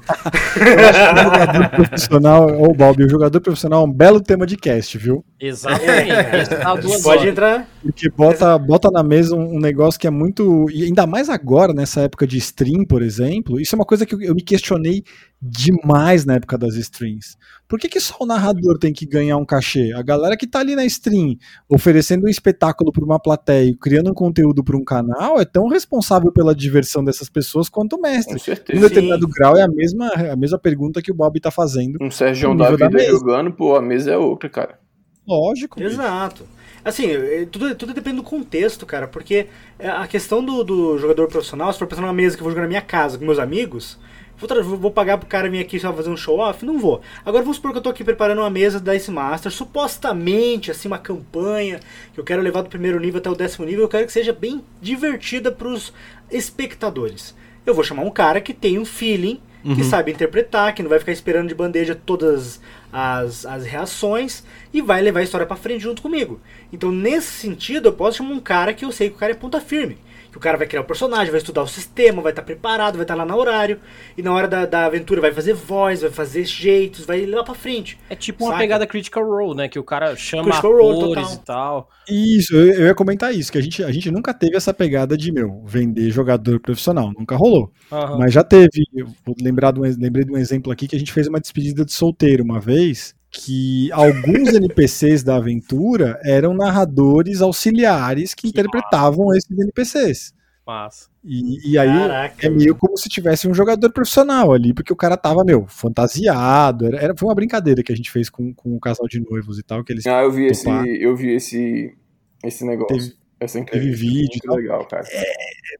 O 0.55 1.24
jogador 1.24 1.70
profissional, 1.70 2.62
ô 2.64 2.74
Balbi, 2.74 3.03
o 3.03 3.09
jogador 3.09 3.39
profissional 3.39 3.84
é 3.84 3.86
um 3.88 3.91
belo 3.91 4.20
tema 4.20 4.47
de 4.47 4.57
cast, 4.57 4.97
viu? 4.97 5.24
Exatamente. 5.39 6.09
É, 6.12 6.43
tá 6.45 6.74
duas 6.76 7.03
Pode 7.03 7.20
horas. 7.20 7.32
entrar. 7.32 7.68
Porque 7.82 8.09
bota, 8.09 8.57
bota 8.59 8.91
na 8.91 9.01
mesa 9.01 9.36
um, 9.36 9.55
um 9.55 9.59
negócio 9.59 9.99
que 9.99 10.05
é 10.05 10.11
muito. 10.11 10.69
E 10.69 10.84
ainda 10.84 11.07
mais 11.07 11.29
agora, 11.29 11.73
nessa 11.73 12.01
época 12.01 12.27
de 12.27 12.38
stream, 12.38 12.86
por 12.86 13.01
exemplo. 13.01 13.59
Isso 13.59 13.73
é 13.73 13.77
uma 13.77 13.86
coisa 13.86 14.05
que 14.05 14.13
eu, 14.13 14.21
eu 14.21 14.36
me 14.36 14.43
questionei 14.43 15.03
demais 15.41 16.23
na 16.25 16.36
época 16.36 16.57
das 16.59 16.75
streams. 16.75 17.36
Por 17.67 17.79
que, 17.79 17.89
que 17.89 17.99
só 17.99 18.15
o 18.19 18.25
narrador 18.25 18.77
tem 18.77 18.93
que 18.93 19.05
ganhar 19.05 19.38
um 19.38 19.45
cachê? 19.45 19.91
A 19.95 20.03
galera 20.03 20.38
que 20.38 20.45
tá 20.45 20.59
ali 20.59 20.75
na 20.75 20.86
stream, 20.86 21.36
oferecendo 21.67 22.25
um 22.25 22.29
espetáculo 22.29 22.91
para 22.91 23.03
uma 23.03 23.19
plateia, 23.19 23.69
e 23.71 23.75
criando 23.75 24.11
um 24.11 24.13
conteúdo 24.13 24.63
para 24.63 24.77
um 24.77 24.84
canal, 24.84 25.39
é 25.39 25.45
tão 25.45 25.67
responsável 25.67 26.32
pela 26.32 26.53
diversão 26.53 27.03
dessas 27.03 27.29
pessoas 27.29 27.67
quanto 27.69 27.95
o 27.95 28.01
mestre. 28.01 28.34
Com 28.34 28.39
Em 28.39 28.43
certeza. 28.43 28.89
determinado 28.89 29.27
grau 29.27 29.57
é 29.57 29.63
a 29.63 29.67
mesma, 29.67 30.07
a 30.09 30.36
mesma 30.36 30.59
pergunta 30.59 31.01
que 31.01 31.11
o 31.11 31.15
Bob 31.15 31.39
tá 31.39 31.49
fazendo. 31.49 31.97
Um 31.99 32.11
Sérgio 32.11 32.49
No 32.53 32.57
da 32.59 32.65
da 32.65 32.71
vida 32.71 32.89
mesa. 32.89 33.09
jogando, 33.11 33.51
pô, 33.51 33.75
a 33.75 33.82
mesa 33.82 34.11
é 34.11 34.17
outra, 34.17 34.47
cara. 34.49 34.79
Lógico. 35.27 35.82
Exato. 35.82 36.43
Assim, 36.84 37.11
é, 37.11 37.45
tudo, 37.45 37.73
tudo 37.75 37.93
depende 37.93 38.17
do 38.17 38.23
contexto, 38.23 38.86
cara, 38.86 39.07
porque 39.07 39.47
é, 39.77 39.88
a 39.88 40.07
questão 40.07 40.43
do, 40.43 40.63
do 40.63 40.97
jogador 40.97 41.27
profissional, 41.27 41.71
se 41.71 41.79
for 41.79 41.88
pensar 41.88 42.01
numa 42.01 42.13
mesa 42.13 42.36
que 42.36 42.41
eu 42.41 42.45
vou 42.45 42.51
jogar 42.51 42.63
na 42.63 42.67
minha 42.67 42.82
casa 42.82 43.17
com 43.17 43.25
meus 43.25 43.38
amigos, 43.38 43.99
vou, 44.38 44.77
vou 44.77 44.91
pagar 44.91 45.17
pro 45.17 45.27
cara 45.27 45.49
vir 45.49 45.59
aqui 45.59 45.79
só 45.79 45.93
fazer 45.93 46.09
um 46.09 46.17
show 46.17 46.39
off? 46.39 46.65
Não 46.65 46.79
vou. 46.79 47.01
Agora 47.23 47.43
vamos 47.43 47.57
supor 47.57 47.71
que 47.71 47.77
eu 47.77 47.82
tô 47.82 47.89
aqui 47.89 48.03
preparando 48.03 48.39
uma 48.39 48.49
mesa 48.49 48.79
da 48.79 48.95
Ice 48.95 49.11
Master, 49.11 49.51
supostamente, 49.51 50.71
assim, 50.71 50.88
uma 50.88 50.97
campanha 50.97 51.79
que 52.13 52.19
eu 52.19 52.23
quero 52.23 52.41
levar 52.41 52.63
do 52.63 52.69
primeiro 52.69 52.99
nível 52.99 53.19
até 53.19 53.29
o 53.29 53.36
décimo 53.36 53.65
nível, 53.65 53.84
eu 53.84 53.89
quero 53.89 54.05
que 54.05 54.13
seja 54.13 54.34
bem 54.34 54.63
divertida 54.82 55.51
pros 55.51 55.93
espectadores. 56.32 57.36
Eu 57.63 57.75
vou 57.75 57.84
chamar 57.84 58.03
um 58.03 58.11
cara 58.11 58.41
que 58.41 58.53
tem 58.53 58.79
um 58.79 58.86
feeling, 58.86 59.39
que 59.64 59.84
sabe 59.84 60.12
interpretar, 60.12 60.74
que 60.74 60.82
não 60.82 60.89
vai 60.89 60.99
ficar 60.99 61.12
esperando 61.12 61.47
de 61.47 61.55
bandeja 61.55 61.95
todas 61.95 62.59
as, 62.91 63.45
as 63.45 63.66
reações 63.66 64.43
e 64.74 64.82
vai 64.82 65.01
levar 65.01 65.20
a 65.20 65.24
história 65.24 65.45
pra 65.45 65.55
frente 65.55 65.82
junto 65.82 66.01
comigo. 66.01 66.39
Então, 66.74 66.91
nesse 66.91 67.32
sentido, 67.32 67.88
eu 67.89 67.93
posso 67.93 68.18
chamar 68.18 68.32
um 68.32 68.39
cara 68.39 68.74
que 68.74 68.84
eu 68.84 68.91
sei 68.91 69.09
que 69.09 69.16
o 69.16 69.20
cara 69.20 69.34
é 69.34 69.36
ponta 69.36 69.62
firme. 69.62 69.97
Que 70.32 70.38
o 70.38 70.39
cara 70.39 70.57
vai 70.57 70.65
criar 70.65 70.82
o 70.82 70.86
personagem, 70.86 71.29
vai 71.29 71.39
estudar 71.39 71.61
o 71.61 71.67
sistema, 71.67 72.21
vai 72.21 72.32
estar 72.32 72.41
preparado, 72.41 72.95
vai 72.95 73.03
estar 73.03 73.15
lá 73.15 73.25
no 73.25 73.36
horário. 73.36 73.79
E 74.17 74.21
na 74.21 74.34
hora 74.34 74.47
da, 74.47 74.65
da 74.65 74.86
aventura 74.86 75.19
vai 75.19 75.32
fazer 75.32 75.53
voz, 75.53 76.01
vai 76.01 76.09
fazer 76.09 76.45
jeitos, 76.45 77.05
vai 77.05 77.25
levar 77.25 77.43
pra 77.43 77.53
frente. 77.53 77.99
É 78.09 78.15
tipo 78.15 78.45
uma 78.45 78.51
Saca? 78.51 78.63
pegada 78.63 78.88
Critical 78.88 79.25
Role, 79.25 79.57
né? 79.57 79.67
Que 79.67 79.77
o 79.77 79.84
cara 79.84 80.15
chama 80.15 80.43
Critical 80.43 80.91
atores 80.91 81.34
e 81.34 81.39
tal. 81.43 81.89
Isso, 82.09 82.55
eu, 82.55 82.86
ia 82.86 82.95
comentar 82.95 83.34
isso, 83.34 83.51
que 83.51 83.57
a 83.57 83.61
gente, 83.61 83.84
a 83.84 83.91
gente 83.91 84.09
nunca 84.09 84.34
teve 84.34 84.55
essa 84.55 84.73
pegada 84.73 85.17
de, 85.17 85.32
meu, 85.32 85.63
vender 85.65 86.09
jogador 86.09 86.59
profissional, 86.59 87.11
nunca 87.17 87.36
rolou. 87.36 87.71
Aham. 87.91 88.17
Mas 88.17 88.34
já 88.34 88.43
teve, 88.43 88.88
eu 88.93 89.07
vou 89.25 89.36
lembrar 89.41 89.71
de 89.71 89.79
um, 89.79 89.84
lembrei 89.84 90.23
de 90.23 90.32
um 90.32 90.38
exemplo 90.38 90.71
aqui 90.71 90.88
que 90.88 90.95
a 90.95 90.99
gente 90.99 91.11
fez 91.11 91.27
uma 91.27 91.39
despedida 91.39 91.86
de 91.86 91.91
solteiro 91.91 92.43
uma 92.43 92.59
vez, 92.59 93.13
que 93.32 93.89
alguns 93.93 94.49
NPCs 94.53 95.23
da 95.23 95.38
aventura 95.38 96.19
eram 96.23 96.53
narradores 96.53 97.41
auxiliares 97.41 98.34
que, 98.34 98.43
Que 98.43 98.47
interpretavam 98.49 99.34
esses 99.36 99.57
NPCs. 99.57 100.34
Massa. 100.67 101.09
E, 101.23 101.71
e 101.71 101.77
aí 101.77 101.88
Caraca. 101.88 102.47
é 102.47 102.49
meio 102.49 102.75
como 102.75 102.97
se 102.97 103.07
tivesse 103.09 103.47
um 103.47 103.53
jogador 103.53 103.91
profissional 103.91 104.51
ali, 104.53 104.73
porque 104.73 104.91
o 104.93 104.95
cara 104.95 105.15
tava, 105.17 105.43
meu, 105.43 105.65
fantasiado. 105.67 106.86
Era, 106.88 106.97
era- 106.97 107.15
foi 107.17 107.27
uma 107.27 107.36
brincadeira 107.36 107.82
que 107.84 107.91
a 107.91 107.95
gente 107.95 108.11
fez 108.11 108.29
com, 108.29 108.53
com 108.53 108.75
o 108.75 108.79
casal 108.79 109.07
de 109.07 109.19
noivos 109.19 109.57
e 109.57 109.63
tal, 109.63 109.84
que 109.84 109.93
eles 109.93 110.05
Ah, 110.05 110.21
eu 110.23 110.32
vi 110.32 110.45
esse, 110.47 110.67
eu 111.01 111.15
vi 111.15 111.32
esse, 111.34 111.95
esse 112.43 112.65
negócio. 112.65 112.95
Teve- 112.97 113.15
essa 113.39 113.63
teve 113.65 113.89
vídeo 113.91 114.13
e 114.13 114.47
Muito 114.47 114.47
tal. 114.47 114.55
legal, 114.55 114.86
cara. 114.88 115.03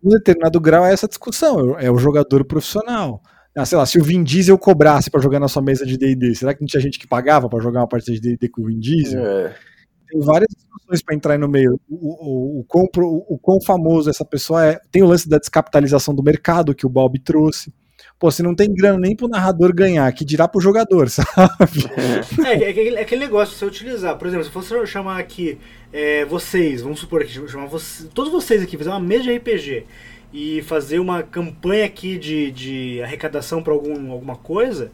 em 0.03 0.09
determinado 0.09 0.59
grau 0.59 0.83
é 0.83 0.91
essa 0.93 1.07
discussão, 1.07 1.77
é 1.79 1.91
o 1.91 1.97
jogador 1.97 2.43
profissional. 2.43 3.21
Ah, 3.55 3.65
sei 3.65 3.77
lá, 3.77 3.85
se 3.85 3.99
o 3.99 4.03
Vin 4.03 4.23
Diesel 4.23 4.57
cobrasse 4.57 5.09
pra 5.09 5.21
jogar 5.21 5.39
na 5.39 5.47
sua 5.47 5.61
mesa 5.61 5.85
de 5.85 5.97
D&D, 5.97 6.35
será 6.35 6.53
que 6.53 6.61
não 6.61 6.67
tinha 6.67 6.81
gente 6.81 6.97
que 6.97 7.07
pagava 7.07 7.49
pra 7.49 7.59
jogar 7.59 7.81
uma 7.81 7.87
partida 7.87 8.13
de 8.13 8.21
D&D 8.21 8.47
com 8.49 8.61
o 8.61 8.65
Vin 8.65 8.79
Diesel? 8.79 9.25
É. 9.25 9.55
Tem 10.09 10.21
várias 10.21 10.47
discussões 10.53 11.01
pra 11.01 11.15
entrar 11.15 11.33
aí 11.33 11.39
no 11.39 11.49
meio. 11.49 11.79
O, 11.89 11.95
o, 11.95 12.59
o, 12.59 12.63
quão, 12.65 12.87
o, 12.95 13.37
quão 13.37 13.61
famoso 13.61 14.09
essa 14.09 14.25
pessoa 14.25 14.65
é. 14.65 14.79
Tem 14.91 15.03
o 15.03 15.07
lance 15.07 15.27
da 15.27 15.37
descapitalização 15.37 16.13
do 16.13 16.23
mercado 16.23 16.75
que 16.75 16.85
o 16.85 16.89
Bob 16.89 17.17
trouxe. 17.19 17.73
Pô, 18.19 18.29
se 18.29 18.43
não 18.43 18.53
tem 18.53 18.73
grana 18.73 18.99
nem 18.99 19.15
pro 19.15 19.27
narrador 19.27 19.73
ganhar, 19.73 20.11
que 20.11 20.23
dirá 20.23 20.47
pro 20.47 20.61
jogador, 20.61 21.09
sabe? 21.11 21.89
É, 22.45 22.63
é 22.65 22.69
aquele, 22.69 22.95
é 22.95 23.01
aquele 23.01 23.21
negócio, 23.21 23.55
você 23.55 23.65
utilizar. 23.65 24.17
Por 24.17 24.27
exemplo, 24.27 24.45
se 24.45 24.51
fosse 24.51 24.73
eu 24.73 24.85
chamar 24.85 25.17
aqui 25.17 25.57
é, 25.91 26.23
vocês, 26.25 26.81
vamos 26.81 26.99
supor 26.99 27.21
aqui, 27.21 27.33
chamar 27.47 27.65
você, 27.65 28.05
todos 28.13 28.31
vocês 28.31 28.61
aqui, 28.61 28.77
fazer 28.77 28.89
uma 28.89 28.99
mesa 28.99 29.23
de 29.23 29.35
RPG 29.35 29.85
e 30.34 30.61
fazer 30.61 30.99
uma 30.99 31.23
campanha 31.23 31.86
aqui 31.86 32.17
de, 32.17 32.51
de 32.51 33.01
arrecadação 33.01 33.61
para 33.61 33.73
algum, 33.73 34.11
alguma 34.11 34.36
coisa, 34.36 34.91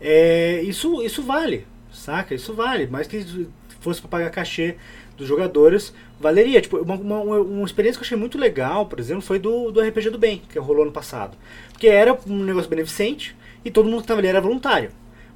é, 0.00 0.60
isso, 0.62 1.02
isso 1.02 1.22
vale, 1.22 1.66
saca? 1.92 2.34
Isso 2.34 2.54
vale. 2.54 2.86
Mais 2.86 3.06
que 3.06 3.48
fosse 3.80 4.00
para 4.00 4.10
pagar 4.10 4.30
cachê 4.30 4.76
dos 5.16 5.28
jogadores, 5.28 5.94
valeria. 6.18 6.60
Tipo, 6.60 6.78
uma, 6.78 6.94
uma, 6.94 7.20
uma 7.40 7.66
experiência 7.66 7.98
que 7.98 8.04
eu 8.04 8.06
achei 8.06 8.18
muito 8.18 8.38
legal, 8.38 8.86
por 8.86 8.98
exemplo, 8.98 9.22
foi 9.22 9.38
do, 9.38 9.70
do 9.70 9.80
RPG 9.80 10.10
do 10.10 10.18
Bem, 10.18 10.42
que 10.48 10.58
rolou 10.58 10.82
ano 10.82 10.92
passado. 10.92 11.36
Porque 11.72 11.86
era 11.86 12.18
um 12.26 12.42
negócio 12.42 12.70
beneficente 12.70 13.36
e 13.64 13.70
todo 13.70 13.86
mundo 13.86 13.98
que 13.98 14.04
estava 14.04 14.20
ali 14.20 14.28
era 14.28 14.40
voluntário. 14.40 14.90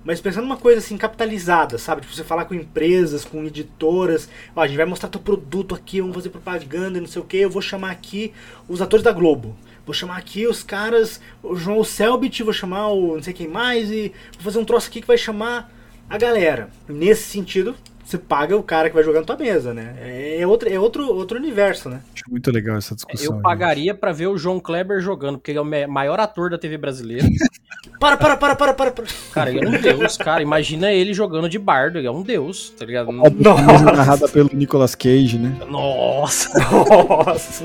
Mas 0.04 0.20
pensando 0.20 0.44
numa 0.44 0.56
coisa 0.56 0.78
assim, 0.78 0.96
capitalizada, 0.98 1.78
sabe? 1.78 2.02
Tipo, 2.02 2.14
você 2.14 2.22
falar 2.22 2.44
com 2.44 2.54
empresas, 2.54 3.24
com 3.24 3.44
editoras, 3.44 4.28
ó, 4.54 4.60
a 4.60 4.66
gente 4.66 4.76
vai 4.76 4.86
mostrar 4.86 5.08
teu 5.08 5.20
produto 5.20 5.74
aqui, 5.74 6.00
vamos 6.00 6.14
fazer 6.14 6.28
propaganda, 6.28 7.00
não 7.00 7.06
sei 7.06 7.22
o 7.22 7.24
que, 7.24 7.38
eu 7.38 7.50
vou 7.50 7.62
chamar 7.62 7.90
aqui 7.90 8.32
os 8.68 8.82
atores 8.82 9.02
da 9.02 9.12
Globo. 9.12 9.56
Vou 9.86 9.94
chamar 9.94 10.16
aqui 10.16 10.46
os 10.46 10.62
caras, 10.62 11.20
o 11.42 11.54
João 11.56 11.82
Selbit, 11.84 12.42
vou 12.42 12.52
chamar 12.52 12.88
o 12.88 13.16
não 13.16 13.22
sei 13.22 13.32
quem 13.32 13.48
mais, 13.48 13.90
e 13.90 14.12
vou 14.34 14.44
fazer 14.44 14.58
um 14.58 14.64
troço 14.64 14.88
aqui 14.88 15.00
que 15.00 15.06
vai 15.06 15.18
chamar 15.18 15.72
a 16.08 16.18
galera. 16.18 16.68
Nesse 16.88 17.24
sentido, 17.24 17.74
você 18.04 18.18
paga 18.18 18.56
o 18.56 18.62
cara 18.62 18.90
que 18.90 18.94
vai 18.94 19.02
jogar 19.02 19.20
na 19.20 19.26
tua 19.26 19.36
mesa, 19.36 19.72
né? 19.72 19.96
É, 19.98 20.40
é 20.40 20.46
outro, 20.46 20.68
é 20.68 20.78
outro, 20.78 21.06
outro 21.06 21.38
universo, 21.38 21.88
né? 21.88 22.02
Acho 22.14 22.24
muito 22.30 22.50
legal 22.50 22.76
essa 22.76 22.94
discussão. 22.94 23.36
Eu 23.36 23.42
pagaria 23.42 23.94
pra 23.94 24.12
ver 24.12 24.26
o 24.26 24.36
João 24.36 24.60
Kleber 24.60 25.00
jogando, 25.00 25.38
porque 25.38 25.50
ele 25.50 25.58
é 25.58 25.62
o 25.62 25.90
maior 25.90 26.20
ator 26.20 26.50
da 26.50 26.58
TV 26.58 26.76
brasileira. 26.76 27.26
Para, 28.04 28.18
para, 28.18 28.36
para, 28.36 28.54
para, 28.54 28.74
para, 28.74 28.90
para. 28.90 29.04
Cara, 29.32 29.50
ele 29.50 29.64
é 29.64 29.66
um 29.66 29.80
deus, 29.80 30.18
cara. 30.18 30.42
Imagina 30.42 30.92
ele 30.92 31.14
jogando 31.14 31.48
de 31.48 31.58
bardo, 31.58 31.96
ele 31.96 32.06
é 32.06 32.10
um 32.10 32.20
deus, 32.20 32.68
tá 32.78 32.84
ligado? 32.84 33.08
Óbvio, 33.08 33.42
narrada 33.96 34.28
pelo 34.28 34.50
Nicolas 34.52 34.94
Cage, 34.94 35.38
né? 35.38 35.56
Nossa! 35.70 36.50
Nossa. 36.58 37.64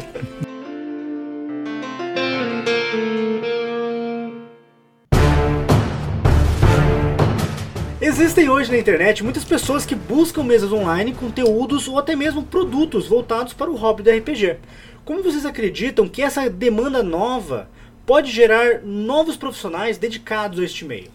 Existem 7.99 8.47
hoje 8.47 8.71
na 8.71 8.77
internet 8.77 9.21
muitas 9.25 9.43
pessoas 9.43 9.85
que 9.85 9.93
buscam 9.93 10.45
mesas 10.45 10.71
online, 10.71 11.13
conteúdos 11.13 11.85
ou 11.89 11.99
até 11.99 12.15
mesmo 12.15 12.43
produtos 12.43 13.07
voltados 13.07 13.51
para 13.51 13.69
o 13.69 13.75
hobby 13.75 14.03
do 14.03 14.09
RPG. 14.09 14.55
Como 15.03 15.21
vocês 15.21 15.45
acreditam 15.45 16.07
que 16.07 16.21
essa 16.21 16.49
demanda 16.49 17.03
nova 17.03 17.67
pode 18.09 18.31
gerar 18.31 18.81
novos 18.81 19.37
profissionais 19.37 19.99
dedicados 19.99 20.59
a 20.59 20.63
este 20.63 20.83
meio? 20.83 21.11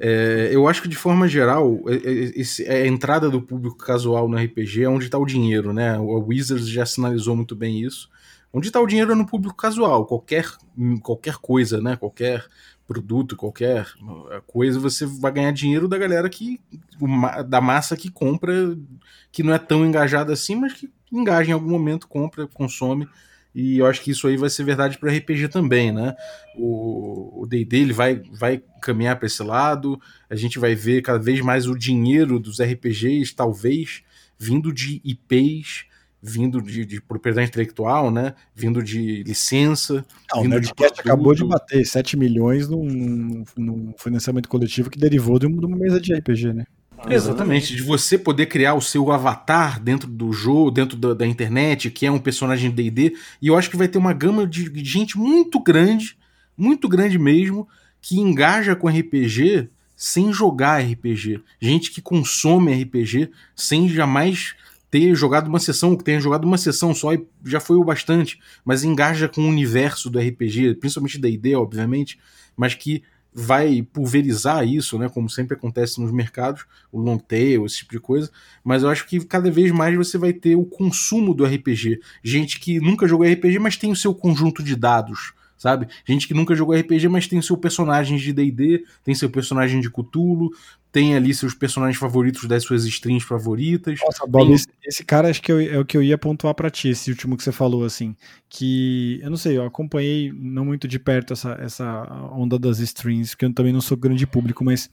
É, 0.00 0.48
eu 0.50 0.66
acho 0.66 0.80
que 0.80 0.88
de 0.88 0.96
forma 0.96 1.28
geral, 1.28 1.78
é- 1.88 2.40
é- 2.40 2.78
é 2.78 2.82
a 2.84 2.86
entrada 2.86 3.28
do 3.28 3.42
público 3.42 3.76
casual 3.76 4.26
no 4.26 4.38
RPG 4.38 4.84
é 4.84 4.88
onde 4.88 5.04
está 5.04 5.18
o 5.18 5.26
dinheiro, 5.26 5.74
né? 5.74 5.98
O 5.98 6.18
Wizards 6.20 6.70
já 6.70 6.86
sinalizou 6.86 7.36
muito 7.36 7.54
bem 7.54 7.82
isso. 7.82 8.08
Onde 8.50 8.68
está 8.68 8.80
o 8.80 8.86
dinheiro 8.86 9.12
é 9.12 9.14
no 9.14 9.26
público 9.26 9.54
casual. 9.54 10.06
Qualquer, 10.06 10.50
qualquer 11.02 11.36
coisa, 11.36 11.82
né? 11.82 11.96
Qualquer 11.96 12.46
produto, 12.86 13.36
qualquer 13.36 13.86
coisa, 14.46 14.80
você 14.80 15.04
vai 15.04 15.32
ganhar 15.32 15.52
dinheiro 15.52 15.86
da 15.86 15.98
galera 15.98 16.30
que. 16.30 16.58
da 17.46 17.60
massa 17.60 17.94
que 17.94 18.10
compra, 18.10 18.54
que 19.30 19.42
não 19.42 19.52
é 19.52 19.58
tão 19.58 19.84
engajada 19.84 20.32
assim, 20.32 20.54
mas 20.54 20.72
que 20.72 20.88
engaja 21.12 21.50
em 21.50 21.52
algum 21.52 21.68
momento, 21.68 22.08
compra, 22.08 22.46
consome. 22.46 23.06
E 23.58 23.78
eu 23.78 23.86
acho 23.86 24.02
que 24.02 24.10
isso 24.10 24.28
aí 24.28 24.36
vai 24.36 24.50
ser 24.50 24.64
verdade 24.64 24.98
para 24.98 25.10
RPG 25.10 25.48
também, 25.48 25.90
né? 25.90 26.14
O 26.58 27.46
D&D 27.48 27.78
ele 27.78 27.92
vai, 27.94 28.20
vai 28.38 28.62
caminhar 28.82 29.16
para 29.16 29.26
esse 29.26 29.42
lado, 29.42 29.98
a 30.28 30.36
gente 30.36 30.58
vai 30.58 30.74
ver 30.74 31.00
cada 31.00 31.18
vez 31.18 31.40
mais 31.40 31.66
o 31.66 31.74
dinheiro 31.74 32.38
dos 32.38 32.60
RPGs, 32.60 33.34
talvez, 33.34 34.02
vindo 34.38 34.70
de 34.74 35.00
IPs, 35.02 35.86
vindo 36.22 36.60
de, 36.60 36.84
de, 36.84 37.00
propriedade 37.00 37.48
intelectual, 37.48 38.10
né? 38.10 38.34
Vindo 38.54 38.82
de 38.82 39.22
licença. 39.22 40.04
Ah, 40.30 40.40
o 40.40 40.44
Nerdcast 40.46 41.00
acabou 41.00 41.34
de 41.34 41.42
bater 41.42 41.82
7 41.86 42.14
milhões 42.14 42.68
num, 42.68 43.42
num 43.56 43.94
financiamento 43.96 44.50
coletivo 44.50 44.90
que 44.90 44.98
derivou 44.98 45.38
de 45.38 45.46
uma 45.46 45.74
mesa 45.74 45.98
de 45.98 46.12
RPG, 46.12 46.52
né? 46.52 46.66
Exatamente, 47.08 47.74
de 47.76 47.82
você 47.82 48.18
poder 48.18 48.46
criar 48.46 48.74
o 48.74 48.80
seu 48.80 49.12
avatar 49.12 49.80
dentro 49.80 50.08
do 50.08 50.32
jogo, 50.32 50.70
dentro 50.70 50.96
da, 50.96 51.14
da 51.14 51.26
internet, 51.26 51.90
que 51.90 52.06
é 52.06 52.10
um 52.10 52.18
personagem 52.18 52.70
D&D, 52.70 53.16
e 53.40 53.48
eu 53.48 53.56
acho 53.56 53.70
que 53.70 53.76
vai 53.76 53.88
ter 53.88 53.98
uma 53.98 54.12
gama 54.12 54.46
de, 54.46 54.70
gente 54.84 55.18
muito 55.18 55.60
grande, 55.60 56.16
muito 56.56 56.88
grande 56.88 57.18
mesmo, 57.18 57.68
que 58.00 58.18
engaja 58.18 58.74
com 58.74 58.88
RPG 58.88 59.68
sem 59.96 60.32
jogar 60.32 60.82
RPG. 60.82 61.42
Gente 61.60 61.90
que 61.90 62.02
consome 62.02 62.72
RPG 62.82 63.30
sem 63.54 63.88
jamais 63.88 64.54
ter 64.90 65.14
jogado 65.14 65.48
uma 65.48 65.58
sessão, 65.58 65.96
que 65.96 66.04
tenha 66.04 66.20
jogado 66.20 66.44
uma 66.44 66.58
sessão 66.58 66.94
só 66.94 67.12
e 67.12 67.26
já 67.44 67.60
foi 67.60 67.76
o 67.76 67.84
bastante, 67.84 68.38
mas 68.64 68.84
engaja 68.84 69.28
com 69.28 69.42
o 69.42 69.48
universo 69.48 70.08
do 70.08 70.18
RPG, 70.18 70.76
principalmente 70.76 71.18
D&D, 71.18 71.54
obviamente, 71.56 72.18
mas 72.56 72.74
que 72.74 73.02
vai 73.38 73.82
pulverizar 73.82 74.66
isso, 74.66 74.98
né, 74.98 75.10
como 75.10 75.28
sempre 75.28 75.54
acontece 75.54 76.00
nos 76.00 76.10
mercados, 76.10 76.64
o 76.90 76.98
long 76.98 77.18
tail, 77.18 77.66
esse 77.66 77.78
tipo 77.78 77.92
de 77.92 78.00
coisa, 78.00 78.30
mas 78.64 78.82
eu 78.82 78.88
acho 78.88 79.06
que 79.06 79.22
cada 79.22 79.50
vez 79.50 79.70
mais 79.70 79.94
você 79.94 80.16
vai 80.16 80.32
ter 80.32 80.56
o 80.56 80.64
consumo 80.64 81.34
do 81.34 81.44
RPG. 81.44 82.00
Gente 82.24 82.58
que 82.58 82.80
nunca 82.80 83.06
jogou 83.06 83.30
RPG, 83.30 83.58
mas 83.58 83.76
tem 83.76 83.92
o 83.92 83.96
seu 83.96 84.14
conjunto 84.14 84.62
de 84.62 84.74
dados, 84.74 85.34
sabe? 85.58 85.86
Gente 86.06 86.26
que 86.26 86.32
nunca 86.32 86.54
jogou 86.54 86.74
RPG, 86.74 87.08
mas 87.08 87.28
tem 87.28 87.38
o 87.38 87.42
seu 87.42 87.58
personagem 87.58 88.16
de 88.16 88.32
D&D, 88.32 88.86
tem 89.04 89.14
seu 89.14 89.28
personagem 89.28 89.82
de 89.82 89.90
Cthulhu, 89.90 90.50
tem 90.96 91.14
ali 91.14 91.34
seus 91.34 91.52
personagens 91.52 91.98
favoritos 91.98 92.48
das 92.48 92.62
suas 92.62 92.86
strings 92.86 93.22
favoritas. 93.22 94.00
Nossa, 94.02 94.26
Bob, 94.26 94.46
tem... 94.46 94.54
esse, 94.54 94.66
esse, 94.82 95.04
cara 95.04 95.28
acho 95.28 95.42
que 95.42 95.52
eu, 95.52 95.60
é 95.60 95.78
o 95.78 95.84
que 95.84 95.94
eu 95.94 96.02
ia 96.02 96.16
pontuar 96.16 96.54
para 96.54 96.70
ti, 96.70 96.88
esse 96.88 97.10
último 97.10 97.36
que 97.36 97.42
você 97.42 97.52
falou, 97.52 97.84
assim, 97.84 98.16
que, 98.48 99.20
eu 99.22 99.28
não 99.28 99.36
sei, 99.36 99.58
eu 99.58 99.66
acompanhei 99.66 100.32
não 100.34 100.64
muito 100.64 100.88
de 100.88 100.98
perto 100.98 101.34
essa, 101.34 101.52
essa 101.60 102.30
onda 102.32 102.58
das 102.58 102.78
strings, 102.78 103.34
porque 103.34 103.44
eu 103.44 103.52
também 103.52 103.74
não 103.74 103.82
sou 103.82 103.94
grande 103.94 104.26
público, 104.26 104.64
mas 104.64 104.88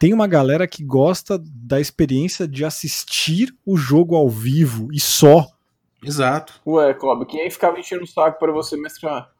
tem 0.00 0.12
uma 0.12 0.26
galera 0.26 0.66
que 0.66 0.82
gosta 0.82 1.40
da 1.40 1.80
experiência 1.80 2.48
de 2.48 2.64
assistir 2.64 3.54
o 3.64 3.76
jogo 3.76 4.16
ao 4.16 4.28
vivo 4.28 4.88
e 4.92 4.98
só. 4.98 5.46
Exato. 6.04 6.60
Ué, 6.66 6.92
Cobb, 6.92 7.24
quem 7.24 7.42
aí 7.42 7.52
ficava 7.52 7.78
enchendo 7.78 8.02
o 8.02 8.08
saco 8.08 8.40
para 8.40 8.50
você 8.50 8.76
mestrar? 8.76 9.30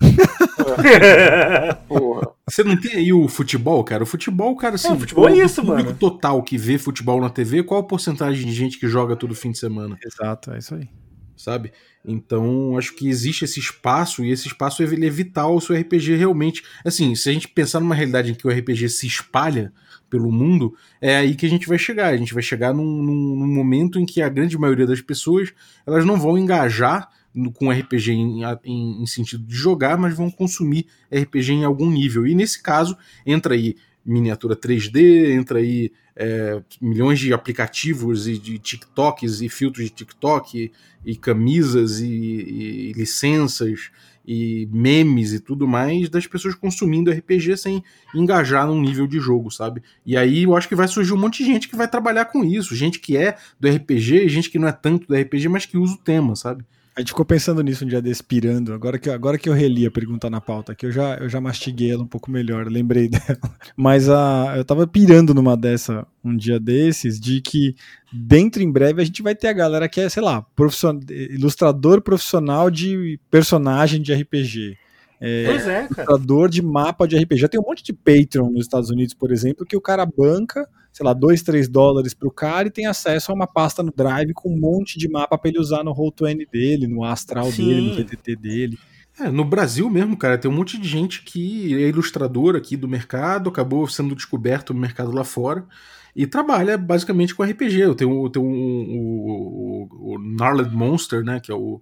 Porra. 1.88 2.34
Você 2.48 2.62
não 2.62 2.76
tem 2.76 2.92
aí 2.92 3.12
o 3.12 3.26
futebol, 3.28 3.82
cara? 3.84 4.02
O 4.02 4.06
futebol, 4.06 4.54
cara, 4.56 4.74
assim, 4.74 4.88
é, 4.88 4.92
o 4.92 4.98
futebol 5.00 5.28
é 5.28 5.38
isso, 5.38 5.62
público 5.62 5.88
mano. 5.88 5.98
total 5.98 6.42
que 6.42 6.58
vê 6.58 6.76
futebol 6.78 7.20
na 7.20 7.30
TV, 7.30 7.62
qual 7.62 7.80
a 7.80 7.84
porcentagem 7.84 8.46
de 8.46 8.52
gente 8.52 8.78
que 8.78 8.86
joga 8.86 9.16
todo 9.16 9.34
fim 9.34 9.50
de 9.50 9.58
semana? 9.58 9.96
Exato, 10.04 10.52
é 10.52 10.58
isso 10.58 10.74
aí. 10.74 10.88
Sabe? 11.36 11.72
Então, 12.04 12.76
acho 12.76 12.94
que 12.94 13.08
existe 13.08 13.44
esse 13.44 13.58
espaço, 13.58 14.22
e 14.22 14.30
esse 14.30 14.46
espaço 14.46 14.82
ele 14.82 15.06
é 15.06 15.10
vital 15.10 15.58
se 15.60 15.72
o 15.72 15.76
RPG 15.76 16.16
realmente. 16.16 16.62
Assim, 16.84 17.14
se 17.14 17.30
a 17.30 17.32
gente 17.32 17.48
pensar 17.48 17.80
numa 17.80 17.94
realidade 17.94 18.30
em 18.30 18.34
que 18.34 18.46
o 18.46 18.50
RPG 18.50 18.90
se 18.90 19.06
espalha 19.06 19.72
pelo 20.10 20.30
mundo, 20.30 20.76
é 21.00 21.16
aí 21.16 21.34
que 21.34 21.46
a 21.46 21.48
gente 21.48 21.66
vai 21.66 21.78
chegar. 21.78 22.12
A 22.12 22.16
gente 22.16 22.34
vai 22.34 22.42
chegar 22.42 22.74
num, 22.74 23.02
num, 23.02 23.36
num 23.36 23.54
momento 23.54 23.98
em 23.98 24.04
que 24.04 24.20
a 24.20 24.28
grande 24.28 24.56
maioria 24.58 24.86
das 24.86 25.00
pessoas 25.00 25.52
elas 25.86 26.04
não 26.04 26.18
vão 26.18 26.36
engajar 26.36 27.08
com 27.52 27.70
RPG 27.70 28.12
em, 28.12 28.42
em, 28.64 29.02
em, 29.02 29.06
sentido 29.06 29.44
de 29.44 29.54
jogar, 29.54 29.98
mas 29.98 30.16
vão 30.16 30.30
consumir 30.30 30.86
RPG 31.12 31.52
em 31.52 31.64
algum 31.64 31.90
nível. 31.90 32.26
E 32.26 32.34
nesse 32.34 32.62
caso, 32.62 32.96
entra 33.26 33.54
aí 33.54 33.76
miniatura 34.04 34.54
3D, 34.54 35.30
entra 35.32 35.58
aí 35.58 35.90
é, 36.14 36.62
milhões 36.80 37.18
de 37.18 37.32
aplicativos 37.32 38.28
e 38.28 38.38
de 38.38 38.58
TikToks 38.58 39.40
e 39.40 39.48
filtros 39.48 39.84
de 39.84 39.90
TikTok 39.90 40.58
e, 40.58 40.72
e 41.04 41.16
camisas 41.16 42.00
e, 42.00 42.06
e, 42.06 42.92
licenças 42.92 43.90
e 44.26 44.68
memes 44.72 45.32
e 45.32 45.40
tudo 45.40 45.66
mais 45.66 46.08
das 46.08 46.26
pessoas 46.26 46.54
consumindo 46.54 47.10
RPG 47.10 47.56
sem 47.56 47.84
engajar 48.14 48.66
num 48.66 48.80
nível 48.80 49.06
de 49.06 49.18
jogo, 49.18 49.50
sabe? 49.50 49.82
E 50.06 50.16
aí 50.16 50.44
eu 50.44 50.56
acho 50.56 50.68
que 50.68 50.74
vai 50.74 50.88
surgir 50.88 51.12
um 51.12 51.18
monte 51.18 51.38
de 51.38 51.50
gente 51.50 51.68
que 51.68 51.76
vai 51.76 51.88
trabalhar 51.88 52.26
com 52.26 52.44
isso, 52.44 52.74
gente 52.74 52.98
que 52.98 53.16
é 53.16 53.36
do 53.58 53.68
RPG, 53.68 54.28
gente 54.28 54.48
que 54.48 54.58
não 54.58 54.68
é 54.68 54.72
tanto 54.72 55.06
do 55.06 55.14
RPG, 55.14 55.48
mas 55.48 55.66
que 55.66 55.76
usa 55.76 55.94
o 55.94 55.98
tema, 55.98 56.36
sabe? 56.36 56.64
A 56.96 57.00
gente 57.00 57.08
ficou 57.08 57.24
pensando 57.24 57.60
nisso 57.60 57.84
um 57.84 57.88
dia 57.88 58.00
desse, 58.00 58.22
pirando. 58.22 58.72
Agora 58.72 58.98
que, 58.98 59.10
agora 59.10 59.36
que 59.36 59.48
eu 59.48 59.52
reli 59.52 59.84
a 59.84 59.90
pergunta 59.90 60.30
na 60.30 60.40
pauta 60.40 60.72
aqui, 60.72 60.86
eu 60.86 60.92
já, 60.92 61.16
eu 61.16 61.28
já 61.28 61.40
mastiguei 61.40 61.90
ela 61.90 62.04
um 62.04 62.06
pouco 62.06 62.30
melhor, 62.30 62.68
lembrei 62.68 63.08
dela. 63.10 63.40
Mas 63.76 64.08
a, 64.08 64.54
eu 64.56 64.64
tava 64.64 64.86
pirando 64.86 65.34
numa 65.34 65.56
dessa 65.56 66.06
um 66.24 66.36
dia 66.36 66.60
desses, 66.60 67.18
de 67.18 67.40
que 67.40 67.74
dentro 68.12 68.62
em 68.62 68.70
breve 68.70 69.02
a 69.02 69.04
gente 69.04 69.22
vai 69.22 69.34
ter 69.34 69.48
a 69.48 69.52
galera 69.52 69.88
que 69.88 70.00
é, 70.00 70.08
sei 70.08 70.22
lá, 70.22 70.42
profission... 70.54 71.00
ilustrador 71.10 72.00
profissional 72.00 72.70
de 72.70 73.18
personagem 73.28 74.00
de 74.00 74.14
RPG. 74.14 74.78
É, 75.24 75.44
pois 75.46 75.66
é, 75.66 75.88
cara. 75.88 76.08
Ilustrador 76.08 76.48
de 76.48 76.62
mapa 76.62 77.08
de 77.08 77.16
RPG. 77.16 77.36
Já 77.38 77.48
tem 77.48 77.60
um 77.60 77.64
monte 77.64 77.82
de 77.82 77.92
Patreon 77.92 78.50
nos 78.50 78.62
Estados 78.62 78.90
Unidos, 78.90 79.14
por 79.14 79.32
exemplo, 79.32 79.64
que 79.64 79.76
o 79.76 79.80
cara 79.80 80.04
banca 80.04 80.68
sei 80.92 81.04
lá, 81.04 81.12
2, 81.12 81.42
3 81.42 81.68
dólares 81.68 82.14
para 82.14 82.28
o 82.28 82.30
cara 82.30 82.68
e 82.68 82.70
tem 82.70 82.86
acesso 82.86 83.32
a 83.32 83.34
uma 83.34 83.48
pasta 83.48 83.82
no 83.82 83.90
Drive 83.90 84.32
com 84.32 84.54
um 84.54 84.60
monte 84.60 84.96
de 84.96 85.08
mapa 85.08 85.36
para 85.36 85.50
ele 85.50 85.58
usar 85.58 85.82
no 85.82 85.92
Roll20 85.92 86.48
dele, 86.48 86.86
no 86.86 87.02
Astral 87.02 87.50
Sim. 87.50 87.66
dele, 87.66 87.88
no 87.88 87.94
VTT 87.96 88.36
dele. 88.36 88.78
É, 89.18 89.28
no 89.28 89.44
Brasil 89.44 89.90
mesmo, 89.90 90.16
cara, 90.16 90.38
tem 90.38 90.48
um 90.48 90.54
monte 90.54 90.78
de 90.78 90.88
gente 90.88 91.22
que 91.22 91.74
é 91.82 91.88
ilustrador 91.88 92.54
aqui 92.54 92.76
do 92.76 92.86
mercado, 92.86 93.50
acabou 93.50 93.86
sendo 93.88 94.14
descoberto 94.14 94.72
no 94.72 94.80
mercado 94.80 95.10
lá 95.10 95.24
fora 95.24 95.66
e 96.14 96.28
trabalha 96.28 96.78
basicamente 96.78 97.34
com 97.34 97.42
RPG. 97.42 97.80
Eu 97.80 97.94
tenho, 97.96 98.24
eu 98.24 98.30
tenho 98.30 98.44
um, 98.44 98.50
um, 98.50 99.88
o, 99.90 100.14
o 100.14 100.18
Gnarled 100.18 100.74
Monster, 100.74 101.24
né, 101.24 101.40
que 101.40 101.50
é 101.50 101.54
o 101.54 101.80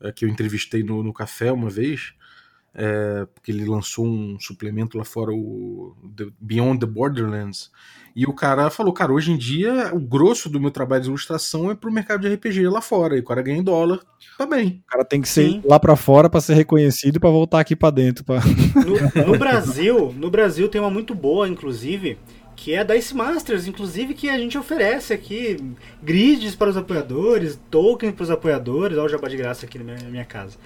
é, 0.00 0.10
que 0.10 0.24
eu 0.24 0.28
entrevistei 0.28 0.82
no, 0.82 1.02
no 1.02 1.12
café 1.12 1.52
uma 1.52 1.70
vez, 1.70 2.12
é, 2.80 3.26
porque 3.34 3.50
ele 3.50 3.64
lançou 3.64 4.06
um 4.06 4.38
suplemento 4.38 4.96
lá 4.96 5.04
fora, 5.04 5.32
o 5.32 5.96
the 6.16 6.26
Beyond 6.40 6.78
the 6.78 6.86
Borderlands, 6.86 7.72
e 8.14 8.24
o 8.24 8.32
cara 8.32 8.70
falou, 8.70 8.92
cara, 8.92 9.12
hoje 9.12 9.32
em 9.32 9.36
dia 9.36 9.90
o 9.92 9.98
grosso 9.98 10.48
do 10.48 10.60
meu 10.60 10.70
trabalho 10.70 11.02
de 11.02 11.08
ilustração 11.08 11.72
é 11.72 11.74
pro 11.74 11.92
mercado 11.92 12.20
de 12.20 12.32
RPG 12.32 12.68
lá 12.68 12.80
fora. 12.80 13.16
E 13.16 13.20
o 13.20 13.24
cara 13.24 13.42
ganha 13.42 13.58
em 13.58 13.62
dólar, 13.62 14.00
tá 14.36 14.46
bem. 14.46 14.82
O 14.86 14.90
cara 14.90 15.04
tem 15.04 15.20
que 15.20 15.28
ser 15.28 15.50
Sim. 15.50 15.62
lá 15.64 15.78
para 15.80 15.96
fora 15.96 16.30
para 16.30 16.40
ser 16.40 16.54
reconhecido 16.54 17.18
para 17.18 17.30
voltar 17.30 17.58
aqui 17.58 17.74
para 17.74 17.90
dentro. 17.90 18.24
Pra... 18.24 18.40
No, 18.40 19.26
no, 19.26 19.38
Brasil, 19.38 20.14
no 20.16 20.30
Brasil 20.30 20.68
tem 20.68 20.80
uma 20.80 20.90
muito 20.90 21.16
boa, 21.16 21.48
inclusive, 21.48 22.16
que 22.58 22.74
é 22.74 22.78
a 22.78 22.82
Dice 22.82 23.14
Masters, 23.14 23.68
inclusive 23.68 24.14
que 24.14 24.28
a 24.28 24.36
gente 24.36 24.58
oferece 24.58 25.12
aqui 25.12 25.56
grids 26.02 26.56
para 26.56 26.68
os 26.68 26.76
apoiadores, 26.76 27.58
tokens 27.70 28.12
para 28.12 28.24
os 28.24 28.30
apoiadores, 28.32 28.98
olha 28.98 29.06
o 29.06 29.08
jabá 29.08 29.28
de 29.28 29.36
graça 29.36 29.64
aqui 29.64 29.78
na 29.78 29.84
minha, 29.84 29.98
na 29.98 30.10
minha 30.10 30.24
casa. 30.24 30.58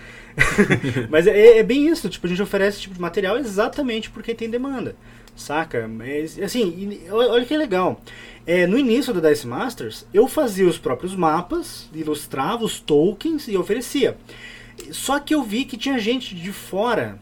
Mas 1.11 1.27
é, 1.27 1.59
é, 1.59 1.63
bem 1.63 1.87
isso, 1.87 2.09
tipo, 2.09 2.27
a 2.27 2.31
gente 2.31 2.41
oferece 2.41 2.77
esse 2.77 2.83
tipo 2.83 2.95
de 2.95 3.01
material 3.01 3.37
exatamente 3.37 4.09
porque 4.09 4.35
tem 4.35 4.49
demanda. 4.49 4.97
Saca? 5.37 5.87
Mas, 5.87 6.39
assim, 6.39 7.03
olha 7.11 7.45
que 7.45 7.55
legal. 7.55 8.01
É, 8.47 8.67
no 8.67 8.79
início 8.79 9.13
do 9.13 9.21
Dice 9.21 9.47
Masters, 9.47 10.07
eu 10.15 10.27
fazia 10.27 10.67
os 10.67 10.79
próprios 10.79 11.15
mapas, 11.15 11.91
ilustrava 11.93 12.65
os 12.65 12.81
tokens 12.81 13.49
e 13.49 13.57
oferecia. 13.57 14.17
Só 14.91 15.21
que 15.21 15.35
eu 15.35 15.43
vi 15.43 15.67
que 15.67 15.77
tinha 15.77 15.99
gente 15.99 16.35
de 16.35 16.53
fora 16.53 17.19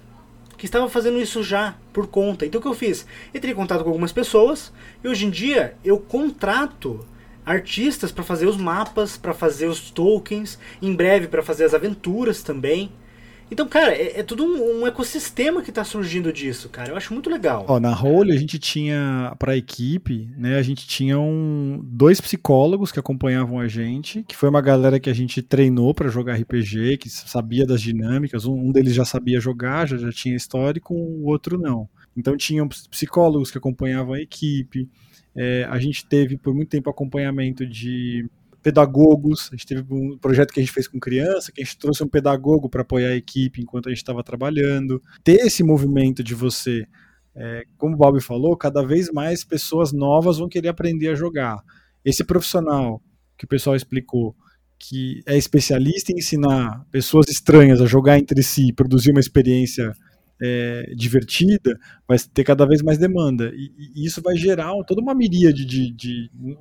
que 0.60 0.66
estava 0.66 0.90
fazendo 0.90 1.18
isso 1.18 1.42
já 1.42 1.74
por 1.90 2.06
conta. 2.06 2.44
Então 2.44 2.58
o 2.58 2.62
que 2.62 2.68
eu 2.68 2.74
fiz? 2.74 3.06
Entrei 3.34 3.52
em 3.52 3.56
contato 3.56 3.82
com 3.82 3.88
algumas 3.88 4.12
pessoas 4.12 4.70
e 5.02 5.08
hoje 5.08 5.24
em 5.24 5.30
dia 5.30 5.74
eu 5.82 5.98
contrato 5.98 7.00
artistas 7.46 8.12
para 8.12 8.22
fazer 8.22 8.44
os 8.46 8.58
mapas, 8.58 9.16
para 9.16 9.32
fazer 9.32 9.68
os 9.68 9.90
tokens, 9.90 10.58
em 10.82 10.94
breve 10.94 11.28
para 11.28 11.42
fazer 11.42 11.64
as 11.64 11.72
aventuras 11.72 12.42
também. 12.42 12.92
Então, 13.50 13.66
cara, 13.66 13.92
é, 13.92 14.20
é 14.20 14.22
tudo 14.22 14.44
um, 14.44 14.82
um, 14.82 14.86
ecossistema 14.86 15.60
que 15.60 15.70
está 15.70 15.82
surgindo 15.82 16.32
disso, 16.32 16.68
cara. 16.68 16.90
Eu 16.90 16.96
acho 16.96 17.12
muito 17.12 17.28
legal. 17.28 17.64
Ó, 17.68 17.80
na 17.80 17.92
Role 17.92 18.32
a 18.32 18.36
gente 18.36 18.58
tinha, 18.58 19.34
para 19.38 19.52
a 19.52 19.56
equipe, 19.56 20.28
né, 20.36 20.56
a 20.56 20.62
gente 20.62 20.86
tinha 20.86 21.18
um, 21.18 21.80
dois 21.82 22.20
psicólogos 22.20 22.92
que 22.92 23.00
acompanhavam 23.00 23.58
a 23.58 23.66
gente, 23.66 24.22
que 24.22 24.36
foi 24.36 24.48
uma 24.48 24.60
galera 24.60 25.00
que 25.00 25.10
a 25.10 25.14
gente 25.14 25.42
treinou 25.42 25.92
para 25.92 26.08
jogar 26.08 26.36
RPG, 26.36 26.98
que 26.98 27.10
sabia 27.10 27.66
das 27.66 27.82
dinâmicas. 27.82 28.44
Um, 28.44 28.68
um 28.68 28.72
deles 28.72 28.94
já 28.94 29.04
sabia 29.04 29.40
jogar, 29.40 29.88
já, 29.88 29.96
já 29.96 30.12
tinha 30.12 30.36
histórico, 30.36 30.94
o 30.94 31.26
outro 31.26 31.58
não. 31.58 31.88
Então 32.16 32.36
tinham 32.36 32.68
psicólogos 32.68 33.50
que 33.50 33.58
acompanhavam 33.58 34.14
a 34.14 34.20
equipe. 34.20 34.88
É, 35.34 35.66
a 35.70 35.78
gente 35.78 36.06
teve 36.06 36.36
por 36.36 36.54
muito 36.54 36.68
tempo 36.68 36.90
acompanhamento 36.90 37.66
de 37.66 38.28
pedagogos. 38.62 39.48
A 39.52 39.56
gente 39.56 39.66
teve 39.66 39.84
um 39.90 40.16
projeto 40.18 40.52
que 40.52 40.60
a 40.60 40.62
gente 40.62 40.72
fez 40.72 40.86
com 40.86 40.98
criança, 40.98 41.52
que 41.52 41.60
a 41.60 41.64
gente 41.64 41.78
trouxe 41.78 42.02
um 42.02 42.08
pedagogo 42.08 42.68
para 42.68 42.82
apoiar 42.82 43.08
a 43.08 43.16
equipe 43.16 43.60
enquanto 43.60 43.88
a 43.88 43.90
gente 43.90 43.98
estava 43.98 44.22
trabalhando. 44.22 45.02
Ter 45.24 45.40
esse 45.46 45.62
movimento 45.62 46.22
de 46.22 46.34
você, 46.34 46.86
é, 47.34 47.64
como 47.76 47.94
o 47.94 47.98
Bob 47.98 48.20
falou, 48.20 48.56
cada 48.56 48.84
vez 48.84 49.10
mais 49.10 49.44
pessoas 49.44 49.92
novas 49.92 50.38
vão 50.38 50.48
querer 50.48 50.68
aprender 50.68 51.08
a 51.08 51.14
jogar. 51.14 51.58
Esse 52.04 52.24
profissional 52.24 53.02
que 53.36 53.44
o 53.44 53.48
pessoal 53.48 53.74
explicou, 53.74 54.34
que 54.78 55.22
é 55.26 55.36
especialista 55.36 56.12
em 56.12 56.18
ensinar 56.18 56.84
pessoas 56.90 57.28
estranhas 57.28 57.80
a 57.80 57.86
jogar 57.86 58.18
entre 58.18 58.42
si 58.42 58.72
produzir 58.72 59.10
uma 59.10 59.20
experiência 59.20 59.92
é, 60.42 60.92
divertida, 60.96 61.78
vai 62.06 62.18
ter 62.18 62.44
cada 62.44 62.66
vez 62.66 62.82
mais 62.82 62.98
demanda. 62.98 63.52
E, 63.54 63.72
e 63.94 64.06
isso 64.06 64.20
vai 64.22 64.36
gerar 64.36 64.72
toda 64.86 65.00
uma 65.00 65.14
miríade 65.14 65.64
de, 65.64 65.90
de, 65.90 66.30
de, 66.34 66.58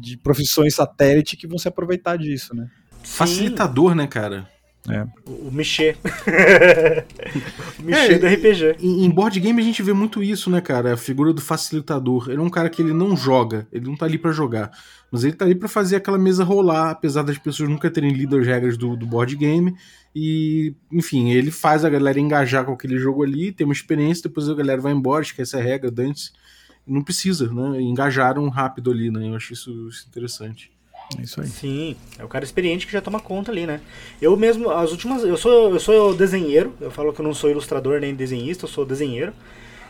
de 0.00 0.16
profissões 0.18 0.74
satélite 0.74 1.36
que 1.36 1.46
vão 1.46 1.58
se 1.58 1.68
aproveitar 1.68 2.16
disso, 2.16 2.54
né? 2.54 2.68
Facilitador, 3.02 3.94
né, 3.94 4.06
cara? 4.06 4.48
É. 4.88 5.06
O, 5.26 5.48
o 5.48 5.52
Michê. 5.52 5.96
o 7.78 7.82
Michê 7.82 8.14
É, 8.14 8.18
do 8.18 8.26
RPG. 8.26 8.76
Em, 8.80 9.04
em 9.04 9.10
board 9.10 9.38
game 9.38 9.60
a 9.60 9.64
gente 9.64 9.82
vê 9.82 9.92
muito 9.92 10.22
isso, 10.22 10.50
né, 10.50 10.60
cara? 10.60 10.94
A 10.94 10.96
figura 10.96 11.32
do 11.32 11.40
facilitador. 11.40 12.30
Ele 12.30 12.38
é 12.38 12.42
um 12.42 12.48
cara 12.48 12.70
que 12.70 12.80
ele 12.80 12.92
não 12.92 13.16
joga, 13.16 13.66
ele 13.72 13.86
não 13.86 13.96
tá 13.96 14.06
ali 14.06 14.16
pra 14.16 14.32
jogar. 14.32 14.70
Mas 15.10 15.24
ele 15.24 15.34
tá 15.34 15.44
ali 15.44 15.54
pra 15.54 15.68
fazer 15.68 15.96
aquela 15.96 16.18
mesa 16.18 16.44
rolar, 16.44 16.90
apesar 16.90 17.22
das 17.22 17.36
pessoas 17.36 17.68
nunca 17.68 17.90
terem 17.90 18.12
lido 18.12 18.36
as 18.36 18.46
regras 18.46 18.76
do, 18.76 18.96
do 18.96 19.06
board 19.06 19.36
game. 19.36 19.74
E, 20.14 20.74
enfim, 20.90 21.30
ele 21.30 21.50
faz 21.50 21.84
a 21.84 21.90
galera 21.90 22.18
engajar 22.18 22.64
com 22.64 22.72
aquele 22.72 22.98
jogo 22.98 23.22
ali, 23.22 23.52
ter 23.52 23.64
uma 23.64 23.72
experiência, 23.72 24.28
depois 24.28 24.48
a 24.48 24.54
galera 24.54 24.80
vai 24.80 24.92
embora, 24.92 25.22
esquece 25.22 25.56
a 25.56 25.60
regra, 25.60 25.90
dane 25.90 26.14
Não 26.86 27.02
precisa, 27.02 27.52
né? 27.52 27.80
Engajaram 27.80 28.48
rápido 28.48 28.90
ali, 28.90 29.10
né? 29.10 29.28
Eu 29.28 29.34
acho 29.34 29.52
isso, 29.52 29.88
isso 29.88 30.06
interessante. 30.08 30.72
Isso 31.18 31.40
aí. 31.40 31.46
Sim, 31.48 31.96
é 32.18 32.24
o 32.24 32.28
cara 32.28 32.44
experiente 32.44 32.86
que 32.86 32.92
já 32.92 33.00
toma 33.00 33.20
conta 33.20 33.50
ali, 33.50 33.66
né? 33.66 33.80
Eu 34.20 34.36
mesmo, 34.36 34.70
as 34.70 34.92
últimas. 34.92 35.24
Eu 35.24 35.36
sou, 35.36 35.72
eu 35.72 35.80
sou 35.80 36.14
desenheiro, 36.14 36.74
eu 36.80 36.90
falo 36.90 37.12
que 37.12 37.20
eu 37.20 37.24
não 37.24 37.34
sou 37.34 37.50
ilustrador 37.50 38.00
nem 38.00 38.14
desenhista, 38.14 38.64
eu 38.64 38.68
sou 38.68 38.84
desenheiro. 38.84 39.32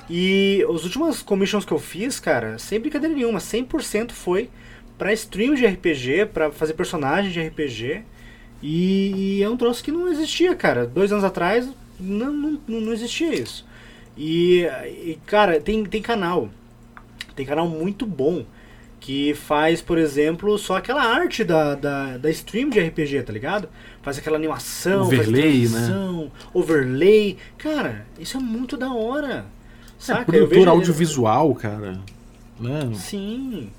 E 0.08 0.64
as 0.68 0.84
últimas 0.84 1.22
commissions 1.22 1.64
que 1.64 1.72
eu 1.72 1.78
fiz, 1.78 2.18
cara, 2.18 2.58
sem 2.58 2.80
brincadeira 2.80 3.14
nenhuma, 3.14 3.38
100% 3.38 4.12
foi 4.12 4.50
pra 4.98 5.12
stream 5.12 5.54
de 5.54 5.66
RPG, 5.66 6.26
pra 6.32 6.50
fazer 6.50 6.74
personagem 6.74 7.30
de 7.30 7.40
RPG. 7.40 8.02
E, 8.62 9.38
e 9.38 9.42
é 9.42 9.48
um 9.48 9.56
troço 9.56 9.82
que 9.82 9.92
não 9.92 10.08
existia, 10.08 10.54
cara. 10.54 10.86
Dois 10.86 11.12
anos 11.12 11.24
atrás 11.24 11.68
não, 11.98 12.32
não, 12.32 12.60
não 12.66 12.92
existia 12.92 13.32
isso. 13.34 13.66
E, 14.16 14.66
e, 14.84 15.18
cara, 15.26 15.60
tem, 15.60 15.84
tem 15.84 16.02
canal. 16.02 16.50
Tem 17.36 17.46
canal 17.46 17.68
muito 17.68 18.04
bom 18.04 18.44
que 19.00 19.32
faz, 19.34 19.80
por 19.80 19.96
exemplo, 19.98 20.56
só 20.58 20.76
aquela 20.76 21.02
arte 21.02 21.42
da, 21.42 21.74
da, 21.74 22.18
da 22.18 22.30
stream 22.30 22.68
de 22.68 22.78
RPG, 22.78 23.22
tá 23.22 23.32
ligado? 23.32 23.68
Faz 24.02 24.18
aquela 24.18 24.36
animação, 24.36 25.02
Overlay, 25.06 25.60
faz 25.66 25.70
transição, 25.72 26.32
overlay. 26.52 27.36
Cara, 27.58 28.06
isso 28.18 28.36
é 28.36 28.40
muito 28.40 28.76
da 28.76 28.92
hora. 28.92 29.46
É, 29.46 29.60
Saca? 29.98 30.20
Eu 30.20 30.24
produtor 30.26 30.48
vejo- 30.58 30.70
audiovisual, 30.70 31.54
cara. 31.54 31.98
Né? 32.58 32.90
Sim. 32.94 33.70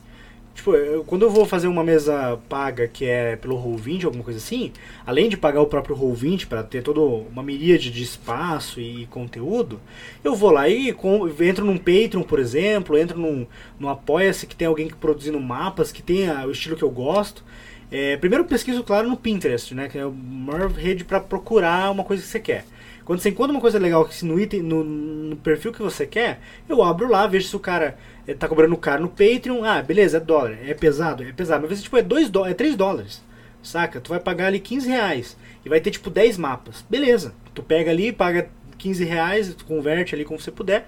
Tipo, 0.61 0.75
eu- 0.75 1.03
quando 1.03 1.23
eu 1.23 1.29
vou 1.31 1.43
fazer 1.43 1.65
uma 1.67 1.83
mesa 1.83 2.37
paga 2.47 2.87
que 2.87 3.03
é 3.03 3.35
pelo 3.35 3.57
Roll20, 3.57 4.05
alguma 4.05 4.23
coisa 4.23 4.37
assim, 4.37 4.71
além 5.03 5.27
de 5.27 5.35
pagar 5.35 5.59
o 5.59 5.65
próprio 5.65 5.95
Roll20 5.95 6.45
para 6.45 6.61
ter 6.61 6.83
toda 6.83 6.99
uma 7.01 7.41
miríade 7.41 7.89
de 7.89 8.03
espaço 8.03 8.79
e 8.79 9.07
conteúdo, 9.07 9.79
eu 10.23 10.35
vou 10.35 10.51
lá 10.51 10.69
e 10.69 10.93
com- 10.93 11.27
entro 11.41 11.65
num 11.65 11.77
Patreon, 11.79 12.21
por 12.21 12.37
exemplo, 12.37 12.95
entro 12.95 13.17
num, 13.19 13.47
num 13.79 13.89
Apoia-se 13.89 14.45
que 14.45 14.55
tem 14.55 14.67
alguém 14.67 14.87
que 14.87 14.93
produzindo 14.95 15.39
mapas, 15.39 15.91
que 15.91 16.03
tem 16.03 16.29
o 16.29 16.51
estilo 16.51 16.75
que 16.75 16.83
eu 16.83 16.91
gosto. 16.91 17.43
É, 17.91 18.15
primeiro 18.17 18.45
pesquiso, 18.45 18.83
claro, 18.83 19.09
no 19.09 19.17
Pinterest, 19.17 19.73
né? 19.73 19.89
Que 19.89 19.97
é 19.97 20.01
a 20.03 20.09
maior 20.09 20.69
rede 20.69 21.03
para 21.03 21.19
procurar 21.19 21.89
uma 21.91 22.03
coisa 22.03 22.21
que 22.21 22.29
você 22.29 22.39
quer. 22.39 22.65
Quando 23.03 23.19
você 23.19 23.29
encontra 23.29 23.51
uma 23.51 23.61
coisa 23.61 23.79
legal 23.79 24.05
que 24.05 24.25
no 24.25 24.39
item, 24.39 24.61
no, 24.61 24.83
no 24.83 25.35
perfil 25.37 25.71
que 25.71 25.81
você 25.81 26.05
quer, 26.05 26.39
eu 26.69 26.83
abro 26.83 27.09
lá, 27.09 27.25
vejo 27.27 27.47
se 27.47 27.55
o 27.55 27.59
cara 27.59 27.97
eh, 28.27 28.33
tá 28.33 28.47
cobrando 28.47 28.77
caro 28.77 29.01
no 29.01 29.09
Patreon. 29.09 29.63
Ah, 29.63 29.81
beleza, 29.81 30.17
é 30.17 30.19
dólar. 30.19 30.57
É 30.65 30.73
pesado? 30.73 31.23
É 31.23 31.31
pesado. 31.31 31.61
Mas 31.61 31.65
às 31.65 31.69
vezes, 31.69 31.83
tipo, 31.83 31.97
é 31.97 32.01
2 32.01 32.29
dólares, 32.29 32.53
é 32.53 32.57
3 32.57 32.75
dólares. 32.75 33.23
Saca? 33.63 33.99
Tu 33.99 34.09
vai 34.09 34.19
pagar 34.19 34.47
ali 34.47 34.59
15 34.59 34.87
reais. 34.87 35.37
E 35.65 35.69
vai 35.69 35.79
ter, 35.79 35.91
tipo, 35.91 36.09
10 36.09 36.37
mapas. 36.37 36.85
Beleza. 36.89 37.33
Tu 37.53 37.63
pega 37.63 37.91
ali, 37.91 38.11
paga 38.11 38.49
15 38.77 39.03
reais, 39.03 39.53
tu 39.55 39.65
converte 39.65 40.15
ali 40.15 40.23
como 40.23 40.39
você 40.39 40.51
puder. 40.51 40.87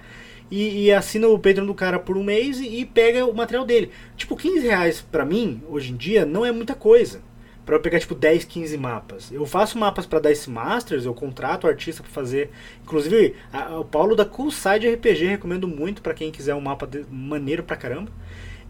E, 0.52 0.86
e 0.86 0.92
assina 0.92 1.28
o 1.28 1.40
Patreon 1.40 1.66
do 1.66 1.74
cara 1.74 1.98
por 1.98 2.16
um 2.16 2.24
mês 2.24 2.60
e, 2.60 2.82
e 2.82 2.86
pega 2.86 3.26
o 3.26 3.34
material 3.34 3.66
dele. 3.66 3.92
Tipo, 4.16 4.36
15 4.36 4.60
reais 4.68 5.02
pra 5.02 5.26
mim, 5.26 5.62
hoje 5.68 5.92
em 5.92 5.96
dia, 5.96 6.26
não 6.26 6.46
é 6.46 6.52
muita 6.52 6.76
coisa. 6.76 7.22
Pra 7.66 7.76
eu 7.76 7.80
pegar, 7.80 8.00
tipo, 8.00 8.14
10, 8.14 8.44
15 8.44 8.78
mapas. 8.78 9.32
Eu 9.32 9.46
faço 9.46 9.78
mapas 9.78 10.06
pra 10.06 10.20
Dice 10.20 10.50
Masters, 10.50 11.06
eu 11.06 11.14
contrato 11.14 11.66
artista 11.66 12.04
pra 12.04 12.12
fazer. 12.12 12.50
Inclusive, 12.84 13.36
a- 13.54 13.80
o 13.80 13.86
Paulo 13.86 14.16
da 14.18 14.26
Cool 14.26 14.52
Side 14.52 14.88
RPG 14.90 15.26
recomendo 15.28 15.66
muito 15.68 16.02
pra 16.02 16.14
quem 16.14 16.30
quiser 16.30 16.56
um 16.56 16.62
mapa 16.62 16.86
de- 16.86 17.06
maneiro 17.10 17.64
pra 17.64 17.78
caramba. 17.78 18.12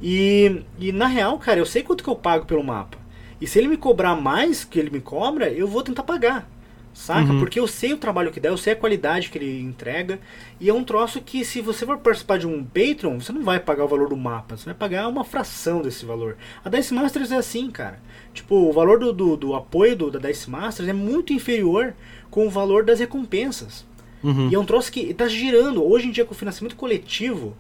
E, 0.02 0.62
e 0.78 0.92
na 0.92 1.08
real, 1.08 1.40
cara, 1.40 1.60
eu 1.60 1.66
sei 1.66 1.82
quanto 1.82 2.04
que 2.04 2.10
eu 2.10 2.16
pago 2.16 2.46
pelo 2.46 2.64
mapa. 2.64 2.98
E 3.42 3.48
se 3.48 3.58
ele 3.58 3.68
me 3.68 3.78
cobrar 3.78 4.16
mais 4.16 4.64
que 4.64 4.78
ele 4.80 4.90
me 4.92 5.02
cobra, 5.02 5.50
eu 5.52 5.68
vou 5.68 5.82
tentar 5.82 6.04
pagar. 6.04 6.48
Saca? 6.94 7.34
Uhum. 7.34 7.40
Porque 7.40 7.60
eu 7.60 7.68
sei 7.68 7.92
o 7.92 7.98
trabalho 7.98 8.32
que 8.32 8.40
dá, 8.40 8.50
eu 8.50 8.58
sei 8.58 8.74
a 8.74 8.76
qualidade 8.76 9.30
que 9.30 9.38
ele 9.38 9.60
entrega. 9.62 10.20
E 10.60 10.70
é 10.70 10.74
um 10.74 10.84
troço 10.84 11.20
que, 11.20 11.44
se 11.44 11.60
você 11.60 11.86
for 11.86 11.98
participar 11.98 12.38
de 12.38 12.46
um 12.46 12.64
Patreon, 12.64 13.20
você 13.20 13.32
não 13.32 13.44
vai 13.44 13.60
pagar 13.60 13.86
o 13.86 13.88
valor 13.88 14.10
do 14.10 14.16
mapa, 14.16 14.56
você 14.56 14.66
vai 14.66 14.76
pagar 14.76 15.08
uma 15.08 15.24
fração 15.24 15.82
desse 15.82 16.06
valor. 16.06 16.38
A 16.64 16.70
Dice 16.70 16.94
Masters 16.94 17.32
é 17.32 17.38
assim, 17.38 17.72
cara. 17.72 18.00
Tipo, 18.34 18.56
o 18.56 18.72
valor 18.72 19.00
do, 19.00 19.12
do, 19.12 19.36
do 19.36 19.56
apoio 19.56 19.96
do, 19.96 20.12
da 20.12 20.20
Dice 20.20 20.50
Masters 20.50 20.88
é 20.88 20.94
muito 20.94 21.34
inferior 21.34 21.96
com 22.30 22.46
o 22.46 22.50
valor 22.50 22.86
das 22.86 23.00
recompensas. 23.00 23.86
Uhum. 24.24 24.50
E 24.50 24.56
é 24.56 24.60
um 24.60 24.66
troço 24.66 24.92
que 24.92 25.02
está 25.02 25.28
girando. 25.28 25.84
Hoje 25.84 26.08
em 26.08 26.12
dia, 26.12 26.24
com 26.24 26.34
o 26.34 26.38
financiamento 26.38 26.76
coletivo, 26.76 27.56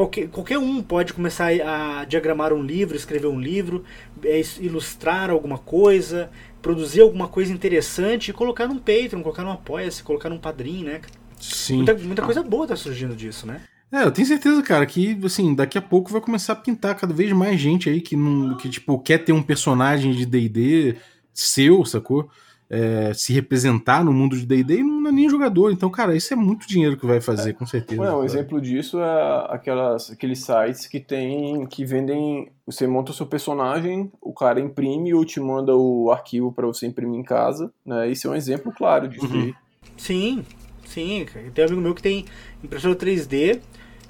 qualquer, 0.00 0.28
qualquer 0.28 0.58
um 0.58 0.82
pode 0.82 1.12
começar 1.12 1.50
a 1.50 2.04
diagramar 2.04 2.52
um 2.52 2.62
livro, 2.62 2.96
escrever 2.96 3.26
um 3.26 3.38
livro, 3.38 3.84
é, 4.24 4.40
ilustrar 4.60 5.30
alguma 5.30 5.58
coisa, 5.58 6.30
produzir 6.62 7.02
alguma 7.02 7.28
coisa 7.28 7.52
interessante 7.52 8.30
e 8.30 8.32
colocar 8.32 8.66
num 8.66 8.78
Patreon, 8.78 9.22
colocar 9.22 9.44
num 9.44 9.52
Apoia-se, 9.52 10.02
colocar 10.02 10.30
num 10.30 10.38
Padrim, 10.38 10.84
né? 10.84 11.00
Sim. 11.38 11.76
Muita, 11.76 11.94
muita 11.94 12.22
coisa 12.22 12.42
boa 12.42 12.66
tá 12.66 12.76
surgindo 12.76 13.14
disso, 13.14 13.46
né? 13.46 13.60
É, 13.92 14.04
eu 14.04 14.12
tenho 14.12 14.26
certeza, 14.26 14.62
cara, 14.62 14.86
que 14.86 15.18
assim, 15.24 15.54
daqui 15.54 15.76
a 15.76 15.82
pouco 15.82 16.12
vai 16.12 16.20
começar 16.20 16.52
a 16.52 16.56
pintar 16.56 16.94
cada 16.94 17.12
vez 17.12 17.32
mais 17.32 17.60
gente 17.60 17.90
aí 17.90 18.00
que 18.00 18.14
não, 18.14 18.56
que 18.56 18.68
tipo 18.68 18.98
quer 19.00 19.18
ter 19.18 19.32
um 19.32 19.42
personagem 19.42 20.12
de 20.12 20.24
D&D 20.24 20.96
seu, 21.34 21.84
sacou? 21.84 22.30
É, 22.72 23.12
se 23.12 23.32
representar 23.32 24.04
no 24.04 24.12
mundo 24.12 24.36
de 24.36 24.46
D&D 24.46 24.78
e 24.78 24.82
não 24.84 25.08
é 25.08 25.12
nem 25.12 25.28
jogador. 25.28 25.72
Então, 25.72 25.90
cara, 25.90 26.14
isso 26.14 26.32
é 26.32 26.36
muito 26.36 26.68
dinheiro 26.68 26.96
que 26.96 27.04
vai 27.04 27.20
fazer, 27.20 27.52
com 27.54 27.66
certeza. 27.66 28.00
Ué, 28.00 28.14
um 28.14 28.22
exemplo 28.22 28.60
disso 28.60 29.00
é 29.00 29.46
aquelas, 29.48 30.08
aqueles 30.12 30.38
sites 30.44 30.86
que 30.86 31.00
tem 31.00 31.66
que 31.66 31.84
vendem. 31.84 32.48
Você 32.64 32.86
monta 32.86 33.10
o 33.10 33.14
seu 33.14 33.26
personagem, 33.26 34.08
o 34.22 34.32
cara 34.32 34.60
imprime 34.60 35.12
ou 35.12 35.24
te 35.24 35.40
manda 35.40 35.74
o 35.74 36.12
arquivo 36.12 36.52
para 36.52 36.64
você 36.64 36.86
imprimir 36.86 37.18
em 37.18 37.24
casa. 37.24 37.72
Né? 37.84 38.08
Isso 38.08 38.28
é 38.28 38.30
um 38.30 38.34
exemplo 38.36 38.72
claro 38.72 39.08
disso 39.08 39.26
Uhum. 39.26 39.42
aí. 39.46 39.54
Sim, 39.96 40.44
sim. 40.86 41.26
Tem 41.52 41.64
um 41.64 41.66
amigo 41.66 41.80
meu 41.82 41.94
que 41.94 42.02
tem 42.02 42.24
impressora 42.62 42.94
3D 42.94 43.58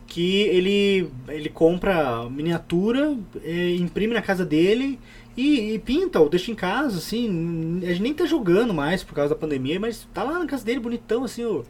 que 0.06 0.40
ele, 0.42 1.08
ele 1.28 1.48
compra 1.48 2.28
miniatura, 2.28 3.16
eh, 3.44 3.76
imprime 3.76 4.12
na 4.12 4.20
casa 4.20 4.44
dele 4.44 4.98
e, 5.40 5.74
e 5.74 5.78
pinta 5.78 6.20
ou 6.20 6.28
deixa 6.28 6.50
em 6.50 6.54
casa, 6.54 6.98
assim. 6.98 7.80
A 7.82 7.86
gente 7.86 8.02
nem 8.02 8.14
tá 8.14 8.26
jogando 8.26 8.74
mais 8.74 9.02
por 9.02 9.14
causa 9.14 9.34
da 9.34 9.40
pandemia, 9.40 9.80
mas 9.80 10.06
tá 10.12 10.22
lá 10.22 10.38
na 10.38 10.46
casa 10.46 10.64
dele 10.64 10.80
bonitão, 10.80 11.24
assim, 11.24 11.44
o, 11.44 11.64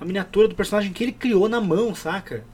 a 0.00 0.04
miniatura 0.04 0.48
do 0.48 0.54
personagem 0.54 0.92
que 0.92 1.04
ele 1.04 1.12
criou 1.12 1.48
na 1.48 1.60
mão, 1.60 1.94
saca? 1.94 2.44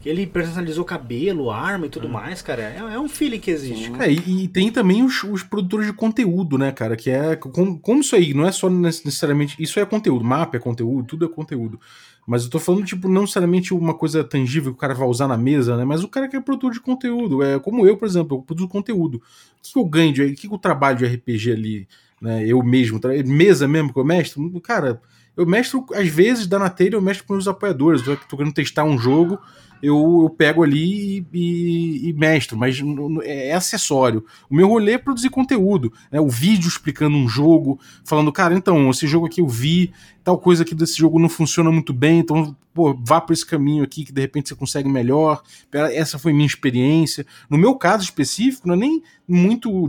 Que 0.00 0.08
ele 0.08 0.26
personalizou 0.26 0.84
cabelo, 0.84 1.50
arma 1.50 1.86
e 1.86 1.88
tudo 1.88 2.08
mais, 2.08 2.42
cara. 2.42 2.62
É, 2.62 2.94
é 2.94 2.98
um 2.98 3.08
feeling 3.08 3.38
que 3.38 3.50
existe. 3.50 3.90
cara. 3.90 4.06
É, 4.06 4.12
e, 4.12 4.44
e 4.44 4.48
tem 4.48 4.70
também 4.70 5.02
os, 5.02 5.22
os 5.24 5.42
produtores 5.42 5.86
de 5.86 5.92
conteúdo, 5.92 6.58
né, 6.58 6.72
cara? 6.72 6.96
Que 6.96 7.10
é. 7.10 7.36
Como, 7.36 7.78
como 7.78 8.00
isso 8.00 8.14
aí, 8.14 8.34
não 8.34 8.46
é 8.46 8.52
só 8.52 8.68
necessariamente. 8.68 9.56
Isso 9.58 9.78
é 9.80 9.86
conteúdo, 9.86 10.24
mapa 10.24 10.56
é 10.56 10.60
conteúdo, 10.60 11.06
tudo 11.06 11.24
é 11.24 11.28
conteúdo. 11.28 11.80
Mas 12.26 12.44
eu 12.44 12.50
tô 12.50 12.58
falando, 12.58 12.84
tipo, 12.84 13.08
não 13.08 13.22
necessariamente 13.22 13.74
uma 13.74 13.94
coisa 13.94 14.24
tangível 14.24 14.72
que 14.72 14.78
o 14.78 14.80
cara 14.80 14.94
vai 14.94 15.06
usar 15.06 15.28
na 15.28 15.36
mesa, 15.36 15.76
né? 15.76 15.84
Mas 15.84 16.02
o 16.02 16.08
cara 16.08 16.28
que 16.28 16.36
é 16.36 16.40
produtor 16.40 16.72
de 16.72 16.80
conteúdo. 16.80 17.42
É 17.42 17.58
como 17.58 17.86
eu, 17.86 17.96
por 17.96 18.06
exemplo, 18.06 18.38
eu 18.38 18.42
produzo 18.42 18.68
conteúdo. 18.68 19.16
O 19.16 19.20
que, 19.62 19.78
eu 19.78 19.84
ganho 19.84 20.12
de. 20.12 20.22
O 20.22 20.34
que, 20.34 20.46
eu 20.46 20.58
trabalho 20.58 20.98
de 20.98 21.06
RPG 21.06 21.52
ali, 21.52 21.88
né? 22.20 22.46
Eu 22.46 22.62
mesmo, 22.62 22.98
mesa 23.26 23.68
mesmo 23.68 23.92
que 23.92 23.98
eu 23.98 24.04
mestro, 24.04 24.60
cara. 24.60 25.00
Eu 25.36 25.44
mestro, 25.44 25.84
às 25.92 26.08
vezes, 26.08 26.46
da 26.46 26.60
na 26.60 26.70
telha, 26.70 26.94
eu 26.94 27.02
mestro 27.02 27.26
com 27.26 27.34
os 27.34 27.48
apoiadores. 27.48 28.06
Eu 28.06 28.16
tô 28.28 28.36
querendo 28.36 28.54
testar 28.54 28.84
um 28.84 28.96
jogo, 28.96 29.38
eu, 29.86 30.20
eu 30.22 30.30
pego 30.30 30.62
ali 30.62 31.18
e, 31.18 31.26
e, 31.32 32.08
e 32.08 32.12
mestro, 32.12 32.56
mas 32.56 32.80
n- 32.80 33.20
é 33.22 33.52
acessório. 33.52 34.24
O 34.48 34.54
meu 34.54 34.68
rolê 34.68 34.92
é 34.92 34.98
produzir 34.98 35.30
conteúdo, 35.30 35.92
né? 36.10 36.20
O 36.20 36.28
vídeo 36.28 36.68
explicando 36.68 37.16
um 37.16 37.28
jogo, 37.28 37.78
falando, 38.04 38.32
cara, 38.32 38.54
então, 38.54 38.90
esse 38.90 39.06
jogo 39.06 39.26
aqui 39.26 39.40
eu 39.40 39.48
vi, 39.48 39.92
tal 40.22 40.38
coisa 40.38 40.62
aqui 40.62 40.74
desse 40.74 40.96
jogo 40.96 41.18
não 41.18 41.28
funciona 41.28 41.70
muito 41.70 41.92
bem, 41.92 42.18
então, 42.20 42.56
pô, 42.72 42.94
vá 43.04 43.20
por 43.20 43.32
esse 43.32 43.44
caminho 43.46 43.84
aqui 43.84 44.04
que 44.04 44.12
de 44.12 44.20
repente 44.20 44.48
você 44.48 44.54
consegue 44.54 44.88
melhor. 44.88 45.42
Essa 45.72 46.18
foi 46.18 46.32
minha 46.32 46.46
experiência. 46.46 47.26
No 47.48 47.58
meu 47.58 47.74
caso 47.76 48.04
específico, 48.04 48.66
não 48.66 48.74
é 48.74 48.78
nem 48.78 49.02
muito 49.28 49.88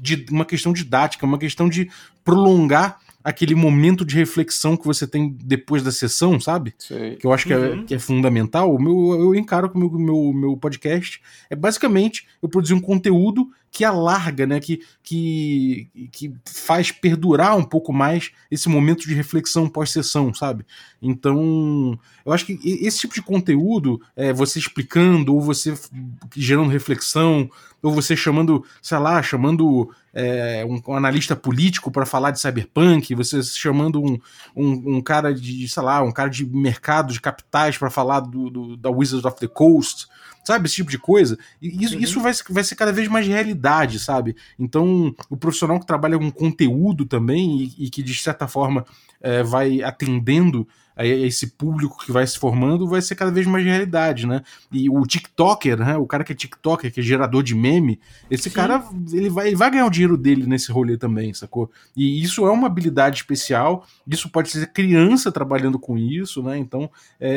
de, 0.00 0.16
de 0.16 0.26
uma 0.30 0.44
questão 0.44 0.72
didática, 0.72 1.24
é 1.24 1.28
uma 1.28 1.38
questão 1.38 1.68
de 1.68 1.90
prolongar 2.24 2.98
aquele 3.22 3.54
momento 3.54 4.04
de 4.04 4.14
reflexão 4.16 4.76
que 4.76 4.86
você 4.86 5.06
tem 5.06 5.36
depois 5.44 5.82
da 5.82 5.92
sessão, 5.92 6.40
sabe? 6.40 6.74
Sei. 6.78 7.16
que 7.16 7.26
eu 7.26 7.32
acho 7.32 7.46
que, 7.46 7.52
é, 7.52 7.58
Uhum. 7.58 7.84
que 7.84 7.94
é 7.94 7.98
fundamental, 7.98 8.74
o 8.74 8.80
meu, 8.80 9.20
eu 9.20 9.34
encaro 9.34 9.68
que 9.70 9.76
o 9.76 9.78
meu, 9.80 9.90
meu, 9.90 10.32
meu 10.32 10.56
podcast 10.56 11.20
é 11.50 11.54
basicamente 11.56 12.26
eu 12.42 12.48
produzir 12.48 12.74
um 12.74 12.80
conteúdo 12.80 13.48
que 13.72 13.84
alarga, 13.84 14.46
né? 14.46 14.58
Que, 14.58 14.80
que, 15.02 15.88
que 16.10 16.34
faz 16.44 16.90
perdurar 16.90 17.56
um 17.56 17.62
pouco 17.62 17.92
mais 17.92 18.32
esse 18.50 18.68
momento 18.68 19.06
de 19.06 19.14
reflexão 19.14 19.68
pós-sessão, 19.68 20.34
sabe? 20.34 20.64
Então, 21.00 21.96
eu 22.24 22.32
acho 22.32 22.46
que 22.46 22.58
esse 22.64 22.98
tipo 23.00 23.14
de 23.14 23.22
conteúdo, 23.22 24.00
é, 24.16 24.32
você 24.32 24.58
explicando, 24.58 25.34
ou 25.34 25.40
você 25.40 25.74
gerando 26.34 26.68
reflexão, 26.70 27.48
ou 27.82 27.92
você 27.92 28.16
chamando, 28.16 28.64
sei 28.82 28.98
lá, 28.98 29.22
chamando 29.22 29.90
é, 30.12 30.64
um, 30.66 30.80
um, 30.86 30.94
analista 30.94 31.34
político 31.34 31.90
para 31.90 32.04
falar 32.04 32.30
de 32.30 32.40
cyberpunk, 32.40 33.14
você 33.14 33.42
chamando 33.42 34.02
um, 34.02 34.18
um, 34.54 34.96
um, 34.96 35.02
cara 35.02 35.32
de, 35.34 35.68
sei 35.68 35.82
lá, 35.82 36.02
um 36.02 36.12
cara 36.12 36.28
de 36.28 36.44
mercado 36.44 37.12
de 37.12 37.20
capitais 37.20 37.78
para 37.78 37.90
falar 37.90 38.20
do, 38.20 38.50
do, 38.50 38.76
da 38.76 38.90
Wizards 38.90 39.24
of 39.24 39.38
the 39.38 39.48
Coast, 39.48 40.06
sabe? 40.44 40.66
Esse 40.66 40.76
tipo 40.76 40.90
de 40.90 40.98
coisa. 40.98 41.38
E 41.60 41.84
isso, 41.84 41.94
uhum. 41.94 42.00
isso 42.00 42.20
vai, 42.20 42.32
vai 42.50 42.64
ser 42.64 42.74
cada 42.74 42.92
vez 42.92 43.08
mais 43.08 43.26
realidade, 43.26 43.98
sabe? 43.98 44.36
Então, 44.58 45.14
o 45.28 45.36
profissional 45.36 45.78
que 45.78 45.86
trabalha 45.86 46.18
com 46.18 46.30
conteúdo 46.30 47.06
também 47.06 47.62
e, 47.78 47.86
e 47.86 47.90
que, 47.90 48.02
de 48.02 48.14
certa 48.14 48.46
forma, 48.46 48.84
é, 49.20 49.42
vai 49.42 49.82
atendendo 49.82 50.66
esse 51.06 51.48
público 51.48 51.98
que 52.04 52.12
vai 52.12 52.26
se 52.26 52.38
formando 52.38 52.86
vai 52.86 53.00
ser 53.00 53.14
cada 53.14 53.30
vez 53.30 53.46
mais 53.46 53.64
realidade, 53.64 54.26
né? 54.26 54.42
E 54.70 54.88
o 54.90 55.00
TikToker, 55.02 55.78
né? 55.78 55.96
O 55.96 56.06
cara 56.06 56.24
que 56.24 56.32
é 56.32 56.34
TikToker, 56.34 56.92
que 56.92 57.00
é 57.00 57.02
gerador 57.02 57.42
de 57.42 57.54
meme, 57.54 58.00
esse 58.30 58.50
Sim. 58.50 58.56
cara 58.56 58.84
ele 59.12 59.30
vai, 59.30 59.48
ele 59.48 59.56
vai 59.56 59.70
ganhar 59.70 59.86
o 59.86 59.90
dinheiro 59.90 60.16
dele 60.16 60.46
nesse 60.46 60.70
rolê 60.70 60.96
também, 60.96 61.32
sacou? 61.32 61.70
E 61.96 62.22
isso 62.22 62.46
é 62.46 62.50
uma 62.50 62.66
habilidade 62.66 63.16
especial, 63.16 63.86
isso 64.06 64.28
pode 64.28 64.50
ser 64.50 64.66
criança 64.72 65.32
trabalhando 65.32 65.78
com 65.78 65.96
isso, 65.96 66.42
né? 66.42 66.58
Então 66.58 66.90
é, 67.18 67.30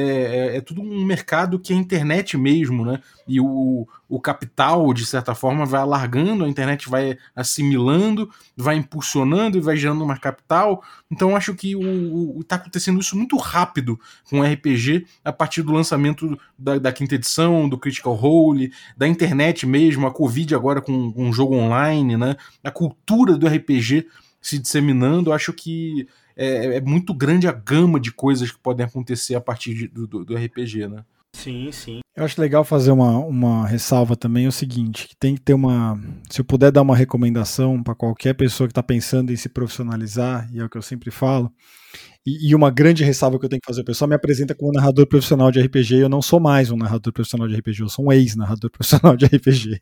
é, 0.54 0.58
é 0.58 0.62
tudo 0.62 0.82
um 0.82 1.06
mercado 1.06 1.60
que 1.60 1.74
é 1.74 1.76
internet 1.76 2.38
mesmo, 2.38 2.86
né? 2.86 3.00
E 3.28 3.40
o, 3.40 3.88
o 4.14 4.20
capital, 4.20 4.94
de 4.94 5.08
certa 5.08 5.34
forma, 5.34 5.66
vai 5.66 5.82
alargando, 5.82 6.46
a 6.46 6.48
internet 6.48 6.88
vai 6.88 7.18
assimilando, 7.36 8.30
vai 8.56 8.76
impulsionando 8.76 9.58
e 9.58 9.62
vai 9.62 9.76
gerando 9.76 10.04
uma 10.04 10.20
capital. 10.20 10.84
Então 11.10 11.36
acho 11.36 11.56
que 11.56 11.76
o, 11.76 12.38
o, 12.38 12.44
tá 12.44 12.58
acontecendo 12.58 13.00
isso 13.00 13.18
muito 13.18 13.36
rápido 13.38 14.00
com 14.30 14.40
o 14.40 14.44
RPG 14.44 15.08
a 15.26 15.34
partir 15.34 15.64
do 15.64 15.74
lançamento 15.74 16.40
da, 16.56 16.78
da, 16.78 16.92
quinta 16.92 17.16
edição, 17.16 17.68
do 17.68 17.76
Critical 17.76 18.14
Role, 18.14 18.72
da 18.96 19.08
internet 19.08 19.66
mesmo, 19.66 20.06
a 20.06 20.12
Covid 20.12 20.54
agora 20.54 20.80
com, 20.80 21.12
com 21.12 21.26
um 21.26 21.34
jogo 21.34 21.56
online, 21.56 22.16
né? 22.16 22.36
A 22.64 22.70
cultura 22.70 23.36
do 23.36 23.48
RPG 23.48 24.06
se 24.40 24.60
disseminando, 24.60 25.34
acho 25.34 25.52
que 25.52 26.08
é, 26.38 26.78
é, 26.78 26.82
muito 26.82 27.16
grande 27.16 27.48
a 27.48 27.52
gama 27.52 28.00
de 28.00 28.12
coisas 28.12 28.52
que 28.52 28.60
podem 28.60 28.86
acontecer 28.86 29.34
a 29.34 29.42
partir 29.42 29.74
de, 29.74 29.88
do, 29.88 30.24
do 30.24 30.36
RPG, 30.36 30.88
né? 30.88 31.04
Sim, 31.36 31.72
sim. 31.72 32.03
Eu 32.16 32.24
acho 32.26 32.40
legal 32.40 32.64
fazer 32.64 32.92
uma, 32.92 33.18
uma 33.18 33.68
ressalva 33.68 34.16
também, 34.16 34.46
é 34.46 34.48
o 34.48 34.52
seguinte, 34.52 35.08
que 35.08 35.16
tem 35.16 35.34
que 35.34 35.42
ter 35.42 35.56
uma, 35.56 36.00
se 36.30 36.40
eu 36.40 36.46
puder 36.46 36.72
dar 36.72 36.84
uma 36.84 36.96
recomendação 36.96 37.82
para 37.82 37.96
qualquer 37.96 38.36
pessoa 38.36 38.68
que 38.68 38.72
está 38.72 38.84
pensando 38.84 39.34
em 39.34 39.36
se 39.36 39.50
profissionalizar, 39.50 40.48
e 40.54 40.60
é 40.60 40.64
o 40.64 40.70
que 40.70 40.78
eu 40.78 40.82
sempre 40.84 41.10
falo, 41.10 41.52
e, 42.26 42.52
e, 42.52 42.56
uma 42.56 42.72
grande 42.72 43.04
ressalva 43.04 43.38
que 43.38 43.44
eu 43.44 43.50
tenho 43.50 43.62
que 43.62 43.68
fazer, 43.68 43.82
o 43.82 43.86
pessoal 43.86 44.08
me 44.08 44.16
apresenta 44.16 44.56
como 44.56 44.72
narrador 44.72 45.06
profissional 45.06 45.52
de 45.52 45.60
RPG, 45.60 45.96
e 45.96 46.00
eu 46.00 46.08
não 46.08 46.22
sou 46.22 46.40
mais 46.40 46.72
um 46.72 46.78
narrador 46.78 47.12
profissional 47.12 47.46
de 47.46 47.56
RPG, 47.56 47.82
eu 48.02 48.08
sou 48.08 48.26
um 48.32 48.38
ex-narrador 48.38 48.78
profissional 48.80 49.16
de 49.18 49.26
RPG. 49.26 49.82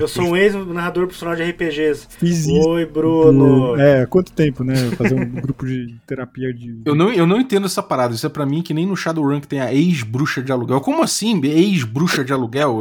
eu 0.00 0.06
sou 0.06 0.24
um 0.24 0.36
ex-narrador 0.36 1.06
profissional 1.06 1.34
de 1.34 1.42
RPGs. 1.42 2.06
Fiz 2.16 2.46
Oi, 2.46 2.86
Bruno. 2.86 3.76
É, 3.80 4.06
quanto 4.06 4.32
tempo, 4.32 4.62
né? 4.62 4.74
Fazer 4.96 5.14
um 5.14 5.28
grupo 5.30 5.66
de 5.66 5.96
terapia 6.06 6.54
de. 6.54 6.80
Eu 6.84 6.94
não, 6.94 7.12
eu 7.12 7.26
não 7.26 7.40
entendo 7.40 7.66
essa 7.66 7.82
parada. 7.82 8.14
Isso 8.14 8.26
é 8.26 8.30
para 8.30 8.46
mim 8.46 8.62
que 8.62 8.72
nem 8.72 8.86
no 8.86 8.96
Shadowrun 8.96 9.40
que 9.40 9.48
tem 9.48 9.60
a 9.60 9.74
ex-bruxa 9.74 10.41
de 10.42 10.52
aluguel. 10.52 10.80
Como 10.80 11.02
assim, 11.02 11.40
ex-bruxa 11.44 12.24
de 12.24 12.32
aluguel? 12.32 12.80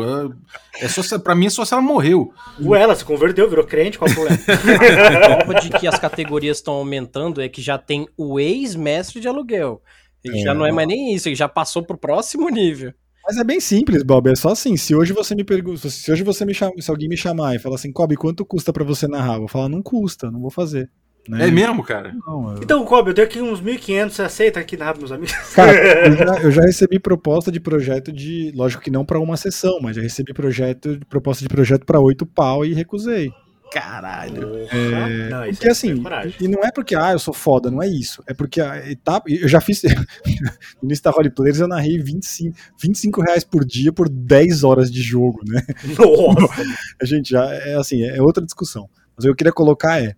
É, 0.80 0.86
é 0.86 0.88
só 0.88 1.18
para 1.18 1.34
mim 1.34 1.48
é 1.48 1.50
só 1.50 1.66
se 1.66 1.74
ela 1.74 1.82
morreu. 1.82 2.32
Ué, 2.62 2.82
ela 2.82 2.96
se 2.96 3.04
converteu, 3.04 3.50
virou 3.50 3.66
crente, 3.66 3.98
qual 3.98 4.10
o 4.10 4.14
problema? 4.14 4.38
a 4.46 5.38
prova 5.38 5.62
de 5.62 5.70
que 5.72 5.88
as 5.88 5.98
categorias 5.98 6.58
estão 6.58 6.76
aumentando 6.76 7.42
é 7.42 7.50
que 7.50 7.62
já 7.62 7.72
já 7.72 7.78
tem 7.78 8.08
o 8.18 8.40
ex-mestre 8.40 9.22
de 9.22 9.28
aluguel. 9.28 9.82
Ele 10.24 10.40
é. 10.40 10.44
já 10.44 10.54
não 10.54 10.66
é 10.66 10.72
mais 10.72 10.88
nem 10.88 11.14
isso, 11.14 11.30
ele 11.30 11.36
já 11.36 11.48
passou 11.48 11.84
pro 11.84 11.98
próximo 11.98 12.50
nível. 12.50 12.94
Mas 13.26 13.38
é 13.38 13.44
bem 13.44 13.60
simples, 13.60 14.04
Bob. 14.04 14.30
É 14.30 14.36
só 14.36 14.50
assim. 14.50 14.76
Se 14.76 14.96
hoje 14.96 15.14
você 15.14 15.36
me 15.36 15.44
pergunta, 15.44 15.90
se 15.90 16.12
hoje 16.12 16.24
você 16.24 16.44
me 16.44 16.54
chama, 16.54 16.74
se 16.80 16.90
alguém 16.90 17.08
me 17.08 17.16
chamar 17.16 17.56
e 17.56 17.60
falar 17.60 17.76
assim, 17.76 17.92
Kobe, 17.92 18.16
quanto 18.16 18.44
custa 18.44 18.74
para 18.74 18.84
você 18.84 19.08
narrar? 19.08 19.36
Eu 19.36 19.42
vou 19.42 19.48
falar, 19.48 19.70
não 19.70 19.82
custa, 19.82 20.30
não 20.30 20.42
vou 20.42 20.50
fazer. 20.50 20.90
Né? 21.28 21.48
É 21.48 21.52
mesmo, 21.52 21.84
cara? 21.84 22.16
Não, 22.26 22.56
eu... 22.56 22.64
Então, 22.64 22.84
Kobe, 22.84 23.12
eu 23.12 23.14
tenho 23.14 23.28
aqui 23.28 23.42
uns 23.42 23.62
1.500, 23.62 24.10
você 24.10 24.22
aceita 24.24 24.60
aqui 24.60 24.76
narrar 24.76 24.98
meus 24.98 25.12
amigos? 25.12 25.34
Cara, 25.54 25.72
eu 26.08 26.18
já, 26.18 26.42
eu 26.42 26.52
já, 26.52 26.62
recebi 26.62 27.00
proposta 27.00 27.52
de 27.52 27.60
projeto 27.60 28.12
de, 28.12 28.52
lógico 28.56 28.82
que 28.82 28.90
não 28.90 29.06
para 29.06 29.20
uma 29.20 29.38
sessão, 29.38 29.80
mas 29.82 29.96
já 29.96 30.02
recebi 30.02 30.34
projeto, 30.34 31.00
proposta 31.08 31.44
de 31.44 31.50
projeto 31.50 31.86
para 31.86 32.00
oito 32.00 32.26
pau 32.26 32.66
e 32.66 32.74
recusei. 32.74 33.32
Caralho. 33.72 34.68
É, 34.70 35.30
não, 35.30 35.48
porque 35.48 35.68
é 35.68 35.72
assim, 35.72 36.04
e 36.42 36.48
não 36.50 36.62
é 36.62 36.72
porque, 36.72 36.94
ah, 36.94 37.14
eu 37.14 37.20
sou 37.20 37.34
foda, 37.34 37.72
não 37.72 37.82
é 37.82 37.88
isso. 37.88 38.22
É 38.28 38.34
porque 38.34 38.60
a 38.60 38.92
etapa. 38.92 39.32
Eu 39.32 39.48
já 39.48 39.62
fiz. 39.62 39.82
no 40.84 40.90
início 40.90 41.04
da 41.06 41.12
Roleplayers 41.12 41.62
eu 41.62 41.70
narrei 41.70 41.98
25, 41.98 42.58
25 42.78 43.22
reais 43.22 43.46
por 43.46 43.64
dia 43.64 43.94
por 43.94 44.10
10 44.10 44.66
horas 44.66 44.92
de 44.92 45.02
jogo, 45.02 45.40
né? 45.48 45.62
Nossa! 45.98 46.62
a 47.02 47.06
gente 47.06 47.30
já. 47.30 47.46
É 47.46 47.76
assim, 47.76 48.04
é 48.04 48.22
outra 48.22 48.44
discussão. 48.44 48.90
Mas 49.16 49.24
eu 49.24 49.34
queria 49.34 49.54
colocar 49.54 50.04
é 50.04 50.16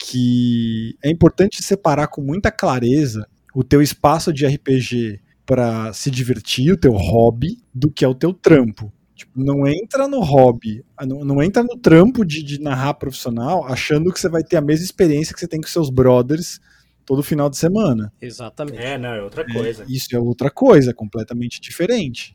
que 0.00 0.96
é 1.04 1.10
importante 1.10 1.62
separar 1.62 2.08
com 2.08 2.22
muita 2.22 2.50
clareza 2.50 3.28
o 3.54 3.62
teu 3.62 3.82
espaço 3.82 4.32
de 4.32 4.46
RPG 4.46 5.20
para 5.44 5.92
se 5.92 6.10
divertir, 6.10 6.72
o 6.72 6.76
teu 6.76 6.92
hobby, 6.92 7.58
do 7.74 7.90
que 7.90 8.04
é 8.04 8.08
o 8.08 8.14
teu 8.14 8.32
trampo. 8.32 8.90
Tipo, 9.14 9.32
não 9.38 9.66
entra 9.66 10.08
no 10.08 10.20
hobby, 10.20 10.82
não, 11.06 11.24
não 11.24 11.42
entra 11.42 11.62
no 11.62 11.76
trampo 11.76 12.24
de, 12.24 12.42
de, 12.42 12.58
narrar 12.58 12.94
profissional 12.94 13.66
achando 13.66 14.10
que 14.10 14.18
você 14.18 14.30
vai 14.30 14.42
ter 14.42 14.56
a 14.56 14.62
mesma 14.62 14.84
experiência 14.84 15.34
que 15.34 15.40
você 15.40 15.48
tem 15.48 15.60
com 15.60 15.68
seus 15.68 15.90
brothers 15.90 16.58
todo 17.04 17.22
final 17.22 17.50
de 17.50 17.58
semana. 17.58 18.10
Exatamente. 18.22 18.78
É, 18.78 18.96
não, 18.96 19.10
é 19.10 19.22
outra 19.22 19.44
coisa. 19.44 19.82
É, 19.82 19.86
isso 19.88 20.08
é 20.16 20.18
outra 20.18 20.50
coisa, 20.50 20.94
completamente 20.94 21.60
diferente. 21.60 22.34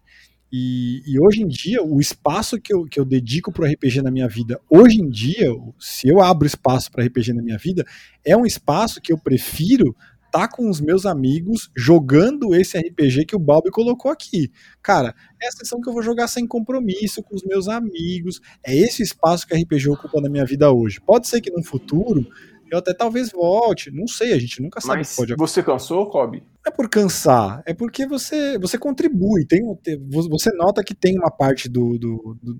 E, 0.51 1.01
e, 1.05 1.19
hoje 1.19 1.41
em 1.41 1.47
dia, 1.47 1.83
o 1.83 1.99
espaço 1.99 2.59
que 2.59 2.73
eu, 2.73 2.85
que 2.85 2.99
eu 2.99 3.05
dedico 3.05 3.51
para 3.51 3.63
o 3.63 3.71
RPG 3.71 4.01
na 4.01 4.11
minha 4.11 4.27
vida, 4.27 4.59
hoje 4.69 5.01
em 5.01 5.09
dia, 5.09 5.49
se 5.79 6.07
eu 6.07 6.21
abro 6.21 6.47
espaço 6.47 6.91
para 6.91 7.03
RPG 7.03 7.33
na 7.33 7.41
minha 7.41 7.57
vida, 7.57 7.83
é 8.23 8.37
um 8.37 8.45
espaço 8.45 9.01
que 9.01 9.11
eu 9.11 9.17
prefiro 9.17 9.95
estar 10.25 10.47
tá 10.47 10.47
com 10.47 10.69
os 10.69 10.81
meus 10.81 11.05
amigos 11.05 11.69
jogando 11.75 12.53
esse 12.53 12.77
RPG 12.77 13.25
que 13.25 13.35
o 13.35 13.39
Balbi 13.39 13.69
colocou 13.71 14.11
aqui. 14.11 14.51
Cara, 14.81 15.15
é 15.41 15.47
a 15.47 15.51
sessão 15.51 15.81
que 15.81 15.89
eu 15.89 15.93
vou 15.93 16.03
jogar 16.03 16.27
sem 16.27 16.45
compromisso 16.45 17.23
com 17.23 17.35
os 17.35 17.43
meus 17.43 17.67
amigos. 17.67 18.41
É 18.63 18.75
esse 18.75 19.01
espaço 19.01 19.47
que 19.47 19.55
a 19.55 19.57
RPG 19.57 19.89
ocupa 19.89 20.21
na 20.21 20.29
minha 20.29 20.45
vida 20.45 20.71
hoje. 20.71 20.99
Pode 21.01 21.27
ser 21.27 21.41
que 21.41 21.51
no 21.51 21.63
futuro 21.63 22.27
eu 22.71 22.79
até 22.79 22.93
talvez 22.93 23.31
volte, 23.31 23.91
não 23.91 24.07
sei, 24.07 24.33
a 24.33 24.39
gente 24.39 24.61
nunca 24.61 24.81
sabe 24.81 24.99
Mas 24.99 25.07
o 25.07 25.11
que 25.11 25.15
pode 25.17 25.33
acontecer. 25.33 25.53
Você 25.53 25.63
cansou, 25.63 26.09
Kobe? 26.09 26.43
É 26.65 26.71
por 26.71 26.89
cansar, 26.89 27.61
é 27.65 27.73
porque 27.73 28.07
você, 28.07 28.57
você 28.57 28.77
contribui, 28.77 29.45
tem, 29.45 29.61
você 30.09 30.51
nota 30.53 30.83
que 30.83 30.95
tem 30.95 31.17
uma 31.17 31.29
parte 31.29 31.69
do, 31.69 31.97
do, 31.97 32.37
do 32.41 32.59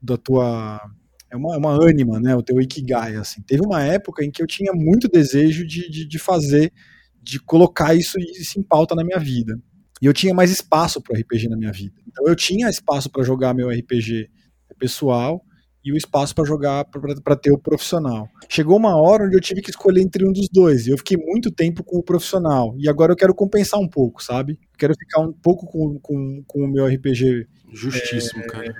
da 0.00 0.16
tua 0.16 0.80
é 1.30 1.36
uma, 1.36 1.54
é 1.54 1.58
uma 1.58 1.72
ânima, 1.72 2.20
né? 2.20 2.34
O 2.34 2.42
teu 2.42 2.60
ikigai, 2.60 3.16
assim. 3.16 3.42
Teve 3.42 3.62
uma 3.62 3.82
época 3.82 4.24
em 4.24 4.30
que 4.30 4.42
eu 4.42 4.46
tinha 4.46 4.72
muito 4.72 5.08
desejo 5.08 5.66
de, 5.66 5.90
de, 5.90 6.06
de 6.06 6.18
fazer, 6.18 6.72
de 7.22 7.38
colocar 7.40 7.94
isso, 7.94 8.18
isso 8.18 8.58
em 8.58 8.62
pauta 8.62 8.94
na 8.94 9.04
minha 9.04 9.18
vida. 9.18 9.58
E 10.00 10.06
eu 10.06 10.12
tinha 10.12 10.32
mais 10.32 10.50
espaço 10.50 11.02
para 11.02 11.18
RPG 11.18 11.48
na 11.48 11.56
minha 11.56 11.72
vida. 11.72 12.00
Então 12.06 12.26
eu 12.26 12.36
tinha 12.36 12.70
espaço 12.70 13.10
para 13.10 13.24
jogar 13.24 13.52
meu 13.52 13.68
RPG 13.68 14.30
pessoal 14.78 15.44
e 15.88 15.92
o 15.92 15.96
espaço 15.96 16.34
para 16.34 16.44
jogar 16.44 16.84
para 16.84 17.36
ter 17.36 17.50
o 17.50 17.58
profissional. 17.58 18.28
Chegou 18.48 18.76
uma 18.76 18.96
hora 18.96 19.24
onde 19.24 19.36
eu 19.36 19.40
tive 19.40 19.62
que 19.62 19.70
escolher 19.70 20.02
entre 20.02 20.26
um 20.26 20.32
dos 20.32 20.48
dois. 20.48 20.86
E 20.86 20.90
eu 20.90 20.98
fiquei 20.98 21.16
muito 21.16 21.50
tempo 21.50 21.82
com 21.82 21.98
o 21.98 22.02
profissional. 22.02 22.74
E 22.78 22.88
agora 22.88 23.12
eu 23.12 23.16
quero 23.16 23.34
compensar 23.34 23.80
um 23.80 23.88
pouco, 23.88 24.22
sabe? 24.22 24.58
Quero 24.78 24.94
ficar 24.94 25.20
um 25.20 25.32
pouco 25.32 25.66
com, 25.66 25.98
com, 26.00 26.42
com 26.46 26.64
o 26.64 26.68
meu 26.68 26.86
RPG 26.86 27.46
Justíssimo, 27.72 28.42
é, 28.42 28.46
cara. 28.46 28.74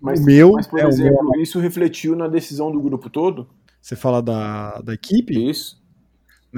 Mas, 0.00 0.20
o 0.20 0.24
meu, 0.24 0.52
mas, 0.52 0.66
por 0.66 0.78
é, 0.78 0.86
exemplo, 0.86 1.30
meu... 1.30 1.42
isso 1.42 1.58
refletiu 1.58 2.14
na 2.14 2.28
decisão 2.28 2.70
do 2.70 2.80
grupo 2.80 3.10
todo? 3.10 3.48
Você 3.80 3.96
fala 3.96 4.22
da, 4.22 4.80
da 4.80 4.94
equipe? 4.94 5.50
Isso. 5.50 5.77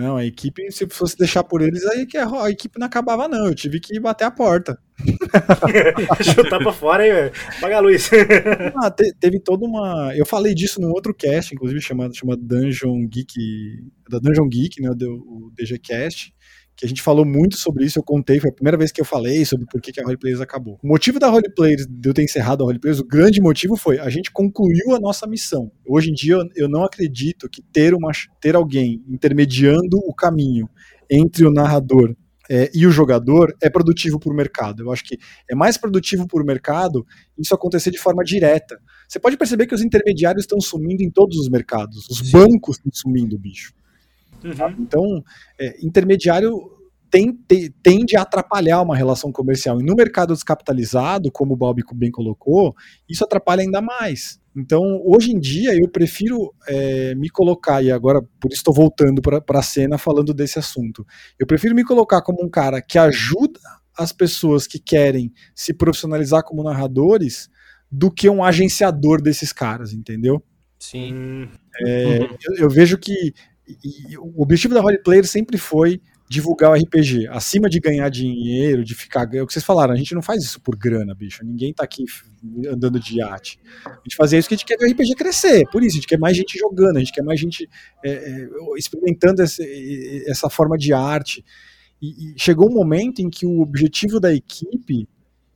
Não, 0.01 0.17
a 0.17 0.25
equipe, 0.25 0.73
se 0.73 0.89
fosse 0.89 1.15
deixar 1.15 1.45
por 1.45 1.61
eles, 1.61 1.85
aí 1.85 2.07
que 2.07 2.17
a, 2.17 2.49
equipe 2.49 2.79
não 2.79 2.87
acabava, 2.87 3.29
não. 3.29 3.49
Eu 3.49 3.55
tive 3.55 3.79
que 3.79 4.01
bater 4.01 4.25
a 4.25 4.31
porta. 4.31 4.79
Chutar 6.25 6.59
pra 6.59 6.73
fora 6.73 7.03
aí, 7.03 7.31
Paga 7.61 7.77
a 7.77 7.81
luz. 7.81 8.09
ah, 8.83 8.91
te, 8.91 9.13
teve 9.21 9.39
toda 9.39 9.67
uma. 9.67 10.15
Eu 10.17 10.25
falei 10.25 10.55
disso 10.55 10.81
num 10.81 10.89
outro 10.91 11.15
cast, 11.15 11.55
inclusive, 11.55 11.83
chamado, 11.83 12.17
chamado 12.17 12.41
Dungeon 12.41 13.07
Geek. 13.07 13.35
Da 14.09 14.19
Dungeon 14.19 14.49
Geek, 14.49 14.81
né? 14.81 14.89
O 14.89 15.53
DG 15.55 15.79
Cast 15.79 16.33
que 16.81 16.87
a 16.87 16.89
gente 16.89 17.03
falou 17.03 17.27
muito 17.27 17.59
sobre 17.59 17.85
isso, 17.85 17.99
eu 17.99 18.03
contei, 18.03 18.41
foi 18.41 18.49
a 18.49 18.53
primeira 18.55 18.79
vez 18.79 18.91
que 18.91 19.01
eu 19.01 19.05
falei 19.05 19.45
sobre 19.45 19.67
por 19.67 19.83
que, 19.83 20.01
a 20.01 20.03
Roleplayers 20.03 20.41
acabou. 20.41 20.79
O 20.83 20.89
motivo 20.89 21.19
da 21.19 21.29
Roleplayers, 21.29 21.87
de 21.87 22.09
eu 22.09 22.15
ter 22.15 22.23
encerrado 22.23 22.63
a 22.63 22.67
Roleplayers, 22.67 23.01
o 23.01 23.07
grande 23.07 23.41
motivo 23.41 23.77
foi 23.77 23.99
a 23.99 24.09
gente 24.09 24.31
concluiu 24.31 24.95
a 24.95 24.99
nossa 24.99 25.27
missão. 25.27 25.71
Hoje 25.87 26.11
em 26.11 26.15
dia 26.15 26.39
eu 26.57 26.69
não 26.69 26.83
acredito 26.83 27.51
que 27.51 27.63
ter, 27.63 27.95
uma, 27.95 28.11
ter 28.41 28.57
alguém 28.57 29.05
intermediando 29.07 29.99
o 30.07 30.15
caminho 30.15 30.69
entre 31.11 31.45
o 31.45 31.53
narrador 31.53 32.17
é, 32.49 32.71
e 32.75 32.87
o 32.87 32.91
jogador 32.91 33.55
é 33.63 33.69
produtivo 33.69 34.19
para 34.19 34.33
o 34.33 34.35
mercado. 34.35 34.83
Eu 34.83 34.91
acho 34.91 35.05
que 35.05 35.19
é 35.51 35.55
mais 35.55 35.77
produtivo 35.77 36.27
para 36.27 36.43
o 36.43 36.47
mercado 36.47 37.07
isso 37.39 37.55
acontecer 37.55 37.91
de 37.91 37.99
forma 37.99 38.25
direta. 38.25 38.81
Você 39.07 39.21
pode 39.21 39.37
perceber 39.37 39.67
que 39.67 39.75
os 39.75 39.83
intermediários 39.83 40.45
estão 40.45 40.61
sumindo 40.61 41.03
em 41.03 41.11
todos 41.11 41.37
os 41.37 41.49
mercados. 41.51 42.09
Os 42.09 42.31
bancos 42.31 42.79
estão 42.79 42.91
sumindo, 42.93 43.39
bicho. 43.39 43.73
Uhum. 44.45 44.77
Então, 44.79 45.25
é, 45.59 45.77
intermediário 45.85 46.59
tem- 47.11 47.33
te- 47.33 47.75
tende 47.83 48.17
a 48.17 48.23
atrapalhar 48.23 48.81
uma 48.83 48.97
relação 48.97 49.33
comercial. 49.33 49.81
E 49.81 49.85
no 49.85 49.95
mercado 49.95 50.33
descapitalizado, 50.33 51.31
como 51.33 51.55
o 51.55 51.57
Bob 51.57 51.83
bem 51.95 52.11
colocou, 52.11 52.75
isso 53.09 53.25
atrapalha 53.25 53.63
ainda 53.63 53.81
mais. 53.83 54.39
Então, 54.57 55.01
hoje 55.05 55.33
em 55.33 55.39
dia, 55.39 55.77
eu 55.77 55.89
prefiro 55.89 56.53
é, 56.67 57.15
me 57.15 57.29
colocar, 57.29 57.83
e 57.83 57.91
agora 57.91 58.21
por 58.41 58.49
isso 58.51 58.61
estou 58.61 58.75
voltando 58.75 59.21
para 59.23 59.59
a 59.59 59.63
cena 59.63 59.99
falando 59.99 60.33
desse 60.33 60.59
assunto. 60.59 61.07
Eu 61.39 61.47
prefiro 61.47 61.75
me 61.75 61.85
colocar 61.85 62.23
como 62.23 62.45
um 62.45 62.49
cara 62.49 62.81
que 62.81 62.99
ajuda 62.99 63.61
as 63.97 64.13
pessoas 64.13 64.67
que 64.67 64.79
querem 64.79 65.33
se 65.55 65.75
profissionalizar 65.75 66.43
como 66.43 66.63
narradores 66.63 67.49
do 67.91 68.11
que 68.11 68.29
um 68.29 68.43
agenciador 68.43 69.21
desses 69.21 69.53
caras, 69.53 69.93
entendeu? 69.93 70.43
Sim. 70.79 71.49
É, 71.85 72.19
eu, 72.23 72.57
eu 72.57 72.71
vejo 72.71 72.97
que 72.99 73.33
e- 73.85 74.19
o 74.19 74.43
objetivo 74.43 74.75
da 74.75 74.81
Roleplayer 74.81 75.27
sempre 75.27 75.59
foi 75.59 76.01
divulgar 76.31 76.71
o 76.71 76.75
RPG, 76.75 77.27
acima 77.27 77.69
de 77.69 77.81
ganhar 77.81 78.09
dinheiro, 78.09 78.85
de 78.85 78.95
ficar. 78.95 79.29
É 79.35 79.43
o 79.43 79.47
que 79.47 79.53
vocês 79.53 79.65
falaram, 79.65 79.93
a 79.93 79.97
gente 79.97 80.15
não 80.15 80.23
faz 80.23 80.45
isso 80.45 80.61
por 80.61 80.77
grana, 80.77 81.13
bicho. 81.13 81.45
Ninguém 81.45 81.75
tá 81.75 81.83
aqui 81.83 82.05
andando 82.69 83.01
de 83.01 83.19
iate. 83.19 83.59
A 83.85 83.99
gente 84.05 84.15
fazia 84.17 84.39
isso 84.39 84.47
que 84.49 84.55
a 84.55 84.57
gente 84.57 84.65
quer 84.65 84.79
ver 84.79 84.87
o 84.87 84.91
RPG 84.93 85.17
crescer. 85.17 85.65
Por 85.73 85.83
isso, 85.83 85.95
a 85.95 85.99
gente 86.01 86.07
quer 86.07 86.21
mais 86.21 86.37
gente 86.37 86.57
jogando, 86.57 86.99
a 86.99 87.01
gente 87.01 87.13
quer 87.13 87.23
mais 87.23 87.41
gente 87.41 87.69
é, 88.05 88.11
é, 88.13 88.49
experimentando 88.79 89.43
essa 89.43 90.49
forma 90.49 90.79
de 90.79 90.93
arte. 90.93 91.45
E, 92.01 92.33
e 92.33 92.35
chegou 92.39 92.71
um 92.71 92.75
momento 92.75 93.21
em 93.21 93.29
que 93.29 93.45
o 93.45 93.61
objetivo 93.61 94.21
da 94.21 94.33
equipe 94.33 95.09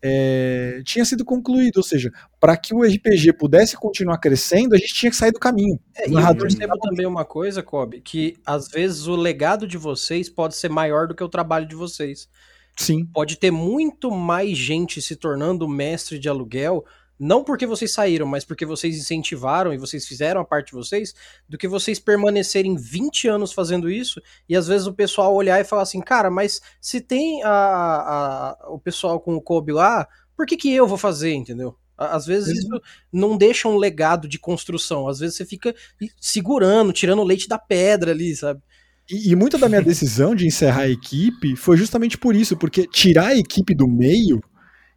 é, 0.06 0.82
tinha 0.84 1.02
sido 1.02 1.24
concluído, 1.24 1.78
ou 1.78 1.82
seja, 1.82 2.12
para 2.38 2.58
que 2.58 2.74
o 2.74 2.82
RPG 2.82 3.32
pudesse 3.38 3.74
continuar 3.74 4.18
crescendo, 4.18 4.74
a 4.74 4.78
gente 4.78 4.92
tinha 4.92 5.08
que 5.08 5.16
sair 5.16 5.32
do 5.32 5.38
caminho. 5.38 5.80
É, 5.96 6.06
e 6.06 6.12
eu 6.12 6.36
percebo 6.36 6.78
também 6.78 7.06
uma 7.06 7.24
coisa, 7.24 7.62
Kobe, 7.62 8.02
que 8.02 8.36
às 8.44 8.68
vezes 8.68 9.06
o 9.06 9.16
legado 9.16 9.66
de 9.66 9.78
vocês 9.78 10.28
pode 10.28 10.56
ser 10.56 10.68
maior 10.68 11.08
do 11.08 11.14
que 11.14 11.24
o 11.24 11.28
trabalho 11.28 11.66
de 11.66 11.74
vocês. 11.74 12.28
Sim. 12.76 13.06
Pode 13.14 13.36
ter 13.38 13.50
muito 13.50 14.10
mais 14.10 14.58
gente 14.58 15.00
se 15.00 15.16
tornando 15.16 15.66
mestre 15.66 16.18
de 16.18 16.28
aluguel, 16.28 16.84
não 17.24 17.42
porque 17.42 17.66
vocês 17.66 17.92
saíram, 17.92 18.26
mas 18.26 18.44
porque 18.44 18.66
vocês 18.66 18.96
incentivaram 18.96 19.72
e 19.72 19.78
vocês 19.78 20.06
fizeram 20.06 20.40
a 20.40 20.44
parte 20.44 20.66
de 20.68 20.72
vocês, 20.74 21.14
do 21.48 21.56
que 21.56 21.66
vocês 21.66 21.98
permanecerem 21.98 22.76
20 22.76 23.28
anos 23.28 23.52
fazendo 23.52 23.90
isso 23.90 24.20
e 24.48 24.54
às 24.56 24.66
vezes 24.68 24.86
o 24.86 24.92
pessoal 24.92 25.34
olhar 25.34 25.60
e 25.60 25.64
falar 25.64 25.82
assim, 25.82 26.00
cara, 26.00 26.30
mas 26.30 26.60
se 26.80 27.00
tem 27.00 27.42
a, 27.42 27.48
a- 27.50 28.56
o 28.68 28.78
pessoal 28.78 29.18
com 29.18 29.34
o 29.34 29.40
Kobe 29.40 29.72
lá, 29.72 30.06
por 30.36 30.46
que, 30.46 30.56
que 30.56 30.72
eu 30.72 30.86
vou 30.86 30.98
fazer, 30.98 31.32
entendeu? 31.32 31.76
Às 31.96 32.26
vezes 32.26 32.58
isso 32.58 32.80
não 33.12 33.36
deixa 33.36 33.68
um 33.68 33.76
legado 33.76 34.26
de 34.28 34.38
construção, 34.38 35.06
às 35.08 35.20
vezes 35.20 35.36
você 35.36 35.44
fica 35.46 35.74
segurando, 36.20 36.92
tirando 36.92 37.20
o 37.20 37.24
leite 37.24 37.48
da 37.48 37.58
pedra 37.58 38.10
ali, 38.10 38.34
sabe? 38.34 38.60
E, 39.08 39.30
e 39.30 39.36
muita 39.36 39.56
da 39.58 39.68
minha 39.68 39.80
decisão 39.82 40.34
de 40.34 40.46
encerrar 40.46 40.82
a 40.82 40.88
equipe 40.90 41.54
foi 41.56 41.76
justamente 41.76 42.18
por 42.18 42.34
isso, 42.34 42.56
porque 42.56 42.86
tirar 42.86 43.28
a 43.28 43.36
equipe 43.36 43.74
do 43.74 43.86
meio 43.86 44.42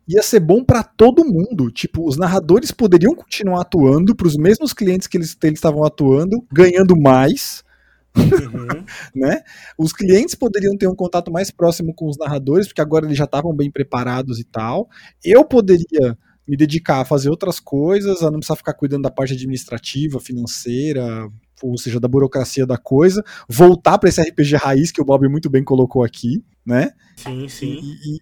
ia 0.07 0.21
ser 0.21 0.39
bom 0.39 0.63
para 0.63 0.83
todo 0.83 1.25
mundo. 1.25 1.69
Tipo, 1.69 2.07
os 2.07 2.17
narradores 2.17 2.71
poderiam 2.71 3.13
continuar 3.13 3.61
atuando 3.61 4.15
para 4.15 4.27
os 4.27 4.37
mesmos 4.37 4.73
clientes 4.73 5.07
que 5.07 5.17
eles 5.17 5.37
estavam 5.43 5.83
atuando, 5.83 6.45
ganhando 6.51 6.99
mais. 6.99 7.63
uhum. 8.15 8.83
né? 9.13 9.41
Os 9.77 9.91
clientes 9.91 10.33
poderiam 10.33 10.77
ter 10.77 10.87
um 10.87 10.95
contato 10.95 11.31
mais 11.31 11.51
próximo 11.51 11.93
com 11.93 12.07
os 12.07 12.17
narradores, 12.17 12.67
porque 12.67 12.81
agora 12.81 13.05
eles 13.05 13.17
já 13.17 13.25
estavam 13.25 13.53
bem 13.53 13.69
preparados 13.69 14.39
e 14.39 14.43
tal. 14.43 14.89
Eu 15.23 15.43
poderia 15.43 16.17
me 16.47 16.55
dedicar 16.55 17.01
a 17.01 17.05
fazer 17.05 17.29
outras 17.29 17.59
coisas, 17.59 18.23
a 18.23 18.31
não 18.31 18.39
precisar 18.39 18.55
ficar 18.55 18.73
cuidando 18.73 19.03
da 19.03 19.11
parte 19.11 19.33
administrativa, 19.33 20.19
financeira, 20.19 21.29
ou 21.61 21.77
seja, 21.77 21.99
da 21.99 22.07
burocracia 22.07 22.65
da 22.65 22.77
coisa, 22.77 23.23
voltar 23.49 23.97
para 23.97 24.09
esse 24.09 24.21
RPG 24.21 24.55
raiz 24.55 24.91
que 24.91 25.01
o 25.01 25.05
Bob 25.05 25.27
muito 25.27 25.49
bem 25.49 25.63
colocou 25.63 26.03
aqui, 26.03 26.43
né? 26.67 26.91
Sim, 27.15 27.47
sim. 27.47 27.79
E, 27.81 27.95
e- 28.15 28.19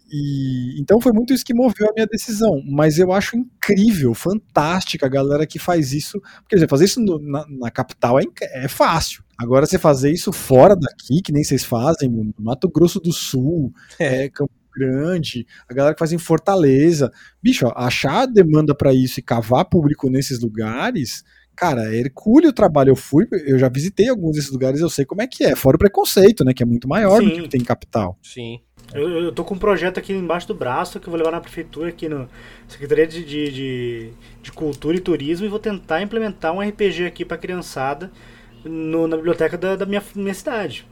e- 0.78 0.82
então 0.82 1.02
foi 1.02 1.12
muito 1.12 1.34
isso 1.34 1.44
que 1.44 1.54
moveu 1.54 1.90
a 1.90 1.94
minha 1.94 2.06
decisão. 2.08 2.62
Mas 2.66 2.98
eu 3.00 3.12
acho 3.12 3.36
incrível, 3.36 4.14
fantástica 4.14 5.06
a 5.08 5.10
galera 5.10 5.46
que 5.48 5.60
faz 5.60 5.92
isso. 5.92 6.22
Quer 6.48 6.58
dizer, 6.58 6.70
fazer 6.70 6.86
isso 6.86 7.02
no- 7.02 7.20
na, 7.20 7.46
na 7.50 7.72
capital 7.72 8.20
é, 8.20 8.24
é 8.54 8.68
fácil. 8.68 9.24
Agora, 9.38 9.66
você 9.66 9.78
fazer 9.78 10.12
isso 10.12 10.32
fora 10.32 10.76
daqui, 10.76 11.22
que 11.22 11.34
nem 11.34 11.44
vocês 11.44 11.66
fazem, 11.66 12.10
no 12.10 12.34
Mato 12.40 12.70
Grosso 12.70 13.00
do 13.02 13.12
Sul, 13.12 13.74
é, 14.00 14.30
Campo 14.30 14.54
Grande, 14.78 15.46
a 15.70 15.74
galera 15.74 15.94
que 15.96 16.00
faz 16.00 16.14
em 16.14 16.18
Fortaleza. 16.18 17.12
Bicho, 17.42 17.66
ó, 17.66 17.74
achar 17.76 18.26
demanda 18.28 18.76
para 18.76 18.94
isso 18.94 19.20
e 19.20 19.24
cavar 19.24 19.66
público 19.66 20.10
nesses 20.10 20.40
lugares. 20.40 21.24
Cara, 21.56 21.94
é 21.94 21.98
hercúleo 22.00 22.50
o 22.50 22.54
trabalho. 22.54 22.90
Eu 22.90 22.96
fui, 22.96 23.28
eu 23.32 23.58
já 23.58 23.70
visitei 23.70 24.10
alguns 24.10 24.36
desses 24.36 24.52
lugares, 24.52 24.82
eu 24.82 24.90
sei 24.90 25.06
como 25.06 25.22
é 25.22 25.28
que 25.28 25.44
é. 25.44 25.56
Fora 25.56 25.76
o 25.76 25.80
preconceito, 25.80 26.44
né? 26.44 26.54
Que 26.54 26.64
é 26.64 26.66
muito 26.66 26.88
maior 26.88 27.22
do 27.22 27.28
Sim. 27.28 27.34
que 27.36 27.40
o 27.40 27.44
que 27.44 27.50
tem 27.50 27.62
em 27.62 27.66
capital. 27.66 28.18
Sim. 28.22 28.60
Eu, 28.94 29.10
eu 29.10 29.32
tô 29.32 29.44
com 29.44 29.56
um 29.56 29.58
projeto 29.58 29.98
aqui 29.98 30.14
embaixo 30.14 30.48
do 30.48 30.54
braço 30.54 31.00
que 31.00 31.08
eu 31.08 31.12
vou 31.12 31.18
levar 31.18 31.32
na 31.32 31.42
prefeitura, 31.42 31.90
aqui 31.90 32.08
no 32.08 32.30
Secretaria 32.68 33.08
de, 33.08 33.26
de, 33.26 33.52
de, 33.52 34.10
de 34.44 34.52
Cultura 34.52 34.96
e 34.96 35.00
Turismo, 35.00 35.46
e 35.46 35.50
vou 35.50 35.58
tentar 35.60 36.02
implementar 36.02 36.54
um 36.54 36.62
RPG 36.62 37.06
aqui 37.06 37.26
pra 37.26 37.38
criançada 37.38 38.12
no- 38.64 39.08
na 39.08 39.16
biblioteca 39.18 39.58
da, 39.58 39.76
da 39.76 39.86
minha, 39.86 40.04
minha 40.16 40.34
cidade. 40.34 40.86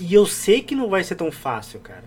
E 0.00 0.12
eu 0.14 0.26
sei 0.26 0.62
que 0.62 0.74
não 0.74 0.88
vai 0.88 1.02
ser 1.04 1.14
tão 1.16 1.30
fácil, 1.30 1.80
cara. 1.80 2.04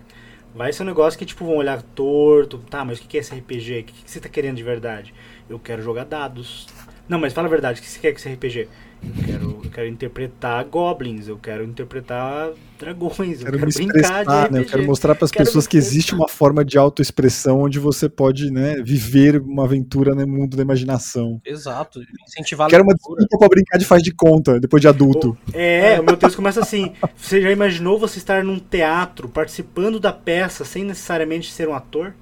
Vai 0.54 0.72
ser 0.72 0.82
um 0.82 0.86
negócio 0.86 1.18
que, 1.18 1.24
tipo, 1.24 1.44
vão 1.44 1.56
olhar 1.56 1.80
torto. 1.82 2.58
Tá, 2.58 2.84
mas 2.84 2.98
o 2.98 3.02
que 3.02 3.08
que 3.08 3.16
é 3.16 3.20
esse 3.20 3.32
RPG? 3.34 3.80
O 3.80 3.84
que 3.84 3.92
que 4.04 4.10
você 4.10 4.18
tá 4.20 4.28
querendo 4.28 4.56
de 4.56 4.62
verdade? 4.64 5.14
Eu 5.48 5.58
quero 5.58 5.82
jogar 5.82 6.04
dados. 6.04 6.66
Não, 7.10 7.18
mas 7.18 7.32
fala 7.32 7.48
a 7.48 7.50
verdade, 7.50 7.80
o 7.80 7.82
que 7.82 7.88
você 7.90 7.98
quer 7.98 8.12
com 8.12 8.18
esse 8.18 8.28
RPG? 8.28 8.68
Eu 9.02 9.24
quero, 9.24 9.60
eu 9.64 9.70
quero 9.70 9.88
interpretar 9.88 10.64
goblins, 10.66 11.26
eu 11.26 11.36
quero 11.38 11.64
interpretar 11.64 12.50
dragões, 12.78 13.40
eu 13.40 13.46
quero 13.46 13.58
quero, 13.58 13.66
me 13.66 13.72
brincar 13.72 14.24
de 14.24 14.30
RPG. 14.30 14.52
né? 14.52 14.60
Eu 14.60 14.64
quero 14.66 14.84
mostrar 14.84 15.14
para 15.16 15.24
as 15.24 15.30
pessoas 15.32 15.66
que 15.66 15.76
existe 15.76 16.14
uma 16.14 16.28
forma 16.28 16.64
de 16.64 16.78
autoexpressão 16.78 17.62
onde 17.62 17.80
você 17.80 18.08
pode, 18.08 18.52
né, 18.52 18.76
viver 18.80 19.40
uma 19.40 19.64
aventura 19.64 20.14
no 20.14 20.24
mundo 20.24 20.56
da 20.56 20.62
imaginação. 20.62 21.40
Exato. 21.44 22.00
Incentivar 22.28 22.68
a 22.68 22.70
Quero 22.70 22.84
uma 22.84 22.94
desculpa 22.94 23.38
para 23.38 23.48
brincar 23.48 23.78
de 23.78 23.84
faz 23.86 24.02
de 24.04 24.12
conta 24.12 24.60
depois 24.60 24.80
de 24.80 24.86
adulto. 24.86 25.36
É, 25.52 25.98
o 25.98 26.04
meu 26.04 26.16
texto 26.16 26.36
começa 26.36 26.60
assim. 26.60 26.92
Você 27.16 27.40
já 27.42 27.50
imaginou 27.50 27.98
você 27.98 28.18
estar 28.18 28.44
num 28.44 28.60
teatro 28.60 29.28
participando 29.28 29.98
da 29.98 30.12
peça 30.12 30.64
sem 30.64 30.84
necessariamente 30.84 31.50
ser 31.50 31.68
um 31.68 31.74
ator? 31.74 32.14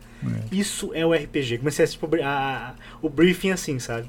Isso 0.50 0.90
é 0.94 1.06
o 1.06 1.12
RPG. 1.12 1.58
Comecei 1.58 1.84
a 1.84 1.88
tipo, 1.88 2.08
a- 2.22 2.26
a- 2.26 2.74
o 3.00 3.08
briefing 3.08 3.50
assim, 3.50 3.78
sabe? 3.78 4.08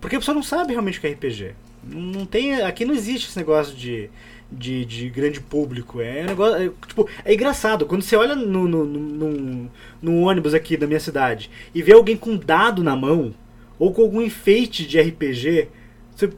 Porque 0.00 0.16
a 0.16 0.18
pessoa 0.18 0.34
não 0.34 0.42
sabe 0.42 0.72
realmente 0.72 0.98
o 0.98 1.00
que 1.00 1.06
é 1.06 1.10
RPG. 1.10 1.54
Não, 1.84 2.26
tem, 2.26 2.60
aqui 2.62 2.84
não 2.84 2.94
existe 2.94 3.28
esse 3.28 3.38
negócio 3.38 3.74
de, 3.76 4.10
de, 4.50 4.84
de 4.84 5.08
grande 5.10 5.40
público. 5.40 6.00
É 6.00 6.22
um 6.22 6.26
negócio. 6.26 6.56
é, 6.56 6.86
tipo, 6.86 7.08
é 7.24 7.34
engraçado. 7.34 7.86
Quando 7.86 8.02
você 8.02 8.16
olha 8.16 8.34
no, 8.34 8.68
no, 8.68 8.84
no, 8.84 9.70
num 10.00 10.22
ônibus 10.22 10.54
aqui 10.54 10.76
da 10.76 10.86
minha 10.86 11.00
cidade 11.00 11.50
e 11.74 11.82
vê 11.82 11.92
alguém 11.92 12.16
com 12.16 12.36
dado 12.36 12.82
na 12.82 12.96
mão 12.96 13.34
ou 13.78 13.92
com 13.92 14.02
algum 14.02 14.20
enfeite 14.20 14.86
de 14.86 15.00
RPG, 15.00 15.68
você 16.14 16.30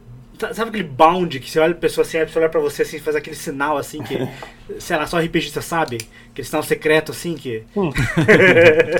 Sabe 0.53 0.69
aquele 0.69 0.83
bound 0.83 1.39
que 1.39 1.49
você 1.49 1.59
olha 1.59 1.71
a 1.73 1.75
pessoa 1.75 2.05
assim, 2.05 2.17
a 2.17 2.25
pessoa 2.25 2.43
olha 2.43 2.51
pra 2.51 2.59
você 2.59 2.81
assim, 2.81 2.99
faz 2.99 3.15
aquele 3.15 3.35
sinal 3.35 3.77
assim 3.77 4.01
que, 4.03 4.17
sei 4.79 4.97
lá, 4.97 5.07
só 5.07 5.19
RPGista 5.19 5.61
sabe? 5.61 5.97
Aquele 6.31 6.47
sinal 6.47 6.63
secreto 6.63 7.11
assim 7.11 7.35
que. 7.35 7.63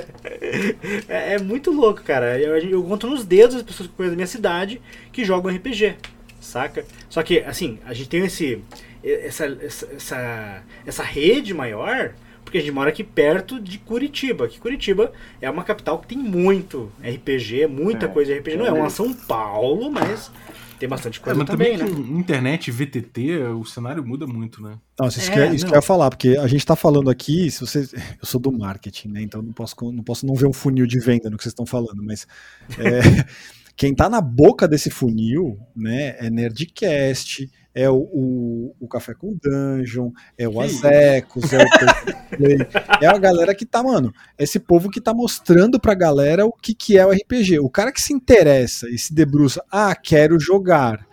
é, 1.07 1.33
é 1.33 1.39
muito 1.39 1.71
louco, 1.71 2.01
cara. 2.03 2.39
Eu, 2.39 2.57
eu 2.57 2.83
conto 2.83 3.07
nos 3.07 3.25
dedos 3.25 3.55
as 3.55 3.63
pessoas 3.63 3.89
que 3.89 3.95
conhecem 3.95 4.11
da 4.11 4.15
minha 4.15 4.27
cidade 4.27 4.81
que 5.11 5.25
jogam 5.25 5.53
RPG, 5.53 5.95
saca? 6.39 6.85
Só 7.09 7.21
que, 7.23 7.39
assim, 7.39 7.79
a 7.85 7.93
gente 7.93 8.09
tem 8.09 8.25
esse. 8.25 8.61
Essa, 9.03 9.45
essa, 9.61 9.87
essa, 9.95 10.63
essa 10.85 11.03
rede 11.03 11.53
maior. 11.53 12.13
Porque 12.43 12.57
a 12.57 12.61
gente 12.61 12.73
mora 12.73 12.89
aqui 12.89 13.03
perto 13.03 13.61
de 13.61 13.77
Curitiba. 13.77 14.47
Que 14.47 14.59
Curitiba 14.59 15.13
é 15.39 15.49
uma 15.49 15.63
capital 15.63 15.99
que 15.99 16.07
tem 16.07 16.17
muito 16.17 16.91
RPG, 17.01 17.67
muita 17.67 18.07
É, 18.07 18.09
coisa 18.09 18.33
de 18.33 18.39
RPG. 18.39 18.57
Não 18.57 18.65
é 18.65 18.69
é 18.69 18.73
uma. 18.73 18.89
São 18.89 19.13
Paulo, 19.13 19.89
mas 19.89 20.29
tem 20.81 20.89
bastante 20.89 21.19
É, 21.19 21.23
coisa 21.23 21.37
mas 21.39 21.47
também, 21.47 21.77
também, 21.77 21.93
né? 21.95 22.03
com 22.11 22.19
internet, 22.19 22.71
VTT, 22.71 23.37
o 23.55 23.63
cenário 23.63 24.03
muda 24.05 24.25
muito, 24.25 24.61
né? 24.63 24.77
Nossa, 24.99 25.19
isso, 25.19 25.29
É, 25.29 25.33
que, 25.33 25.39
é- 25.39 25.53
isso 25.55 25.63
não. 25.65 25.69
que 25.71 25.75
eu 25.75 25.77
ia 25.77 25.81
falar, 25.81 26.09
porque 26.09 26.29
a 26.37 26.47
gente 26.47 26.65
tá 26.65 26.75
falando 26.75 27.09
aqui, 27.09 27.49
se 27.51 27.61
você, 27.61 27.81
eu 27.93 28.25
sou 28.25 28.41
do 28.41 28.51
marketing, 28.51 29.09
né? 29.09 29.21
Então 29.21 29.41
não 29.41 29.53
posso, 29.53 29.75
não 29.91 30.03
posso 30.03 30.25
não 30.25 30.33
ver 30.33 30.47
um 30.47 30.53
funil 30.53 30.87
de 30.87 30.99
venda 30.99 31.29
no 31.29 31.37
que 31.37 31.43
vocês 31.43 31.51
estão 31.51 31.65
falando, 31.67 32.01
mas 32.03 32.25
é, 32.79 32.99
quem 33.77 33.93
tá 33.93 34.09
na 34.09 34.21
boca 34.21 34.67
desse 34.67 34.89
funil, 34.89 35.57
né, 35.75 36.15
é 36.19 36.29
Nerdcast, 36.29 37.49
é 37.73 37.89
o, 37.89 37.95
o, 37.95 38.75
o 38.81 38.87
Café 38.87 39.13
com 39.13 39.37
Dungeon, 39.41 40.11
é 40.37 40.47
o 40.47 40.59
Azecos, 40.59 41.51
é 41.53 41.63
o 41.63 42.37
Play, 42.37 42.57
é 43.01 43.07
a 43.07 43.17
galera 43.17 43.55
que 43.55 43.65
tá, 43.65 43.81
mano, 43.81 44.13
esse 44.37 44.59
povo 44.59 44.89
que 44.89 44.99
tá 44.99 45.13
mostrando 45.13 45.79
pra 45.79 45.93
galera 45.93 46.45
o 46.45 46.51
que, 46.51 46.73
que 46.73 46.97
é 46.97 47.05
o 47.05 47.11
RPG. 47.11 47.59
O 47.59 47.69
cara 47.69 47.91
que 47.91 48.01
se 48.01 48.13
interessa 48.13 48.89
e 48.89 48.97
se 48.97 49.13
debruça, 49.13 49.63
ah, 49.71 49.95
quero 49.95 50.39
jogar. 50.39 51.05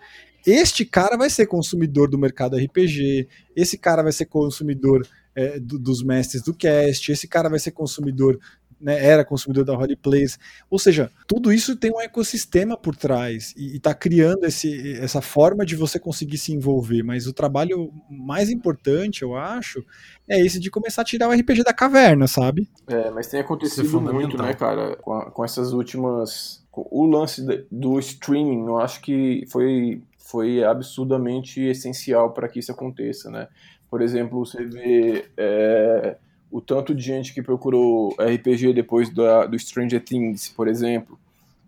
Este 0.45 0.83
cara 0.85 1.17
vai 1.17 1.29
ser 1.29 1.45
consumidor 1.47 2.09
do 2.09 2.17
mercado 2.17 2.57
RPG, 2.57 3.27
esse 3.55 3.77
cara 3.77 4.01
vai 4.01 4.11
ser 4.11 4.25
consumidor 4.25 5.05
é, 5.35 5.59
do- 5.59 5.77
dos 5.79 6.03
mestres 6.03 6.41
do 6.41 6.53
cast, 6.53 7.11
esse 7.11 7.27
cara 7.27 7.49
vai 7.49 7.59
ser 7.59 7.71
consumidor 7.71 8.39
né, 8.79 9.03
era 9.03 9.25
consumidor 9.25 9.65
da 9.65 9.75
Roleplays. 9.75 10.37
Ou 10.69 10.79
seja, 10.79 11.11
tudo 11.27 11.51
isso 11.51 11.75
tem 11.75 11.91
um 11.91 11.99
ecossistema 12.01 12.77
por 12.77 12.95
trás 12.95 13.53
e 13.57 13.75
está 13.77 13.93
criando 13.93 14.45
esse, 14.45 14.93
essa 14.99 15.21
forma 15.21 15.65
de 15.65 15.75
você 15.75 15.99
conseguir 15.99 16.37
se 16.37 16.53
envolver. 16.53 17.03
Mas 17.03 17.27
o 17.27 17.33
trabalho 17.33 17.91
mais 18.09 18.49
importante, 18.49 19.21
eu 19.21 19.35
acho, 19.35 19.83
é 20.27 20.39
esse 20.39 20.59
de 20.59 20.69
começar 20.71 21.01
a 21.01 21.05
tirar 21.05 21.27
o 21.29 21.31
RPG 21.31 21.63
da 21.63 21.73
caverna, 21.73 22.27
sabe? 22.27 22.69
É, 22.87 23.11
mas 23.11 23.27
tem 23.27 23.39
é 23.39 23.43
acontecido 23.43 23.87
fundamental. 23.87 24.13
muito, 24.13 24.37
né, 24.37 24.53
cara, 24.53 24.95
com, 24.97 25.13
a- 25.13 25.29
com 25.31 25.45
essas 25.45 25.73
últimas. 25.73 26.65
com 26.71 26.87
O 26.91 27.05
lance 27.05 27.43
do 27.71 27.99
streaming, 27.99 28.65
eu 28.65 28.77
acho 28.79 29.01
que 29.01 29.45
foi, 29.49 30.01
foi 30.17 30.63
absurdamente 30.63 31.61
essencial 31.61 32.33
para 32.33 32.47
que 32.49 32.59
isso 32.59 32.71
aconteça, 32.71 33.29
né? 33.29 33.47
Por 33.89 34.01
exemplo, 34.01 34.45
você 34.45 34.63
vê 34.65 35.25
é, 35.37 36.17
o 36.51 36.59
tanto 36.59 36.95
de 36.95 37.01
gente 37.01 37.33
que 37.33 37.41
procurou 37.41 38.15
RPG 38.19 38.73
depois 38.73 39.09
da, 39.09 39.45
do 39.45 39.57
Stranger 39.57 40.03
Things, 40.03 40.49
por 40.49 40.67
exemplo. 40.67 41.19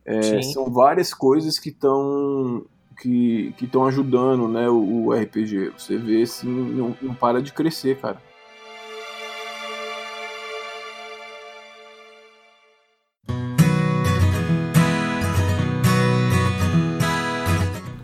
É, 0.05 0.21
Sim. 0.21 0.53
são 0.53 0.71
várias 0.71 1.13
coisas 1.13 1.59
que 1.59 1.69
estão 1.69 2.65
que 2.99 3.53
estão 3.59 3.85
ajudando 3.85 4.47
né, 4.47 4.69
o, 4.69 5.07
o 5.07 5.13
RPG. 5.13 5.71
Você 5.77 5.97
vê 5.97 6.21
assim, 6.21 6.47
não, 6.47 6.95
não 7.01 7.15
para 7.15 7.41
de 7.41 7.51
crescer, 7.51 7.97
cara. 7.97 8.21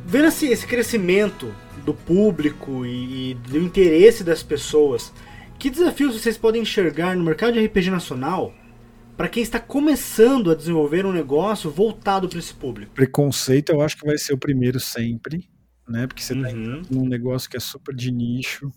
Vendo 0.05 0.29
esse, 0.29 0.47
esse 0.47 0.65
crescimento 0.65 1.53
do 1.85 1.93
público 1.93 2.85
e, 2.85 3.31
e 3.31 3.33
do 3.35 3.59
interesse 3.59 4.23
das 4.23 4.41
pessoas, 4.41 5.13
que 5.59 5.69
desafios 5.69 6.13
vocês 6.19 6.37
podem 6.37 6.61
enxergar 6.61 7.15
no 7.15 7.23
mercado 7.23 7.53
de 7.53 7.65
RPG 7.65 7.89
nacional 7.89 8.53
para 9.15 9.27
quem 9.27 9.41
está 9.41 9.59
começando 9.59 10.51
a 10.51 10.55
desenvolver 10.55 11.05
um 11.05 11.11
negócio 11.11 11.71
voltado 11.71 12.29
para 12.29 12.39
esse 12.39 12.53
público? 12.53 12.93
Preconceito 12.93 13.71
eu 13.71 13.81
acho 13.81 13.97
que 13.97 14.05
vai 14.05 14.17
ser 14.17 14.33
o 14.33 14.37
primeiro 14.37 14.79
sempre, 14.79 15.49
né? 15.87 16.05
Porque 16.05 16.21
você 16.21 16.35
tá 16.39 16.49
Uhum. 16.49 16.81
num 16.89 17.07
negócio 17.07 17.49
que 17.49 17.57
é 17.57 17.59
super 17.59 17.95
de 17.95 18.11
nicho 18.11 18.71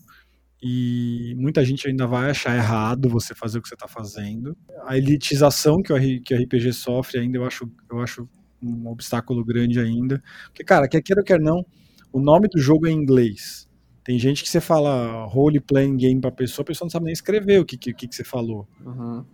e 0.62 1.35
muita 1.36 1.65
gente 1.65 1.86
ainda 1.89 2.07
vai 2.07 2.31
achar 2.31 2.57
errado 2.57 3.09
você 3.09 3.35
fazer 3.35 3.59
o 3.59 3.62
que 3.62 3.69
você 3.69 3.74
está 3.74 3.89
fazendo. 3.89 4.57
A 4.86 4.97
elitização 4.97 5.82
que 5.82 5.93
o, 5.93 5.97
que 6.23 6.35
o 6.35 6.39
RPG 6.43 6.73
sofre 6.73 7.19
ainda 7.20 7.39
eu 7.39 7.44
acho, 7.44 7.70
eu 7.90 8.01
acho 8.01 8.28
um 8.62 8.89
obstáculo 8.89 9.44
grande 9.44 9.78
ainda. 9.81 10.23
Porque, 10.47 10.65
cara, 10.65 10.89
quer 10.89 11.02
queira 11.02 11.20
ou 11.20 11.24
quer 11.24 11.40
não, 11.40 11.65
o 12.12 12.20
nome 12.20 12.48
do 12.48 12.59
jogo 12.61 12.86
é 12.86 12.90
em 12.90 12.94
inglês. 12.94 13.69
Tem 14.03 14.19
gente 14.19 14.43
que 14.43 14.49
você 14.49 14.61
fala 14.61 15.25
role 15.27 15.61
playing 15.61 15.97
game 15.97 16.21
pra 16.21 16.31
pessoa, 16.31 16.63
a 16.63 16.67
pessoa 16.67 16.87
não 16.87 16.91
sabe 16.91 17.05
nem 17.07 17.13
escrever 17.13 17.61
o 17.61 17.65
que, 17.65 17.77
que, 17.77 17.93
que 17.93 18.09
que 18.09 18.15
você 18.15 18.25
falou. 18.25 18.67
Uhum. 18.85 19.25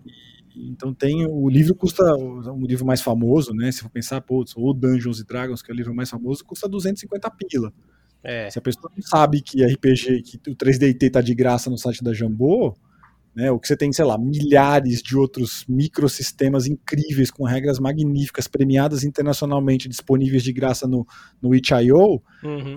Então 0.56 0.92
tem 0.92 1.26
o 1.26 1.48
livro 1.48 1.74
custa 1.74 2.02
um 2.16 2.64
livro 2.64 2.86
mais 2.86 3.02
famoso, 3.02 3.52
né? 3.52 3.70
Se 3.70 3.80
for 3.80 3.90
pensar, 3.90 4.20
putz, 4.22 4.54
o 4.56 4.72
Dungeons 4.72 5.20
and 5.20 5.26
Dragons, 5.26 5.62
que 5.62 5.70
é 5.70 5.74
o 5.74 5.76
livro 5.76 5.94
mais 5.94 6.08
famoso, 6.08 6.44
custa 6.44 6.68
250 6.68 7.30
pila. 7.30 7.72
É. 8.24 8.50
Se 8.50 8.58
a 8.58 8.62
pessoa 8.62 8.90
não 8.94 9.02
sabe 9.02 9.40
que 9.40 9.64
RPG, 9.64 10.22
que 10.22 10.50
o 10.50 10.56
3DT 10.56 11.12
tá 11.12 11.20
de 11.20 11.34
graça 11.34 11.70
no 11.70 11.76
site 11.78 12.02
da 12.02 12.12
Jambô, 12.12 12.74
né? 13.36 13.50
O 13.50 13.60
que 13.60 13.68
você 13.68 13.76
tem, 13.76 13.92
sei 13.92 14.04
lá, 14.06 14.16
milhares 14.16 15.02
de 15.02 15.14
outros 15.14 15.66
microsistemas 15.68 16.66
incríveis 16.66 17.30
com 17.30 17.44
regras 17.44 17.78
magníficas, 17.78 18.48
premiadas 18.48 19.04
internacionalmente, 19.04 19.90
disponíveis 19.90 20.42
de 20.42 20.52
graça 20.54 20.88
no, 20.88 21.06
no 21.40 21.54
itch.io, 21.54 22.22
Uhum. 22.42 22.76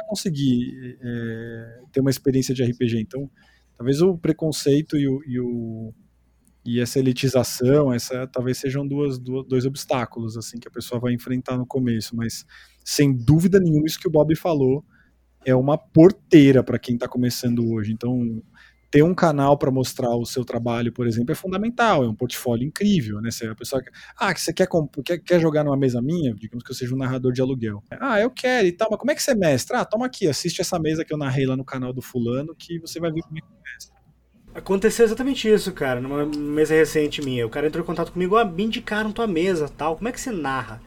Vai 0.00 0.08
conseguir 0.08 0.98
é, 1.02 1.80
ter 1.92 2.00
uma 2.00 2.10
experiência 2.10 2.54
de 2.54 2.62
RPG. 2.64 3.00
Então, 3.00 3.30
talvez 3.76 4.00
o 4.02 4.16
preconceito 4.18 4.96
e, 4.96 5.08
o, 5.08 5.22
e, 5.26 5.40
o- 5.40 5.94
e 6.64 6.80
essa 6.80 6.98
elitização, 6.98 7.92
essa 7.92 8.26
talvez 8.26 8.58
sejam 8.58 8.86
duas, 8.86 9.18
duas- 9.18 9.46
dois 9.48 9.64
obstáculos 9.66 10.36
assim 10.36 10.58
que 10.58 10.68
a 10.68 10.70
pessoa 10.70 11.00
vai 11.00 11.12
enfrentar 11.14 11.56
no 11.56 11.66
começo. 11.66 12.14
Mas 12.16 12.44
sem 12.84 13.12
dúvida 13.14 13.60
nenhuma 13.60 13.86
isso 13.86 13.98
que 14.00 14.08
o 14.08 14.10
Bob 14.10 14.34
falou 14.36 14.84
é 15.44 15.54
uma 15.54 15.78
porteira 15.78 16.62
para 16.62 16.78
quem 16.78 16.94
está 16.96 17.08
começando 17.08 17.70
hoje. 17.72 17.92
Então 17.92 18.42
ter 18.90 19.02
um 19.02 19.14
canal 19.14 19.58
para 19.58 19.70
mostrar 19.70 20.14
o 20.16 20.24
seu 20.24 20.44
trabalho, 20.44 20.92
por 20.92 21.06
exemplo, 21.06 21.32
é 21.32 21.34
fundamental, 21.34 22.04
é 22.04 22.08
um 22.08 22.14
portfólio 22.14 22.66
incrível, 22.66 23.20
né? 23.20 23.30
Se 23.30 23.46
a 23.46 23.54
pessoa 23.54 23.82
quer, 23.82 23.92
ah, 24.16 24.32
que 24.32 24.40
você 24.40 24.52
quer, 24.52 24.68
quer, 25.04 25.18
quer 25.18 25.40
jogar 25.40 25.64
numa 25.64 25.76
mesa 25.76 26.00
minha, 26.00 26.34
digamos 26.34 26.64
que 26.64 26.70
eu 26.70 26.74
seja 26.74 26.94
um 26.94 26.98
narrador 26.98 27.32
de 27.32 27.40
aluguel. 27.40 27.82
Ah, 28.00 28.20
eu 28.20 28.30
quero 28.30 28.66
e 28.66 28.72
tal, 28.72 28.88
mas 28.90 28.98
como 28.98 29.10
é 29.10 29.14
que 29.14 29.22
você 29.22 29.34
mestra? 29.34 29.80
Ah, 29.80 29.84
toma 29.84 30.06
aqui, 30.06 30.26
assiste 30.26 30.60
essa 30.60 30.78
mesa 30.78 31.04
que 31.04 31.12
eu 31.12 31.18
narrei 31.18 31.46
lá 31.46 31.56
no 31.56 31.64
canal 31.64 31.92
do 31.92 32.00
fulano, 32.00 32.54
que 32.54 32.78
você 32.78 32.98
vai 32.98 33.12
ver 33.12 33.20
como 33.22 33.38
é 33.38 33.40
que 33.40 33.46
mestra. 33.46 33.98
Aconteceu 34.54 35.04
exatamente 35.04 35.48
isso, 35.48 35.70
cara, 35.72 36.00
numa 36.00 36.24
mesa 36.24 36.74
recente 36.74 37.22
minha. 37.22 37.46
O 37.46 37.50
cara 37.50 37.66
entrou 37.66 37.82
em 37.82 37.86
contato 37.86 38.12
comigo, 38.12 38.36
ah, 38.36 38.44
me 38.44 38.64
indicaram 38.64 39.12
tua 39.12 39.26
mesa 39.26 39.68
tal. 39.68 39.96
Como 39.96 40.08
é 40.08 40.12
que 40.12 40.20
você 40.20 40.32
narra? 40.32 40.80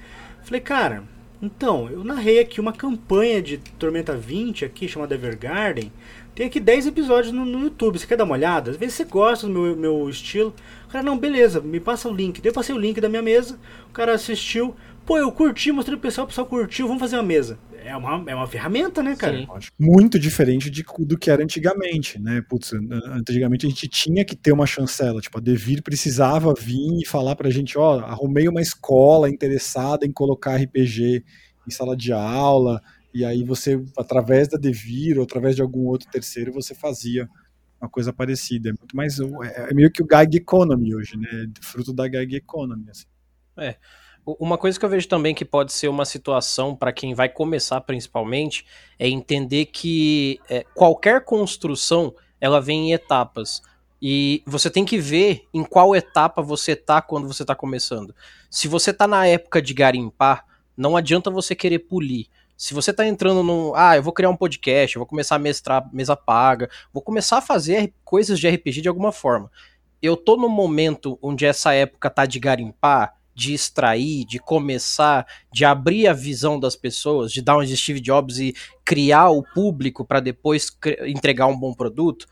Falei, 0.44 0.60
cara, 0.60 1.04
então, 1.42 1.90
eu 1.90 2.04
narrei 2.04 2.40
aqui 2.40 2.62
uma 2.62 2.72
campanha 2.72 3.42
de 3.42 3.58
Tormenta 3.58 4.16
20 4.16 4.64
aqui, 4.64 4.88
chamada 4.88 5.16
Evergarden. 5.16 5.92
Tem 6.36 6.46
aqui 6.46 6.60
10 6.60 6.88
episódios 6.88 7.34
no, 7.34 7.44
no 7.44 7.64
YouTube, 7.64 7.98
você 7.98 8.06
quer 8.06 8.16
dar 8.16 8.26
uma 8.26 8.36
olhada? 8.36 8.70
Às 8.70 8.78
vezes 8.78 8.96
você 8.96 9.06
gosta 9.06 9.48
do 9.48 9.54
meu, 9.54 9.76
meu 9.76 10.10
estilo. 10.10 10.54
O 10.88 10.92
cara, 10.92 11.04
não, 11.04 11.18
beleza, 11.18 11.60
me 11.60 11.80
passa 11.80 12.08
o 12.08 12.14
link. 12.14 12.40
Daí 12.40 12.52
eu 12.52 12.54
passei 12.54 12.76
o 12.76 12.78
link 12.78 13.02
da 13.02 13.10
minha 13.10 13.24
mesa, 13.24 13.60
o 13.90 13.92
cara 13.92 14.14
assistiu. 14.14 14.76
Pô, 15.12 15.18
eu 15.18 15.30
curti, 15.30 15.74
mostrei 15.74 15.98
pro 15.98 16.08
pessoal, 16.08 16.24
o 16.24 16.28
pessoal 16.30 16.48
curtiu, 16.48 16.88
vamos 16.88 17.02
fazer 17.02 17.18
uma 17.18 17.24
mesa. 17.24 17.60
É 17.84 17.94
uma, 17.94 18.32
é 18.32 18.34
uma 18.34 18.48
ferramenta, 18.48 19.04
né, 19.04 19.14
cara? 19.14 19.36
Sim. 19.40 19.70
Muito 19.78 20.18
diferente 20.18 20.70
de, 20.70 20.86
do 21.00 21.18
que 21.18 21.30
era 21.30 21.44
antigamente, 21.44 22.18
né? 22.18 22.42
Putz, 22.48 22.72
an- 22.72 22.88
antigamente 23.18 23.66
a 23.66 23.70
gente 23.70 23.90
tinha 23.90 24.24
que 24.24 24.38
ter 24.38 24.54
uma 24.54 24.66
chancela, 24.66 25.20
tipo, 25.20 25.38
a 25.38 25.42
Devir 25.42 25.84
precisava 25.84 26.54
vir 26.58 27.02
e 27.02 27.06
falar 27.06 27.36
pra 27.36 27.50
gente, 27.50 27.78
ó, 27.78 28.00
arrumei 28.00 28.48
uma 28.48 28.62
escola 28.62 29.30
interessada 29.30 30.06
em 30.06 30.14
colocar 30.14 30.56
RPG 30.56 31.26
em 31.68 31.72
sala 31.72 31.98
de 31.98 32.14
aula, 32.14 32.82
e 33.14 33.26
aí 33.26 33.44
você, 33.44 33.84
através 33.98 34.48
da 34.48 34.58
Devir 34.58 35.18
ou 35.18 35.26
através 35.26 35.58
de 35.58 35.62
algum 35.62 35.88
outro 35.88 36.10
terceiro, 36.10 36.54
você 36.54 36.74
fazia 36.74 37.28
uma 37.82 37.90
coisa 37.90 38.14
parecida. 38.14 38.70
É 38.70 38.72
muito 38.72 38.96
mais, 38.96 39.20
é 39.20 39.72
é 39.72 39.74
meio 39.74 39.92
que 39.92 40.02
o 40.02 40.08
gag 40.08 40.38
economy 40.38 40.96
hoje, 40.96 41.18
né? 41.18 41.48
Fruto 41.62 41.92
da 41.92 42.08
gag 42.08 42.34
economy, 42.34 42.86
assim. 42.90 43.08
U- 43.58 43.78
Uma 44.26 44.58
coisa 44.58 44.80
que 44.80 44.86
eu 44.86 44.90
vejo 44.90 45.08
também 45.08 45.34
que 45.34 45.44
pode 45.44 45.74
ser 45.74 45.88
uma 45.88 46.06
situação 46.06 46.76
para 46.76 46.94
quem 46.94 47.14
vai 47.14 47.28
começar 47.28 47.82
principalmente 47.82 48.66
é 49.00 49.10
entender 49.10 49.66
que 49.66 50.40
é, 50.48 50.64
qualquer 50.76 51.26
construção 51.26 52.14
ela 52.40 52.62
vem 52.62 52.90
em 52.90 52.94
etapas 52.94 53.62
e 54.02 54.44
você 54.46 54.70
tem 54.70 54.84
que 54.84 54.98
ver 54.98 55.48
em 55.54 55.64
qual 55.64 55.96
etapa 55.96 56.42
você 56.42 56.76
tá 56.76 57.02
quando 57.02 57.28
você 57.28 57.46
tá 57.46 57.56
começando. 57.56 58.16
Se 58.50 58.68
você 58.68 58.92
tá 58.92 59.08
na 59.08 59.28
época 59.28 59.62
de 59.62 59.74
garimpar, 59.74 60.46
não 60.76 60.98
adianta 60.98 61.30
você 61.30 61.56
querer 61.56 61.80
polir. 61.80 62.28
Se 62.58 62.74
você 62.74 62.92
tá 62.94 63.06
entrando 63.06 63.44
num, 63.44 63.74
ah, 63.76 63.96
eu 63.96 64.04
vou 64.04 64.14
criar 64.14 64.30
um 64.30 64.36
podcast, 64.36 64.96
eu 64.96 65.00
vou 65.00 65.08
começar 65.08 65.36
a 65.36 65.40
mestrar 65.40 65.88
mesa 65.94 66.16
paga, 66.16 66.70
vou 66.94 67.02
começar 67.02 67.38
a 67.38 67.42
fazer 67.42 67.94
coisas 68.04 68.40
de 68.40 68.50
RPG 68.50 68.82
de 68.82 68.88
alguma 68.88 69.12
forma. 69.12 69.52
Eu 70.02 70.18
tô 70.18 70.36
no 70.36 70.50
momento 70.50 71.18
onde 71.22 71.46
essa 71.46 71.74
época 71.74 72.10
tá 72.10 72.26
de 72.26 72.40
garimpar, 72.40 73.16
de 73.42 73.56
extrair, 73.56 74.24
de 74.24 74.38
começar, 74.38 75.26
de 75.52 75.66
abrir 75.66 76.08
a 76.08 76.14
visão 76.14 76.60
das 76.60 76.76
pessoas, 76.76 77.32
de 77.32 77.42
dar 77.42 77.58
um 77.58 77.66
Steve 77.66 78.00
Jobs 78.00 78.38
e 78.38 78.54
criar 78.86 79.30
o 79.30 79.42
público 79.42 80.06
para 80.06 80.20
depois 80.20 80.70
entregar 81.08 81.48
um 81.48 81.58
bom 81.58 81.74
produto. 81.74 82.28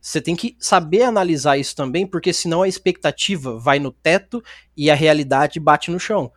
Você 0.00 0.22
tem 0.22 0.34
que 0.34 0.56
saber 0.58 1.02
analisar 1.02 1.58
isso 1.58 1.76
também, 1.76 2.06
porque 2.06 2.32
senão 2.32 2.62
a 2.62 2.68
expectativa 2.68 3.58
vai 3.58 3.78
no 3.78 3.92
teto 3.92 4.42
e 4.74 4.90
a 4.90 4.94
realidade 4.94 5.60
bate 5.60 5.90
no 5.90 6.00
chão. 6.00 6.32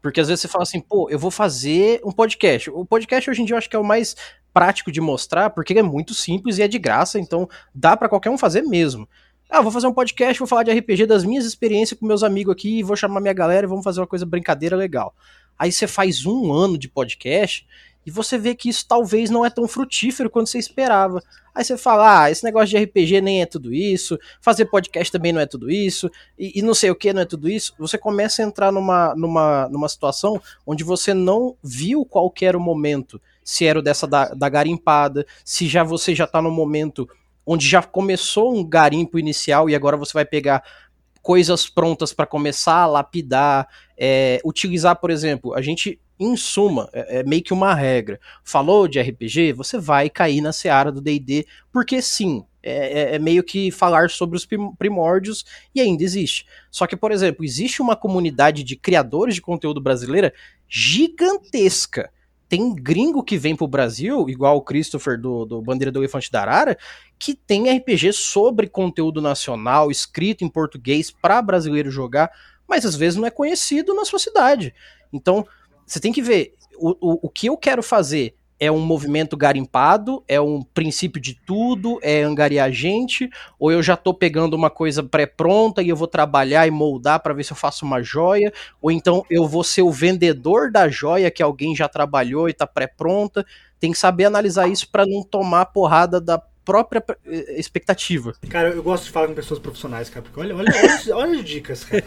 Porque 0.00 0.20
às 0.20 0.28
vezes 0.28 0.40
você 0.40 0.48
fala 0.48 0.62
assim, 0.62 0.80
pô, 0.80 1.10
eu 1.10 1.18
vou 1.18 1.30
fazer 1.30 2.00
um 2.02 2.12
podcast. 2.12 2.70
O 2.70 2.82
podcast 2.82 3.28
hoje 3.28 3.42
em 3.42 3.44
dia 3.44 3.54
eu 3.54 3.58
acho 3.58 3.68
que 3.68 3.76
é 3.76 3.78
o 3.78 3.84
mais 3.84 4.16
prático 4.54 4.90
de 4.90 5.02
mostrar, 5.02 5.50
porque 5.50 5.74
ele 5.74 5.80
é 5.80 5.82
muito 5.82 6.14
simples 6.14 6.56
e 6.56 6.62
é 6.62 6.68
de 6.68 6.78
graça, 6.78 7.18
então 7.20 7.46
dá 7.74 7.94
para 7.94 8.08
qualquer 8.08 8.30
um 8.30 8.38
fazer 8.38 8.62
mesmo. 8.62 9.06
Ah, 9.48 9.62
vou 9.62 9.70
fazer 9.70 9.86
um 9.86 9.92
podcast, 9.92 10.38
vou 10.38 10.48
falar 10.48 10.64
de 10.64 10.72
RPG 10.72 11.06
das 11.06 11.24
minhas 11.24 11.44
experiências 11.44 11.98
com 11.98 12.04
meus 12.04 12.24
amigos 12.24 12.52
aqui, 12.52 12.82
vou 12.82 12.96
chamar 12.96 13.20
minha 13.20 13.32
galera 13.32 13.64
e 13.64 13.68
vamos 13.68 13.84
fazer 13.84 14.00
uma 14.00 14.06
coisa 14.06 14.26
brincadeira 14.26 14.76
legal. 14.76 15.14
Aí 15.58 15.70
você 15.70 15.86
faz 15.86 16.26
um 16.26 16.52
ano 16.52 16.76
de 16.76 16.88
podcast 16.88 17.66
e 18.04 18.10
você 18.10 18.36
vê 18.38 18.54
que 18.54 18.68
isso 18.68 18.86
talvez 18.86 19.30
não 19.30 19.44
é 19.44 19.50
tão 19.50 19.66
frutífero 19.66 20.28
quanto 20.28 20.48
você 20.48 20.58
esperava. 20.58 21.22
Aí 21.54 21.64
você 21.64 21.76
fala, 21.76 22.24
ah, 22.24 22.30
esse 22.30 22.44
negócio 22.44 22.68
de 22.68 22.76
RPG 22.76 23.20
nem 23.20 23.40
é 23.40 23.46
tudo 23.46 23.72
isso, 23.72 24.18
fazer 24.40 24.66
podcast 24.66 25.10
também 25.10 25.32
não 25.32 25.40
é 25.40 25.46
tudo 25.46 25.70
isso, 25.70 26.10
e, 26.38 26.58
e 26.58 26.62
não 26.62 26.74
sei 26.74 26.90
o 26.90 26.94
que 26.94 27.12
não 27.12 27.22
é 27.22 27.24
tudo 27.24 27.48
isso. 27.48 27.72
Você 27.78 27.96
começa 27.96 28.42
a 28.42 28.46
entrar 28.46 28.70
numa, 28.70 29.14
numa, 29.14 29.68
numa 29.68 29.88
situação 29.88 30.40
onde 30.66 30.84
você 30.84 31.14
não 31.14 31.56
viu 31.62 32.04
qual 32.04 32.30
que 32.30 32.44
era 32.44 32.58
o 32.58 32.60
momento. 32.60 33.20
Se 33.42 33.64
era 33.64 33.78
o 33.78 33.82
dessa 33.82 34.06
da, 34.06 34.26
da 34.28 34.48
garimpada, 34.48 35.26
se 35.44 35.66
já 35.66 35.82
você 35.82 36.14
já 36.14 36.26
tá 36.26 36.42
no 36.42 36.50
momento 36.50 37.08
onde 37.46 37.66
já 37.66 37.82
começou 37.82 38.54
um 38.54 38.64
garimpo 38.64 39.18
inicial 39.18 39.70
e 39.70 39.74
agora 39.74 39.96
você 39.96 40.12
vai 40.12 40.24
pegar 40.24 40.62
coisas 41.22 41.68
prontas 41.68 42.12
para 42.12 42.26
começar 42.26 42.82
a 42.82 42.86
lapidar, 42.86 43.68
é, 43.96 44.40
utilizar, 44.44 44.96
por 44.96 45.10
exemplo, 45.10 45.54
a 45.54 45.62
gente 45.62 46.00
Em 46.18 46.34
suma, 46.34 46.88
é, 46.92 47.18
é 47.18 47.22
meio 47.24 47.42
que 47.42 47.52
uma 47.52 47.74
regra. 47.74 48.18
Falou 48.42 48.88
de 48.88 48.98
RPG, 49.00 49.52
você 49.52 49.78
vai 49.78 50.08
cair 50.08 50.40
na 50.40 50.50
seara 50.50 50.90
do 50.90 51.00
DD, 51.00 51.46
porque 51.70 52.00
sim, 52.00 52.42
é, 52.62 53.12
é, 53.12 53.14
é, 53.14 53.18
meio 53.18 53.44
que 53.44 53.70
falar 53.70 54.10
sobre 54.10 54.36
os 54.36 54.44
primórdios 54.78 55.44
e 55.72 55.80
ainda 55.80 56.02
existe. 56.02 56.44
Só 56.68 56.84
que, 56.84 56.96
por 56.96 57.12
exemplo, 57.12 57.44
existe 57.44 57.80
uma 57.80 57.94
comunidade 57.94 58.64
de 58.64 58.74
criadores 58.74 59.36
de 59.36 59.40
conteúdo 59.40 59.80
brasileira 59.80 60.32
gigantesca. 60.68 62.10
Tem 62.48 62.74
gringo 62.74 63.22
que 63.22 63.36
vem 63.36 63.56
pro 63.56 63.66
Brasil, 63.66 64.28
igual 64.28 64.56
o 64.56 64.62
Christopher 64.62 65.20
do, 65.20 65.44
do 65.44 65.60
Bandeira 65.60 65.90
do 65.90 66.00
Elefante 66.00 66.30
da 66.30 66.42
Arara, 66.42 66.78
que 67.18 67.34
tem 67.34 67.70
RPG 67.76 68.12
sobre 68.12 68.68
conteúdo 68.68 69.20
nacional, 69.20 69.90
escrito 69.90 70.44
em 70.44 70.48
português 70.48 71.10
para 71.10 71.42
brasileiro 71.42 71.90
jogar, 71.90 72.30
mas 72.68 72.84
às 72.84 72.94
vezes 72.94 73.18
não 73.18 73.26
é 73.26 73.30
conhecido 73.30 73.94
na 73.94 74.04
sua 74.04 74.18
cidade. 74.18 74.74
Então, 75.12 75.46
você 75.86 75.98
tem 75.98 76.12
que 76.12 76.22
ver, 76.22 76.54
o, 76.78 76.90
o, 77.00 77.26
o 77.26 77.28
que 77.28 77.48
eu 77.48 77.56
quero 77.56 77.82
fazer 77.82 78.34
é 78.58 78.70
um 78.70 78.80
movimento 78.80 79.36
garimpado, 79.36 80.22
é 80.26 80.40
um 80.40 80.62
princípio 80.62 81.20
de 81.20 81.34
tudo, 81.34 81.98
é 82.02 82.22
angariar 82.22 82.72
gente, 82.72 83.28
ou 83.58 83.70
eu 83.70 83.82
já 83.82 83.96
tô 83.96 84.14
pegando 84.14 84.54
uma 84.54 84.70
coisa 84.70 85.02
pré-pronta 85.02 85.82
e 85.82 85.88
eu 85.88 85.96
vou 85.96 86.08
trabalhar 86.08 86.66
e 86.66 86.70
moldar 86.70 87.20
para 87.20 87.34
ver 87.34 87.44
se 87.44 87.52
eu 87.52 87.56
faço 87.56 87.84
uma 87.84 88.02
joia, 88.02 88.52
ou 88.80 88.90
então 88.90 89.22
eu 89.30 89.46
vou 89.46 89.62
ser 89.62 89.82
o 89.82 89.90
vendedor 89.90 90.70
da 90.70 90.88
joia 90.88 91.30
que 91.30 91.42
alguém 91.42 91.76
já 91.76 91.88
trabalhou 91.88 92.48
e 92.48 92.54
tá 92.54 92.66
pré-pronta. 92.66 93.44
Tem 93.78 93.92
que 93.92 93.98
saber 93.98 94.24
analisar 94.24 94.68
isso 94.68 94.88
para 94.90 95.04
não 95.06 95.22
tomar 95.22 95.66
porrada 95.66 96.20
da 96.20 96.42
própria 96.66 97.02
eh, 97.24 97.58
expectativa. 97.58 98.34
Cara, 98.50 98.70
eu 98.70 98.82
gosto 98.82 99.04
de 99.04 99.10
falar 99.10 99.28
com 99.28 99.34
pessoas 99.34 99.60
profissionais, 99.60 100.10
cara, 100.10 100.22
porque 100.22 100.38
olha, 100.38 100.54
olha, 100.56 100.68
olha, 100.74 101.16
olha 101.16 101.38
as 101.38 101.44
dicas, 101.44 101.84
cara. 101.84 102.04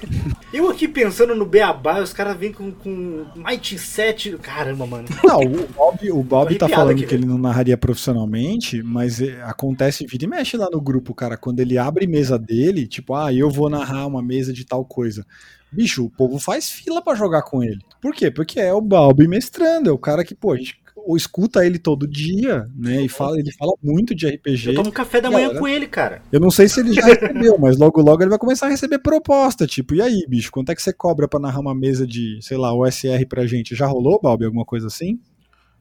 Eu 0.54 0.70
aqui 0.70 0.88
pensando 0.88 1.34
no 1.34 1.46
Beabá, 1.46 2.02
os 2.02 2.12
caras 2.12 2.36
vêm 2.36 2.52
com, 2.52 2.70
com 2.72 3.26
Mighty 3.36 3.80
7. 3.80 4.38
Caramba, 4.40 4.86
mano. 4.86 5.08
Não, 5.24 5.40
o 5.40 5.68
Bob, 5.68 6.12
o 6.12 6.24
Bob 6.24 6.56
tá 6.58 6.68
falando 6.68 6.92
aqui, 6.92 7.06
que 7.06 7.16
ele 7.16 7.26
não 7.26 7.38
narraria 7.38 7.78
profissionalmente, 7.78 8.84
mas 8.84 9.22
eh, 9.22 9.42
acontece 9.44 10.06
vida 10.06 10.26
e 10.26 10.28
mexe 10.28 10.58
lá 10.58 10.68
no 10.70 10.82
grupo, 10.82 11.16
cara. 11.16 11.38
Quando 11.38 11.62
ele 11.62 11.78
abre 11.78 12.06
mesa 12.06 12.38
dele, 12.38 12.86
tipo, 12.86 13.16
ah, 13.16 13.34
eu 13.34 13.50
vou 13.50 13.70
narrar 13.70 14.06
uma 14.06 14.22
mesa 14.22 14.52
de 14.52 14.66
tal 14.66 14.84
coisa. 14.84 15.26
Bicho, 15.72 16.04
o 16.04 16.10
povo 16.10 16.38
faz 16.38 16.70
fila 16.70 17.02
para 17.02 17.16
jogar 17.16 17.44
com 17.44 17.64
ele. 17.64 17.80
Por 18.02 18.14
quê? 18.14 18.30
Porque 18.30 18.60
é 18.60 18.74
o 18.74 18.82
Balbi 18.82 19.28
mestrando, 19.28 19.90
é 19.90 19.94
o 19.94 19.98
cara 19.98 20.26
que, 20.26 20.36
pô, 20.36 20.52
a 20.52 20.58
gente 20.58 20.80
ou 21.06 21.18
escuta 21.18 21.66
ele 21.66 21.80
todo 21.80 22.08
dia, 22.08 22.68
né? 22.76 23.04
E 23.04 23.10
fala, 23.10 23.40
ele 23.40 23.52
fala 23.52 23.74
muito 23.82 24.14
de 24.16 24.28
RPG. 24.28 24.70
Eu 24.70 24.76
tomo 24.76 24.92
café 24.92 25.22
da 25.22 25.30
manhã 25.30 25.48
galera, 25.48 25.60
com 25.60 25.68
ele, 25.68 25.88
cara. 25.88 26.22
Eu 26.32 26.40
não 26.40 26.52
sei 26.52 26.68
se 26.68 26.80
ele 26.80 26.94
já 26.94 27.06
recebeu, 27.06 27.58
mas 27.58 27.78
logo 27.78 28.02
logo 28.02 28.22
ele 28.22 28.30
vai 28.30 28.40
começar 28.40 28.68
a 28.68 28.70
receber 28.70 29.00
proposta, 29.00 29.66
tipo, 29.66 29.96
e 29.96 30.02
aí, 30.02 30.26
bicho, 30.28 30.52
quanto 30.52 30.72
é 30.72 30.76
que 30.76 30.82
você 30.82 30.94
cobra 30.94 31.28
para 31.28 31.40
narrar 31.40 31.60
uma 31.60 31.76
mesa 31.76 32.06
de, 32.06 32.40
sei 32.42 32.58
lá, 32.58 32.74
OSR 32.74 33.26
pra 33.28 33.46
gente? 33.46 33.76
Já 33.76 33.88
rolou, 33.88 34.20
Balbi, 34.22 34.46
alguma 34.46 34.66
coisa 34.66 34.88
assim? 34.88 35.20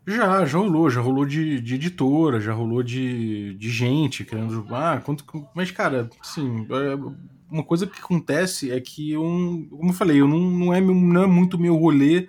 Já, 0.06 0.44
já 0.46 0.58
rolou, 0.58 0.88
já 0.88 1.00
rolou 1.02 1.26
de, 1.26 1.60
de 1.60 1.74
editora, 1.74 2.40
já 2.40 2.52
rolou 2.54 2.82
de, 2.82 3.54
de 3.54 3.70
gente 3.70 4.24
querendo. 4.24 4.64
Ah, 4.70 5.02
quanto. 5.04 5.24
Mas, 5.54 5.70
cara, 5.70 6.08
assim, 6.20 6.66
uma 7.50 7.62
coisa 7.62 7.86
que 7.86 8.00
acontece 8.00 8.70
é 8.70 8.80
que 8.80 9.12
eu, 9.12 9.22
como 9.70 9.90
eu 9.90 9.94
falei, 9.94 10.20
eu 10.20 10.26
não, 10.26 10.40
não, 10.40 10.74
é, 10.74 10.80
não 10.80 11.22
é 11.22 11.26
muito 11.26 11.58
meu 11.58 11.76
rolê 11.76 12.28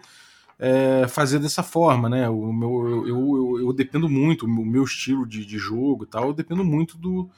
é, 0.60 1.08
fazer 1.08 1.40
dessa 1.40 1.64
forma, 1.64 2.10
né? 2.10 2.30
O 2.30 2.52
meu, 2.52 3.08
eu, 3.08 3.08
eu, 3.08 3.60
eu 3.62 3.74
dependo 3.74 4.10
muito, 4.10 4.46
o 4.46 4.66
meu 4.66 4.84
estilo 4.84 5.26
de, 5.26 5.46
de 5.46 5.58
jogo 5.58 6.04
e 6.04 6.08
tal, 6.08 6.28
eu 6.28 6.34
dependo 6.34 6.66
muito 6.66 6.98
do, 6.98 7.30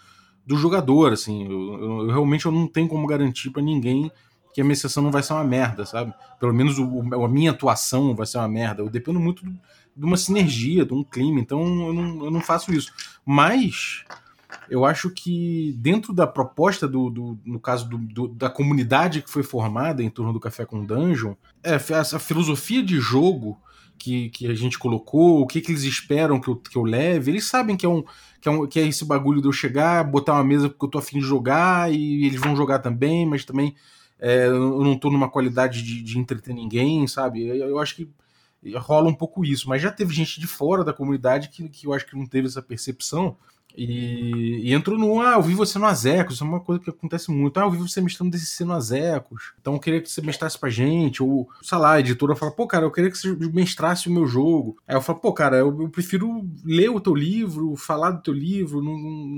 do 0.46 0.58
jogador, 0.58 1.14
assim. 1.14 1.46
Eu, 1.46 1.74
eu, 1.80 2.08
realmente 2.08 2.48
eu 2.48 2.52
não 2.52 2.68
tenho 2.68 2.88
como 2.88 3.06
garantir 3.06 3.52
para 3.52 3.62
ninguém 3.62 4.12
que 4.54 4.60
a 4.60 4.64
minha 4.64 4.76
sessão 4.76 5.04
não 5.04 5.12
vai 5.12 5.24
ser 5.24 5.34
uma 5.34 5.44
merda, 5.44 5.86
sabe? 5.86 6.14
Pelo 6.40 6.54
menos 6.54 6.78
o, 6.80 7.24
a 7.24 7.28
minha 7.30 7.52
atuação 7.52 8.16
vai 8.16 8.26
ser 8.26 8.40
uma 8.40 8.48
merda. 8.48 8.82
Eu 8.82 8.90
dependo 8.90 9.20
muito 9.20 9.46
do, 9.46 9.52
de 9.96 10.06
uma 10.06 10.18
sinergia, 10.18 10.84
de 10.84 10.94
um 10.94 11.04
clima, 11.04 11.40
então 11.40 11.62
eu 11.88 11.94
não, 11.94 12.26
eu 12.26 12.32
não 12.32 12.42
faço 12.42 12.74
isso. 12.74 12.92
Mas 13.24 14.04
eu 14.72 14.86
acho 14.86 15.10
que 15.10 15.76
dentro 15.80 16.14
da 16.14 16.26
proposta 16.26 16.88
do, 16.88 17.10
do 17.10 17.38
no 17.46 17.60
caso 17.60 17.90
do, 17.90 17.98
do, 17.98 18.28
da 18.30 18.50
comunidade 18.50 19.22
que 19.22 19.30
foi 19.30 19.44
formada 19.44 20.02
em 20.02 20.10
torno 20.10 20.32
do 20.32 20.40
Café 20.40 20.64
com 20.64 20.86
Dungeon, 20.86 21.34
é, 21.62 21.78
filosofia 21.78 22.82
de 22.82 22.98
jogo 22.98 23.60
que, 23.98 24.30
que 24.30 24.48
a 24.48 24.56
gente 24.56 24.80
colocou, 24.80 25.42
o 25.42 25.46
que, 25.46 25.60
que 25.60 25.74
eles 25.74 25.84
esperam 25.84 26.40
que 26.40 26.48
eu, 26.48 26.56
que 26.56 26.78
eu 26.78 26.84
leve, 26.84 27.32
eles 27.32 27.44
sabem 27.44 27.76
que 27.76 27.86
é 27.86 27.90
um 27.90 28.02
que 28.40 28.48
é, 28.48 28.52
um, 28.52 28.66
que 28.66 28.80
é 28.80 28.88
esse 28.88 29.04
bagulho 29.04 29.42
de 29.42 29.48
eu 29.50 29.52
chegar, 29.52 30.06
botar 30.06 30.36
uma 30.36 30.44
mesa 30.44 30.70
porque 30.70 30.86
eu 30.86 30.90
tô 30.90 30.98
afim 30.98 31.20
de 31.20 31.26
jogar 31.26 31.92
e 31.94 32.26
eles 32.26 32.40
vão 32.40 32.56
jogar 32.56 32.80
também, 32.80 33.26
mas 33.26 33.44
também 33.44 33.76
é, 34.18 34.48
eu 34.48 34.82
não 34.82 34.98
tô 34.98 35.10
numa 35.12 35.30
qualidade 35.30 35.84
de, 35.84 36.02
de 36.02 36.18
entreter 36.18 36.56
ninguém, 36.56 37.06
sabe? 37.08 37.46
Eu, 37.46 37.56
eu 37.56 37.78
acho 37.78 37.94
que 37.94 38.10
rola 38.78 39.10
um 39.10 39.14
pouco 39.14 39.44
isso, 39.44 39.68
mas 39.68 39.82
já 39.82 39.92
teve 39.92 40.14
gente 40.14 40.40
de 40.40 40.48
fora 40.48 40.82
da 40.82 40.94
comunidade 40.94 41.50
que, 41.50 41.68
que 41.68 41.88
eu 41.88 41.94
acho 41.94 42.06
que 42.06 42.16
não 42.16 42.26
teve 42.26 42.48
essa 42.48 42.62
percepção 42.62 43.36
e, 43.78 44.62
e 44.64 44.74
entrou 44.74 44.98
no, 44.98 45.22
ah, 45.22 45.34
eu 45.34 45.42
vi 45.42 45.54
você 45.54 45.80
no 45.80 45.86
Azecos, 45.86 46.36
isso 46.36 46.44
é 46.44 46.48
uma 46.48 46.60
coisa 46.60 46.82
que 46.82 46.90
acontece 46.90 47.32
muito. 47.32 47.60
Ah, 47.60 47.64
eu 47.64 47.72
vi 47.72 47.78
você 47.78 48.02
mestrando 48.02 48.32
DCC 48.32 48.66
no 48.66 48.74
Azecos, 48.74 49.54
então 49.60 49.74
eu 49.74 49.80
queria 49.80 50.02
que 50.02 50.10
você 50.10 50.22
mestrasse 50.22 50.58
pra 50.58 50.70
gente. 50.70 51.24
Ou, 51.24 51.50
sei 51.62 51.78
lá, 51.78 51.94
a 51.94 52.00
editora 52.00 52.36
fala, 52.36 52.52
pô, 52.52 52.68
cara, 52.68 52.86
eu 52.86 52.92
queria 52.92 53.10
que 53.10 53.18
você 53.18 53.36
mestrasse 53.54 54.08
o 54.08 54.12
meu 54.12 54.28
jogo. 54.28 54.78
Aí 54.88 54.96
eu 54.96 55.02
falo, 55.02 55.20
pô, 55.20 55.34
cara, 55.34 55.58
eu, 55.58 55.82
eu 55.82 55.90
prefiro 55.90 56.46
ler 56.66 56.90
o 56.90 57.00
teu 57.00 57.16
livro, 57.16 57.76
falar 57.76 58.12
do 58.12 58.22
teu 58.22 58.34
livro. 58.34 58.82
Não, 58.82 58.98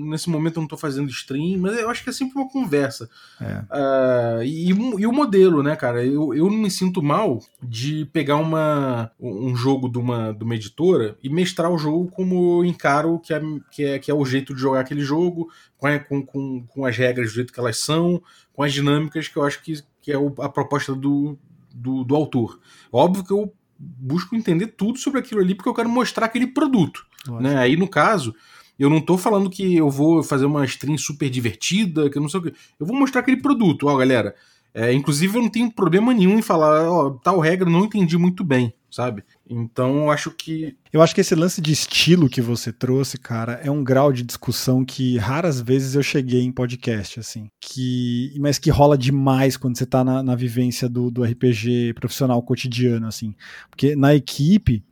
nesse 0.10 0.30
momento 0.30 0.58
eu 0.58 0.62
não 0.62 0.68
tô 0.68 0.78
fazendo 0.78 1.10
stream, 1.10 1.60
mas 1.60 1.78
eu 1.78 1.90
acho 1.90 2.04
que 2.04 2.10
é 2.10 2.14
sempre 2.14 2.40
uma 2.40 2.50
conversa. 2.50 3.10
É. 3.40 3.60
Uh, 3.60 4.44
e, 4.44 4.70
e, 4.70 5.08
o 5.08 5.12
modelo, 5.12 5.62
né, 5.62 5.76
cara? 5.76 6.06
Eu, 6.06 6.34
eu 6.34 6.50
não 6.50 6.58
me 6.58 6.72
sinto 6.72 7.02
mal 7.02 7.40
de 7.62 8.06
pegar 8.06 8.38
uma, 8.38 9.12
um 9.20 9.56
jogo 9.56 9.90
de 9.90 9.98
uma, 9.98 10.34
de 10.34 10.44
uma 10.44 10.56
editora 10.56 11.18
e 11.24 11.30
mestrar 11.30 11.72
o 11.72 11.78
jogo 11.78 12.10
como 12.12 12.60
eu 12.60 12.66
encaro 12.66 13.20
que 13.20 13.34
é, 13.34 13.42
que 13.72 13.84
é, 13.84 14.00
que 14.00 14.12
é 14.12 14.14
o 14.14 14.23
o 14.24 14.26
jeito 14.26 14.54
de 14.54 14.62
jogar 14.62 14.80
aquele 14.80 15.02
jogo, 15.02 15.52
com, 15.78 16.26
com, 16.26 16.66
com 16.66 16.86
as 16.86 16.98
regras 16.98 17.30
do 17.30 17.36
jeito 17.36 17.54
que 17.54 17.60
elas 17.60 17.78
são, 17.78 18.22
com 18.52 18.64
as 18.64 18.74
dinâmicas 18.74 19.28
que 19.28 19.38
eu 19.38 19.44
acho 19.44 19.62
que, 19.62 19.82
que 20.02 20.12
é 20.12 20.16
a 20.40 20.50
proposta 20.50 20.96
do, 20.96 21.38
do, 21.74 22.04
do 22.04 22.16
autor. 22.16 22.60
Óbvio 22.92 23.24
que 23.24 23.32
eu 23.32 23.54
busco 23.78 24.36
entender 24.36 24.68
tudo 24.68 24.98
sobre 24.98 25.20
aquilo 25.20 25.42
ali 25.42 25.56
porque 25.56 25.70
eu 25.70 25.74
quero 25.74 25.90
mostrar 25.90 26.26
aquele 26.26 26.48
produto. 26.48 27.06
Né? 27.40 27.58
Aí, 27.58 27.76
no 27.76 27.88
caso, 27.88 28.34
eu 28.78 28.90
não 28.90 29.02
tô 29.02 29.18
falando 29.18 29.50
que 29.50 29.76
eu 29.76 29.90
vou 29.90 30.24
fazer 30.24 30.46
uma 30.46 30.66
stream 30.66 30.98
super 30.98 31.30
divertida, 31.30 32.10
que 32.10 32.18
eu 32.18 32.22
não 32.22 32.30
sei 32.30 32.40
o 32.40 32.44
que. 32.44 32.54
Eu 32.80 32.86
vou 32.86 32.96
mostrar 32.96 33.22
aquele 33.22 33.38
produto, 33.38 33.88
ó, 33.88 33.96
galera. 33.96 34.36
É, 34.74 34.92
inclusive, 34.92 35.38
eu 35.38 35.42
não 35.42 35.50
tenho 35.50 35.72
problema 35.72 36.14
nenhum 36.14 36.40
em 36.40 36.42
falar, 36.42 36.90
ó, 36.90 37.12
tal 37.12 37.40
regra 37.40 37.68
eu 37.70 37.72
não 37.72 37.86
entendi 37.86 38.18
muito 38.18 38.44
bem, 38.44 38.74
sabe? 38.94 39.24
Então, 39.50 40.04
eu 40.04 40.12
acho 40.12 40.30
que. 40.30 40.78
Eu 40.92 41.02
acho 41.02 41.16
que 41.16 41.22
esse 41.22 41.34
lance 41.34 41.60
de 41.60 41.72
estilo 41.72 42.30
que 42.30 42.42
você 42.42 42.72
trouxe, 42.72 43.18
cara, 43.18 43.60
é 43.64 43.72
um 43.72 43.84
grau 43.84 44.14
de 44.14 44.22
discussão 44.22 44.86
que 44.86 45.18
raras 45.18 45.60
vezes 45.60 45.96
eu 45.96 46.04
cheguei 46.04 46.44
em 46.44 46.52
podcast, 46.52 47.20
assim. 47.20 47.48
Que, 47.60 48.32
mas 48.40 48.60
que 48.60 48.70
rola 48.70 48.96
demais 48.96 49.58
quando 49.58 49.78
você 49.78 49.86
tá 49.86 50.04
na, 50.04 50.22
na 50.22 50.36
vivência 50.36 50.88
do, 50.88 51.10
do 51.10 51.24
RPG 51.24 51.94
profissional 51.96 52.42
cotidiano, 52.44 53.08
assim. 53.08 53.34
Porque 53.72 53.96
na 53.96 54.14
equipe 54.14 54.84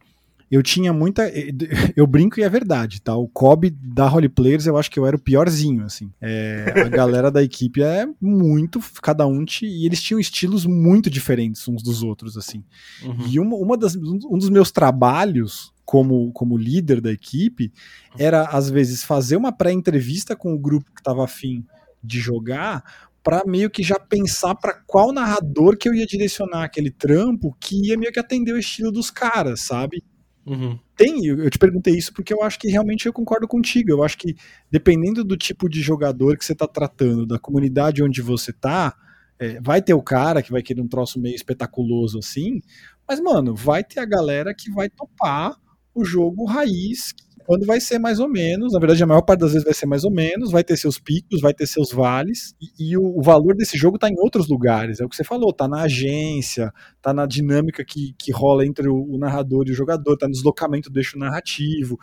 eu 0.51 0.61
tinha 0.61 0.91
muita. 0.91 1.31
Eu 1.95 2.05
brinco 2.05 2.39
e 2.39 2.43
é 2.43 2.49
verdade, 2.49 3.01
tá? 3.01 3.15
O 3.15 3.27
Kobe 3.27 3.69
da 3.69 4.11
Holy 4.11 4.27
Players 4.27 4.65
eu 4.65 4.77
acho 4.77 4.91
que 4.91 4.99
eu 4.99 5.05
era 5.05 5.15
o 5.15 5.19
piorzinho, 5.19 5.85
assim. 5.85 6.11
É, 6.19 6.73
a 6.85 6.89
galera 6.89 7.31
da 7.31 7.41
equipe 7.41 7.81
é 7.81 8.05
muito. 8.19 8.79
Cada 9.01 9.25
um. 9.25 9.45
Te, 9.45 9.65
e 9.65 9.85
eles 9.85 10.01
tinham 10.01 10.19
estilos 10.19 10.65
muito 10.65 11.09
diferentes 11.09 11.67
uns 11.67 11.81
dos 11.81 12.03
outros, 12.03 12.37
assim. 12.37 12.63
Uhum. 13.03 13.27
E 13.27 13.39
uma, 13.39 13.55
uma 13.55 13.77
das, 13.77 13.95
um 13.95 14.37
dos 14.37 14.49
meus 14.49 14.71
trabalhos 14.71 15.73
como, 15.85 16.31
como 16.33 16.57
líder 16.57 16.99
da 16.99 17.11
equipe 17.11 17.71
era, 18.17 18.43
às 18.43 18.69
vezes, 18.69 19.03
fazer 19.03 19.37
uma 19.37 19.51
pré-entrevista 19.51 20.35
com 20.35 20.53
o 20.53 20.59
grupo 20.59 20.91
que 20.93 20.99
estava 20.99 21.23
afim 21.23 21.65
de 22.03 22.19
jogar 22.19 22.83
para 23.23 23.43
meio 23.45 23.69
que 23.69 23.83
já 23.83 23.99
pensar 23.99 24.55
para 24.55 24.73
qual 24.85 25.13
narrador 25.13 25.77
que 25.77 25.87
eu 25.87 25.93
ia 25.93 26.05
direcionar 26.05 26.63
aquele 26.63 26.89
trampo 26.89 27.55
que 27.59 27.89
ia 27.89 27.97
meio 27.97 28.11
que 28.11 28.19
atender 28.19 28.53
o 28.53 28.57
estilo 28.57 28.91
dos 28.91 29.11
caras, 29.11 29.61
sabe? 29.61 30.03
Uhum. 30.51 30.77
Tem, 30.97 31.25
eu 31.25 31.49
te 31.49 31.57
perguntei 31.57 31.97
isso 31.97 32.13
porque 32.13 32.33
eu 32.33 32.43
acho 32.43 32.59
que 32.59 32.67
realmente 32.69 33.05
eu 33.05 33.13
concordo 33.13 33.47
contigo. 33.47 33.89
Eu 33.89 34.03
acho 34.03 34.17
que 34.17 34.35
dependendo 34.69 35.23
do 35.23 35.37
tipo 35.37 35.69
de 35.69 35.81
jogador 35.81 36.37
que 36.37 36.43
você 36.43 36.51
está 36.51 36.67
tratando, 36.67 37.25
da 37.25 37.39
comunidade 37.39 38.03
onde 38.03 38.21
você 38.21 38.51
tá, 38.51 38.93
é, 39.39 39.61
vai 39.61 39.81
ter 39.81 39.93
o 39.93 40.03
cara 40.03 40.43
que 40.43 40.51
vai 40.51 40.61
querer 40.61 40.81
um 40.81 40.89
troço 40.89 41.21
meio 41.21 41.35
espetaculoso 41.35 42.19
assim, 42.19 42.59
mas, 43.07 43.21
mano, 43.21 43.55
vai 43.55 43.81
ter 43.81 44.01
a 44.01 44.05
galera 44.05 44.53
que 44.53 44.69
vai 44.69 44.89
topar 44.89 45.55
o 45.95 46.03
jogo 46.03 46.43
raiz, 46.43 47.13
quando 47.45 47.65
vai 47.65 47.79
ser 47.79 47.99
mais 47.99 48.19
ou 48.19 48.29
menos, 48.29 48.73
na 48.73 48.79
verdade 48.79 49.03
a 49.03 49.07
maior 49.07 49.21
parte 49.21 49.41
das 49.41 49.51
vezes 49.51 49.65
vai 49.65 49.73
ser 49.73 49.85
mais 49.85 50.03
ou 50.03 50.11
menos, 50.11 50.51
vai 50.51 50.63
ter 50.63 50.77
seus 50.77 50.99
picos, 50.99 51.41
vai 51.41 51.53
ter 51.53 51.67
seus 51.67 51.91
vales, 51.91 52.55
e, 52.61 52.91
e 52.91 52.97
o, 52.97 53.03
o, 53.03 53.21
valor 53.21 53.55
desse 53.55 53.77
jogo 53.77 53.95
está 53.95 54.09
em 54.09 54.19
outros 54.19 54.47
lugares, 54.47 54.99
é 54.99 55.05
o 55.05 55.09
que 55.09 55.15
você 55.15 55.23
falou, 55.23 55.53
tá 55.53 55.67
na 55.67 55.83
agência, 55.83 56.71
tá 57.01 57.13
na 57.13 57.25
dinâmica 57.25 57.83
que, 57.83 58.13
que 58.17 58.31
rola 58.31 58.65
entre 58.65 58.87
o, 58.89 58.95
o 58.95 59.17
narrador 59.17 59.65
e 59.67 59.71
o 59.71 59.75
jogador, 59.75 60.17
tá 60.17 60.27
no 60.27 60.33
deslocamento 60.33 60.89
do 60.89 60.99
eixo 60.99 61.17
narrativo. 61.17 61.97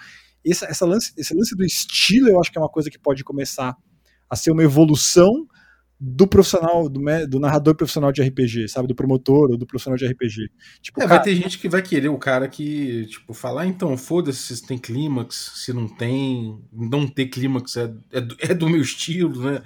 Essa, 0.47 0.67
essa 0.67 0.87
lance, 0.87 1.13
esse 1.17 1.35
lance 1.35 1.57
do 1.57 1.65
estilo 1.65 2.29
eu 2.29 2.41
acho 2.41 2.51
que 2.51 2.59
é 2.59 2.61
uma 2.61 2.69
coisa 2.69 2.91
que 2.91 2.99
pode 2.99 3.25
começar 3.25 3.77
a 4.31 4.37
ser 4.37 4.51
uma 4.51 4.63
evolução 4.63 5.47
do 6.01 6.27
profissional, 6.29 6.89
do, 6.89 7.01
do 7.29 7.41
narrador 7.41 7.75
profissional 7.75 8.13
de 8.13 8.23
RPG, 8.23 8.69
sabe? 8.69 8.87
Do 8.87 8.95
promotor 8.95 9.51
ou 9.51 9.57
do 9.57 9.67
profissional 9.67 9.97
de 9.99 10.07
RPG. 10.07 10.49
Tipo, 10.81 11.01
É, 11.01 11.07
cara, 11.07 11.17
vai 11.17 11.23
ter 11.25 11.35
gente 11.35 11.59
que 11.59 11.69
vai 11.69 11.83
querer 11.83 12.09
o 12.09 12.17
cara 12.19 12.47
que, 12.49 13.07
tipo, 13.07 13.35
falar, 13.35 13.67
então, 13.67 13.97
foda-se 13.97 14.57
se 14.57 14.67
tem 14.67 14.79
clímax, 14.79 15.53
se 15.57 15.73
não 15.73 15.89
tem, 15.89 16.59
não 16.73 17.07
ter 17.09 17.27
clímax 17.27 17.77
é, 17.77 17.93
é, 18.13 18.21
do- 18.21 18.37
é 18.39 18.55
do 18.55 18.69
meu 18.69 18.81
estilo, 18.81 19.43
né? 19.43 19.61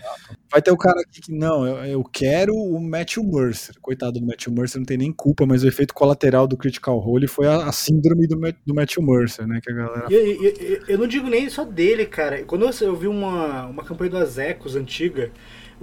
vai 0.50 0.60
ter 0.60 0.70
o 0.70 0.76
cara 0.76 1.00
aqui 1.00 1.20
que, 1.22 1.32
não, 1.32 1.66
eu, 1.66 1.76
eu 1.84 2.04
quero 2.04 2.54
o 2.54 2.78
Matthew 2.80 3.24
Mercer. 3.24 3.74
Coitado 3.80 4.20
do 4.20 4.26
Matthew 4.26 4.52
Mercer, 4.52 4.78
não 4.78 4.84
tem 4.86 4.98
nem 4.98 5.10
culpa, 5.12 5.46
mas 5.46 5.62
o 5.64 5.68
efeito 5.68 5.94
colateral 5.94 6.46
do 6.46 6.56
Critical 6.58 6.98
Role 6.98 7.26
foi 7.26 7.46
a, 7.46 7.66
a 7.68 7.72
síndrome 7.72 8.26
do, 8.26 8.38
do 8.66 8.74
Matthew 8.74 9.02
Mercer, 9.02 9.46
né? 9.46 9.60
Que 9.62 9.72
a 9.72 9.74
galera 9.74 10.06
E- 10.10 10.14
e- 10.14 10.46
e- 10.48 10.82
eu 10.88 10.98
não 10.98 11.06
digo 11.06 11.28
nem 11.28 11.48
só 11.48 11.64
dele, 11.64 12.04
cara. 12.06 12.44
Quando 12.44 12.66
eu, 12.66 12.70
eu 12.86 12.94
vi 12.96 13.06
uma, 13.06 13.66
uma 13.66 13.82
campanha 13.84 14.10
do 14.10 14.18
Azecos 14.18 14.76
antiga, 14.76 15.30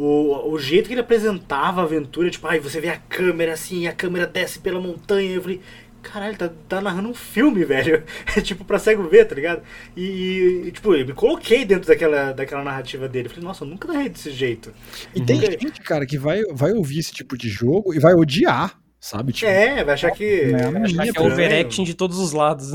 o, 0.02 0.52
o 0.54 0.58
jeito 0.58 0.88
que 0.88 0.94
ele 0.94 1.02
apresentava 1.02 1.82
a 1.82 1.84
aventura, 1.84 2.30
tipo, 2.30 2.48
ai, 2.48 2.60
você 2.60 2.80
vê 2.80 2.88
a 2.88 2.98
câmera 2.98 3.54
assim, 3.54 3.86
a 3.86 3.92
câmera 3.94 4.26
desce 4.26 4.60
pela 4.60 4.80
montanha. 4.80 5.32
Eu 5.36 5.42
falei, 5.42 5.60
caralho, 6.02 6.38
tá, 6.38 6.50
tá 6.70 6.80
narrando 6.80 7.10
um 7.10 7.14
filme, 7.14 7.66
velho. 7.66 8.02
É 8.36 8.40
tipo 8.40 8.64
pra 8.64 8.80
cego 8.80 9.04
ver, 9.10 9.26
tá 9.26 9.36
ligado? 9.36 9.62
E, 9.98 10.64
e, 10.68 10.72
tipo, 10.72 10.96
eu 10.96 11.06
me 11.06 11.14
coloquei 11.14 11.66
dentro 11.66 11.88
daquela, 11.88 12.32
daquela 12.32 12.64
narrativa 12.64 13.10
dele. 13.10 13.28
Eu 13.28 13.32
falei, 13.32 13.46
nossa, 13.46 13.66
eu 13.66 13.68
nunca 13.68 13.88
narrei 13.92 14.08
desse 14.08 14.32
jeito. 14.32 14.72
E 15.14 15.20
tem 15.22 15.36
Uhum. 15.36 15.42
gente, 15.42 15.82
cara, 15.82 16.06
que 16.06 16.18
vai, 16.18 16.42
vai 16.54 16.72
ouvir 16.72 17.00
esse 17.00 17.12
tipo 17.12 17.38
de 17.38 17.50
jogo 17.50 17.94
e 17.94 18.00
vai 18.00 18.14
odiar, 18.14 18.80
sabe? 19.00 19.32
Tipo, 19.34 19.50
É, 19.50 19.84
vai 19.84 19.94
achar 19.94 20.12
que. 20.12 20.24
É, 20.24 20.72
vai 20.72 20.82
achar 20.84 21.04
que 21.12 21.18
É 21.18 21.22
é 21.22 21.26
overaction 21.26 21.84
de 21.84 21.94
todos 21.94 22.18
os 22.20 22.32
lados. 22.34 22.72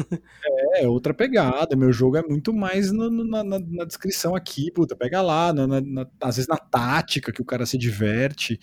é 0.76 0.88
outra 0.88 1.12
pegada. 1.14 1.76
Meu 1.76 1.92
jogo 1.92 2.16
é 2.16 2.22
muito 2.22 2.52
mais 2.52 2.90
no- 2.90 3.10
no- 3.10 3.24
na, 3.24 3.44
na- 3.44 3.84
descrição 3.84 4.34
aqui, 4.34 4.70
puta, 4.70 4.96
pega 4.96 5.20
lá, 5.22 5.52
na- 5.52 5.66
na- 5.66 5.80
na- 5.80 6.06
às 6.22 6.36
vezes 6.36 6.48
na 6.48 6.56
tática 6.56 7.32
que 7.32 7.42
o 7.42 7.44
cara 7.44 7.66
se 7.66 7.76
diverte. 7.78 8.58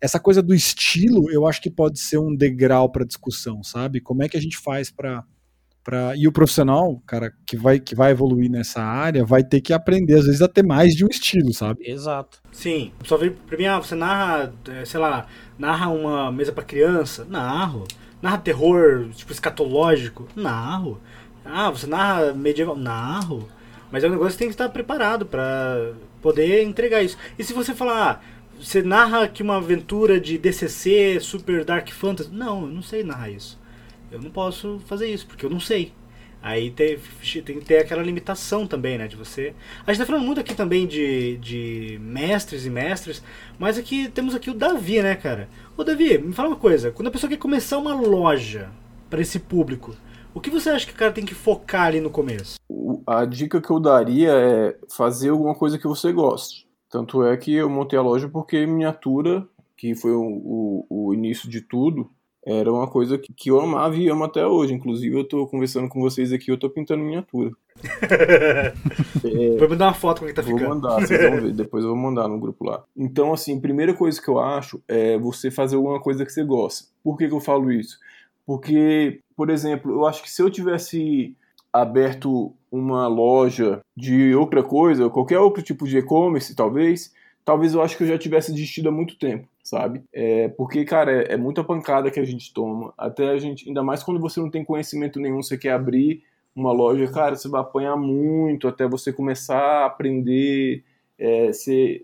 Essa 0.00 0.20
coisa 0.20 0.42
do 0.42 0.54
estilo, 0.54 1.30
eu 1.30 1.46
acho 1.46 1.60
que 1.62 1.70
pode 1.70 1.98
ser 1.98 2.18
um 2.18 2.34
degrau 2.36 2.90
para 2.90 3.04
discussão, 3.04 3.62
sabe? 3.62 4.00
Como 4.00 4.22
é 4.22 4.28
que 4.28 4.36
a 4.36 4.40
gente 4.40 4.58
faz 4.58 4.90
para 4.90 5.24
Pra... 5.86 6.16
E 6.16 6.26
o 6.26 6.32
profissional, 6.32 7.00
cara, 7.06 7.32
que 7.46 7.56
vai, 7.56 7.78
que 7.78 7.94
vai 7.94 8.10
evoluir 8.10 8.50
nessa 8.50 8.82
área, 8.82 9.24
vai 9.24 9.44
ter 9.44 9.60
que 9.60 9.72
aprender, 9.72 10.14
às 10.14 10.26
vezes, 10.26 10.42
a 10.42 10.48
ter 10.48 10.64
mais 10.64 10.96
de 10.96 11.04
um 11.04 11.08
estilo, 11.08 11.54
sabe? 11.54 11.88
Exato. 11.88 12.42
Sim, 12.50 12.90
só 13.04 13.16
veio 13.16 13.36
pra 13.46 13.56
mim, 13.56 13.66
ah, 13.66 13.78
você 13.78 13.94
narra, 13.94 14.52
eh, 14.68 14.84
sei 14.84 14.98
lá, 14.98 15.28
narra 15.56 15.88
uma 15.88 16.32
mesa 16.32 16.50
pra 16.50 16.64
criança? 16.64 17.24
Narro. 17.30 17.84
Narra 18.20 18.38
terror, 18.38 19.08
tipo, 19.14 19.30
escatológico? 19.30 20.26
Narro. 20.34 21.00
Ah, 21.44 21.70
você 21.70 21.86
narra 21.86 22.32
medieval? 22.32 22.74
Narro. 22.74 23.48
Mas 23.92 24.02
é 24.02 24.08
um 24.08 24.10
negócio 24.10 24.32
que 24.32 24.38
tem 24.38 24.48
que 24.48 24.54
estar 24.54 24.68
preparado 24.70 25.24
pra 25.24 25.92
poder 26.20 26.64
entregar 26.64 27.00
isso. 27.00 27.16
E 27.38 27.44
se 27.44 27.52
você 27.52 27.72
falar, 27.72 28.10
ah, 28.10 28.20
você 28.60 28.82
narra 28.82 29.22
aqui 29.22 29.40
uma 29.40 29.58
aventura 29.58 30.18
de 30.18 30.36
DCC, 30.36 31.20
Super 31.20 31.64
Dark 31.64 31.88
Fantasy? 31.90 32.28
Não, 32.32 32.62
eu 32.62 32.72
não 32.72 32.82
sei 32.82 33.04
narrar 33.04 33.30
isso. 33.30 33.56
Eu 34.10 34.20
não 34.20 34.30
posso 34.30 34.80
fazer 34.86 35.08
isso, 35.08 35.26
porque 35.26 35.44
eu 35.44 35.50
não 35.50 35.60
sei. 35.60 35.92
Aí 36.42 36.70
tem, 36.70 36.96
tem 37.44 37.58
que 37.58 37.64
ter 37.64 37.78
aquela 37.78 38.02
limitação 38.02 38.66
também, 38.66 38.96
né? 38.96 39.08
De 39.08 39.16
você. 39.16 39.52
A 39.84 39.92
gente 39.92 40.00
tá 40.00 40.06
falando 40.06 40.24
muito 40.24 40.40
aqui 40.40 40.54
também 40.54 40.86
de, 40.86 41.38
de 41.38 41.98
mestres 42.00 42.64
e 42.64 42.70
mestres, 42.70 43.22
mas 43.58 43.76
aqui 43.76 44.08
temos 44.08 44.34
aqui 44.34 44.50
o 44.50 44.54
Davi, 44.54 45.02
né, 45.02 45.16
cara? 45.16 45.48
Ô 45.76 45.82
Davi, 45.82 46.18
me 46.18 46.32
fala 46.32 46.50
uma 46.50 46.56
coisa, 46.56 46.92
quando 46.92 47.08
a 47.08 47.10
pessoa 47.10 47.28
quer 47.28 47.38
começar 47.38 47.78
uma 47.78 47.94
loja 47.94 48.70
para 49.10 49.20
esse 49.20 49.40
público, 49.40 49.96
o 50.32 50.40
que 50.40 50.50
você 50.50 50.70
acha 50.70 50.86
que 50.86 50.92
o 50.92 50.96
cara 50.96 51.12
tem 51.12 51.24
que 51.24 51.34
focar 51.34 51.86
ali 51.86 52.00
no 52.00 52.10
começo? 52.10 52.56
A 53.06 53.24
dica 53.24 53.60
que 53.60 53.70
eu 53.70 53.80
daria 53.80 54.30
é 54.30 54.76
fazer 54.88 55.30
alguma 55.30 55.54
coisa 55.54 55.78
que 55.78 55.88
você 55.88 56.12
goste. 56.12 56.66
Tanto 56.88 57.24
é 57.24 57.36
que 57.36 57.54
eu 57.54 57.68
montei 57.68 57.98
a 57.98 58.02
loja 58.02 58.28
porque 58.28 58.66
miniatura, 58.66 59.44
que 59.76 59.94
foi 59.94 60.12
o, 60.12 60.22
o, 60.22 60.86
o 60.88 61.14
início 61.14 61.50
de 61.50 61.60
tudo, 61.60 62.10
era 62.46 62.72
uma 62.72 62.86
coisa 62.86 63.18
que, 63.18 63.32
que 63.34 63.50
eu 63.50 63.60
amava 63.60 63.96
e 63.96 64.08
amo 64.08 64.22
até 64.22 64.46
hoje. 64.46 64.72
Inclusive, 64.72 65.18
eu 65.18 65.24
tô 65.24 65.48
conversando 65.48 65.88
com 65.88 66.00
vocês 66.00 66.32
aqui, 66.32 66.48
eu 66.48 66.56
tô 66.56 66.70
pintando 66.70 67.02
miniatura. 67.02 67.50
Vou 69.58 69.68
me 69.68 69.74
dar 69.76 69.86
uma 69.86 69.94
foto 69.94 70.18
como 70.18 70.30
é 70.30 70.32
que 70.32 70.36
tá 70.40 70.42
Vou 70.42 70.56
ficando. 70.56 70.76
mandar, 70.76 71.00
vocês 71.00 71.20
vão 71.20 71.40
ver. 71.40 71.52
Depois 71.52 71.82
eu 71.82 71.90
vou 71.90 71.98
mandar 71.98 72.28
no 72.28 72.38
grupo 72.38 72.64
lá. 72.64 72.84
Então, 72.96 73.32
assim, 73.32 73.60
primeira 73.60 73.92
coisa 73.92 74.22
que 74.22 74.28
eu 74.28 74.38
acho 74.38 74.80
é 74.86 75.18
você 75.18 75.50
fazer 75.50 75.74
alguma 75.74 76.00
coisa 76.00 76.24
que 76.24 76.30
você 76.32 76.44
gosta. 76.44 76.88
Por 77.02 77.18
que, 77.18 77.26
que 77.26 77.34
eu 77.34 77.40
falo 77.40 77.72
isso? 77.72 77.98
Porque, 78.46 79.18
por 79.36 79.50
exemplo, 79.50 79.90
eu 79.92 80.06
acho 80.06 80.22
que 80.22 80.30
se 80.30 80.40
eu 80.40 80.48
tivesse 80.48 81.34
aberto 81.72 82.54
uma 82.70 83.08
loja 83.08 83.80
de 83.96 84.34
outra 84.36 84.62
coisa, 84.62 85.10
qualquer 85.10 85.40
outro 85.40 85.62
tipo 85.62 85.86
de 85.86 85.98
e-commerce, 85.98 86.54
talvez, 86.54 87.12
talvez 87.44 87.74
eu 87.74 87.82
acho 87.82 87.96
que 87.96 88.04
eu 88.04 88.08
já 88.08 88.16
tivesse 88.16 88.52
desistido 88.52 88.88
há 88.88 88.92
muito 88.92 89.18
tempo, 89.18 89.48
sabe? 89.66 90.04
É, 90.12 90.48
porque, 90.48 90.84
cara, 90.84 91.24
é, 91.24 91.34
é 91.34 91.36
muita 91.36 91.64
pancada 91.64 92.10
que 92.10 92.20
a 92.20 92.24
gente 92.24 92.52
toma. 92.52 92.94
Até 92.96 93.30
a 93.30 93.38
gente, 93.38 93.68
ainda 93.68 93.82
mais 93.82 94.02
quando 94.02 94.20
você 94.20 94.40
não 94.40 94.50
tem 94.50 94.64
conhecimento 94.64 95.18
nenhum, 95.20 95.42
você 95.42 95.58
quer 95.58 95.72
abrir 95.72 96.22
uma 96.54 96.72
loja, 96.72 97.06
cara, 97.12 97.36
você 97.36 97.48
vai 97.48 97.60
apanhar 97.60 97.96
muito 97.96 98.68
até 98.68 98.86
você 98.88 99.12
começar 99.12 99.58
a 99.58 99.86
aprender 99.86 100.84
é, 101.18 101.50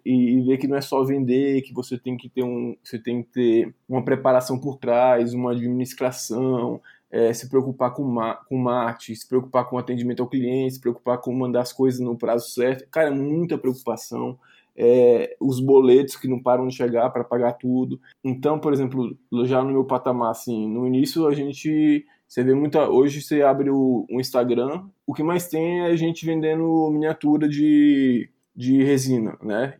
e, 0.04 0.38
e 0.38 0.40
ver 0.42 0.58
que 0.58 0.66
não 0.66 0.76
é 0.76 0.80
só 0.80 1.04
vender, 1.04 1.62
que 1.62 1.72
você 1.72 1.96
tem 1.98 2.16
que 2.16 2.28
ter 2.28 2.42
um, 2.42 2.76
você 2.82 2.98
tem 2.98 3.22
que 3.22 3.30
ter 3.30 3.74
uma 3.88 4.04
preparação 4.04 4.58
por 4.58 4.78
trás, 4.78 5.32
uma 5.32 5.52
administração, 5.52 6.80
é, 7.10 7.32
se 7.32 7.48
preocupar 7.48 7.92
com, 7.94 8.02
ma 8.02 8.34
com 8.34 8.56
marketing, 8.58 9.14
se 9.14 9.28
preocupar 9.28 9.68
com 9.68 9.78
atendimento 9.78 10.22
ao 10.22 10.28
cliente, 10.28 10.74
se 10.74 10.80
preocupar 10.80 11.18
com 11.18 11.32
mandar 11.32 11.60
as 11.60 11.72
coisas 11.72 12.00
no 12.00 12.16
prazo 12.16 12.50
certo. 12.50 12.88
Cara, 12.90 13.08
é 13.08 13.10
muita 13.10 13.56
preocupação. 13.56 14.38
É, 14.76 15.36
os 15.40 15.60
boletos 15.60 16.16
que 16.16 16.26
não 16.26 16.42
param 16.42 16.66
de 16.66 16.74
chegar 16.74 17.10
para 17.10 17.24
pagar 17.24 17.52
tudo. 17.52 18.00
Então, 18.24 18.58
por 18.58 18.72
exemplo, 18.72 19.16
já 19.44 19.62
no 19.62 19.72
meu 19.72 19.84
patamar, 19.84 20.30
assim, 20.30 20.68
no 20.68 20.86
início 20.86 21.26
a 21.26 21.34
gente. 21.34 22.06
Você 22.26 22.42
vê 22.42 22.54
muita. 22.54 22.88
Hoje 22.88 23.20
você 23.20 23.42
abre 23.42 23.70
o, 23.70 24.06
Instagram, 24.10 24.84
o 25.06 25.12
que 25.12 25.22
mais 25.22 25.48
tem 25.48 25.82
é 25.82 25.96
gente 25.96 26.24
vendendo 26.24 26.90
miniatura 26.90 27.46
de, 27.46 28.30
de 28.56 28.82
resina, 28.82 29.36
né? 29.42 29.74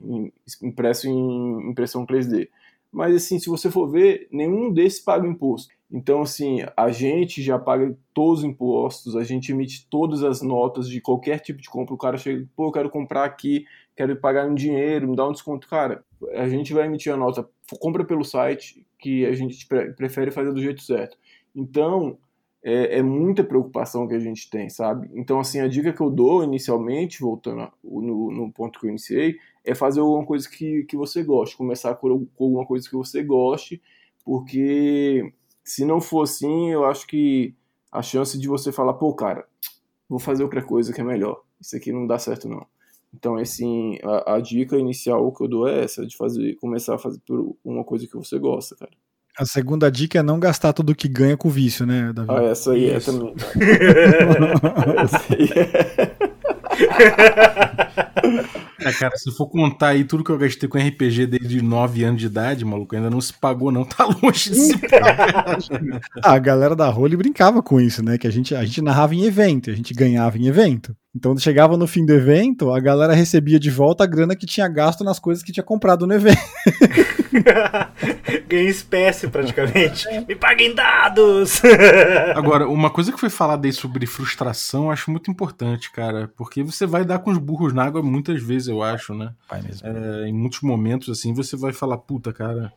Impresso 0.62 1.08
em 1.08 1.70
impressão 1.70 2.06
3D. 2.06 2.48
Mas 2.92 3.14
assim, 3.14 3.38
se 3.38 3.48
você 3.48 3.70
for 3.70 3.88
ver, 3.88 4.28
nenhum 4.30 4.70
desses 4.70 5.00
paga 5.00 5.26
imposto. 5.26 5.72
Então, 5.92 6.22
assim, 6.22 6.60
a 6.74 6.90
gente 6.90 7.42
já 7.42 7.58
paga 7.58 7.94
todos 8.14 8.38
os 8.38 8.44
impostos, 8.44 9.14
a 9.14 9.22
gente 9.22 9.52
emite 9.52 9.86
todas 9.90 10.22
as 10.22 10.40
notas 10.40 10.88
de 10.88 11.02
qualquer 11.02 11.38
tipo 11.38 11.60
de 11.60 11.68
compra. 11.68 11.94
O 11.94 11.98
cara 11.98 12.16
chega, 12.16 12.48
pô, 12.56 12.68
eu 12.68 12.72
quero 12.72 12.88
comprar 12.88 13.24
aqui, 13.24 13.66
quero 14.06 14.16
pagar 14.20 14.50
em 14.50 14.54
dinheiro, 14.54 15.08
me 15.08 15.16
dá 15.16 15.26
um 15.28 15.32
desconto. 15.32 15.68
Cara, 15.68 16.04
a 16.34 16.48
gente 16.48 16.72
vai 16.72 16.86
emitir 16.86 17.12
a 17.12 17.16
nota, 17.16 17.48
compra 17.80 18.04
pelo 18.04 18.24
site, 18.24 18.84
que 18.98 19.24
a 19.26 19.32
gente 19.32 19.66
pre- 19.66 19.92
prefere 19.92 20.30
fazer 20.30 20.52
do 20.52 20.60
jeito 20.60 20.82
certo. 20.82 21.16
Então, 21.54 22.18
é, 22.64 22.98
é 22.98 23.02
muita 23.02 23.42
preocupação 23.44 24.06
que 24.06 24.14
a 24.14 24.18
gente 24.18 24.48
tem, 24.50 24.68
sabe? 24.68 25.08
Então, 25.14 25.40
assim, 25.40 25.60
a 25.60 25.68
dica 25.68 25.92
que 25.92 26.00
eu 26.00 26.10
dou 26.10 26.44
inicialmente, 26.44 27.20
voltando 27.20 27.62
a- 27.62 27.72
no, 27.82 28.30
no 28.30 28.52
ponto 28.52 28.78
que 28.80 28.86
eu 28.86 28.90
iniciei, 28.90 29.36
é 29.64 29.74
fazer 29.74 30.00
alguma 30.00 30.24
coisa 30.24 30.48
que, 30.48 30.84
que 30.84 30.96
você 30.96 31.22
goste, 31.22 31.56
começar 31.56 31.94
com, 31.96 32.26
com 32.26 32.44
alguma 32.44 32.66
coisa 32.66 32.88
que 32.88 32.96
você 32.96 33.22
goste, 33.22 33.80
porque 34.24 35.32
se 35.64 35.84
não 35.84 36.00
for 36.00 36.22
assim, 36.22 36.70
eu 36.70 36.84
acho 36.84 37.06
que 37.06 37.54
a 37.90 38.02
chance 38.02 38.38
de 38.38 38.48
você 38.48 38.72
falar, 38.72 38.94
pô, 38.94 39.12
cara, 39.14 39.46
vou 40.08 40.18
fazer 40.18 40.42
outra 40.44 40.62
coisa 40.62 40.92
que 40.92 41.00
é 41.00 41.04
melhor, 41.04 41.42
isso 41.60 41.76
aqui 41.76 41.92
não 41.92 42.06
dá 42.06 42.18
certo 42.18 42.48
não. 42.48 42.66
Então, 43.14 43.36
assim, 43.36 43.98
a, 44.02 44.34
a 44.36 44.40
dica 44.40 44.76
inicial 44.76 45.32
que 45.32 45.44
eu 45.44 45.48
dou 45.48 45.68
é 45.68 45.84
essa, 45.84 46.06
de 46.06 46.16
fazer, 46.16 46.56
começar 46.56 46.94
a 46.94 46.98
fazer 46.98 47.20
por 47.26 47.56
uma 47.64 47.84
coisa 47.84 48.06
que 48.06 48.16
você 48.16 48.38
gosta, 48.38 48.74
cara. 48.76 48.90
A 49.38 49.46
segunda 49.46 49.90
dica 49.90 50.18
é 50.18 50.22
não 50.22 50.38
gastar 50.38 50.72
tudo 50.74 50.94
que 50.94 51.08
ganha 51.08 51.36
com 51.36 51.48
vício, 51.48 51.86
né, 51.86 52.12
Davi? 52.12 52.28
Ah, 52.30 52.42
essa 52.42 52.72
aí 52.72 52.94
Isso. 52.94 53.10
é 53.10 53.14
também. 53.14 53.34
essa 55.02 55.34
aí 55.34 55.48
é. 55.56 55.92
É, 58.84 58.92
cara, 58.92 59.16
se 59.16 59.30
for 59.30 59.46
contar 59.48 59.88
aí 59.88 60.04
tudo 60.04 60.24
que 60.24 60.30
eu 60.30 60.38
gastei 60.38 60.68
com 60.68 60.78
RPG 60.78 61.26
desde 61.26 61.62
9 61.62 62.04
anos 62.04 62.20
de 62.20 62.26
idade, 62.26 62.64
maluco, 62.64 62.94
ainda 62.94 63.10
não 63.10 63.20
se 63.20 63.32
pagou, 63.32 63.70
não. 63.70 63.82
Tá 63.92 64.06
longe 64.06 64.50
de 64.50 64.56
se 64.56 64.78
pagar. 64.78 65.58
A 66.24 66.38
galera 66.38 66.74
da 66.74 66.88
Role 66.88 67.16
brincava 67.16 67.62
com 67.62 67.78
isso, 67.78 68.02
né? 68.02 68.16
Que 68.16 68.26
a 68.26 68.30
gente, 68.30 68.54
a 68.54 68.64
gente 68.64 68.80
narrava 68.80 69.14
em 69.14 69.24
evento, 69.24 69.70
a 69.70 69.74
gente 69.74 69.92
ganhava 69.92 70.38
em 70.38 70.46
evento. 70.46 70.96
Então 71.14 71.36
chegava 71.36 71.76
no 71.76 71.86
fim 71.86 72.06
do 72.06 72.14
evento, 72.14 72.72
a 72.72 72.80
galera 72.80 73.12
recebia 73.12 73.60
de 73.60 73.70
volta 73.70 74.02
a 74.02 74.06
grana 74.06 74.34
que 74.34 74.46
tinha 74.46 74.66
gasto 74.66 75.04
nas 75.04 75.18
coisas 75.18 75.44
que 75.44 75.52
tinha 75.52 75.62
comprado 75.62 76.06
no 76.06 76.14
evento. 76.14 76.40
Ganhei 78.48 78.68
espécie 78.68 79.28
praticamente. 79.28 80.06
Me 80.26 80.34
paguem 80.34 80.74
dados! 80.74 81.60
Agora, 82.34 82.66
uma 82.66 82.88
coisa 82.88 83.12
que 83.12 83.20
foi 83.20 83.28
falada 83.28 83.66
aí 83.66 83.72
sobre 83.74 84.06
frustração, 84.06 84.84
eu 84.84 84.90
acho 84.90 85.10
muito 85.10 85.30
importante, 85.30 85.92
cara. 85.92 86.30
Porque 86.34 86.62
você 86.62 86.86
vai 86.86 87.04
dar 87.04 87.18
com 87.18 87.30
os 87.30 87.38
burros 87.38 87.74
na 87.74 87.84
água 87.84 88.02
muitas 88.02 88.42
vezes, 88.42 88.68
eu 88.72 88.82
acho, 88.82 89.14
né? 89.14 89.34
Pai 89.48 89.62
mesmo. 89.62 89.86
É, 89.86 90.28
em 90.28 90.32
muitos 90.32 90.60
momentos, 90.62 91.08
assim, 91.08 91.32
você 91.32 91.56
vai 91.56 91.72
falar, 91.72 91.98
puta, 91.98 92.32
cara, 92.32 92.72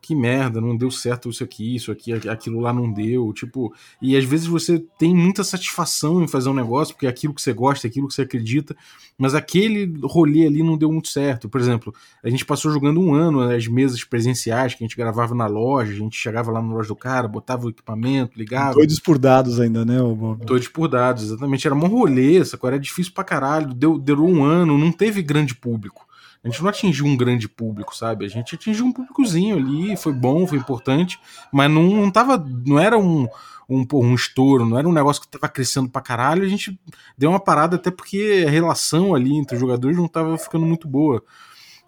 que 0.00 0.14
merda, 0.14 0.60
não 0.60 0.76
deu 0.76 0.90
certo 0.90 1.28
isso 1.28 1.44
aqui, 1.44 1.74
isso 1.74 1.92
aqui, 1.92 2.12
aquilo 2.28 2.60
lá 2.60 2.72
não 2.72 2.92
deu, 2.92 3.32
tipo, 3.32 3.74
e 4.00 4.16
às 4.16 4.24
vezes 4.24 4.46
você 4.46 4.78
tem 4.98 5.14
muita 5.14 5.44
satisfação 5.44 6.22
em 6.22 6.28
fazer 6.28 6.48
um 6.48 6.54
negócio, 6.54 6.94
porque 6.94 7.06
é 7.06 7.10
aquilo 7.10 7.34
que 7.34 7.42
você 7.42 7.52
gosta, 7.52 7.86
é 7.86 7.88
aquilo 7.88 8.08
que 8.08 8.14
você 8.14 8.22
acredita, 8.22 8.76
mas 9.18 9.34
aquele 9.34 9.92
rolê 10.02 10.46
ali 10.46 10.62
não 10.62 10.78
deu 10.78 10.90
muito 10.92 11.08
certo. 11.08 11.48
Por 11.48 11.60
exemplo, 11.60 11.92
a 12.22 12.30
gente 12.30 12.44
passou 12.44 12.70
jogando 12.70 13.00
um 13.00 13.12
ano 13.12 13.40
as 13.40 13.66
mesas 13.66 14.04
presenciais 14.04 14.74
que 14.74 14.84
a 14.84 14.86
gente 14.86 14.96
gravava 14.96 15.34
na 15.34 15.46
loja, 15.46 15.92
a 15.92 15.96
gente 15.96 16.16
chegava 16.16 16.52
lá 16.52 16.62
na 16.62 16.72
loja 16.72 16.88
do 16.88 16.96
cara, 16.96 17.26
botava 17.26 17.66
o 17.66 17.70
equipamento, 17.70 18.38
ligava. 18.38 18.74
Doidos 18.74 19.00
por 19.00 19.18
dados 19.18 19.58
ainda, 19.58 19.84
né, 19.84 19.98
Bob? 19.98 20.44
Doidos 20.44 20.68
por 20.68 20.88
dados, 20.88 21.24
exatamente. 21.24 21.66
Era 21.66 21.74
uma 21.74 21.88
rolê, 21.88 22.38
essa 22.38 22.58
era 22.62 22.78
difícil 22.78 23.12
pra 23.12 23.24
caralho, 23.24 23.74
deu, 23.74 23.98
deu 23.98 24.24
um 24.24 24.44
ano, 24.44 24.78
não 24.78 24.92
teve 24.92 25.20
grande 25.20 25.54
público. 25.54 26.07
A 26.42 26.48
gente 26.48 26.62
não 26.62 26.68
atingiu 26.68 27.06
um 27.06 27.16
grande 27.16 27.48
público, 27.48 27.96
sabe? 27.96 28.24
A 28.24 28.28
gente 28.28 28.54
atingiu 28.54 28.86
um 28.86 28.92
públicozinho 28.92 29.56
ali, 29.56 29.96
foi 29.96 30.12
bom, 30.12 30.46
foi 30.46 30.58
importante, 30.58 31.18
mas 31.52 31.70
não, 31.70 31.82
não 31.82 32.10
tava. 32.10 32.38
Não 32.64 32.78
era 32.78 32.96
um, 32.98 33.28
um, 33.68 33.84
um 33.92 34.14
estouro, 34.14 34.64
não 34.64 34.78
era 34.78 34.88
um 34.88 34.92
negócio 34.92 35.20
que 35.20 35.28
tava 35.28 35.48
crescendo 35.48 35.88
pra 35.88 36.00
caralho. 36.00 36.44
A 36.44 36.48
gente 36.48 36.78
deu 37.16 37.30
uma 37.30 37.40
parada 37.40 37.76
até 37.76 37.90
porque 37.90 38.44
a 38.46 38.50
relação 38.50 39.14
ali 39.14 39.36
entre 39.36 39.56
os 39.56 39.60
jogadores 39.60 39.96
não 39.96 40.08
tava 40.08 40.38
ficando 40.38 40.64
muito 40.64 40.88
boa. 40.88 41.22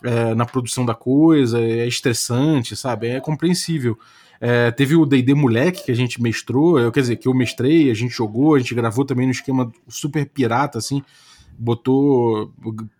É, 0.03 0.35
na 0.35 0.47
produção 0.47 0.87
da 0.87 0.95
coisa, 0.95 1.61
é 1.61 1.87
estressante, 1.87 2.75
sabe? 2.75 3.09
É 3.09 3.21
compreensível. 3.21 3.99
É, 4.41 4.71
teve 4.71 4.97
o 4.97 5.05
D&D 5.05 5.35
Moleque 5.35 5.85
que 5.85 5.93
a 5.93 5.95
gente 5.95 6.23
mestrou, 6.23 6.79
eu, 6.79 6.91
quer 6.91 7.01
dizer, 7.01 7.17
que 7.17 7.29
eu 7.29 7.35
mestrei, 7.35 7.91
a 7.91 7.95
gente 7.95 8.15
jogou, 8.15 8.55
a 8.55 8.59
gente 8.59 8.75
gravou 8.75 9.05
também 9.05 9.27
no 9.27 9.33
esquema 9.33 9.71
super 9.87 10.27
pirata, 10.27 10.79
assim, 10.79 11.03
botou, 11.61 12.51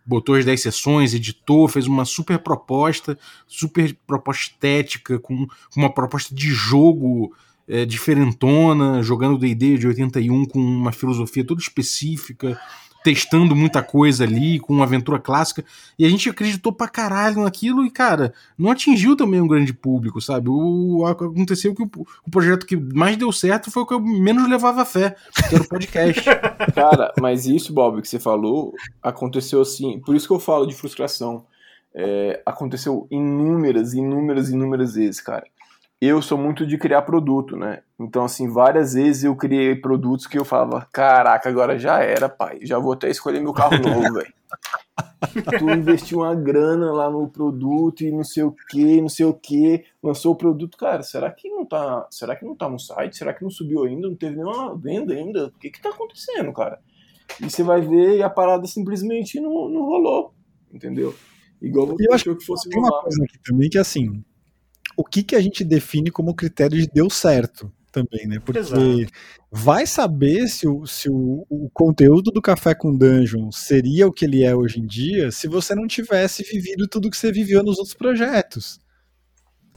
botou 0.05 0.35
as 0.35 0.45
10 0.45 0.61
sessões, 0.61 1.13
editou, 1.13 1.67
fez 1.67 1.87
uma 1.87 2.05
super 2.05 2.37
proposta, 2.37 3.17
super 3.47 3.97
proposta 4.05 4.43
estética, 4.43 5.17
com, 5.17 5.47
com 5.47 5.79
uma 5.79 5.91
proposta 5.91 6.33
de 6.35 6.49
jogo 6.49 7.33
é, 7.67 7.85
diferentona, 7.85 9.01
jogando 9.01 9.37
D&D 9.37 9.79
de 9.79 9.87
81 9.87 10.45
com 10.45 10.59
uma 10.59 10.91
filosofia 10.91 11.43
toda 11.43 11.59
específica, 11.59 12.59
testando 13.03 13.55
muita 13.55 13.81
coisa 13.81 14.23
ali, 14.23 14.59
com 14.59 14.73
uma 14.73 14.85
aventura 14.85 15.19
clássica, 15.19 15.63
e 15.97 16.05
a 16.05 16.09
gente 16.09 16.29
acreditou 16.29 16.71
pra 16.71 16.87
caralho 16.87 17.43
naquilo, 17.43 17.85
e 17.85 17.89
cara, 17.89 18.33
não 18.57 18.71
atingiu 18.71 19.15
também 19.15 19.41
um 19.41 19.47
grande 19.47 19.73
público, 19.73 20.21
sabe? 20.21 20.49
O, 20.49 21.05
aconteceu 21.05 21.73
que 21.73 21.83
o, 21.83 21.89
o 22.25 22.31
projeto 22.31 22.65
que 22.65 22.75
mais 22.75 23.17
deu 23.17 23.31
certo 23.31 23.71
foi 23.71 23.83
o 23.83 23.85
que 23.85 23.93
eu 23.93 23.99
menos 23.99 24.47
levava 24.49 24.85
fé, 24.85 25.15
que 25.49 25.55
era 25.55 25.63
o 25.63 25.67
podcast. 25.67 26.21
cara, 26.75 27.13
mas 27.19 27.45
isso, 27.45 27.73
Bob, 27.73 28.01
que 28.01 28.07
você 28.07 28.19
falou, 28.19 28.73
aconteceu 29.01 29.61
assim, 29.61 29.99
por 29.99 30.15
isso 30.15 30.27
que 30.27 30.33
eu 30.33 30.39
falo 30.39 30.65
de 30.65 30.75
frustração. 30.75 31.45
É, 31.93 32.41
aconteceu 32.45 33.05
inúmeras, 33.11 33.93
inúmeras, 33.93 34.49
inúmeras 34.49 34.95
vezes, 34.95 35.19
cara 35.19 35.43
eu 36.01 36.19
sou 36.19 36.35
muito 36.35 36.65
de 36.65 36.79
criar 36.79 37.03
produto, 37.03 37.55
né? 37.55 37.83
Então, 37.99 38.25
assim, 38.25 38.49
várias 38.49 38.93
vezes 38.93 39.23
eu 39.23 39.35
criei 39.35 39.75
produtos 39.75 40.25
que 40.25 40.37
eu 40.37 40.43
falava, 40.43 40.87
caraca, 40.91 41.47
agora 41.47 41.77
já 41.77 41.99
era, 41.99 42.27
pai. 42.27 42.57
Já 42.63 42.79
vou 42.79 42.93
até 42.93 43.07
escolher 43.07 43.39
meu 43.39 43.53
carro 43.53 43.77
novo, 43.77 44.13
velho. 44.17 44.33
tu 45.59 45.69
investiu 45.69 46.19
uma 46.19 46.33
grana 46.33 46.91
lá 46.91 47.07
no 47.07 47.27
produto 47.29 48.01
e 48.01 48.11
não 48.11 48.23
sei 48.23 48.41
o 48.41 48.55
que, 48.69 48.99
não 48.99 49.09
sei 49.09 49.27
o 49.27 49.33
que, 49.33 49.85
lançou 50.01 50.33
o 50.33 50.35
produto, 50.35 50.75
cara, 50.75 51.03
será 51.03 51.29
que 51.29 51.47
não 51.47 51.63
tá, 51.63 52.07
será 52.09 52.35
que 52.35 52.43
não 52.43 52.55
tá 52.55 52.67
no 52.67 52.79
site? 52.79 53.17
Será 53.17 53.31
que 53.31 53.43
não 53.43 53.51
subiu 53.51 53.83
ainda? 53.83 54.09
Não 54.09 54.15
teve 54.15 54.35
nenhuma 54.37 54.75
venda 54.75 55.13
ainda? 55.13 55.47
O 55.47 55.51
que 55.51 55.69
que 55.69 55.81
tá 55.81 55.89
acontecendo, 55.89 56.51
cara? 56.51 56.79
E 57.39 57.47
você 57.47 57.61
vai 57.61 57.79
ver 57.79 58.17
e 58.17 58.23
a 58.23 58.29
parada 58.29 58.65
simplesmente 58.65 59.39
não, 59.39 59.69
não 59.69 59.85
rolou, 59.85 60.33
entendeu? 60.73 61.13
Igual 61.61 61.85
você 61.85 62.07
eu 62.07 62.13
achou 62.13 62.35
que 62.35 62.43
fosse 62.43 62.67
uma 62.75 63.01
coisa 63.03 63.23
aqui 63.23 63.37
também 63.43 63.69
que 63.69 63.77
assim, 63.77 64.23
o 65.01 65.03
que, 65.03 65.23
que 65.23 65.35
a 65.35 65.41
gente 65.41 65.63
define 65.63 66.11
como 66.11 66.35
critério 66.35 66.77
de 66.77 66.87
deu 66.87 67.09
certo 67.09 67.71
também, 67.91 68.27
né? 68.27 68.39
Porque 68.39 68.59
Exato. 68.59 68.81
vai 69.51 69.85
saber 69.85 70.47
se, 70.47 70.67
o, 70.67 70.85
se 70.85 71.09
o, 71.09 71.45
o, 71.49 71.69
conteúdo 71.73 72.31
do 72.31 72.41
Café 72.41 72.73
com 72.75 72.95
Dungeon 72.95 73.51
seria 73.51 74.07
o 74.07 74.13
que 74.13 74.25
ele 74.25 74.43
é 74.43 74.55
hoje 74.55 74.79
em 74.79 74.85
dia 74.85 75.31
se 75.31 75.47
você 75.47 75.75
não 75.75 75.87
tivesse 75.87 76.43
vivido 76.43 76.87
tudo 76.87 77.09
que 77.09 77.17
você 77.17 77.31
viveu 77.31 77.63
nos 77.63 77.77
outros 77.77 77.95
projetos. 77.95 78.79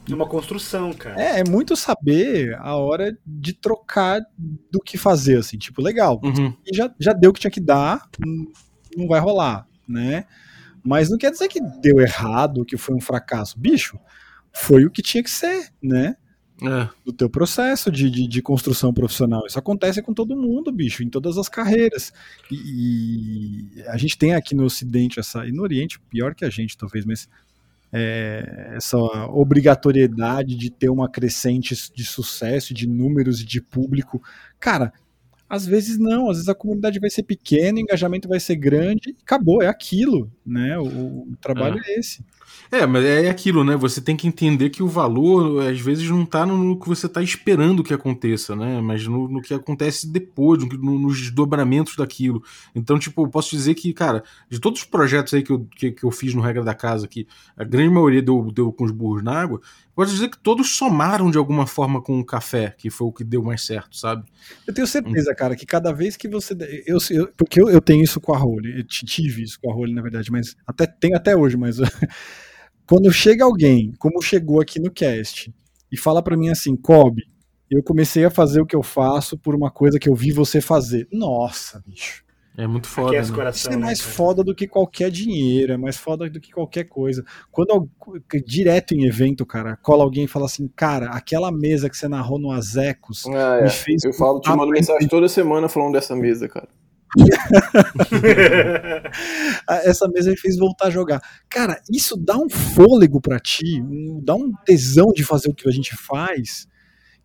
Uma 0.08 0.28
construção, 0.28 0.92
cara. 0.92 1.20
É, 1.20 1.40
é 1.40 1.44
muito 1.44 1.74
saber 1.74 2.54
a 2.60 2.76
hora 2.76 3.16
de 3.26 3.54
trocar 3.54 4.20
do 4.70 4.78
que 4.78 4.98
fazer, 4.98 5.38
assim, 5.38 5.56
tipo, 5.56 5.80
legal. 5.80 6.20
Uhum. 6.22 6.54
E 6.70 6.76
já, 6.76 6.94
já 7.00 7.14
deu 7.14 7.30
o 7.30 7.32
que 7.32 7.40
tinha 7.40 7.50
que 7.50 7.60
dar, 7.60 8.06
não 8.94 9.08
vai 9.08 9.18
rolar, 9.18 9.66
né? 9.88 10.26
Mas 10.84 11.08
não 11.08 11.16
quer 11.16 11.30
dizer 11.30 11.48
que 11.48 11.58
deu 11.80 12.00
errado, 12.00 12.66
que 12.66 12.76
foi 12.76 12.94
um 12.94 13.00
fracasso. 13.00 13.58
Bicho, 13.58 13.98
foi 14.56 14.84
o 14.84 14.90
que 14.90 15.02
tinha 15.02 15.22
que 15.22 15.30
ser, 15.30 15.68
né? 15.82 16.16
É. 16.62 16.88
Do 17.04 17.12
teu 17.12 17.28
processo 17.28 17.90
de, 17.90 18.08
de, 18.08 18.28
de, 18.28 18.42
construção 18.42 18.94
profissional. 18.94 19.44
Isso 19.44 19.58
acontece 19.58 20.00
com 20.00 20.14
todo 20.14 20.36
mundo, 20.36 20.70
bicho, 20.70 21.02
em 21.02 21.10
todas 21.10 21.36
as 21.36 21.48
carreiras. 21.48 22.12
E, 22.50 23.66
e, 23.74 23.82
a 23.88 23.96
gente 23.96 24.16
tem 24.16 24.34
aqui 24.34 24.54
no 24.54 24.64
Ocidente 24.64 25.18
essa, 25.18 25.44
e 25.46 25.52
no 25.52 25.62
Oriente, 25.62 26.00
pior 26.08 26.34
que 26.34 26.44
a 26.44 26.50
gente, 26.50 26.78
talvez, 26.78 27.04
mas 27.04 27.28
é, 27.92 28.72
essa 28.76 28.98
obrigatoriedade 29.26 30.54
de 30.54 30.70
ter 30.70 30.88
uma 30.88 31.08
crescente 31.08 31.74
de 31.92 32.04
sucesso, 32.04 32.72
de 32.72 32.86
números 32.86 33.40
e 33.40 33.44
de 33.44 33.60
público. 33.60 34.22
Cara, 34.60 34.92
às 35.48 35.66
vezes 35.66 35.98
não, 35.98 36.30
às 36.30 36.36
vezes 36.36 36.48
a 36.48 36.54
comunidade 36.54 37.00
vai 37.00 37.10
ser 37.10 37.24
pequena, 37.24 37.78
o 37.78 37.80
engajamento 37.80 38.28
vai 38.28 38.40
ser 38.40 38.56
grande, 38.56 39.14
acabou, 39.22 39.62
é 39.62 39.66
aquilo, 39.66 40.30
né? 40.46 40.78
O, 40.78 40.84
o 40.84 41.36
trabalho 41.40 41.80
é. 41.84 41.92
é 41.92 41.98
esse. 41.98 42.24
É, 42.70 42.86
mas 42.86 43.04
é 43.04 43.28
aquilo, 43.28 43.62
né? 43.62 43.76
Você 43.76 44.00
tem 44.00 44.16
que 44.16 44.26
entender 44.26 44.70
que 44.70 44.82
o 44.82 44.88
valor, 44.88 45.66
às 45.66 45.80
vezes, 45.80 46.08
não 46.08 46.24
tá 46.24 46.44
no 46.44 46.78
que 46.78 46.88
você 46.88 47.08
tá 47.08 47.22
esperando 47.22 47.82
que 47.82 47.94
aconteça, 47.94 48.56
né? 48.56 48.80
Mas 48.80 49.06
no, 49.06 49.28
no 49.28 49.40
que 49.40 49.54
acontece 49.54 50.10
depois, 50.10 50.64
no, 50.64 50.98
nos 50.98 51.20
desdobramentos 51.20 51.96
daquilo. 51.96 52.42
Então, 52.74 52.98
tipo, 52.98 53.22
eu 53.22 53.28
posso 53.28 53.50
dizer 53.50 53.74
que, 53.74 53.92
cara, 53.92 54.24
de 54.48 54.58
todos 54.58 54.80
os 54.80 54.86
projetos 54.86 55.34
aí 55.34 55.42
que 55.42 55.52
eu, 55.52 55.66
que, 55.76 55.92
que 55.92 56.04
eu 56.04 56.10
fiz 56.10 56.34
no 56.34 56.42
Regra 56.42 56.64
da 56.64 56.74
Casa, 56.74 57.06
que 57.06 57.26
a 57.56 57.64
grande 57.64 57.90
maioria 57.90 58.22
deu, 58.22 58.50
deu 58.50 58.72
com 58.72 58.84
os 58.84 58.90
burros 58.90 59.22
na 59.22 59.40
água, 59.40 59.60
posso 59.94 60.12
dizer 60.12 60.28
que 60.28 60.38
todos 60.38 60.76
somaram 60.76 61.30
de 61.30 61.38
alguma 61.38 61.66
forma 61.66 62.02
com 62.02 62.18
o 62.18 62.24
café, 62.24 62.74
que 62.76 62.90
foi 62.90 63.06
o 63.06 63.12
que 63.12 63.22
deu 63.22 63.42
mais 63.42 63.64
certo, 63.64 63.96
sabe? 63.96 64.24
Eu 64.66 64.74
tenho 64.74 64.86
certeza, 64.86 65.34
cara, 65.34 65.54
que 65.54 65.64
cada 65.64 65.92
vez 65.92 66.16
que 66.16 66.28
você. 66.28 66.56
Eu, 66.86 66.98
eu 67.10 67.28
porque 67.36 67.60
eu, 67.60 67.70
eu 67.70 67.80
tenho 67.80 68.02
isso 68.02 68.20
com 68.20 68.34
a 68.34 68.38
Role, 68.38 68.78
eu 68.78 68.84
tive 68.84 69.42
isso 69.42 69.58
com 69.60 69.70
a 69.70 69.74
Role, 69.74 69.94
na 69.94 70.02
verdade, 70.02 70.30
mas 70.34 70.56
até 70.66 70.86
tenho 70.86 71.16
até 71.16 71.36
hoje, 71.36 71.56
mas. 71.56 71.76
Quando 72.86 73.10
chega 73.10 73.44
alguém, 73.44 73.92
como 73.98 74.20
chegou 74.20 74.60
aqui 74.60 74.78
no 74.78 74.90
cast, 74.90 75.50
e 75.90 75.96
fala 75.96 76.22
para 76.22 76.36
mim 76.36 76.50
assim, 76.50 76.76
Kobe, 76.76 77.22
eu 77.70 77.82
comecei 77.82 78.24
a 78.24 78.30
fazer 78.30 78.60
o 78.60 78.66
que 78.66 78.76
eu 78.76 78.82
faço 78.82 79.38
por 79.38 79.54
uma 79.54 79.70
coisa 79.70 79.98
que 79.98 80.08
eu 80.08 80.14
vi 80.14 80.32
você 80.32 80.60
fazer. 80.60 81.08
Nossa, 81.10 81.82
bicho. 81.86 82.24
É 82.56 82.66
muito 82.66 82.86
foda. 82.86 83.20
Né? 83.20 83.28
Coração, 83.30 83.70
Isso 83.70 83.70
é 83.70 83.76
mais 83.76 83.98
né, 83.98 84.12
foda 84.12 84.44
do 84.44 84.54
que 84.54 84.68
qualquer 84.68 85.10
dinheiro, 85.10 85.72
é 85.72 85.76
mais 85.76 85.96
foda 85.96 86.30
do 86.30 86.40
que 86.40 86.52
qualquer 86.52 86.84
coisa. 86.84 87.24
Quando 87.50 87.88
direto 88.46 88.94
em 88.94 89.06
evento, 89.06 89.44
cara, 89.44 89.76
cola 89.76 90.04
alguém 90.04 90.24
e 90.24 90.28
fala 90.28 90.46
assim, 90.46 90.68
cara, 90.68 91.06
aquela 91.06 91.50
mesa 91.50 91.90
que 91.90 91.96
você 91.96 92.06
narrou 92.06 92.38
no 92.38 92.52
Azecos 92.52 93.26
ah, 93.26 93.60
me 93.60 93.66
é. 93.66 93.70
fez. 93.70 94.04
Eu 94.04 94.12
falo, 94.12 94.40
te 94.40 94.50
mando 94.50 94.70
mensagem 94.70 95.08
toda 95.08 95.28
semana 95.28 95.68
falando 95.68 95.94
dessa 95.94 96.14
mesa, 96.14 96.48
cara. 96.48 96.68
Essa 99.84 100.08
mesa 100.08 100.30
me 100.30 100.36
fez 100.36 100.56
voltar 100.56 100.86
a 100.86 100.90
jogar. 100.90 101.20
Cara, 101.48 101.80
isso 101.90 102.16
dá 102.16 102.36
um 102.36 102.48
fôlego 102.48 103.20
para 103.20 103.38
ti, 103.38 103.80
um, 103.82 104.20
dá 104.22 104.34
um 104.34 104.52
tesão 104.64 105.12
de 105.12 105.24
fazer 105.24 105.48
o 105.48 105.54
que 105.54 105.68
a 105.68 105.72
gente 105.72 105.96
faz, 105.96 106.66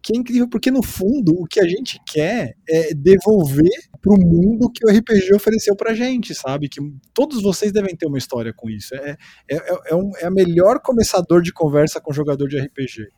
que 0.02 0.14
é 0.14 0.18
incrível, 0.18 0.48
porque 0.48 0.72
no 0.72 0.82
fundo 0.82 1.34
o 1.34 1.46
que 1.46 1.60
a 1.60 1.68
gente 1.68 2.00
quer 2.08 2.56
é 2.68 2.94
devolver 2.94 3.90
pro 4.02 4.18
mundo 4.18 4.72
que 4.72 4.86
o 4.86 4.90
RPG 4.90 5.34
ofereceu 5.34 5.76
pra 5.76 5.94
gente, 5.94 6.34
sabe? 6.34 6.70
Que 6.70 6.80
todos 7.14 7.42
vocês 7.42 7.72
devem 7.72 7.96
ter 7.96 8.08
uma 8.08 8.18
história 8.18 8.54
com 8.54 8.70
isso. 8.70 8.96
É, 8.96 9.18
é, 9.50 9.58
é, 9.58 9.80
é, 9.88 9.96
um, 9.96 10.12
é 10.18 10.26
a 10.26 10.32
melhor 10.32 10.80
começador 10.80 11.42
de 11.42 11.52
conversa 11.52 12.00
com 12.00 12.14
jogador 12.14 12.48
de 12.48 12.60
RPG. 12.60 13.10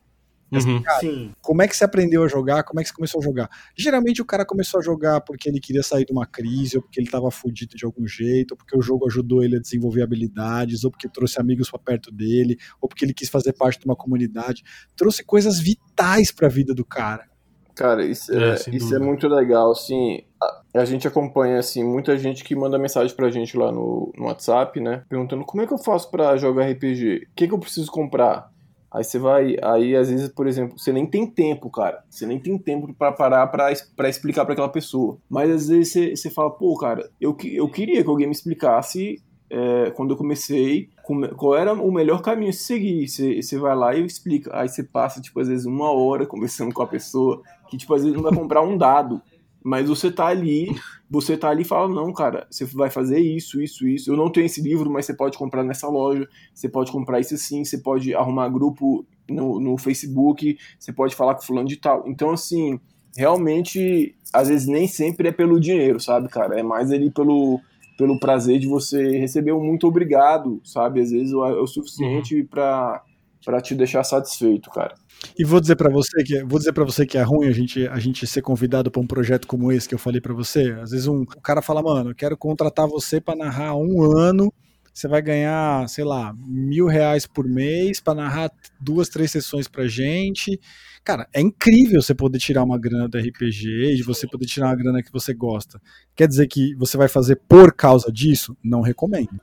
Uhum. 0.51 0.81
Cara, 0.81 0.99
como 1.41 1.61
é 1.61 1.67
que 1.67 1.75
você 1.75 1.85
aprendeu 1.85 2.23
a 2.23 2.27
jogar? 2.27 2.63
Como 2.63 2.79
é 2.79 2.83
que 2.83 2.89
você 2.89 2.95
começou 2.95 3.21
a 3.21 3.23
jogar? 3.23 3.49
Geralmente 3.75 4.21
o 4.21 4.25
cara 4.25 4.45
começou 4.45 4.79
a 4.79 4.83
jogar 4.83 5.21
porque 5.21 5.47
ele 5.47 5.59
queria 5.59 5.81
sair 5.81 6.05
de 6.05 6.11
uma 6.11 6.25
crise, 6.25 6.75
ou 6.75 6.83
porque 6.83 6.99
ele 6.99 7.07
estava 7.07 7.31
fudido 7.31 7.77
de 7.77 7.85
algum 7.85 8.05
jeito, 8.05 8.51
ou 8.51 8.57
porque 8.57 8.77
o 8.77 8.81
jogo 8.81 9.07
ajudou 9.07 9.43
ele 9.43 9.55
a 9.55 9.59
desenvolver 9.59 10.01
habilidades, 10.01 10.83
ou 10.83 10.91
porque 10.91 11.07
trouxe 11.07 11.39
amigos 11.39 11.69
para 11.69 11.79
perto 11.79 12.11
dele, 12.11 12.57
ou 12.81 12.89
porque 12.89 13.05
ele 13.05 13.13
quis 13.13 13.29
fazer 13.29 13.53
parte 13.53 13.79
de 13.79 13.85
uma 13.85 13.95
comunidade. 13.95 14.63
Trouxe 14.95 15.23
coisas 15.23 15.59
vitais 15.59 16.31
para 16.31 16.47
a 16.47 16.49
vida 16.49 16.73
do 16.73 16.83
cara. 16.83 17.31
Cara, 17.73 18.05
isso 18.05 18.33
é, 18.33 18.51
é 18.51 18.75
isso 18.75 18.93
é 18.93 18.99
muito 18.99 19.27
legal, 19.27 19.71
assim, 19.71 20.23
a, 20.41 20.81
a, 20.81 20.85
gente 20.85 21.07
acompanha, 21.07 21.57
assim, 21.57 21.83
muita 21.83 22.17
gente 22.17 22.43
que 22.43 22.55
manda 22.55 22.77
mensagem 22.77 23.15
pra 23.15 23.29
gente 23.29 23.57
lá 23.57 23.71
no, 23.71 24.11
no 24.15 24.25
WhatsApp, 24.25 24.79
né, 24.79 25.03
perguntando 25.09 25.45
como 25.45 25.63
é 25.63 25.67
que 25.67 25.73
eu 25.73 25.77
faço 25.77 26.11
para 26.11 26.35
jogar 26.37 26.69
RPG, 26.69 27.27
o 27.31 27.35
que, 27.35 27.47
que 27.47 27.53
eu 27.53 27.59
preciso 27.59 27.89
comprar, 27.91 28.51
Aí 28.91 29.05
você 29.05 29.17
vai, 29.17 29.55
aí 29.61 29.95
às 29.95 30.09
vezes, 30.09 30.27
por 30.27 30.47
exemplo, 30.47 30.77
você 30.77 30.91
nem 30.91 31.05
tem 31.05 31.25
tempo, 31.25 31.69
cara. 31.69 32.03
Você 32.09 32.25
nem 32.25 32.37
tem 32.37 32.57
tempo 32.57 32.93
para 32.93 33.13
parar 33.13 33.47
para 33.47 34.09
explicar 34.09 34.43
para 34.43 34.53
aquela 34.53 34.67
pessoa. 34.67 35.17
Mas 35.29 35.49
às 35.49 35.67
vezes 35.69 35.93
você, 35.93 36.15
você 36.15 36.29
fala, 36.29 36.51
pô, 36.51 36.77
cara, 36.77 37.09
eu, 37.19 37.35
eu 37.45 37.69
queria 37.69 38.03
que 38.03 38.09
alguém 38.09 38.27
me 38.27 38.33
explicasse 38.33 39.21
é, 39.49 39.91
quando 39.91 40.11
eu 40.11 40.17
comecei, 40.17 40.89
qual 41.37 41.55
era 41.55 41.73
o 41.73 41.91
melhor 41.91 42.21
caminho 42.21 42.49
a 42.49 42.53
se 42.53 42.63
seguir. 42.63 43.07
Você, 43.07 43.41
você 43.41 43.57
vai 43.57 43.75
lá 43.75 43.95
e 43.95 44.05
explica. 44.05 44.49
Aí 44.53 44.67
você 44.67 44.83
passa, 44.83 45.21
tipo, 45.21 45.39
às 45.39 45.47
vezes 45.47 45.65
uma 45.65 45.91
hora 45.91 46.25
conversando 46.27 46.73
com 46.73 46.81
a 46.81 46.87
pessoa, 46.87 47.41
que, 47.69 47.77
tipo, 47.77 47.93
às 47.93 48.01
vezes 48.01 48.15
não 48.15 48.23
vai 48.23 48.33
comprar 48.33 48.61
um 48.61 48.77
dado. 48.77 49.21
Mas 49.63 49.87
você 49.87 50.11
tá 50.11 50.27
ali, 50.27 50.75
você 51.11 51.35
tá 51.35 51.49
ali 51.49 51.63
e 51.63 51.65
fala, 51.65 51.89
não, 51.89 52.13
cara, 52.13 52.47
você 52.49 52.63
vai 52.63 52.89
fazer 52.89 53.19
isso, 53.19 53.61
isso, 53.61 53.85
isso. 53.85 54.09
Eu 54.09 54.15
não 54.15 54.31
tenho 54.31 54.45
esse 54.45 54.61
livro, 54.61 54.89
mas 54.89 55.05
você 55.05 55.13
pode 55.13 55.37
comprar 55.37 55.61
nessa 55.61 55.89
loja, 55.89 56.25
você 56.53 56.69
pode 56.69 56.89
comprar 56.89 57.19
isso 57.19 57.35
assim, 57.35 57.65
você 57.65 57.77
pode 57.77 58.15
arrumar 58.15 58.47
grupo 58.47 59.05
no, 59.29 59.59
no 59.59 59.77
Facebook, 59.77 60.57
você 60.79 60.93
pode 60.93 61.13
falar 61.13 61.35
com 61.35 61.41
fulano 61.41 61.67
de 61.67 61.75
tal. 61.75 62.05
Então, 62.07 62.31
assim, 62.31 62.79
realmente, 63.17 64.15
às 64.31 64.47
vezes 64.47 64.65
nem 64.65 64.87
sempre 64.87 65.27
é 65.27 65.31
pelo 65.33 65.59
dinheiro, 65.59 65.99
sabe, 65.99 66.29
cara? 66.29 66.57
É 66.57 66.63
mais 66.63 66.93
ali 66.93 67.11
pelo, 67.11 67.59
pelo 67.97 68.17
prazer 68.17 68.57
de 68.57 68.67
você 68.67 69.17
receber 69.17 69.51
um 69.51 69.61
muito 69.61 69.85
obrigado, 69.85 70.61
sabe? 70.63 71.01
Às 71.01 71.11
vezes 71.11 71.33
é 71.33 71.35
o 71.35 71.67
suficiente 71.67 72.41
pra, 72.45 73.03
pra 73.43 73.61
te 73.61 73.75
deixar 73.75 74.03
satisfeito, 74.03 74.69
cara. 74.69 74.95
E 75.37 75.43
vou 75.43 75.59
dizer 75.59 75.75
pra 75.75 75.89
você 75.89 76.23
que 76.23 76.43
vou 76.43 76.57
dizer 76.57 76.73
para 76.73 76.83
você 76.83 77.05
que 77.05 77.17
é 77.17 77.21
ruim 77.21 77.47
a 77.47 77.51
gente 77.51 77.87
a 77.87 77.99
gente 77.99 78.25
ser 78.25 78.41
convidado 78.41 78.89
pra 78.89 79.01
um 79.01 79.07
projeto 79.07 79.47
como 79.47 79.71
esse 79.71 79.87
que 79.87 79.95
eu 79.95 79.99
falei 79.99 80.19
pra 80.19 80.33
você. 80.33 80.75
Às 80.81 80.91
vezes 80.91 81.07
um 81.07 81.21
o 81.21 81.41
cara 81.41 81.61
fala, 81.61 81.81
mano, 81.81 82.11
eu 82.11 82.15
quero 82.15 82.37
contratar 82.37 82.87
você 82.87 83.21
pra 83.21 83.35
narrar 83.35 83.75
um 83.75 84.01
ano. 84.17 84.51
Você 84.93 85.07
vai 85.07 85.21
ganhar, 85.21 85.87
sei 85.87 86.03
lá, 86.03 86.35
mil 86.37 86.85
reais 86.85 87.25
por 87.25 87.47
mês 87.47 88.01
pra 88.01 88.13
narrar 88.13 88.51
duas, 88.79 89.07
três 89.07 89.31
sessões 89.31 89.67
pra 89.67 89.87
gente. 89.87 90.59
Cara, 91.03 91.27
é 91.33 91.39
incrível 91.39 92.01
você 92.01 92.13
poder 92.13 92.39
tirar 92.39 92.63
uma 92.63 92.77
grana 92.77 93.07
do 93.07 93.17
RPG 93.17 93.93
e 93.93 93.95
de 93.95 94.03
você 94.03 94.27
poder 94.27 94.45
tirar 94.45 94.67
uma 94.67 94.75
grana 94.75 95.01
que 95.01 95.11
você 95.11 95.33
gosta. 95.33 95.81
Quer 96.13 96.27
dizer 96.27 96.47
que 96.47 96.75
você 96.75 96.97
vai 96.97 97.07
fazer 97.07 97.37
por 97.47 97.73
causa 97.73 98.11
disso? 98.11 98.55
Não 98.61 98.81
recomendo. 98.81 99.39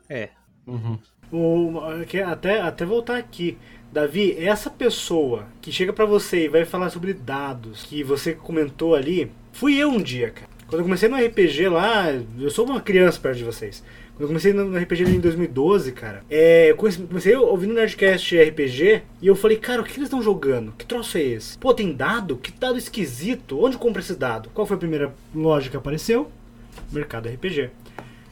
Uhum. 0.67 0.99
O, 1.33 1.81
até, 2.27 2.61
até 2.61 2.85
voltar 2.85 3.17
aqui. 3.17 3.59
Davi, 3.93 4.37
essa 4.39 4.69
pessoa 4.69 5.47
que 5.63 5.73
chega 5.73 5.93
pra 5.93 6.05
você 6.05 6.45
e 6.45 6.49
vai 6.49 6.65
falar 6.65 6.91
sobre 6.91 7.15
dados 7.15 7.85
que 7.85 8.03
você 8.03 8.35
comentou 8.35 8.95
ali, 8.95 9.31
fui 9.53 9.77
eu 9.77 9.91
um 9.91 10.03
dia, 10.03 10.31
cara. 10.31 10.49
Quando 10.67 10.81
eu 10.81 10.85
comecei 10.85 11.09
no 11.09 11.17
RPG 11.17 11.69
lá, 11.71 12.13
eu 12.39 12.51
sou 12.51 12.67
uma 12.67 12.81
criança 12.81 13.19
perto 13.19 13.39
de 13.39 13.45
vocês. 13.45 13.83
Quando 14.19 14.23
eu 14.23 14.29
comecei 14.29 14.53
no 14.53 14.77
RPG 14.77 15.05
em 15.05 15.21
2012, 15.21 15.93
cara, 15.93 16.23
é, 16.29 16.73
eu 16.73 16.77
comecei 16.77 17.35
ouvindo 17.37 17.73
Nerdcast 17.73 18.37
RPG 18.37 19.03
e 19.23 19.27
eu 19.27 19.35
falei, 19.35 19.57
cara, 19.57 19.81
o 19.81 19.85
que 19.85 19.93
eles 19.93 20.09
estão 20.09 20.21
jogando? 20.21 20.73
Que 20.77 20.85
troço 20.85 21.17
é 21.17 21.23
esse? 21.23 21.57
Pô, 21.57 21.73
tem 21.73 21.95
dado? 21.95 22.37
Que 22.37 22.53
dado 22.53 22.77
esquisito? 22.77 23.65
Onde 23.65 23.79
compra 23.79 24.03
esse 24.03 24.15
dado? 24.15 24.51
Qual 24.53 24.67
foi 24.67 24.77
a 24.77 24.81
primeira 24.81 25.15
loja 25.35 25.71
que 25.71 25.77
apareceu? 25.77 26.31
Mercado 26.93 27.29
RPG. 27.29 27.71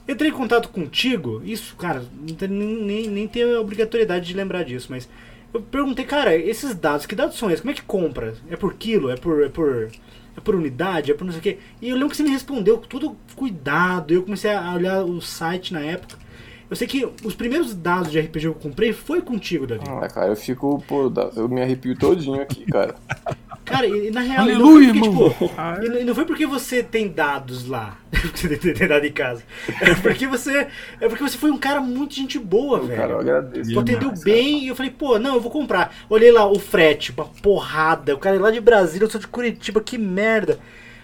Entrei 0.09 0.31
em 0.31 0.35
contato 0.35 0.69
contigo, 0.69 1.43
isso, 1.45 1.75
cara, 1.77 2.05
não 2.13 2.35
tem, 2.35 2.49
nem, 2.49 2.77
nem, 2.77 3.09
nem 3.09 3.29
tenho 3.29 3.57
a 3.57 3.61
obrigatoriedade 3.61 4.27
de 4.27 4.35
lembrar 4.35 4.63
disso, 4.63 4.87
mas 4.91 5.09
eu 5.53 5.61
perguntei, 5.61 6.05
cara, 6.05 6.37
esses 6.37 6.75
dados, 6.75 7.07
que 7.07 7.15
dados 7.15 7.37
são 7.37 7.51
esses? 7.51 7.61
Como 7.61 7.71
é 7.71 7.75
que 7.75 7.83
compra? 7.83 8.35
É 8.49 8.57
por 8.57 8.75
quilo? 8.75 9.11
É 9.11 9.17
por. 9.17 9.43
É 9.43 9.49
por, 9.49 9.91
é 10.37 10.41
por 10.41 10.55
unidade? 10.55 11.11
É 11.11 11.15
por 11.15 11.25
não 11.25 11.33
sei 11.33 11.41
o 11.41 11.43
quê? 11.43 11.59
E 11.81 11.89
eu 11.89 11.95
lembro 11.95 12.11
que 12.11 12.17
você 12.17 12.23
me 12.23 12.31
respondeu 12.31 12.79
com 12.79 12.87
todo 12.87 13.17
cuidado, 13.35 14.13
eu 14.13 14.23
comecei 14.23 14.53
a 14.53 14.75
olhar 14.75 15.03
o 15.03 15.21
site 15.21 15.73
na 15.73 15.81
época. 15.81 16.19
Eu 16.69 16.77
sei 16.77 16.87
que 16.87 17.09
os 17.25 17.35
primeiros 17.35 17.75
dados 17.75 18.11
de 18.11 18.21
RPG 18.21 18.41
que 18.41 18.47
eu 18.47 18.55
comprei 18.55 18.93
foi 18.93 19.23
contigo, 19.23 19.67
Davi. 19.67 19.85
Ah, 19.89 20.09
cara, 20.09 20.27
eu 20.29 20.37
fico, 20.37 20.83
pô, 20.87 21.11
eu 21.37 21.49
me 21.49 21.63
arrepio 21.63 21.97
todinho 21.97 22.43
aqui, 22.43 22.67
cara. 22.67 22.97
Cara, 23.67 23.87
e, 23.87 24.11
na 24.13 24.21
real, 24.21 24.43
Aleluia, 24.43 24.93
não 24.95 24.95
foi 24.95 25.11
porque, 25.11 25.19
irmão. 25.19 25.31
tipo, 25.81 25.97
e 26.01 26.05
não- 26.05 26.15
foi 26.15 26.25
porque 26.25 26.47
você 26.47 26.83
tem 26.85 27.09
dados 27.09 27.67
lá, 27.69 27.99
porque 28.11 28.47
você 28.57 28.73
tem 28.73 28.89
dado 28.89 29.05
em 29.05 29.13
casa. 29.13 29.43
É 29.81 29.95
porque 29.97 30.27
você, 30.27 30.69
é 31.01 31.09
porque 31.09 31.23
você 31.23 31.37
foi 31.37 31.51
um 31.51 31.59
cara 31.59 31.81
muito 31.81 32.15
gente 32.15 32.39
boa, 32.39 32.79
velho. 32.81 32.99
Cara, 33.01 33.13
eu 33.15 33.19
agradeço. 33.21 33.73
Tu 33.73 33.79
atendeu 33.81 34.01
demais, 34.11 34.23
bem 34.25 34.65
e 34.65 34.69
eu 34.69 34.77
falei, 34.77 34.93
pô, 34.93 35.19
não, 35.19 35.35
eu 35.35 35.41
vou 35.41 35.51
comprar. 35.51 35.93
Olhei 36.09 36.31
lá 36.31 36.47
o 36.51 36.59
frete, 36.61 37.11
uma 37.13 37.25
porrada. 37.25 38.15
O 38.15 38.19
cara 38.19 38.37
é 38.37 38.39
lá 38.39 38.51
de 38.53 38.61
Brasília, 38.61 39.05
eu 39.05 39.11
sou 39.11 39.21
de 39.21 39.27
Curitiba, 39.27 39.81
que 39.81 39.99
merda. 39.99 40.59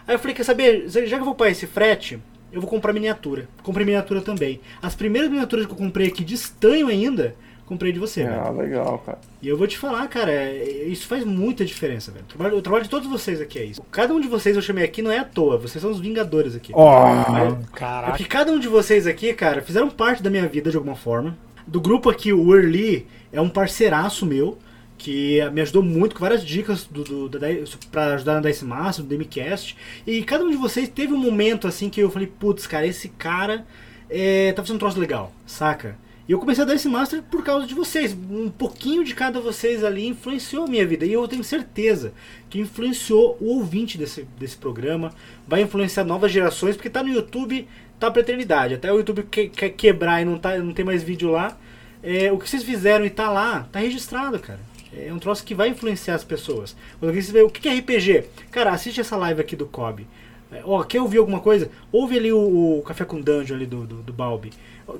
Aí 0.06 0.14
eu 0.14 0.18
falei, 0.20 0.34
quer 0.34 0.44
saber, 0.44 0.84
já 0.88 1.00
que 1.02 1.14
eu 1.14 1.24
vou 1.24 1.34
pagar 1.34 1.50
esse 1.50 1.66
frete, 1.66 2.20
eu 2.52 2.60
vou 2.60 2.70
comprar 2.70 2.92
miniatura. 2.92 3.48
Comprei 3.64 3.84
miniatura 3.84 4.20
também. 4.20 4.60
As 4.80 4.94
primeiras 4.94 5.28
miniaturas 5.30 5.66
que 5.66 5.72
eu 5.72 5.76
comprei 5.76 6.06
aqui 6.06 6.22
de 6.22 6.34
estanho 6.34 6.86
ainda, 6.86 7.34
comprei 7.72 7.92
de 7.92 7.98
você, 7.98 8.22
velho. 8.24 8.40
Ah, 8.40 8.50
legal, 8.50 8.98
cara. 8.98 9.18
E 9.40 9.48
eu 9.48 9.56
vou 9.56 9.66
te 9.66 9.76
falar, 9.78 10.06
cara, 10.08 10.30
é- 10.30 10.84
isso 10.86 11.06
faz 11.06 11.24
muita 11.24 11.64
diferença, 11.64 12.10
velho. 12.12 12.24
O 12.24 12.28
trabalho, 12.28 12.56
o 12.58 12.62
trabalho 12.62 12.84
de 12.84 12.90
todos 12.90 13.08
vocês 13.08 13.40
aqui 13.40 13.58
é 13.58 13.64
isso. 13.64 13.82
Cada 13.90 14.14
um 14.14 14.20
de 14.20 14.28
vocês 14.28 14.54
eu 14.56 14.62
chamei 14.62 14.84
aqui 14.84 15.02
não 15.02 15.10
é 15.10 15.18
à 15.18 15.24
toa, 15.24 15.58
vocês 15.58 15.80
são 15.82 15.90
os 15.90 16.00
vingadores 16.00 16.54
aqui. 16.54 16.72
É 16.72 17.76
Caraca. 17.76 18.10
porque 18.12 18.24
cada 18.24 18.52
um 18.52 18.58
de 18.58 18.68
vocês 18.68 19.06
aqui, 19.06 19.32
cara, 19.34 19.60
fizeram 19.62 19.90
parte 19.90 20.22
da 20.22 20.30
minha 20.30 20.46
vida 20.46 20.70
de 20.70 20.76
alguma 20.76 20.94
forma. 20.96 21.36
Do 21.66 21.80
grupo 21.80 22.10
aqui, 22.10 22.32
o 22.32 22.54
Early 22.54 23.06
é 23.32 23.40
um 23.40 23.48
parceiraço 23.48 24.26
meu, 24.26 24.58
que 24.98 25.40
me 25.52 25.60
ajudou 25.60 25.82
muito 25.82 26.14
com 26.14 26.20
várias 26.20 26.44
dicas 26.44 26.84
do, 26.84 27.02
do, 27.28 27.28
da, 27.38 27.48
pra 27.90 28.14
ajudar 28.14 28.40
na 28.40 28.48
Dice 28.48 28.64
Master, 28.64 29.04
do 29.04 29.08
DMCast. 29.08 29.76
E 30.06 30.22
cada 30.22 30.44
um 30.44 30.50
de 30.50 30.56
vocês 30.56 30.88
teve 30.88 31.12
um 31.12 31.18
momento 31.18 31.66
assim 31.66 31.88
que 31.90 32.00
eu 32.00 32.10
falei, 32.10 32.28
putz, 32.28 32.66
cara, 32.66 32.86
esse 32.86 33.08
cara 33.08 33.66
é, 34.08 34.52
tá 34.52 34.62
fazendo 34.62 34.76
um 34.76 34.78
troço 34.78 35.00
legal, 35.00 35.32
saca? 35.46 35.96
E 36.28 36.32
eu 36.32 36.38
comecei 36.38 36.62
a 36.62 36.66
dar 36.66 36.74
esse 36.74 36.88
Master 36.88 37.22
por 37.22 37.42
causa 37.42 37.66
de 37.66 37.74
vocês. 37.74 38.16
Um 38.30 38.48
pouquinho 38.48 39.02
de 39.04 39.14
cada 39.14 39.40
vocês 39.40 39.82
ali 39.82 40.06
influenciou 40.06 40.64
a 40.64 40.68
minha 40.68 40.86
vida. 40.86 41.04
E 41.04 41.12
eu 41.12 41.26
tenho 41.26 41.42
certeza 41.42 42.12
que 42.48 42.60
influenciou 42.60 43.36
o 43.40 43.56
ouvinte 43.56 43.98
desse, 43.98 44.22
desse 44.38 44.56
programa. 44.56 45.12
Vai 45.46 45.62
influenciar 45.62 46.04
novas 46.04 46.30
gerações, 46.30 46.76
porque 46.76 46.88
tá 46.88 47.02
no 47.02 47.08
YouTube, 47.08 47.66
tá 47.98 48.10
pra 48.10 48.20
eternidade. 48.22 48.74
Até 48.74 48.92
o 48.92 48.98
YouTube 48.98 49.24
que- 49.24 49.48
quer 49.48 49.70
quebrar 49.70 50.22
e 50.22 50.24
não, 50.24 50.38
tá, 50.38 50.56
não 50.58 50.72
tem 50.72 50.84
mais 50.84 51.02
vídeo 51.02 51.30
lá. 51.30 51.56
É, 52.02 52.30
o 52.32 52.38
que 52.38 52.48
vocês 52.48 52.62
fizeram 52.62 53.04
e 53.04 53.10
tá 53.10 53.28
lá, 53.30 53.68
tá 53.72 53.80
registrado, 53.80 54.38
cara. 54.38 54.60
É 54.94 55.12
um 55.12 55.18
troço 55.18 55.44
que 55.44 55.54
vai 55.54 55.68
influenciar 55.70 56.14
as 56.14 56.24
pessoas. 56.24 56.76
Quando 56.98 57.08
alguém 57.08 57.22
se 57.22 57.32
vê, 57.32 57.42
o 57.42 57.48
que 57.50 57.60
que 57.62 57.68
é 57.68 57.74
RPG? 57.78 58.24
Cara, 58.50 58.70
assiste 58.72 59.00
essa 59.00 59.16
live 59.16 59.40
aqui 59.40 59.56
do 59.56 59.66
Kobe. 59.66 60.06
É, 60.52 60.60
Ó, 60.64 60.82
quer 60.82 61.00
ouvir 61.00 61.16
alguma 61.18 61.40
coisa? 61.40 61.70
Ouve 61.90 62.18
ali 62.18 62.30
o, 62.32 62.78
o 62.78 62.82
Café 62.82 63.04
com 63.06 63.20
Dungeon 63.20 63.56
ali 63.56 63.64
do, 63.66 63.86
do, 63.86 63.96
do 64.02 64.12
Balbi. 64.12 64.50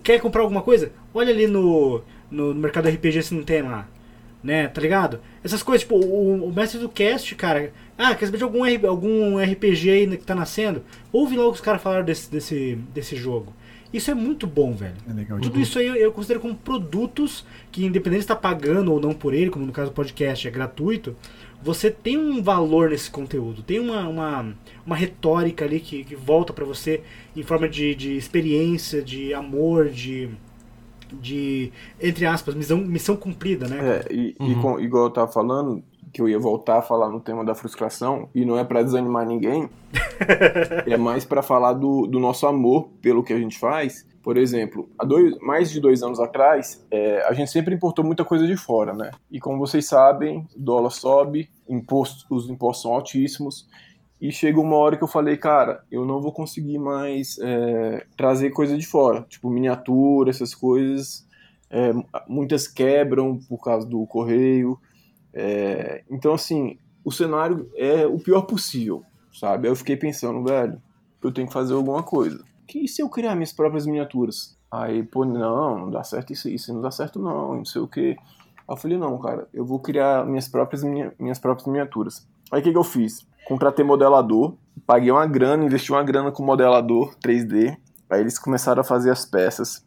Quer 0.03 0.21
comprar 0.21 0.43
alguma 0.43 0.63
coisa? 0.63 0.93
Olha 1.15 1.33
ali 1.33 1.47
no, 1.47 2.03
no, 2.31 2.55
mercado 2.55 2.89
RPG 2.89 3.23
se 3.23 3.35
não 3.35 3.43
tem 3.43 3.63
lá. 3.63 3.89
Né, 4.43 4.67
tá 4.67 4.81
ligado? 4.81 5.21
Essas 5.45 5.63
coisas, 5.63 5.83
tipo, 5.83 5.95
o, 5.95 6.47
o 6.49 6.53
mestre 6.53 6.81
do 6.81 6.89
cast, 6.89 7.33
cara. 7.37 7.73
Ah, 7.97 8.13
quer 8.13 8.27
saber 8.27 8.39
de 8.39 8.45
algum, 8.45 8.65
algum 8.89 9.39
RPG 9.39 9.89
aí 9.89 10.17
que 10.17 10.25
tá 10.25 10.35
nascendo? 10.35 10.83
Ouve 11.13 11.37
logo 11.37 11.53
os 11.53 11.61
caras 11.61 11.81
falaram 11.81 12.05
desse, 12.05 12.29
desse, 12.29 12.77
desse 12.93 13.15
jogo. 13.15 13.53
Isso 13.93 14.11
é 14.11 14.15
muito 14.15 14.47
bom, 14.47 14.73
velho. 14.73 14.95
É 15.09 15.13
legal 15.13 15.39
Tudo 15.39 15.61
isso 15.61 15.79
aí 15.79 15.87
eu- 15.87 15.95
eu 15.95 16.11
considero 16.11 16.41
como 16.41 16.55
produtos 16.55 17.45
que, 17.71 17.85
independente 17.85 18.21
de 18.21 18.25
estar 18.25 18.37
pagando 18.37 18.91
ou 18.93 18.99
não 18.99 19.13
por 19.13 19.35
ele, 19.35 19.51
como 19.51 19.67
no 19.67 19.73
caso 19.73 19.91
do 19.91 19.95
podcast 19.95 20.49
é 20.49 20.51
gratuito, 20.51 21.15
você 21.63 21.91
tem 21.91 22.19
um 22.19 22.43
valor 22.43 22.91
nesse 22.91 23.11
conteúdo, 23.11 23.63
tem 23.63 23.79
uma, 23.79 24.07
uma, 24.09 24.55
uma 24.85 24.97
retórica 24.97 25.65
ali 25.65 25.79
que, 25.81 26.05
que 26.05 26.17
volta 26.17 26.53
pra 26.53 26.65
você 26.65 27.03
em 27.37 27.43
forma 27.43 27.69
de, 27.69 27.95
de 27.95 28.17
experiência, 28.17 29.03
de 29.03 29.33
amor, 29.33 29.89
de, 29.89 30.29
de 31.13 31.71
entre 32.01 32.27
aspas, 32.27 32.55
missão, 32.55 32.79
missão 32.79 33.17
cumprida, 33.17 33.69
né? 33.69 34.03
É, 34.09 34.13
e, 34.13 34.35
e 34.41 34.55
Uhum. 34.55 34.61
com- 34.63 34.81
igual 34.81 35.05
eu 35.05 35.11
tava 35.11 35.31
falando, 35.31 35.83
que 36.13 36.21
eu 36.21 36.29
ia 36.29 36.39
voltar 36.39 36.79
a 36.79 36.83
falar 36.83 37.09
no 37.09 37.21
tema 37.21 37.45
da 37.45 37.55
frustração, 37.55 38.29
e 38.35 38.45
não 38.45 38.59
é 38.59 38.65
pra 38.65 38.83
desanimar 38.83 39.27
ninguém, 39.27 39.69
é 40.87 40.97
mais 40.97 41.25
pra 41.25 41.43
falar 41.43 41.73
do, 41.75 42.07
do 42.07 42.19
nosso 42.19 42.47
amor 42.47 42.89
pelo 43.01 43.23
que 43.23 43.33
a 43.33 43.39
gente 43.39 43.59
faz. 43.59 44.07
Por 44.23 44.37
exemplo, 44.37 44.89
há 44.99 45.05
dois, 45.05 45.37
mais 45.41 45.71
de 45.71 45.81
dois 45.81 46.03
anos 46.03 46.21
atrás, 46.21 46.87
é, 46.91 47.23
a 47.27 47.33
gente 47.33 47.51
sempre 47.51 47.75
importou 47.75 48.05
muita 48.05 48.25
coisa 48.25 48.47
de 48.47 48.57
fora, 48.57 48.95
né? 48.95 49.11
E 49.31 49.41
como 49.41 49.59
vocês 49.59 49.87
sabem, 49.87 50.47
o 50.55 50.61
dólar 50.61 50.91
sobe, 50.91 51.51
imposto, 51.69 52.25
os 52.31 52.49
impostos 52.49 52.83
são 52.83 52.95
altíssimos, 52.95 53.69
e 54.21 54.31
chega 54.31 54.61
uma 54.61 54.77
hora 54.77 54.97
que 54.97 55.03
eu 55.03 55.09
falei, 55.09 55.37
cara, 55.37 55.83
eu 55.91 56.05
não 56.05 56.21
vou 56.21 56.33
conseguir 56.33 56.79
mais 56.79 57.37
é, 57.41 58.07
trazer 58.17 58.51
coisa 58.51 58.79
de 58.79 58.87
fora, 58.87 59.23
tipo 59.29 59.51
miniatura, 59.51 60.31
essas 60.31 60.55
coisas. 60.55 61.27
É, 61.69 61.91
muitas 62.29 62.69
quebram 62.69 63.41
por 63.49 63.59
causa 63.59 63.85
do 63.85 64.07
correio. 64.07 64.79
É, 65.35 66.05
então, 66.09 66.35
assim, 66.35 66.79
o 67.05 67.11
cenário 67.11 67.69
é 67.75 68.07
o 68.07 68.21
pior 68.21 68.43
possível, 68.43 69.03
sabe? 69.33 69.67
Eu 69.67 69.75
fiquei 69.75 69.97
pensando, 69.97 70.45
velho, 70.45 70.81
eu 71.21 71.33
tenho 71.33 71.49
que 71.49 71.53
fazer 71.53 71.75
alguma 71.75 72.05
coisa. 72.05 72.45
Que 72.67 72.87
se 72.89 73.03
eu 73.03 73.09
criar 73.09 73.35
minhas 73.35 73.53
próprias 73.53 73.87
miniaturas? 73.87 74.57
Aí, 74.71 75.03
pô, 75.03 75.25
não, 75.25 75.79
não 75.79 75.91
dá 75.91 76.03
certo 76.03 76.33
isso, 76.33 76.49
isso 76.49 76.73
não 76.73 76.81
dá 76.81 76.91
certo 76.91 77.19
não, 77.19 77.57
não 77.57 77.65
sei 77.65 77.83
o 77.83 77.89
quê. 77.89 78.17
Aí 78.19 78.65
eu 78.69 78.77
falei, 78.77 78.97
não, 78.97 79.19
cara, 79.19 79.47
eu 79.53 79.65
vou 79.65 79.79
criar 79.79 80.25
minhas 80.25 80.49
próprias, 80.49 80.83
minha- 80.83 81.13
minhas 81.19 81.39
próprias 81.39 81.67
miniaturas. 81.67 82.27
Aí 82.51 82.61
o 82.61 82.63
que, 82.65 82.73
que 82.73 82.79
eu 82.79 82.85
fiz? 82.85 83.27
Contratei 83.47 83.85
modelador, 83.85 84.55
paguei 84.87 85.11
uma 85.11 85.27
grana, 85.27 85.65
investi 85.65 85.91
uma 85.93 86.03
grana 86.03 86.31
com 86.33 86.43
modelador 86.45 87.15
3D. 87.21 87.77
Aí 88.09 88.21
eles 88.21 88.39
começaram 88.39 88.81
a 88.81 88.85
fazer 88.85 89.11
as 89.11 89.27
peças. 89.27 89.85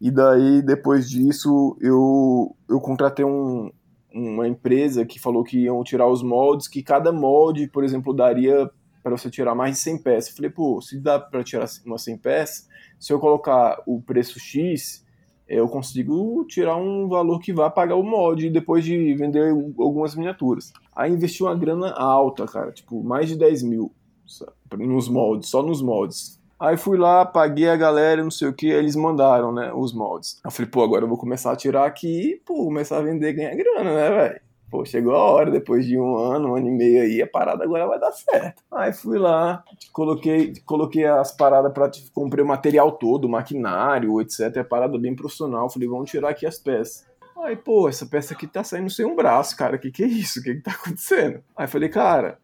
E 0.00 0.10
daí, 0.10 0.60
depois 0.62 1.08
disso, 1.08 1.76
eu, 1.80 2.54
eu 2.68 2.80
contratei 2.80 3.24
um, 3.24 3.70
uma 4.12 4.46
empresa 4.46 5.04
que 5.06 5.18
falou 5.18 5.42
que 5.42 5.58
iam 5.60 5.82
tirar 5.82 6.06
os 6.06 6.22
moldes, 6.22 6.68
que 6.68 6.82
cada 6.82 7.10
molde, 7.10 7.66
por 7.68 7.82
exemplo, 7.82 8.12
daria 8.12 8.70
para 9.04 9.16
você 9.18 9.30
tirar 9.30 9.54
mais 9.54 9.74
de 9.74 9.80
100 9.80 9.98
peças. 9.98 10.30
Eu 10.30 10.36
falei, 10.36 10.50
pô, 10.50 10.80
se 10.80 10.98
dá 10.98 11.20
para 11.20 11.44
tirar 11.44 11.66
umas 11.84 12.02
100 12.02 12.16
peças, 12.16 12.68
se 12.98 13.12
eu 13.12 13.20
colocar 13.20 13.82
o 13.86 14.00
preço 14.00 14.40
X, 14.40 15.04
eu 15.46 15.68
consigo 15.68 16.42
tirar 16.46 16.76
um 16.76 17.06
valor 17.06 17.38
que 17.38 17.52
vai 17.52 17.70
pagar 17.70 17.96
o 17.96 18.02
mod 18.02 18.48
depois 18.48 18.82
de 18.82 19.14
vender 19.14 19.50
algumas 19.78 20.14
miniaturas. 20.14 20.72
Aí 20.96 21.12
investi 21.12 21.42
uma 21.42 21.54
grana 21.54 21.92
alta, 21.92 22.46
cara, 22.46 22.72
tipo, 22.72 23.04
mais 23.04 23.28
de 23.28 23.36
10 23.36 23.62
mil 23.62 23.92
sabe? 24.26 24.86
nos 24.86 25.06
moldes, 25.06 25.50
só 25.50 25.62
nos 25.62 25.82
moldes. 25.82 26.40
Aí 26.58 26.78
fui 26.78 26.96
lá, 26.96 27.26
paguei 27.26 27.68
a 27.68 27.76
galera, 27.76 28.22
não 28.22 28.30
sei 28.30 28.48
o 28.48 28.54
que, 28.54 28.68
eles 28.68 28.96
mandaram, 28.96 29.52
né, 29.52 29.70
os 29.74 29.92
moldes. 29.92 30.40
Eu 30.42 30.50
falei, 30.50 30.70
pô, 30.70 30.82
agora 30.82 31.04
eu 31.04 31.08
vou 31.08 31.18
começar 31.18 31.52
a 31.52 31.56
tirar 31.56 31.84
aqui 31.84 32.32
e, 32.32 32.36
pô, 32.36 32.64
começar 32.64 32.96
a 32.96 33.02
vender 33.02 33.28
e 33.28 33.32
ganhar 33.34 33.54
grana, 33.54 33.94
né, 33.94 34.10
velho? 34.10 34.40
Pô, 34.74 34.84
chegou 34.84 35.14
a 35.14 35.22
hora, 35.22 35.52
depois 35.52 35.86
de 35.86 35.96
um 35.96 36.16
ano, 36.16 36.48
um 36.48 36.56
ano 36.56 36.66
e 36.66 36.70
meio 36.72 37.00
aí, 37.00 37.22
a 37.22 37.28
parada 37.28 37.62
agora 37.62 37.86
vai 37.86 37.96
dar 37.96 38.10
certo. 38.10 38.60
Aí 38.72 38.92
fui 38.92 39.20
lá, 39.20 39.62
coloquei, 39.92 40.52
coloquei 40.66 41.04
as 41.04 41.30
paradas 41.30 41.72
para 41.72 41.88
comprei 42.12 42.44
o 42.44 42.48
material 42.48 42.90
todo, 42.90 43.28
maquinário, 43.28 44.20
etc. 44.20 44.56
A 44.56 44.64
parada 44.64 44.98
bem 44.98 45.14
profissional. 45.14 45.70
Falei, 45.70 45.86
vamos 45.86 46.10
tirar 46.10 46.30
aqui 46.30 46.44
as 46.44 46.58
peças. 46.58 47.06
Aí, 47.44 47.56
pô, 47.56 47.88
essa 47.88 48.06
peça 48.06 48.32
aqui 48.32 48.46
tá 48.46 48.64
saindo 48.64 48.88
sem 48.88 49.04
um 49.04 49.14
braço, 49.14 49.54
cara. 49.54 49.76
Que 49.76 49.90
que 49.90 50.02
é 50.02 50.06
isso? 50.06 50.40
O 50.40 50.42
que 50.42 50.54
que 50.54 50.60
tá 50.62 50.72
acontecendo? 50.72 51.42
Aí 51.54 51.66
falei, 51.66 51.90
cara, 51.90 52.38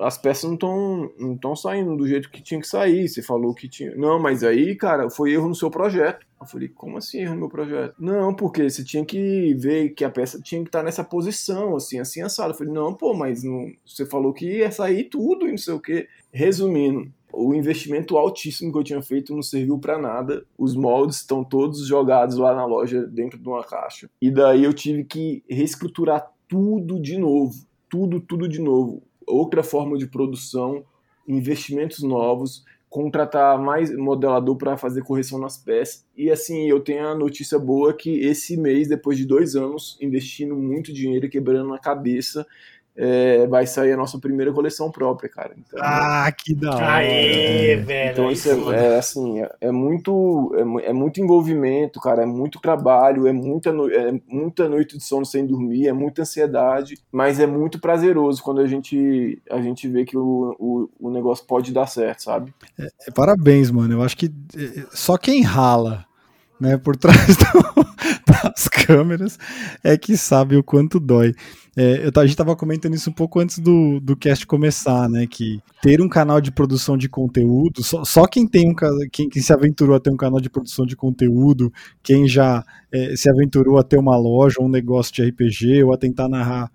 as 0.00 0.16
peças 0.16 0.44
não 0.44 0.54
estão 0.54 1.12
não 1.18 1.36
tão 1.36 1.54
saindo 1.54 1.94
do 1.94 2.08
jeito 2.08 2.30
que 2.30 2.42
tinha 2.42 2.58
que 2.58 2.66
sair. 2.66 3.08
Você 3.08 3.22
falou 3.22 3.54
que 3.54 3.68
tinha. 3.68 3.94
Não, 3.94 4.18
mas 4.18 4.42
aí, 4.42 4.74
cara, 4.74 5.10
foi 5.10 5.32
erro 5.32 5.48
no 5.48 5.54
seu 5.54 5.70
projeto. 5.70 6.26
Eu 6.40 6.46
falei, 6.46 6.68
como 6.68 6.96
assim 6.96 7.18
erro 7.18 7.34
no 7.34 7.40
meu 7.40 7.48
projeto? 7.48 7.94
Não, 7.98 8.32
porque 8.32 8.70
você 8.70 8.82
tinha 8.82 9.04
que 9.04 9.54
ver 9.54 9.90
que 9.90 10.04
a 10.04 10.10
peça 10.10 10.40
tinha 10.40 10.62
que 10.62 10.68
estar 10.68 10.78
tá 10.78 10.84
nessa 10.84 11.04
posição, 11.04 11.76
assim, 11.76 11.98
assim, 11.98 12.22
assado. 12.22 12.52
Eu 12.52 12.56
falei, 12.56 12.72
não, 12.72 12.94
pô, 12.94 13.12
mas 13.12 13.42
não... 13.42 13.70
você 13.84 14.06
falou 14.06 14.32
que 14.32 14.58
ia 14.58 14.70
sair 14.70 15.04
tudo 15.04 15.46
e 15.46 15.50
não 15.50 15.58
sei 15.58 15.74
o 15.74 15.80
quê. 15.80 16.08
Resumindo, 16.32 17.12
o 17.32 17.54
investimento 17.54 18.16
altíssimo 18.16 18.72
que 18.72 18.78
eu 18.78 18.84
tinha 18.84 19.02
feito 19.02 19.34
não 19.34 19.42
serviu 19.42 19.78
para 19.78 19.98
nada. 19.98 20.44
Os 20.56 20.74
moldes 20.74 21.18
estão 21.18 21.44
todos 21.44 21.86
jogados 21.86 22.36
lá 22.36 22.54
na 22.54 22.64
loja 22.64 23.06
dentro 23.06 23.38
de 23.38 23.48
uma 23.48 23.62
caixa. 23.62 24.10
E 24.20 24.30
daí 24.30 24.64
eu 24.64 24.72
tive 24.72 25.04
que 25.04 25.42
reestruturar 25.48 26.30
tudo 26.48 27.00
de 27.00 27.18
novo, 27.18 27.54
tudo, 27.88 28.20
tudo 28.20 28.48
de 28.48 28.60
novo. 28.60 29.02
Outra 29.26 29.62
forma 29.62 29.98
de 29.98 30.06
produção, 30.06 30.84
investimentos 31.26 32.02
novos, 32.02 32.64
contratar 32.88 33.58
mais 33.58 33.94
modelador 33.94 34.56
para 34.56 34.76
fazer 34.76 35.02
correção 35.02 35.38
nas 35.38 35.58
peças. 35.58 36.06
E 36.16 36.30
assim, 36.30 36.68
eu 36.68 36.80
tenho 36.80 37.06
a 37.06 37.14
notícia 37.14 37.58
boa 37.58 37.92
que 37.92 38.20
esse 38.20 38.56
mês, 38.56 38.88
depois 38.88 39.18
de 39.18 39.26
dois 39.26 39.54
anos 39.54 39.98
investindo 40.00 40.56
muito 40.56 40.92
dinheiro 40.92 41.28
quebrando 41.28 41.74
a 41.74 41.78
cabeça, 41.78 42.46
é, 43.00 43.46
vai 43.46 43.64
sair 43.64 43.92
a 43.92 43.96
nossa 43.96 44.18
primeira 44.18 44.52
coleção 44.52 44.90
própria, 44.90 45.30
cara. 45.30 45.52
Então, 45.56 45.78
ah, 45.80 46.30
que 46.36 46.52
da 46.52 46.74
hora! 46.74 46.94
Aê, 46.94 47.76
velho! 47.76 48.10
Então 48.10 48.28
isso 48.28 48.50
é, 48.50 48.74
é, 48.74 48.98
assim, 48.98 49.40
é, 49.40 49.50
é 49.60 49.70
muito, 49.70 50.52
é, 50.56 50.88
é, 50.88 50.92
muito 50.92 51.20
envolvimento, 51.20 52.00
cara, 52.00 52.24
é 52.24 52.26
muito 52.26 52.60
trabalho, 52.60 53.28
é 53.28 53.32
muita, 53.32 53.72
no, 53.72 53.88
é 53.88 54.20
muita 54.26 54.68
noite 54.68 54.98
de 54.98 55.04
sono 55.04 55.24
sem 55.24 55.46
dormir, 55.46 55.86
é 55.86 55.92
muita 55.92 56.22
ansiedade, 56.22 56.98
mas 57.12 57.38
é 57.38 57.46
muito 57.46 57.80
prazeroso 57.80 58.42
quando 58.42 58.60
a 58.60 58.66
gente, 58.66 59.40
a 59.48 59.60
gente 59.60 59.86
vê 59.86 60.04
que 60.04 60.18
o, 60.18 60.56
o, 60.58 60.90
o 60.98 61.10
negócio 61.10 61.46
pode 61.46 61.72
dar 61.72 61.86
certo, 61.86 62.24
sabe? 62.24 62.52
É, 62.76 62.88
é, 63.06 63.10
parabéns, 63.12 63.70
mano. 63.70 63.94
Eu 63.94 64.02
acho 64.02 64.16
que 64.16 64.26
é, 64.26 64.86
só 64.90 65.16
quem 65.16 65.42
rala 65.42 66.04
né, 66.60 66.76
por 66.76 66.96
trás 66.96 67.36
do, 67.38 67.86
das 68.26 68.66
câmeras 68.66 69.38
é 69.84 69.96
que 69.96 70.16
sabe 70.16 70.56
o 70.56 70.64
quanto 70.64 70.98
dói. 70.98 71.32
É, 71.80 72.04
eu, 72.04 72.10
a 72.16 72.22
gente 72.22 72.30
estava 72.30 72.56
comentando 72.56 72.94
isso 72.94 73.08
um 73.08 73.12
pouco 73.12 73.38
antes 73.38 73.60
do, 73.60 74.00
do 74.00 74.16
cast 74.16 74.44
começar, 74.44 75.08
né? 75.08 75.28
Que 75.28 75.60
ter 75.80 76.00
um 76.00 76.08
canal 76.08 76.40
de 76.40 76.50
produção 76.50 76.96
de 76.96 77.08
conteúdo, 77.08 77.84
só, 77.84 78.04
só 78.04 78.26
quem 78.26 78.48
tem 78.48 78.68
um 78.68 78.74
quem, 79.12 79.28
quem, 79.28 79.40
se 79.40 79.52
aventurou 79.52 79.94
a 79.94 80.00
ter 80.00 80.10
um 80.10 80.16
canal 80.16 80.40
de 80.40 80.50
produção 80.50 80.84
de 80.84 80.96
conteúdo, 80.96 81.72
quem 82.02 82.26
já 82.26 82.64
é, 82.92 83.14
se 83.14 83.30
aventurou 83.30 83.78
a 83.78 83.84
ter 83.84 83.96
uma 83.96 84.16
loja, 84.16 84.56
um 84.60 84.68
negócio 84.68 85.14
de 85.14 85.22
RPG, 85.22 85.84
ou 85.84 85.94
a 85.94 85.96
tentar 85.96 86.28
narrar 86.28 86.68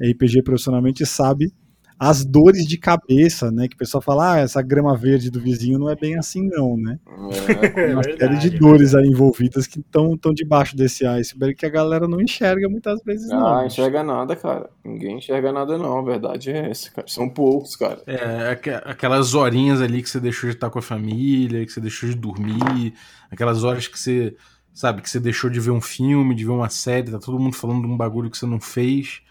RPG 0.00 0.44
profissionalmente, 0.44 1.04
sabe 1.04 1.52
as 1.98 2.24
dores 2.24 2.66
de 2.66 2.76
cabeça, 2.76 3.50
né? 3.50 3.68
Que 3.68 3.74
o 3.74 3.78
pessoal 3.78 4.02
fala, 4.02 4.34
ah, 4.34 4.38
essa 4.38 4.60
grama 4.60 4.96
verde 4.96 5.30
do 5.30 5.40
vizinho 5.40 5.78
não 5.78 5.88
é 5.88 5.94
bem 5.94 6.18
assim, 6.18 6.48
não, 6.48 6.76
né? 6.76 6.98
É, 7.06 7.92
uma 7.92 8.02
verdade, 8.02 8.18
série 8.18 8.36
de 8.38 8.58
dores 8.58 8.94
aí 8.94 9.06
envolvidas 9.06 9.66
que 9.66 9.78
estão 9.78 10.16
tão 10.16 10.32
debaixo 10.32 10.76
desse 10.76 11.06
iceberg 11.06 11.54
que 11.54 11.66
a 11.66 11.70
galera 11.70 12.08
não 12.08 12.20
enxerga 12.20 12.68
muitas 12.68 13.02
vezes, 13.02 13.30
ah, 13.30 13.36
não. 13.36 13.58
Ah, 13.58 13.66
enxerga 13.66 14.02
nada, 14.02 14.34
cara. 14.34 14.68
Ninguém 14.84 15.18
enxerga 15.18 15.52
nada, 15.52 15.78
não. 15.78 15.98
A 15.98 16.02
verdade 16.02 16.50
é 16.50 16.70
essa, 16.70 16.90
cara. 16.90 17.06
São 17.06 17.28
poucos, 17.28 17.76
cara. 17.76 18.02
É, 18.06 18.58
aquelas 18.84 19.34
horinhas 19.34 19.80
ali 19.80 20.02
que 20.02 20.10
você 20.10 20.20
deixou 20.20 20.50
de 20.50 20.56
estar 20.56 20.70
com 20.70 20.78
a 20.78 20.82
família, 20.82 21.64
que 21.64 21.72
você 21.72 21.80
deixou 21.80 22.08
de 22.08 22.16
dormir, 22.16 22.94
aquelas 23.30 23.62
horas 23.62 23.86
que 23.86 23.98
você, 23.98 24.34
sabe, 24.72 25.00
que 25.00 25.08
você 25.08 25.20
deixou 25.20 25.48
de 25.48 25.60
ver 25.60 25.70
um 25.70 25.80
filme, 25.80 26.34
de 26.34 26.44
ver 26.44 26.52
uma 26.52 26.68
série, 26.68 27.10
tá 27.10 27.18
todo 27.18 27.38
mundo 27.38 27.54
falando 27.54 27.82
de 27.82 27.86
um 27.86 27.96
bagulho 27.96 28.30
que 28.30 28.36
você 28.36 28.46
não 28.46 28.60
fez. 28.60 29.22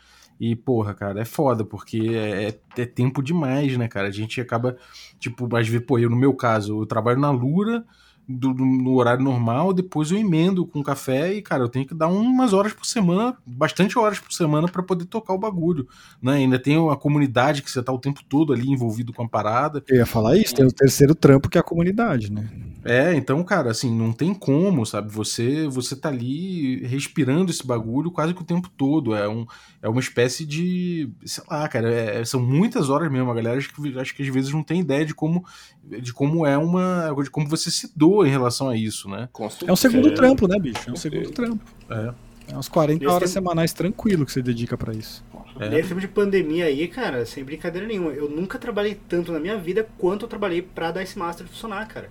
E, 0.46 0.58
porra, 0.58 0.94
cara, 0.94 1.22
é 1.22 1.26
foda, 1.26 1.64
porque 1.64 2.00
é, 2.14 2.50
é, 2.50 2.82
é 2.82 2.86
tempo 2.86 3.24
demais, 3.24 3.78
né, 3.78 3.88
cara? 3.88 4.10
A 4.10 4.12
gente 4.12 4.42
acaba, 4.42 4.76
tipo, 5.18 5.46
às 5.56 5.70
vezes, 5.70 5.86
pô, 5.88 5.98
eu 5.98 6.10
no 6.10 6.18
meu 6.18 6.34
caso, 6.34 6.82
eu 6.82 6.86
trabalho 6.86 7.18
na 7.18 7.32
Lura, 7.32 7.86
do, 8.28 8.54
do, 8.54 8.66
no 8.66 8.96
horário 8.96 9.24
normal, 9.24 9.74
depois 9.74 10.12
eu 10.12 10.18
emendo 10.18 10.66
com 10.66 10.82
café 10.82 11.34
e, 11.34 11.42
cara, 11.42 11.64
eu 11.64 11.70
tenho 11.70 11.86
que 11.86 11.94
dar 11.94 12.08
umas 12.08 12.54
horas 12.54 12.74
por 12.74 12.86
semana, 12.86 13.36
bastante 13.46 13.98
horas 13.98 14.20
por 14.20 14.32
semana 14.32 14.68
para 14.68 14.84
poder 14.84 15.06
tocar 15.06 15.34
o 15.34 15.38
bagulho, 15.38 15.88
né? 16.22 16.34
Ainda 16.34 16.60
tem 16.60 16.76
a 16.90 16.96
comunidade 16.96 17.62
que 17.62 17.72
você 17.72 17.82
tá 17.82 17.92
o 17.92 18.00
tempo 18.00 18.22
todo 18.28 18.54
ali 18.54 18.70
envolvido 18.70 19.14
com 19.14 19.24
a 19.24 19.30
parada. 19.30 19.84
Eu 19.88 19.98
ia 19.98 20.06
falar 20.06 20.38
isso, 20.38 20.56
tem 20.56 20.66
o 20.66 20.72
terceiro 20.72 21.16
trampo 21.16 21.50
que 21.50 21.58
é 21.58 21.62
a 21.62 21.64
comunidade, 21.64 22.32
né? 22.32 22.50
É, 22.86 23.16
então, 23.16 23.42
cara, 23.44 23.72
assim, 23.72 23.96
não 23.96 24.12
tem 24.12 24.34
como, 24.34 24.86
sabe? 24.86 25.10
Você 25.14 25.68
você 25.68 25.96
tá 25.96 26.10
ali 26.10 26.86
respirando 26.86 27.50
esse 27.50 27.66
bagulho 27.66 28.12
quase 28.12 28.34
que 28.34 28.42
o 28.42 28.46
tempo 28.46 28.70
todo. 28.78 29.16
É, 29.16 29.28
um, 29.28 29.46
é 29.82 29.88
uma 29.88 30.02
espécie 30.02 30.46
de. 30.46 31.10
Sei 31.26 31.44
lá, 31.50 31.68
cara, 31.70 31.90
é, 31.90 32.26
são 32.26 32.42
muitas 32.42 32.90
horas 32.90 33.10
mesmo. 33.10 33.32
A 33.32 33.34
galera 33.34 33.58
acho 33.58 33.74
que, 33.74 33.98
acho 33.98 34.14
que 34.14 34.24
às 34.24 34.28
vezes 34.28 34.52
não 34.52 34.64
tem 34.64 34.82
ideia 34.82 35.06
de 35.06 35.14
como, 35.14 35.46
de 36.02 36.14
como 36.14 36.46
é 36.46 36.58
uma. 36.58 37.16
de 37.24 37.30
como 37.30 37.48
você 37.48 37.72
se 37.72 37.90
doa 37.96 38.13
em 38.26 38.30
relação 38.30 38.70
a 38.70 38.76
isso, 38.76 39.10
né? 39.10 39.30
É 39.66 39.72
um 39.72 39.76
segundo 39.76 40.10
é. 40.10 40.12
trampo, 40.12 40.48
né, 40.48 40.60
bicho? 40.60 40.90
É 40.90 40.92
um 40.92 40.96
segundo 40.96 41.32
trampo. 41.32 41.64
É. 41.90 42.14
É 42.46 42.58
uns 42.58 42.68
40 42.68 43.06
horas 43.08 43.32
tempo... 43.32 43.46
semanais 43.46 43.72
tranquilo 43.72 44.26
que 44.26 44.32
você 44.32 44.42
dedica 44.42 44.78
para 44.78 44.94
isso. 44.94 45.24
É. 45.60 45.70
Nesse 45.70 45.90
tempo 45.90 46.02
de 46.02 46.08
pandemia 46.08 46.66
aí, 46.66 46.88
cara, 46.88 47.26
sem 47.26 47.44
brincadeira 47.44 47.88
nenhuma, 47.88 48.12
eu 48.12 48.30
nunca 48.30 48.60
trabalhei 48.60 49.00
tanto 49.08 49.32
na 49.32 49.40
minha 49.40 49.58
vida 49.58 49.88
quanto 49.98 50.26
eu 50.26 50.30
trabalhei 50.30 50.62
pra 50.62 50.92
dar 50.92 51.02
esse 51.02 51.18
Master 51.18 51.48
funcionar, 51.48 51.88
cara 51.88 52.10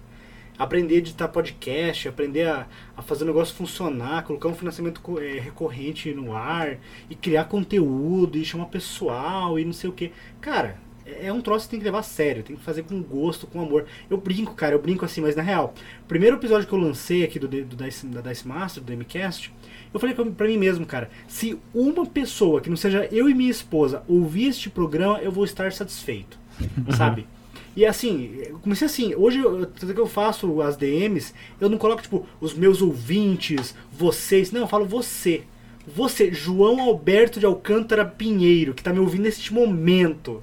aprender 0.59 0.97
a 0.97 0.99
editar 0.99 1.29
podcast, 1.29 2.09
aprender 2.09 2.47
a, 2.47 2.67
a 2.97 3.03
fazer 3.03 3.25
o 3.25 3.27
negócio 3.27 3.55
funcionar, 3.55 4.25
colocar 4.25 4.49
um 4.49 4.55
financiamento 4.55 5.01
é, 5.19 5.39
recorrente 5.39 6.13
no 6.15 6.35
ar, 6.35 6.79
e 7.09 7.15
criar 7.15 7.45
conteúdo, 7.45 8.39
e 8.39 8.45
chamar 8.45 8.67
pessoal, 8.67 9.59
e 9.59 9.65
não 9.65 9.73
sei 9.73 9.91
o 9.91 9.93
que. 9.93 10.13
Cara, 10.41 10.79
é, 11.07 11.27
é 11.27 11.33
um 11.33 11.41
troço 11.41 11.67
que 11.67 11.71
tem 11.73 11.81
que 11.81 11.85
levar 11.85 12.01
a 12.01 12.03
sério, 12.03 12.43
tem 12.43 12.57
que 12.57 12.63
fazer 12.63 12.83
com 12.83 13.01
gosto, 13.03 13.47
com 13.47 13.61
amor. 13.61 13.87
Eu 14.11 14.17
brinco, 14.17 14.55
cara, 14.55 14.75
eu 14.75 14.79
brinco 14.79 15.05
assim, 15.05 15.21
mas 15.21 15.37
na 15.37 15.43
real, 15.43 15.75
primeiro 16.09 16.37
episódio 16.37 16.67
que 16.67 16.73
eu 16.73 16.79
lancei 16.79 17.25
aqui 17.25 17.39
do, 17.39 17.49
do 17.49 17.77
Dice, 17.77 18.07
da 18.07 18.21
Dice 18.21 18.47
Master, 18.47 18.83
do 18.83 18.93
MCast, 18.93 19.53
eu 19.93 20.01
falei 20.01 20.15
pra, 20.15 20.25
pra, 20.25 20.47
mim 20.47 20.57
mesmo, 20.57 20.87
cara, 20.87 21.11
se 21.29 21.59
uma 21.75 22.07
pessoa 22.07 22.61
que 22.61 22.71
não 22.71 22.77
seja 22.77 23.09
eu 23.13 23.29
e 23.29 23.35
minha 23.35 23.51
esposa 23.51 24.03
ouvir 24.09 24.49
este 24.49 24.71
programa, 24.71 25.19
eu 25.21 25.31
vou 25.31 25.45
estar 25.45 25.73
satisfeito, 25.73 26.39
sabe? 26.97 27.27
E 27.75 27.87
assim, 27.87 28.31
eu 28.47 28.59
comecei 28.59 28.87
assim, 28.87 29.15
hoje 29.15 29.41
tudo 29.79 29.95
que 29.95 30.01
eu 30.01 30.07
faço 30.07 30.61
as 30.61 30.77
DMs, 30.77 31.33
eu 31.59 31.71
não 31.71 31.79
coloco 31.79 32.03
tipo 32.03 32.27
os 32.41 32.53
meus 32.53 32.83
ouvintes, 32.83 33.75
vocês, 33.91 34.53
não, 34.53 34.63
eu 34.63 34.69
falo 34.69 34.85
você. 34.85 35.43
Você, 35.87 36.33
João 36.33 36.81
Alberto 36.81 37.41
de 37.41 37.47
Alcântara 37.47 38.05
Pinheiro, 38.05 38.73
que 38.73 38.83
tá 38.83 38.93
me 38.93 39.01
ouvindo 39.01 39.23
neste 39.23 39.53
momento. 39.53 40.43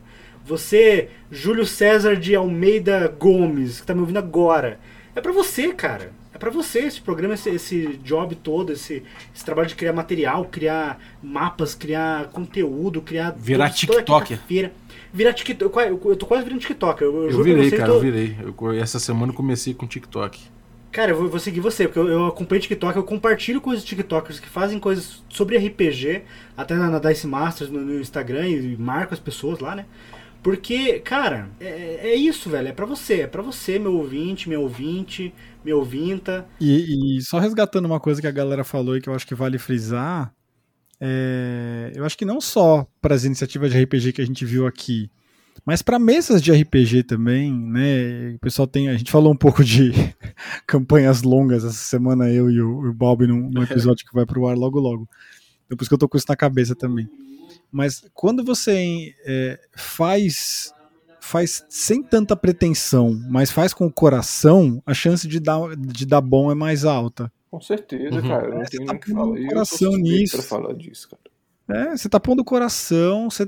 Você, 0.50 1.10
Júlio 1.32 1.64
César 1.64 2.16
de 2.16 2.36
Almeida 2.36 3.08
Gomes, 3.08 3.80
que 3.80 3.86
tá 3.86 3.94
me 3.94 4.02
ouvindo 4.02 4.18
agora. 4.18 4.80
É 5.16 5.22
para 5.22 5.32
você, 5.32 5.72
cara. 5.74 6.12
É 6.34 6.40
para 6.40 6.50
você 6.50 6.80
esse 6.80 7.00
programa, 7.00 7.36
esse, 7.36 7.52
esse 7.52 8.00
job 8.04 8.34
todo, 8.34 8.74
esse, 8.74 9.04
esse, 9.34 9.46
trabalho 9.46 9.68
de 9.68 9.76
criar 9.76 9.94
material, 9.94 10.46
criar 10.46 11.00
mapas, 11.22 11.76
criar 11.76 12.30
conteúdo, 12.30 13.00
criar. 13.00 13.36
Virar 13.38 13.70
TikToker 13.70 14.40
virar 15.14 15.34
TikTok. 15.34 15.78
Eu, 15.78 16.02
eu 16.06 16.16
tô 16.16 16.26
quase 16.26 16.44
virando 16.44 16.62
TikTok. 16.62 17.02
Eu, 17.02 17.24
eu, 17.24 17.32
eu 17.32 17.44
virei, 17.44 17.72
cara, 17.72 17.86
tô... 17.86 17.96
eu 17.96 18.02
virei. 18.02 18.36
Eu, 18.42 18.72
essa 18.74 19.00
semana 19.00 19.32
eu 19.32 19.36
comecei 19.36 19.74
com 19.74 19.86
TikTok. 19.86 20.40
Cara, 20.92 21.12
eu 21.12 21.16
vou, 21.16 21.30
vou 21.30 21.40
seguir 21.40 21.60
você, 21.60 21.88
porque 21.88 22.00
eu, 22.00 22.08
eu 22.08 22.26
acompanho 22.26 22.62
TikTok, 22.62 22.98
eu 22.98 23.04
compartilho 23.04 23.62
com 23.62 23.70
os 23.70 23.84
TikTokers 23.84 24.40
que 24.40 24.50
fazem 24.50 24.80
coisas 24.80 25.24
sobre 25.30 25.58
RPG, 25.58 26.24
até 26.58 26.74
na, 26.74 26.90
na 26.90 26.98
Dice 26.98 27.28
Masters 27.28 27.70
no, 27.70 27.82
no 27.82 28.00
Instagram 28.00 28.48
e 28.48 28.76
marco 28.76 29.14
as 29.14 29.20
pessoas 29.20 29.60
lá, 29.60 29.76
né? 29.76 29.86
Porque, 30.41 30.99
cara, 30.99 31.49
é, 31.60 32.11
é, 32.11 32.16
isso, 32.16 32.49
velho. 32.49 32.70
É 32.70 32.72
para 32.72 32.86
você. 32.86 33.22
É 33.22 33.28
para 33.28 33.41
você, 33.41 33.78
meu 33.78 33.95
ouvinte, 33.95 34.48
meu 34.48 34.61
ouvinte, 34.61 35.34
meu 35.64 35.80
ouvinta. 35.80 36.48
E, 36.60 37.18
e, 37.18 37.22
só 37.22 37.40
resgatando 37.40 37.86
uma 37.86 37.99
coisa 37.99 38.22
que 38.22 38.28
a 38.28 38.32
galera 38.32 38.64
falou 38.64 38.95
e 38.95 39.02
que 39.02 39.10
eu 39.10 39.14
acho 39.14 39.28
que 39.28 39.36
vale 39.36 39.57
frisar. 39.57 40.34
É, 41.02 41.91
eu 41.95 42.06
acho 42.06 42.18
que 42.18 42.26
não 42.26 42.41
só 42.41 42.88
para 43.02 43.16
as 43.16 43.24
iniciativas 43.24 43.72
de 43.72 43.82
RPG 43.82 44.14
que 44.14 44.22
a 44.22 44.26
gente 44.26 44.44
viu 44.44 44.68
aqui, 44.68 45.10
Mas 45.66 45.82
para 45.82 45.99
mesas 45.99 46.41
de 46.41 46.52
RPG 46.52 47.03
também, 47.03 47.53
né? 47.53 48.36
O 48.36 48.40
pessoal 48.40 48.68
tem. 48.68 48.90
A 48.90 48.98
gente 48.98 49.11
falou 49.11 49.34
um 49.34 49.38
pouco 49.38 49.64
de 49.64 49.91
campanhas 50.66 51.22
longas 51.22 51.66
essa 51.66 51.74
semana, 51.74 52.30
eu 52.30 52.49
e 52.49 52.61
o, 52.61 52.90
o 52.90 52.94
Bob, 52.94 53.28
num, 53.28 53.49
num 53.49 53.64
episódio 53.64 54.06
que 54.06 54.14
vai 54.14 54.26
pro 54.26 54.48
ar 54.48 54.57
logo 54.57 54.80
logo. 54.80 55.07
Então 55.66 55.78
por 55.78 55.84
isso 55.84 55.90
que 55.90 55.94
eu 55.94 55.99
tô 55.99 56.07
com 56.07 56.18
isso 56.18 56.26
na 56.30 56.36
cabeça 56.36 56.76
também. 56.76 57.10
Mas 57.72 58.04
quando 58.14 58.44
você 58.44 59.14
é, 59.26 59.60
faz 59.76 60.74
faz 61.22 61.64
sem 61.70 62.02
tanta 62.02 62.36
pretensão, 62.36 63.20
mas 63.30 63.52
faz 63.52 63.72
com 63.74 63.86
o 63.86 63.91
coração, 63.91 64.82
a 64.86 64.94
chance 64.96 65.28
de 65.28 65.40
dar, 65.40 65.76
de 65.76 66.04
dar 66.06 66.22
bom 66.22 66.52
é 66.52 66.56
mais 66.56 66.86
alta. 66.86 67.32
Com 67.52 67.62
certeza, 67.62 68.16
Uhum. 68.16 68.28
cara. 68.28 68.48
Eu 68.48 68.56
não 68.56 68.62
É, 68.62 68.66
tenho 68.66 68.82
você 68.82 68.86
tá 68.86 68.94
nem 68.94 68.96
o 68.96 69.00
que 69.00 69.12
falar. 69.12 69.38
Eu 69.38 69.44
tô 69.44 69.48
coração 69.50 69.91
nisso. 69.98 70.38
pra 70.38 70.44
falar 70.46 70.74
disso, 70.74 71.08
cara. 71.10 71.22
É, 71.72 71.96
você 71.96 72.10
tá 72.10 72.20
pondo 72.20 72.40
o 72.40 72.44
coração. 72.46 73.30
você- 73.30 73.48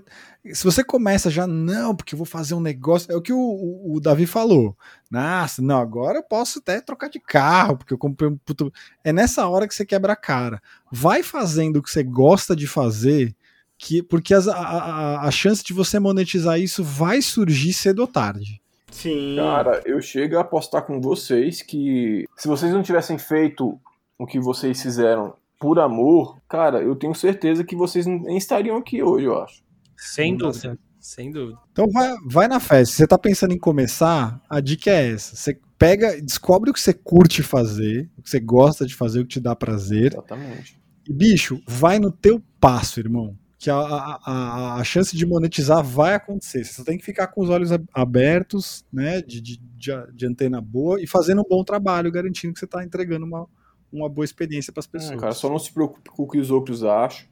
se 0.53 0.63
você 0.63 0.83
começa 0.83 1.27
já, 1.31 1.47
não, 1.47 1.95
porque 1.95 2.13
eu 2.13 2.17
vou 2.17 2.25
fazer 2.25 2.53
um 2.53 2.59
negócio. 2.59 3.11
É 3.11 3.15
o 3.15 3.21
que 3.21 3.33
o, 3.33 3.39
o- 3.39 3.95
o 3.95 3.99
Davi 3.99 4.27
falou. 4.27 4.77
Nossa, 5.09 5.59
não, 5.59 5.79
agora 5.79 6.19
eu 6.19 6.23
posso 6.23 6.59
até 6.59 6.79
trocar 6.81 7.09
de 7.09 7.19
carro, 7.19 7.77
porque 7.77 7.91
eu 7.93 7.97
comprei 7.97 8.29
um 8.29 8.37
puto. 8.37 8.71
É 9.03 9.11
nessa 9.11 9.47
hora 9.47 9.67
que 9.67 9.73
você 9.73 9.83
quebra 9.85 10.13
a 10.13 10.15
cara. 10.15 10.61
Vai 10.91 11.23
fazendo 11.23 11.77
o 11.77 11.81
que 11.81 11.89
você 11.89 12.03
gosta 12.03 12.55
de 12.55 12.67
fazer, 12.67 13.35
que, 13.81 14.03
porque 14.03 14.33
as- 14.33 14.47
a, 14.47 14.55
a, 14.55 15.27
a 15.27 15.31
chance 15.31 15.63
de 15.63 15.73
você 15.73 15.99
monetizar 15.99 16.59
isso 16.59 16.83
vai 16.83 17.19
surgir 17.21 17.73
cedo 17.73 17.99
ou 17.99 18.07
tarde. 18.07 18.61
Sim. 18.91 19.35
Cara, 19.37 19.81
eu 19.85 19.99
chego 20.01 20.37
a 20.37 20.41
apostar 20.41 20.83
com 20.85 21.01
vocês 21.01 21.61
que 21.61 22.25
se 22.37 22.47
vocês 22.47 22.71
não 22.71 22.83
tivessem 22.83 23.17
feito 23.17 23.79
o 24.19 24.27
que 24.27 24.39
vocês 24.39 24.81
fizeram 24.81 25.33
por 25.59 25.79
amor, 25.79 26.37
cara, 26.47 26.81
eu 26.81 26.95
tenho 26.95 27.15
certeza 27.15 27.63
que 27.63 27.75
vocês 27.75 28.05
nem 28.05 28.37
estariam 28.37 28.77
aqui 28.77 29.01
hoje, 29.01 29.25
eu 29.25 29.41
acho. 29.41 29.63
Sem 29.97 30.31
Não 30.33 30.49
dúvida. 30.51 30.77
Sem 30.99 31.31
dúvida. 31.31 31.57
Então 31.71 31.87
vai, 31.91 32.13
vai 32.27 32.47
na 32.47 32.59
festa. 32.59 32.85
Se 32.91 32.97
você 32.97 33.07
tá 33.07 33.17
pensando 33.17 33.53
em 33.53 33.57
começar, 33.59 34.39
a 34.47 34.59
dica 34.59 34.91
é 34.91 35.13
essa. 35.13 35.35
Você 35.35 35.57
pega, 35.79 36.21
descobre 36.21 36.69
o 36.69 36.73
que 36.73 36.79
você 36.79 36.93
curte 36.93 37.41
fazer, 37.41 38.07
o 38.17 38.21
que 38.21 38.29
você 38.29 38.39
gosta 38.39 38.85
de 38.85 38.93
fazer, 38.93 39.19
o 39.21 39.23
que 39.23 39.33
te 39.33 39.39
dá 39.39 39.55
prazer. 39.55 40.11
Exatamente. 40.13 40.77
E, 41.07 41.13
bicho, 41.13 41.59
vai 41.67 41.97
no 41.97 42.11
teu 42.11 42.39
passo, 42.59 42.99
irmão. 42.99 43.35
Que 43.61 43.69
a, 43.69 43.77
a, 43.77 44.75
a, 44.79 44.83
chance 44.83 45.15
de 45.15 45.23
monetizar 45.23 45.83
vai 45.83 46.15
acontecer. 46.15 46.63
Você 46.63 46.83
tem 46.83 46.97
que 46.97 47.05
ficar 47.05 47.27
com 47.27 47.43
os 47.43 47.49
olhos 47.51 47.71
ab- 47.71 47.87
abertos, 47.93 48.83
né? 48.91 49.21
De, 49.21 49.39
de, 49.39 49.61
de, 49.77 50.25
antena 50.25 50.59
boa 50.59 50.99
e 50.99 51.05
fazendo 51.05 51.41
um 51.41 51.47
bom 51.47 51.63
trabalho, 51.63 52.11
garantindo 52.11 52.55
que 52.55 52.59
você 52.59 52.65
tá 52.65 52.83
entregando 52.83 53.23
uma, 53.23 53.47
uma 53.93 54.09
boa 54.09 54.25
experiência 54.25 54.73
para 54.73 54.79
as 54.79 54.87
É, 54.87 54.89
pessoas. 54.89 55.21
cara, 55.21 55.33
só 55.33 55.47
não 55.47 55.59
se 55.59 55.71
preocupe 55.71 56.09
com 56.09 56.23
o 56.23 56.27
que 56.27 56.39
os 56.39 56.49
outros 56.49 56.83
acham. 56.83 57.27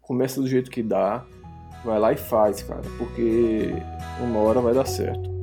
Começa 0.00 0.40
do 0.40 0.48
jeito 0.48 0.72
que 0.72 0.82
dá. 0.82 1.24
Vai 1.84 2.00
lá 2.00 2.12
e 2.12 2.16
faz, 2.16 2.64
cara, 2.64 2.82
porque 2.98 3.72
uma 4.20 4.40
hora 4.40 4.60
vai 4.60 4.74
dar 4.74 4.86
certo. 4.86 5.39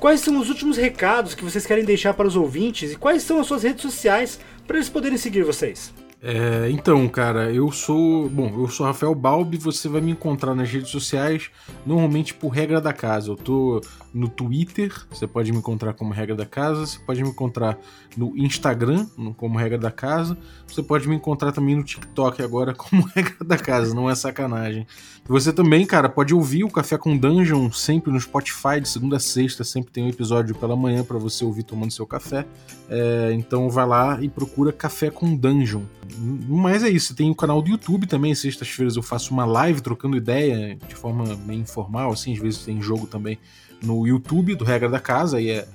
Quais 0.00 0.22
são 0.22 0.38
os 0.38 0.48
últimos 0.48 0.78
recados 0.78 1.34
que 1.34 1.44
vocês 1.44 1.66
querem 1.66 1.84
deixar 1.84 2.14
para 2.14 2.26
os 2.26 2.34
ouvintes 2.34 2.90
e 2.90 2.96
quais 2.96 3.22
são 3.22 3.38
as 3.38 3.46
suas 3.46 3.62
redes 3.62 3.82
sociais 3.82 4.40
para 4.66 4.78
eles 4.78 4.88
poderem 4.88 5.18
seguir 5.18 5.44
vocês? 5.44 5.92
É, 6.22 6.68
então, 6.70 7.08
cara, 7.08 7.50
eu 7.50 7.72
sou. 7.72 8.28
Bom, 8.28 8.52
eu 8.60 8.68
sou 8.68 8.84
Rafael 8.84 9.14
Balbi, 9.14 9.56
você 9.56 9.88
vai 9.88 10.02
me 10.02 10.12
encontrar 10.12 10.54
nas 10.54 10.68
redes 10.68 10.90
sociais, 10.90 11.50
normalmente 11.86 12.34
por 12.34 12.48
regra 12.48 12.78
da 12.78 12.92
casa. 12.92 13.30
Eu 13.30 13.36
tô 13.36 13.80
no 14.12 14.28
Twitter, 14.28 14.92
você 15.10 15.26
pode 15.26 15.50
me 15.50 15.58
encontrar 15.58 15.94
como 15.94 16.12
regra 16.12 16.36
da 16.36 16.44
casa, 16.44 16.84
você 16.84 16.98
pode 16.98 17.22
me 17.22 17.30
encontrar 17.30 17.78
no 18.16 18.36
Instagram, 18.36 19.06
como 19.36 19.56
regra 19.56 19.78
da 19.78 19.90
casa, 19.90 20.36
você 20.66 20.82
pode 20.82 21.08
me 21.08 21.14
encontrar 21.14 21.52
também 21.52 21.74
no 21.74 21.82
TikTok 21.82 22.42
agora 22.42 22.74
como 22.76 23.02
regra 23.14 23.42
da 23.42 23.56
casa, 23.56 23.94
não 23.94 24.10
é 24.10 24.14
sacanagem. 24.14 24.86
Você 25.26 25.52
também, 25.52 25.86
cara, 25.86 26.08
pode 26.08 26.34
ouvir 26.34 26.64
o 26.64 26.70
Café 26.70 26.98
com 26.98 27.16
Dungeon 27.16 27.70
sempre 27.70 28.12
no 28.12 28.20
Spotify, 28.20 28.80
de 28.82 28.88
segunda 28.88 29.16
a 29.16 29.20
sexta, 29.20 29.64
sempre 29.64 29.90
tem 29.90 30.04
um 30.04 30.08
episódio 30.08 30.54
pela 30.54 30.76
manhã 30.76 31.02
pra 31.02 31.18
você 31.18 31.44
ouvir 31.44 31.62
tomando 31.62 31.92
seu 31.92 32.06
café. 32.06 32.44
É, 32.88 33.30
então 33.32 33.70
vai 33.70 33.86
lá 33.86 34.18
e 34.20 34.28
procura 34.28 34.72
Café 34.72 35.08
com 35.08 35.34
Dungeon. 35.34 35.82
Mas 36.18 36.82
é 36.82 36.88
isso, 36.88 37.14
tem 37.14 37.30
o 37.30 37.34
canal 37.34 37.60
do 37.62 37.70
YouTube 37.70 38.06
também. 38.06 38.34
Sextas-feiras 38.34 38.96
eu 38.96 39.02
faço 39.02 39.32
uma 39.32 39.44
live 39.44 39.80
trocando 39.80 40.16
ideia 40.16 40.76
de 40.88 40.94
forma 40.94 41.36
meio 41.46 41.60
informal, 41.60 42.12
assim, 42.12 42.32
às 42.32 42.38
vezes 42.38 42.64
tem 42.64 42.80
jogo 42.80 43.06
também 43.06 43.38
no 43.82 44.06
YouTube 44.06 44.54
do 44.54 44.64
Regra 44.64 44.88
da 44.90 45.00
Casa, 45.00 45.38
aí 45.38 45.48
é 45.50 45.66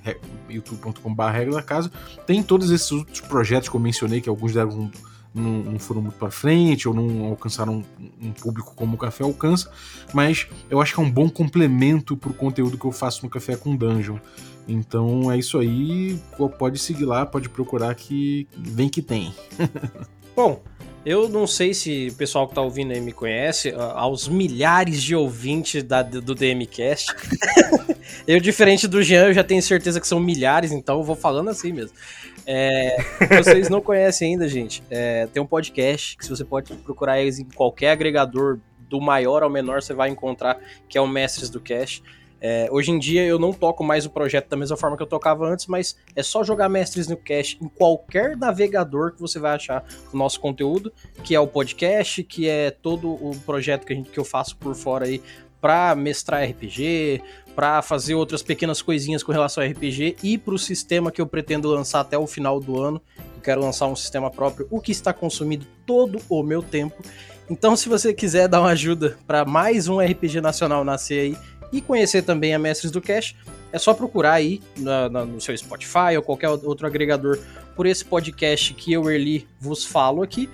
youtube.com.br 0.48 1.22
Regra 1.32 1.54
da 1.54 1.62
Casa. 1.62 1.90
Tem 2.26 2.42
todos 2.42 2.70
esses 2.70 2.90
outros 2.92 3.20
projetos 3.20 3.68
que 3.68 3.74
eu 3.74 3.80
mencionei, 3.80 4.20
que 4.20 4.28
alguns 4.28 4.52
deram 4.54 4.70
um- 4.70 4.90
não, 5.34 5.78
foram 5.78 6.00
muito 6.00 6.14
para 6.16 6.30
frente 6.30 6.88
ou 6.88 6.94
não 6.94 7.26
alcançaram 7.26 7.84
um, 8.00 8.28
um 8.28 8.32
público 8.32 8.72
como 8.74 8.94
o 8.94 8.96
Café 8.98 9.22
alcança, 9.22 9.70
mas 10.14 10.46
eu 10.70 10.80
acho 10.80 10.94
que 10.94 11.00
é 11.00 11.02
um 11.02 11.10
bom 11.10 11.28
complemento 11.28 12.16
pro 12.16 12.32
conteúdo 12.32 12.78
que 12.78 12.86
eu 12.86 12.92
faço 12.92 13.22
no 13.22 13.28
Café 13.28 13.54
com 13.56 13.76
Dungeon. 13.76 14.16
Então 14.68 15.30
é 15.30 15.38
isso 15.38 15.58
aí, 15.58 16.18
pode 16.58 16.78
seguir 16.78 17.04
lá, 17.04 17.26
pode 17.26 17.48
procurar 17.48 17.94
que 17.94 18.48
vem 18.56 18.88
que 18.88 19.02
tem. 19.02 19.34
Bom, 20.36 20.62
eu 21.04 21.28
não 21.28 21.46
sei 21.46 21.72
se 21.72 22.08
o 22.12 22.14
pessoal 22.14 22.46
que 22.46 22.54
tá 22.54 22.60
ouvindo 22.60 22.92
aí 22.92 23.00
me 23.00 23.12
conhece, 23.12 23.70
a- 23.70 24.00
aos 24.00 24.28
milhares 24.28 25.02
de 25.02 25.16
ouvintes 25.16 25.82
da, 25.82 26.02
do 26.02 26.34
DMCast. 26.34 27.06
eu, 28.28 28.38
diferente 28.38 28.86
do 28.86 29.02
Jean, 29.02 29.28
eu 29.28 29.32
já 29.32 29.42
tenho 29.42 29.62
certeza 29.62 30.00
que 30.00 30.06
são 30.06 30.20
milhares, 30.20 30.72
então 30.72 30.98
eu 30.98 31.04
vou 31.04 31.16
falando 31.16 31.48
assim 31.48 31.72
mesmo. 31.72 31.96
É, 32.46 32.96
vocês 33.42 33.68
não 33.70 33.80
conhecem 33.80 34.32
ainda, 34.32 34.46
gente, 34.46 34.82
é, 34.90 35.26
tem 35.32 35.42
um 35.42 35.46
podcast 35.46 36.16
que 36.16 36.28
você 36.28 36.44
pode 36.44 36.72
procurar 36.74 37.20
em 37.20 37.44
qualquer 37.54 37.92
agregador, 37.92 38.58
do 38.88 39.00
maior 39.00 39.42
ao 39.42 39.50
menor, 39.50 39.82
você 39.82 39.92
vai 39.92 40.10
encontrar, 40.10 40.58
que 40.88 40.96
é 40.96 41.00
o 41.00 41.08
Mestres 41.08 41.50
do 41.50 41.60
Cash. 41.60 42.02
É, 42.40 42.68
hoje 42.70 42.90
em 42.90 42.98
dia 42.98 43.24
eu 43.24 43.38
não 43.38 43.52
toco 43.52 43.82
mais 43.82 44.04
o 44.04 44.10
projeto 44.10 44.48
da 44.48 44.56
mesma 44.56 44.76
forma 44.76 44.96
que 44.96 45.02
eu 45.02 45.06
tocava 45.06 45.46
antes, 45.46 45.66
mas 45.66 45.96
é 46.14 46.22
só 46.22 46.44
jogar 46.44 46.68
Mestres 46.68 47.08
no 47.08 47.16
Cash 47.16 47.56
em 47.60 47.68
qualquer 47.68 48.36
navegador 48.36 49.12
que 49.12 49.20
você 49.20 49.38
vai 49.38 49.54
achar 49.54 49.84
o 50.12 50.16
nosso 50.16 50.40
conteúdo, 50.40 50.92
que 51.24 51.34
é 51.34 51.40
o 51.40 51.46
podcast, 51.46 52.22
que 52.22 52.48
é 52.48 52.70
todo 52.70 53.08
o 53.08 53.34
projeto 53.44 53.86
que, 53.86 53.94
gente, 53.94 54.10
que 54.10 54.18
eu 54.18 54.24
faço 54.24 54.56
por 54.56 54.74
fora 54.74 55.06
aí 55.06 55.22
para 55.60 55.94
mestrar 55.94 56.48
RPG, 56.48 57.22
para 57.54 57.80
fazer 57.80 58.14
outras 58.14 58.42
pequenas 58.42 58.82
coisinhas 58.82 59.22
com 59.22 59.32
relação 59.32 59.64
a 59.64 59.66
RPG 59.66 60.16
e 60.22 60.36
para 60.36 60.54
o 60.54 60.58
sistema 60.58 61.10
que 61.10 61.20
eu 61.20 61.26
pretendo 61.26 61.70
lançar 61.70 62.00
até 62.00 62.18
o 62.18 62.26
final 62.26 62.60
do 62.60 62.78
ano. 62.78 63.00
Eu 63.34 63.42
quero 63.42 63.62
lançar 63.62 63.86
um 63.86 63.96
sistema 63.96 64.30
próprio, 64.30 64.66
o 64.70 64.80
que 64.80 64.92
está 64.92 65.12
consumindo 65.12 65.66
todo 65.86 66.20
o 66.28 66.42
meu 66.42 66.62
tempo. 66.62 67.02
Então, 67.48 67.76
se 67.76 67.88
você 67.88 68.12
quiser 68.12 68.48
dar 68.48 68.60
uma 68.60 68.70
ajuda 68.70 69.16
para 69.26 69.44
mais 69.44 69.88
um 69.88 70.00
RPG 70.00 70.40
nacional 70.40 70.84
nascer 70.84 71.20
aí 71.20 71.38
e 71.76 71.80
conhecer 71.80 72.22
também 72.22 72.54
a 72.54 72.58
Mestres 72.58 72.90
do 72.90 73.00
Cash, 73.00 73.34
é 73.72 73.78
só 73.78 73.92
procurar 73.92 74.32
aí 74.34 74.60
na- 74.76 75.08
na- 75.08 75.24
no 75.24 75.40
seu 75.40 75.56
Spotify 75.56 76.16
ou 76.16 76.22
qualquer 76.22 76.48
outro 76.48 76.86
agregador 76.86 77.38
por 77.74 77.86
esse 77.86 78.04
podcast 78.04 78.72
que 78.74 78.92
eu, 78.92 79.10
Erli, 79.10 79.46
vos 79.60 79.84
falo 79.84 80.22
aqui. 80.22 80.48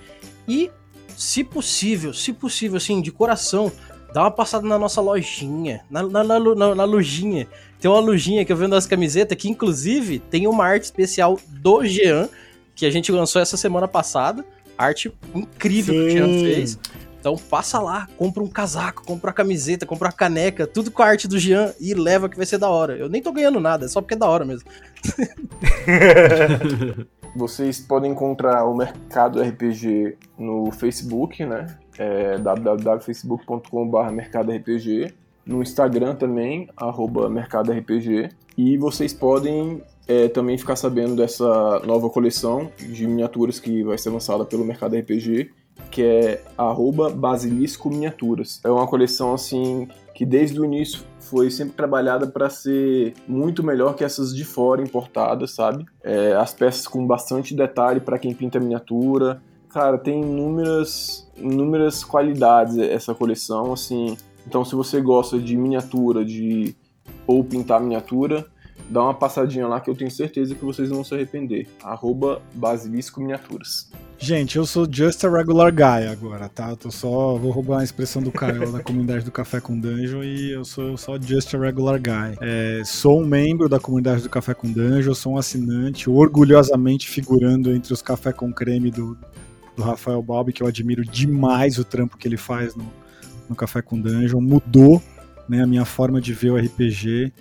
E, 0.47 0.69
se 1.15 1.43
possível, 1.43 2.13
se 2.13 2.33
possível, 2.33 2.77
assim, 2.77 3.01
de 3.01 3.11
coração, 3.11 3.71
dá 4.13 4.21
uma 4.23 4.31
passada 4.31 4.67
na 4.67 4.77
nossa 4.77 4.99
lojinha, 4.99 5.81
na, 5.89 6.03
na, 6.03 6.23
na, 6.23 6.75
na- 6.75 6.83
lojinha. 6.83 7.47
Tem 7.79 7.89
uma 7.89 7.99
lojinha 7.99 8.43
que 8.43 8.51
eu 8.51 8.57
vendo 8.57 8.75
as 8.75 8.85
camisetas 8.85 9.37
que, 9.37 9.49
inclusive, 9.49 10.19
tem 10.19 10.47
uma 10.47 10.65
arte 10.65 10.83
especial 10.83 11.39
do 11.47 11.85
Jean, 11.85 12.27
que 12.75 12.85
a 12.85 12.91
gente 12.91 13.11
lançou 13.11 13.41
essa 13.41 13.55
semana 13.57 13.87
passada. 13.87 14.43
Arte 14.77 15.11
incrível 15.35 15.93
que 15.93 16.01
o 16.01 16.09
Jean 16.09 16.27
Sim. 16.27 16.43
fez. 16.45 16.79
Então 17.23 17.37
passa 17.37 17.79
lá, 17.79 18.05
compra 18.17 18.43
um 18.43 18.49
casaco, 18.49 19.05
compra 19.05 19.29
uma 19.29 19.33
camiseta, 19.33 19.85
compra 19.85 20.09
uma 20.09 20.13
caneca, 20.13 20.67
tudo 20.67 20.91
com 20.91 21.01
a 21.01 21.05
arte 21.05 21.25
do 21.25 21.39
Jean 21.39 21.73
e 21.79 21.93
leva 21.93 22.27
que 22.27 22.35
vai 22.35 22.45
ser 22.45 22.57
da 22.57 22.67
hora. 22.67 22.97
Eu 22.97 23.07
nem 23.07 23.21
tô 23.21 23.31
ganhando 23.31 23.61
nada, 23.61 23.85
é 23.85 23.87
só 23.87 24.01
porque 24.01 24.15
é 24.15 24.17
da 24.17 24.27
hora 24.27 24.43
mesmo. 24.43 24.69
Vocês 27.33 27.79
podem 27.79 28.11
encontrar 28.11 28.65
o 28.65 28.75
Mercado 28.75 29.41
RPG 29.41 30.17
no 30.37 30.69
Facebook, 30.73 31.45
né? 31.45 31.77
É 31.97 32.37
www.facebook.com.br 32.39 34.11
mercadorpg. 34.11 35.13
No 35.45 35.61
Instagram 35.61 36.15
também, 36.15 36.67
arroba 36.75 37.29
mercadorpg. 37.29 38.31
E 38.57 38.77
vocês 38.77 39.13
podem 39.13 39.81
é, 40.07 40.27
também 40.27 40.57
ficar 40.57 40.75
sabendo 40.75 41.15
dessa 41.15 41.79
nova 41.85 42.09
coleção 42.09 42.69
de 42.77 43.07
miniaturas 43.07 43.61
que 43.61 43.81
vai 43.83 43.97
ser 43.97 44.09
lançada 44.09 44.43
pelo 44.43 44.65
Mercado 44.65 44.97
RPG, 44.97 45.51
que 45.89 46.01
é 46.01 46.43
arroba 46.57 47.09
Basilisco 47.09 47.89
Miniaturas. 47.89 48.59
É 48.63 48.69
uma 48.69 48.87
coleção 48.87 49.33
assim 49.33 49.87
que 50.13 50.25
desde 50.25 50.59
o 50.59 50.65
início 50.65 51.01
foi 51.19 51.49
sempre 51.49 51.73
trabalhada 51.73 52.27
para 52.27 52.49
ser 52.49 53.13
muito 53.27 53.63
melhor 53.63 53.95
que 53.95 54.03
essas 54.03 54.35
de 54.35 54.43
fora 54.43 54.81
importadas, 54.81 55.51
sabe? 55.51 55.85
É, 56.03 56.33
as 56.33 56.53
peças 56.53 56.87
com 56.87 57.05
bastante 57.05 57.55
detalhe 57.55 57.99
para 57.99 58.19
quem 58.19 58.33
pinta 58.33 58.59
miniatura. 58.59 59.41
Cara, 59.69 59.97
tem 59.97 60.21
inúmeras, 60.21 61.27
inúmeras 61.35 62.03
qualidades 62.03 62.77
essa 62.77 63.15
coleção, 63.15 63.73
assim. 63.73 64.15
Então, 64.45 64.63
se 64.63 64.75
você 64.75 65.01
gosta 65.01 65.39
de 65.39 65.57
miniatura, 65.57 66.23
de 66.23 66.75
ou 67.25 67.43
pintar 67.43 67.81
miniatura, 67.81 68.45
dá 68.93 69.01
uma 69.01 69.13
passadinha 69.13 69.67
lá 69.67 69.81
que 69.81 69.89
eu 69.89 69.95
tenho 69.95 70.11
certeza 70.11 70.53
que 70.53 70.63
vocês 70.63 70.89
vão 70.89 71.03
se 71.03 71.15
arrepender. 71.15 71.67
Arroba 71.83 72.41
Basilisco 72.53 73.19
Miniaturas. 73.19 73.89
Gente, 74.19 74.55
eu 74.55 74.65
sou 74.65 74.87
just 74.89 75.25
a 75.25 75.29
regular 75.29 75.73
guy 75.73 76.07
agora, 76.07 76.47
tá? 76.47 76.69
Eu 76.69 76.77
tô 76.77 76.91
só. 76.91 77.35
Vou 77.35 77.51
roubar 77.51 77.79
a 77.79 77.83
expressão 77.83 78.21
do 78.21 78.31
Caio 78.31 78.71
da 78.71 78.81
comunidade 78.81 79.25
do 79.25 79.31
Café 79.31 79.59
com 79.59 79.77
Dungeon 79.77 80.23
e 80.23 80.51
eu 80.51 80.63
sou 80.63 80.95
só 80.95 81.19
just 81.19 81.53
a 81.55 81.57
regular 81.57 81.99
guy. 81.99 82.37
É, 82.39 82.83
sou 82.85 83.19
um 83.19 83.25
membro 83.25 83.67
da 83.67 83.79
comunidade 83.79 84.21
do 84.21 84.29
Café 84.29 84.53
com 84.53 84.71
Dungeon, 84.71 85.13
sou 85.15 85.33
um 85.33 85.37
assinante, 85.37 86.09
orgulhosamente 86.09 87.09
figurando 87.09 87.73
entre 87.73 87.91
os 87.91 88.01
Café 88.01 88.31
com 88.31 88.53
Creme 88.53 88.91
do, 88.91 89.17
do 89.75 89.81
Rafael 89.81 90.21
Balbi, 90.21 90.53
que 90.53 90.61
eu 90.61 90.67
admiro 90.67 91.03
demais 91.03 91.79
o 91.79 91.83
trampo 91.83 92.15
que 92.15 92.27
ele 92.27 92.37
faz 92.37 92.75
no, 92.75 92.85
no 93.49 93.55
Café 93.55 93.81
com 93.81 93.99
Dungeon. 93.99 94.39
Mudou 94.39 95.01
né, 95.49 95.63
a 95.63 95.67
minha 95.67 95.83
forma 95.83 96.21
de 96.21 96.31
ver 96.31 96.51
o 96.51 96.57
RPG. 96.57 97.33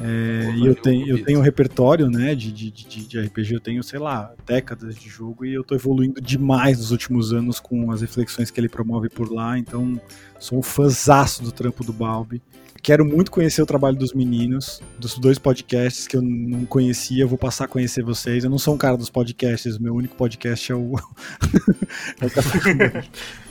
É, 0.00 0.52
e 0.56 0.66
eu 0.66 0.76
tenho, 0.76 1.08
eu 1.08 1.24
tenho 1.24 1.40
um 1.40 1.42
repertório 1.42 2.08
né, 2.08 2.34
de, 2.34 2.52
de, 2.52 2.70
de, 2.70 3.06
de, 3.06 3.20
RPG, 3.20 3.54
eu 3.54 3.60
tenho, 3.60 3.82
sei 3.82 3.98
lá, 3.98 4.32
décadas 4.46 4.94
de 4.94 5.08
jogo 5.08 5.44
e 5.44 5.52
eu 5.52 5.64
tô 5.64 5.74
evoluindo 5.74 6.20
demais 6.20 6.78
nos 6.78 6.92
últimos 6.92 7.32
anos 7.32 7.58
com 7.58 7.90
as 7.90 8.00
reflexões 8.00 8.50
que 8.50 8.60
ele 8.60 8.68
promove 8.68 9.08
por 9.08 9.32
lá, 9.32 9.58
então 9.58 10.00
sou 10.38 10.58
um 10.58 10.62
fãzaço 10.62 11.42
do 11.42 11.50
trampo 11.50 11.82
do 11.82 11.92
Balbi. 11.92 12.40
Quero 12.80 13.04
muito 13.04 13.30
conhecer 13.30 13.60
o 13.60 13.66
trabalho 13.66 13.96
dos 13.96 14.14
meninos, 14.14 14.80
dos 14.98 15.18
dois 15.18 15.38
podcasts 15.38 16.06
que 16.06 16.16
eu 16.16 16.22
não 16.22 16.64
conhecia, 16.64 17.24
eu 17.24 17.28
vou 17.28 17.36
passar 17.36 17.64
a 17.64 17.68
conhecer 17.68 18.04
vocês. 18.04 18.44
Eu 18.44 18.50
não 18.50 18.58
sou 18.58 18.74
um 18.74 18.78
cara 18.78 18.96
dos 18.96 19.10
podcasts, 19.10 19.76
o 19.76 19.82
meu 19.82 19.94
único 19.94 20.14
podcast 20.14 20.70
é 20.70 20.74
o. 20.74 20.94
é 22.20 22.26
o 22.26 22.30
Café 22.30 23.04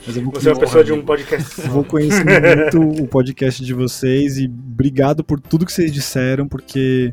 Mas 0.06 0.16
eu 0.16 0.24
vou 0.24 0.32
Você 0.32 0.48
é 0.48 0.52
uma 0.52 0.60
pessoa 0.60 0.82
de 0.82 0.92
um 0.92 1.04
podcast. 1.04 1.60
Vou 1.68 1.84
conhecer 1.84 2.24
muito 2.24 3.02
o 3.02 3.06
podcast 3.06 3.62
de 3.64 3.74
vocês 3.74 4.38
e 4.38 4.46
obrigado 4.46 5.22
por 5.22 5.38
tudo 5.38 5.66
que 5.66 5.72
vocês 5.72 5.92
disseram, 5.92 6.37
porque 6.46 7.12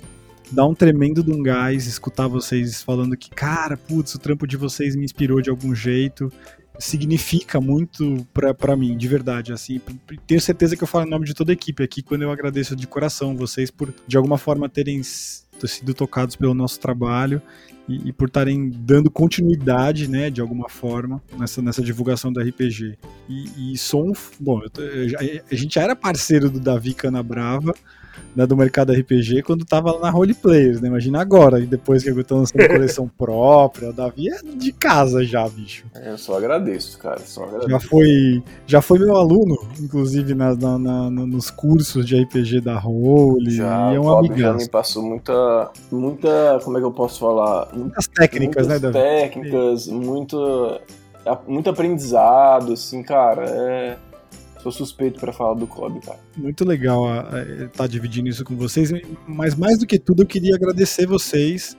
dá 0.52 0.65
um 0.65 0.76
tremendo 0.76 1.23
de 1.23 1.31
um 1.31 1.41
gás 1.41 1.88
escutar 1.88 2.27
vocês 2.27 2.84
falando 2.84 3.18
que, 3.18 3.30
cara, 3.30 3.77
putz, 3.77 4.14
o 4.15 4.19
trampo 4.19 4.45
de 4.45 4.57
vocês 4.57 4.95
me 4.95 5.06
inspirou 5.06 5.41
de 5.41 5.49
algum 5.49 5.73
jeito 5.73 6.31
significa 6.80 7.61
muito 7.61 8.27
para 8.34 8.76
mim, 8.76 8.97
de 8.97 9.07
verdade, 9.07 9.53
assim. 9.53 9.80
Tenho 10.27 10.41
certeza 10.41 10.76
que 10.76 10.84
eu 10.84 10.88
falo 10.88 11.06
em 11.06 11.10
nome 11.10 11.26
de 11.26 11.34
toda 11.34 11.52
a 11.52 11.53
equipe 11.53 11.84
aqui 11.84 12.02
quando 12.02 12.23
eu 12.23 12.31
agradeço 12.31 12.76
de 12.76 12.88
coração 12.88 13.35
vocês 13.35 13.72
por 13.72 13.93
de 14.07 14.18
alguma 14.18 14.38
forma 14.38 14.68
terem 14.68 15.02
sido 15.03 15.93
tocados 15.93 16.35
pelo 16.35 16.53
nosso 16.53 16.80
trabalho 16.80 17.41
e, 17.88 18.10
e 18.10 18.14
por 18.14 18.27
estarem 18.27 18.69
dando 18.69 19.10
continuidade, 19.10 20.10
né, 20.10 20.30
de 20.30 20.41
alguma 20.41 20.68
forma 20.68 21.22
nessa, 21.38 21.61
nessa 21.61 21.81
divulgação 21.81 22.31
do 22.31 22.41
RPG. 22.41 22.97
E, 23.30 23.73
e 23.73 23.77
sou 23.77 24.10
um, 24.10 24.14
bom, 24.39 24.61
eu, 24.77 25.07
eu, 25.07 25.43
a 25.49 25.56
gente 25.56 25.76
já 25.76 25.84
era 25.84 25.95
parceiro 25.95 26.49
do 26.49 26.60
Davi 26.60 26.93
Canabrava, 26.93 27.73
né, 28.35 28.45
do 28.45 28.55
mercado 28.55 28.91
RPG 28.91 29.43
quando 29.43 29.65
tava 29.65 29.91
lá 29.93 30.01
na 30.01 30.09
Roleplayers, 30.09 30.81
né? 30.81 30.87
Imagina 30.87 31.21
agora, 31.21 31.59
e 31.59 31.65
depois 31.65 32.03
que 32.03 32.09
eu 32.09 32.23
tô 32.23 32.37
lançando 32.37 32.67
coleção 32.67 33.07
própria, 33.07 33.89
o 33.89 33.93
Davi 33.93 34.29
é 34.29 34.41
de 34.41 34.71
casa 34.71 35.23
já, 35.23 35.47
bicho. 35.47 35.85
É, 35.95 36.11
eu 36.11 36.17
só 36.17 36.37
agradeço, 36.37 36.97
cara. 36.97 37.19
Só 37.19 37.43
agradeço. 37.43 37.69
Já 37.69 37.79
foi, 37.79 38.43
já 38.67 38.81
foi 38.81 38.99
meu 38.99 39.15
aluno, 39.15 39.57
inclusive, 39.79 40.33
na, 40.33 40.55
na, 40.55 40.77
na 40.77 41.09
nos 41.09 41.49
cursos 41.49 42.05
de 42.05 42.21
RPG 42.21 42.61
da 42.61 42.77
Role. 42.77 43.51
Já, 43.51 43.91
e 43.91 43.95
é 43.95 43.99
um 43.99 44.17
amigo. 44.17 44.37
Já 44.37 44.53
me 44.53 44.69
passou 44.69 45.03
muita, 45.03 45.71
muita, 45.91 46.59
como 46.63 46.77
é 46.77 46.81
que 46.81 46.85
eu 46.85 46.91
posso 46.91 47.19
falar? 47.19 47.69
Muitas 47.73 48.07
técnicas, 48.07 48.67
muitas 48.67 48.81
né, 48.81 48.91
Davi? 48.91 48.93
técnicas, 48.93 49.87
muito, 49.87 50.79
muito 51.47 51.69
aprendizado, 51.69 52.73
assim, 52.73 53.01
cara, 53.01 53.45
é 53.45 53.97
Sou 54.65 54.71
suspeito 54.71 55.19
para 55.19 55.31
falar 55.31 55.53
do 55.53 55.67
Kobe, 55.67 55.99
cara. 55.99 56.17
Muito 56.35 56.65
legal 56.65 57.05
estar 57.05 57.69
tá 57.69 57.85
dividindo 57.85 58.29
isso 58.29 58.43
com 58.43 58.55
vocês, 58.55 58.91
mas 59.27 59.53
mais 59.53 59.77
do 59.77 59.85
que 59.85 59.99
tudo 59.99 60.23
eu 60.23 60.25
queria 60.25 60.55
agradecer 60.55 61.05
vocês, 61.05 61.77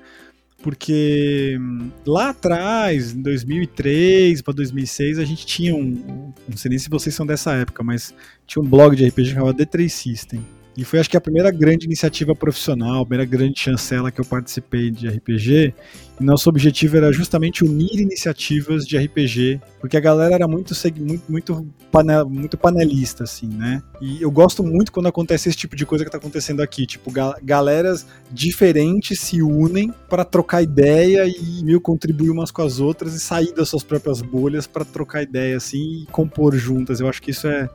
porque 0.62 1.58
hum, 1.60 1.90
lá 2.06 2.28
atrás, 2.28 3.12
em 3.12 3.20
2003 3.22 4.40
para 4.40 4.54
2006, 4.54 5.18
a 5.18 5.24
gente 5.24 5.44
tinha 5.44 5.74
um, 5.74 6.32
não 6.48 6.56
sei 6.56 6.68
nem 6.68 6.78
se 6.78 6.88
vocês 6.88 7.12
são 7.12 7.26
dessa 7.26 7.54
época, 7.54 7.82
mas 7.82 8.14
tinha 8.46 8.62
um 8.62 8.68
blog 8.68 8.94
de 8.94 9.04
RPG 9.04 9.32
chamado 9.32 9.58
D3 9.58 9.88
System. 9.88 10.40
E 10.76 10.84
foi 10.84 11.00
acho 11.00 11.10
que 11.10 11.16
a 11.16 11.20
primeira 11.20 11.50
grande 11.50 11.86
iniciativa 11.86 12.36
profissional, 12.36 13.02
a 13.02 13.04
primeira 13.04 13.24
grande 13.28 13.58
chancela 13.58 14.12
que 14.12 14.20
eu 14.20 14.24
participei 14.24 14.92
de 14.92 15.08
RPG. 15.08 15.74
Nosso 16.18 16.48
objetivo 16.48 16.96
era 16.96 17.12
justamente 17.12 17.62
unir 17.62 18.00
iniciativas 18.00 18.86
de 18.86 18.96
RPG, 18.96 19.60
porque 19.78 19.96
a 19.96 20.00
galera 20.00 20.34
era 20.34 20.48
muito 20.48 20.74
muito 20.98 21.24
muito, 21.28 21.66
panel, 21.92 22.28
muito 22.28 22.56
panelista 22.56 23.24
assim, 23.24 23.46
né? 23.48 23.82
E 24.00 24.22
eu 24.22 24.30
gosto 24.30 24.62
muito 24.62 24.90
quando 24.90 25.08
acontece 25.08 25.48
esse 25.48 25.58
tipo 25.58 25.76
de 25.76 25.84
coisa 25.84 26.04
que 26.04 26.10
tá 26.10 26.16
acontecendo 26.16 26.62
aqui, 26.62 26.86
tipo, 26.86 27.10
ga 27.10 27.36
galeras 27.42 28.06
diferentes 28.30 29.20
se 29.20 29.42
unem 29.42 29.92
para 30.08 30.24
trocar 30.24 30.62
ideia 30.62 31.26
e 31.26 31.62
meio 31.62 31.80
contribuir 31.80 32.30
umas 32.30 32.50
com 32.50 32.62
as 32.62 32.80
outras 32.80 33.14
e 33.14 33.20
sair 33.20 33.52
das 33.52 33.68
suas 33.68 33.82
próprias 33.82 34.22
bolhas 34.22 34.66
para 34.66 34.84
trocar 34.84 35.22
ideia 35.22 35.56
assim 35.56 36.02
e 36.02 36.06
compor 36.06 36.56
juntas. 36.56 36.98
Eu 36.98 37.08
acho 37.08 37.20
que 37.20 37.30
isso 37.30 37.46
é 37.46 37.68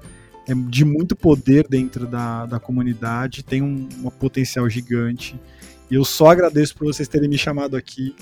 é 0.48 0.54
de 0.56 0.84
muito 0.84 1.16
poder 1.16 1.68
dentro 1.68 2.08
da, 2.08 2.46
da 2.46 2.60
comunidade, 2.60 3.44
tem 3.44 3.62
um, 3.62 3.88
um 4.04 4.10
potencial 4.10 4.68
gigante. 4.70 5.40
E 5.90 5.96
eu 5.96 6.04
só 6.04 6.28
agradeço 6.28 6.76
por 6.76 6.86
vocês 6.88 7.08
terem 7.08 7.30
me 7.30 7.38
chamado 7.38 7.76
aqui 7.76 8.16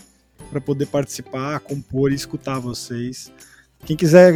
para 0.49 0.61
poder 0.61 0.87
participar, 0.87 1.59
compor 1.59 2.11
e 2.11 2.15
escutar 2.15 2.59
vocês. 2.59 3.31
Quem 3.85 3.95
quiser, 3.95 4.33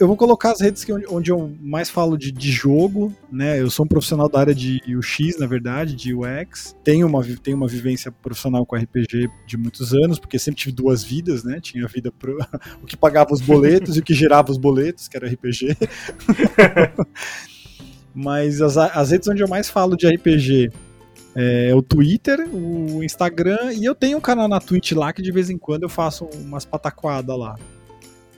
eu 0.00 0.08
vou 0.08 0.16
colocar 0.16 0.50
as 0.50 0.60
redes 0.60 0.84
onde 1.08 1.30
eu 1.30 1.56
mais 1.60 1.88
falo 1.88 2.18
de, 2.18 2.32
de, 2.32 2.50
jogo, 2.50 3.14
né? 3.30 3.60
Eu 3.60 3.70
sou 3.70 3.84
um 3.84 3.88
profissional 3.88 4.28
da 4.28 4.40
área 4.40 4.54
de 4.54 4.80
UX, 4.88 5.38
na 5.38 5.46
verdade, 5.46 5.94
de 5.94 6.12
UX. 6.12 6.74
Tenho 6.82 7.06
uma, 7.06 7.22
tenho 7.40 7.56
uma 7.56 7.68
vivência 7.68 8.10
profissional 8.10 8.66
com 8.66 8.74
RPG 8.74 9.30
de 9.46 9.56
muitos 9.56 9.94
anos, 9.94 10.18
porque 10.18 10.40
sempre 10.40 10.60
tive 10.60 10.72
duas 10.72 11.04
vidas, 11.04 11.44
né? 11.44 11.60
Tinha 11.60 11.84
a 11.84 11.88
vida 11.88 12.10
pro, 12.10 12.36
o 12.82 12.86
que 12.86 12.96
pagava 12.96 13.32
os 13.32 13.40
boletos 13.40 13.96
e 13.96 14.00
o 14.00 14.02
que 14.02 14.12
gerava 14.12 14.50
os 14.50 14.58
boletos, 14.58 15.06
que 15.06 15.16
era 15.16 15.28
RPG. 15.28 15.76
Mas 18.12 18.60
as, 18.60 18.76
as 18.76 19.12
redes 19.12 19.28
onde 19.28 19.40
eu 19.40 19.48
mais 19.48 19.70
falo 19.70 19.96
de 19.96 20.08
RPG 20.08 20.72
é 21.34 21.74
o 21.74 21.82
Twitter, 21.82 22.48
o 22.52 23.02
Instagram, 23.02 23.72
e 23.74 23.84
eu 23.84 23.94
tenho 23.94 24.18
um 24.18 24.20
canal 24.20 24.48
na 24.48 24.60
Twitch 24.60 24.92
lá 24.92 25.12
que 25.12 25.22
de 25.22 25.30
vez 25.30 25.50
em 25.50 25.58
quando 25.58 25.84
eu 25.84 25.88
faço 25.88 26.28
umas 26.34 26.64
pataquadas 26.64 27.38
lá. 27.38 27.56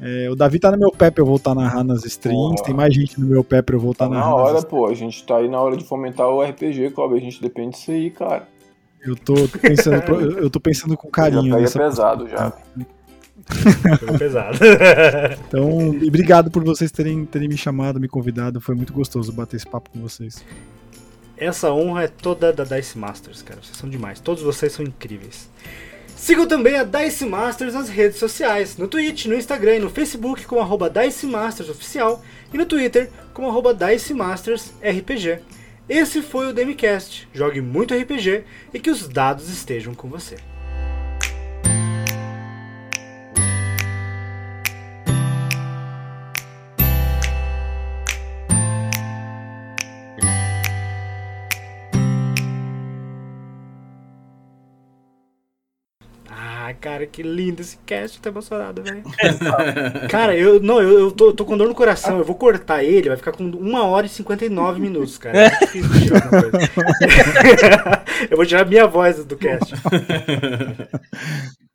É, 0.00 0.28
o 0.28 0.34
Davi 0.34 0.58
tá 0.58 0.70
no 0.70 0.78
meu 0.78 0.90
pé 0.90 1.12
pra 1.12 1.22
eu 1.22 1.26
voltar 1.26 1.52
a 1.52 1.54
narrar 1.54 1.84
nas 1.84 2.04
streams, 2.04 2.56
Porra. 2.56 2.64
tem 2.64 2.74
mais 2.74 2.92
gente 2.92 3.20
no 3.20 3.26
meu 3.26 3.44
pé 3.44 3.62
pra 3.62 3.76
eu 3.76 3.80
voltar 3.80 4.08
tá 4.08 4.14
a 4.14 4.18
narrar. 4.18 4.30
Na 4.30 4.34
hora, 4.34 4.62
pô, 4.62 4.86
a 4.86 4.94
gente 4.94 5.24
tá 5.24 5.36
aí 5.36 5.48
na 5.48 5.60
hora 5.60 5.76
de 5.76 5.84
fomentar 5.84 6.28
o 6.28 6.42
RPG, 6.42 6.90
Cláudio, 6.90 7.16
a 7.16 7.20
gente 7.20 7.40
depende 7.40 7.76
disso 7.76 7.92
aí, 7.92 8.10
cara. 8.10 8.48
Eu 9.04 9.16
tô, 9.16 9.34
tô 9.34 9.58
pensando, 9.58 10.12
eu 10.38 10.50
tô 10.50 10.60
pensando 10.60 10.96
com 10.96 11.08
carinho. 11.08 11.44
Já 11.44 11.54
tá 11.54 11.60
nessa... 11.60 11.78
pesado 11.78 12.28
já. 12.28 12.52
pesado. 14.18 14.58
então, 15.48 15.88
obrigado 15.88 16.50
por 16.50 16.64
vocês 16.64 16.90
terem, 16.90 17.24
terem 17.24 17.48
me 17.48 17.56
chamado, 17.56 18.00
me 18.00 18.08
convidado. 18.08 18.60
Foi 18.60 18.74
muito 18.74 18.92
gostoso 18.92 19.32
bater 19.32 19.56
esse 19.56 19.66
papo 19.68 19.90
com 19.90 20.00
vocês. 20.00 20.44
Essa 21.42 21.72
honra 21.72 22.04
é 22.04 22.08
toda 22.08 22.52
da 22.52 22.62
Dice 22.62 22.96
Masters, 22.96 23.42
cara. 23.42 23.60
Vocês 23.60 23.76
são 23.76 23.90
demais. 23.90 24.20
Todos 24.20 24.44
vocês 24.44 24.72
são 24.72 24.84
incríveis. 24.84 25.50
Sigam 26.14 26.46
também 26.46 26.76
a 26.76 26.84
Dice 26.84 27.26
Masters 27.26 27.74
nas 27.74 27.88
redes 27.88 28.18
sociais, 28.18 28.76
no 28.76 28.86
Twitch, 28.86 29.26
no 29.26 29.34
Instagram 29.34 29.76
e 29.76 29.80
no 29.80 29.90
Facebook 29.90 30.46
como 30.46 30.60
arroba 30.60 30.88
Dice 30.88 31.26
Masters 31.26 31.68
Oficial 31.68 32.22
e 32.54 32.56
no 32.56 32.64
Twitter 32.64 33.10
como 33.34 33.48
arroba 33.48 33.74
Dice 33.74 34.14
Masters 34.14 34.72
RPG. 34.80 35.40
Esse 35.88 36.22
foi 36.22 36.46
o 36.46 36.52
Demicast. 36.52 37.28
Jogue 37.34 37.60
muito 37.60 37.92
RPG 37.92 38.44
e 38.72 38.78
que 38.78 38.90
os 38.90 39.08
dados 39.08 39.48
estejam 39.48 39.94
com 39.94 40.08
você. 40.08 40.36
Cara, 56.82 57.06
que 57.06 57.22
lindo 57.22 57.62
esse 57.62 57.78
cast, 57.86 58.20
tô 58.20 58.28
emocionado, 58.28 58.82
velho. 58.82 59.04
cara, 60.10 60.36
eu 60.36 60.60
não, 60.60 60.82
eu, 60.82 60.98
eu 60.98 61.12
tô, 61.12 61.32
tô, 61.32 61.44
com 61.44 61.56
dor 61.56 61.68
no 61.68 61.74
coração, 61.76 62.18
eu 62.18 62.24
vou 62.24 62.34
cortar 62.34 62.82
ele, 62.82 63.08
vai 63.08 63.16
ficar 63.16 63.30
com 63.30 63.44
1 63.44 63.74
hora 63.76 64.04
e 64.04 64.08
59 64.08 64.80
minutos, 64.80 65.16
cara. 65.16 65.46
É 65.46 65.50
difícil 65.60 66.00
tirar 66.00 66.22
uma 66.22 66.42
coisa. 66.42 66.58
eu 68.28 68.36
vou 68.36 68.44
tirar 68.44 68.66
minha 68.66 68.88
voz 68.88 69.24
do 69.24 69.36
cast. 69.36 69.74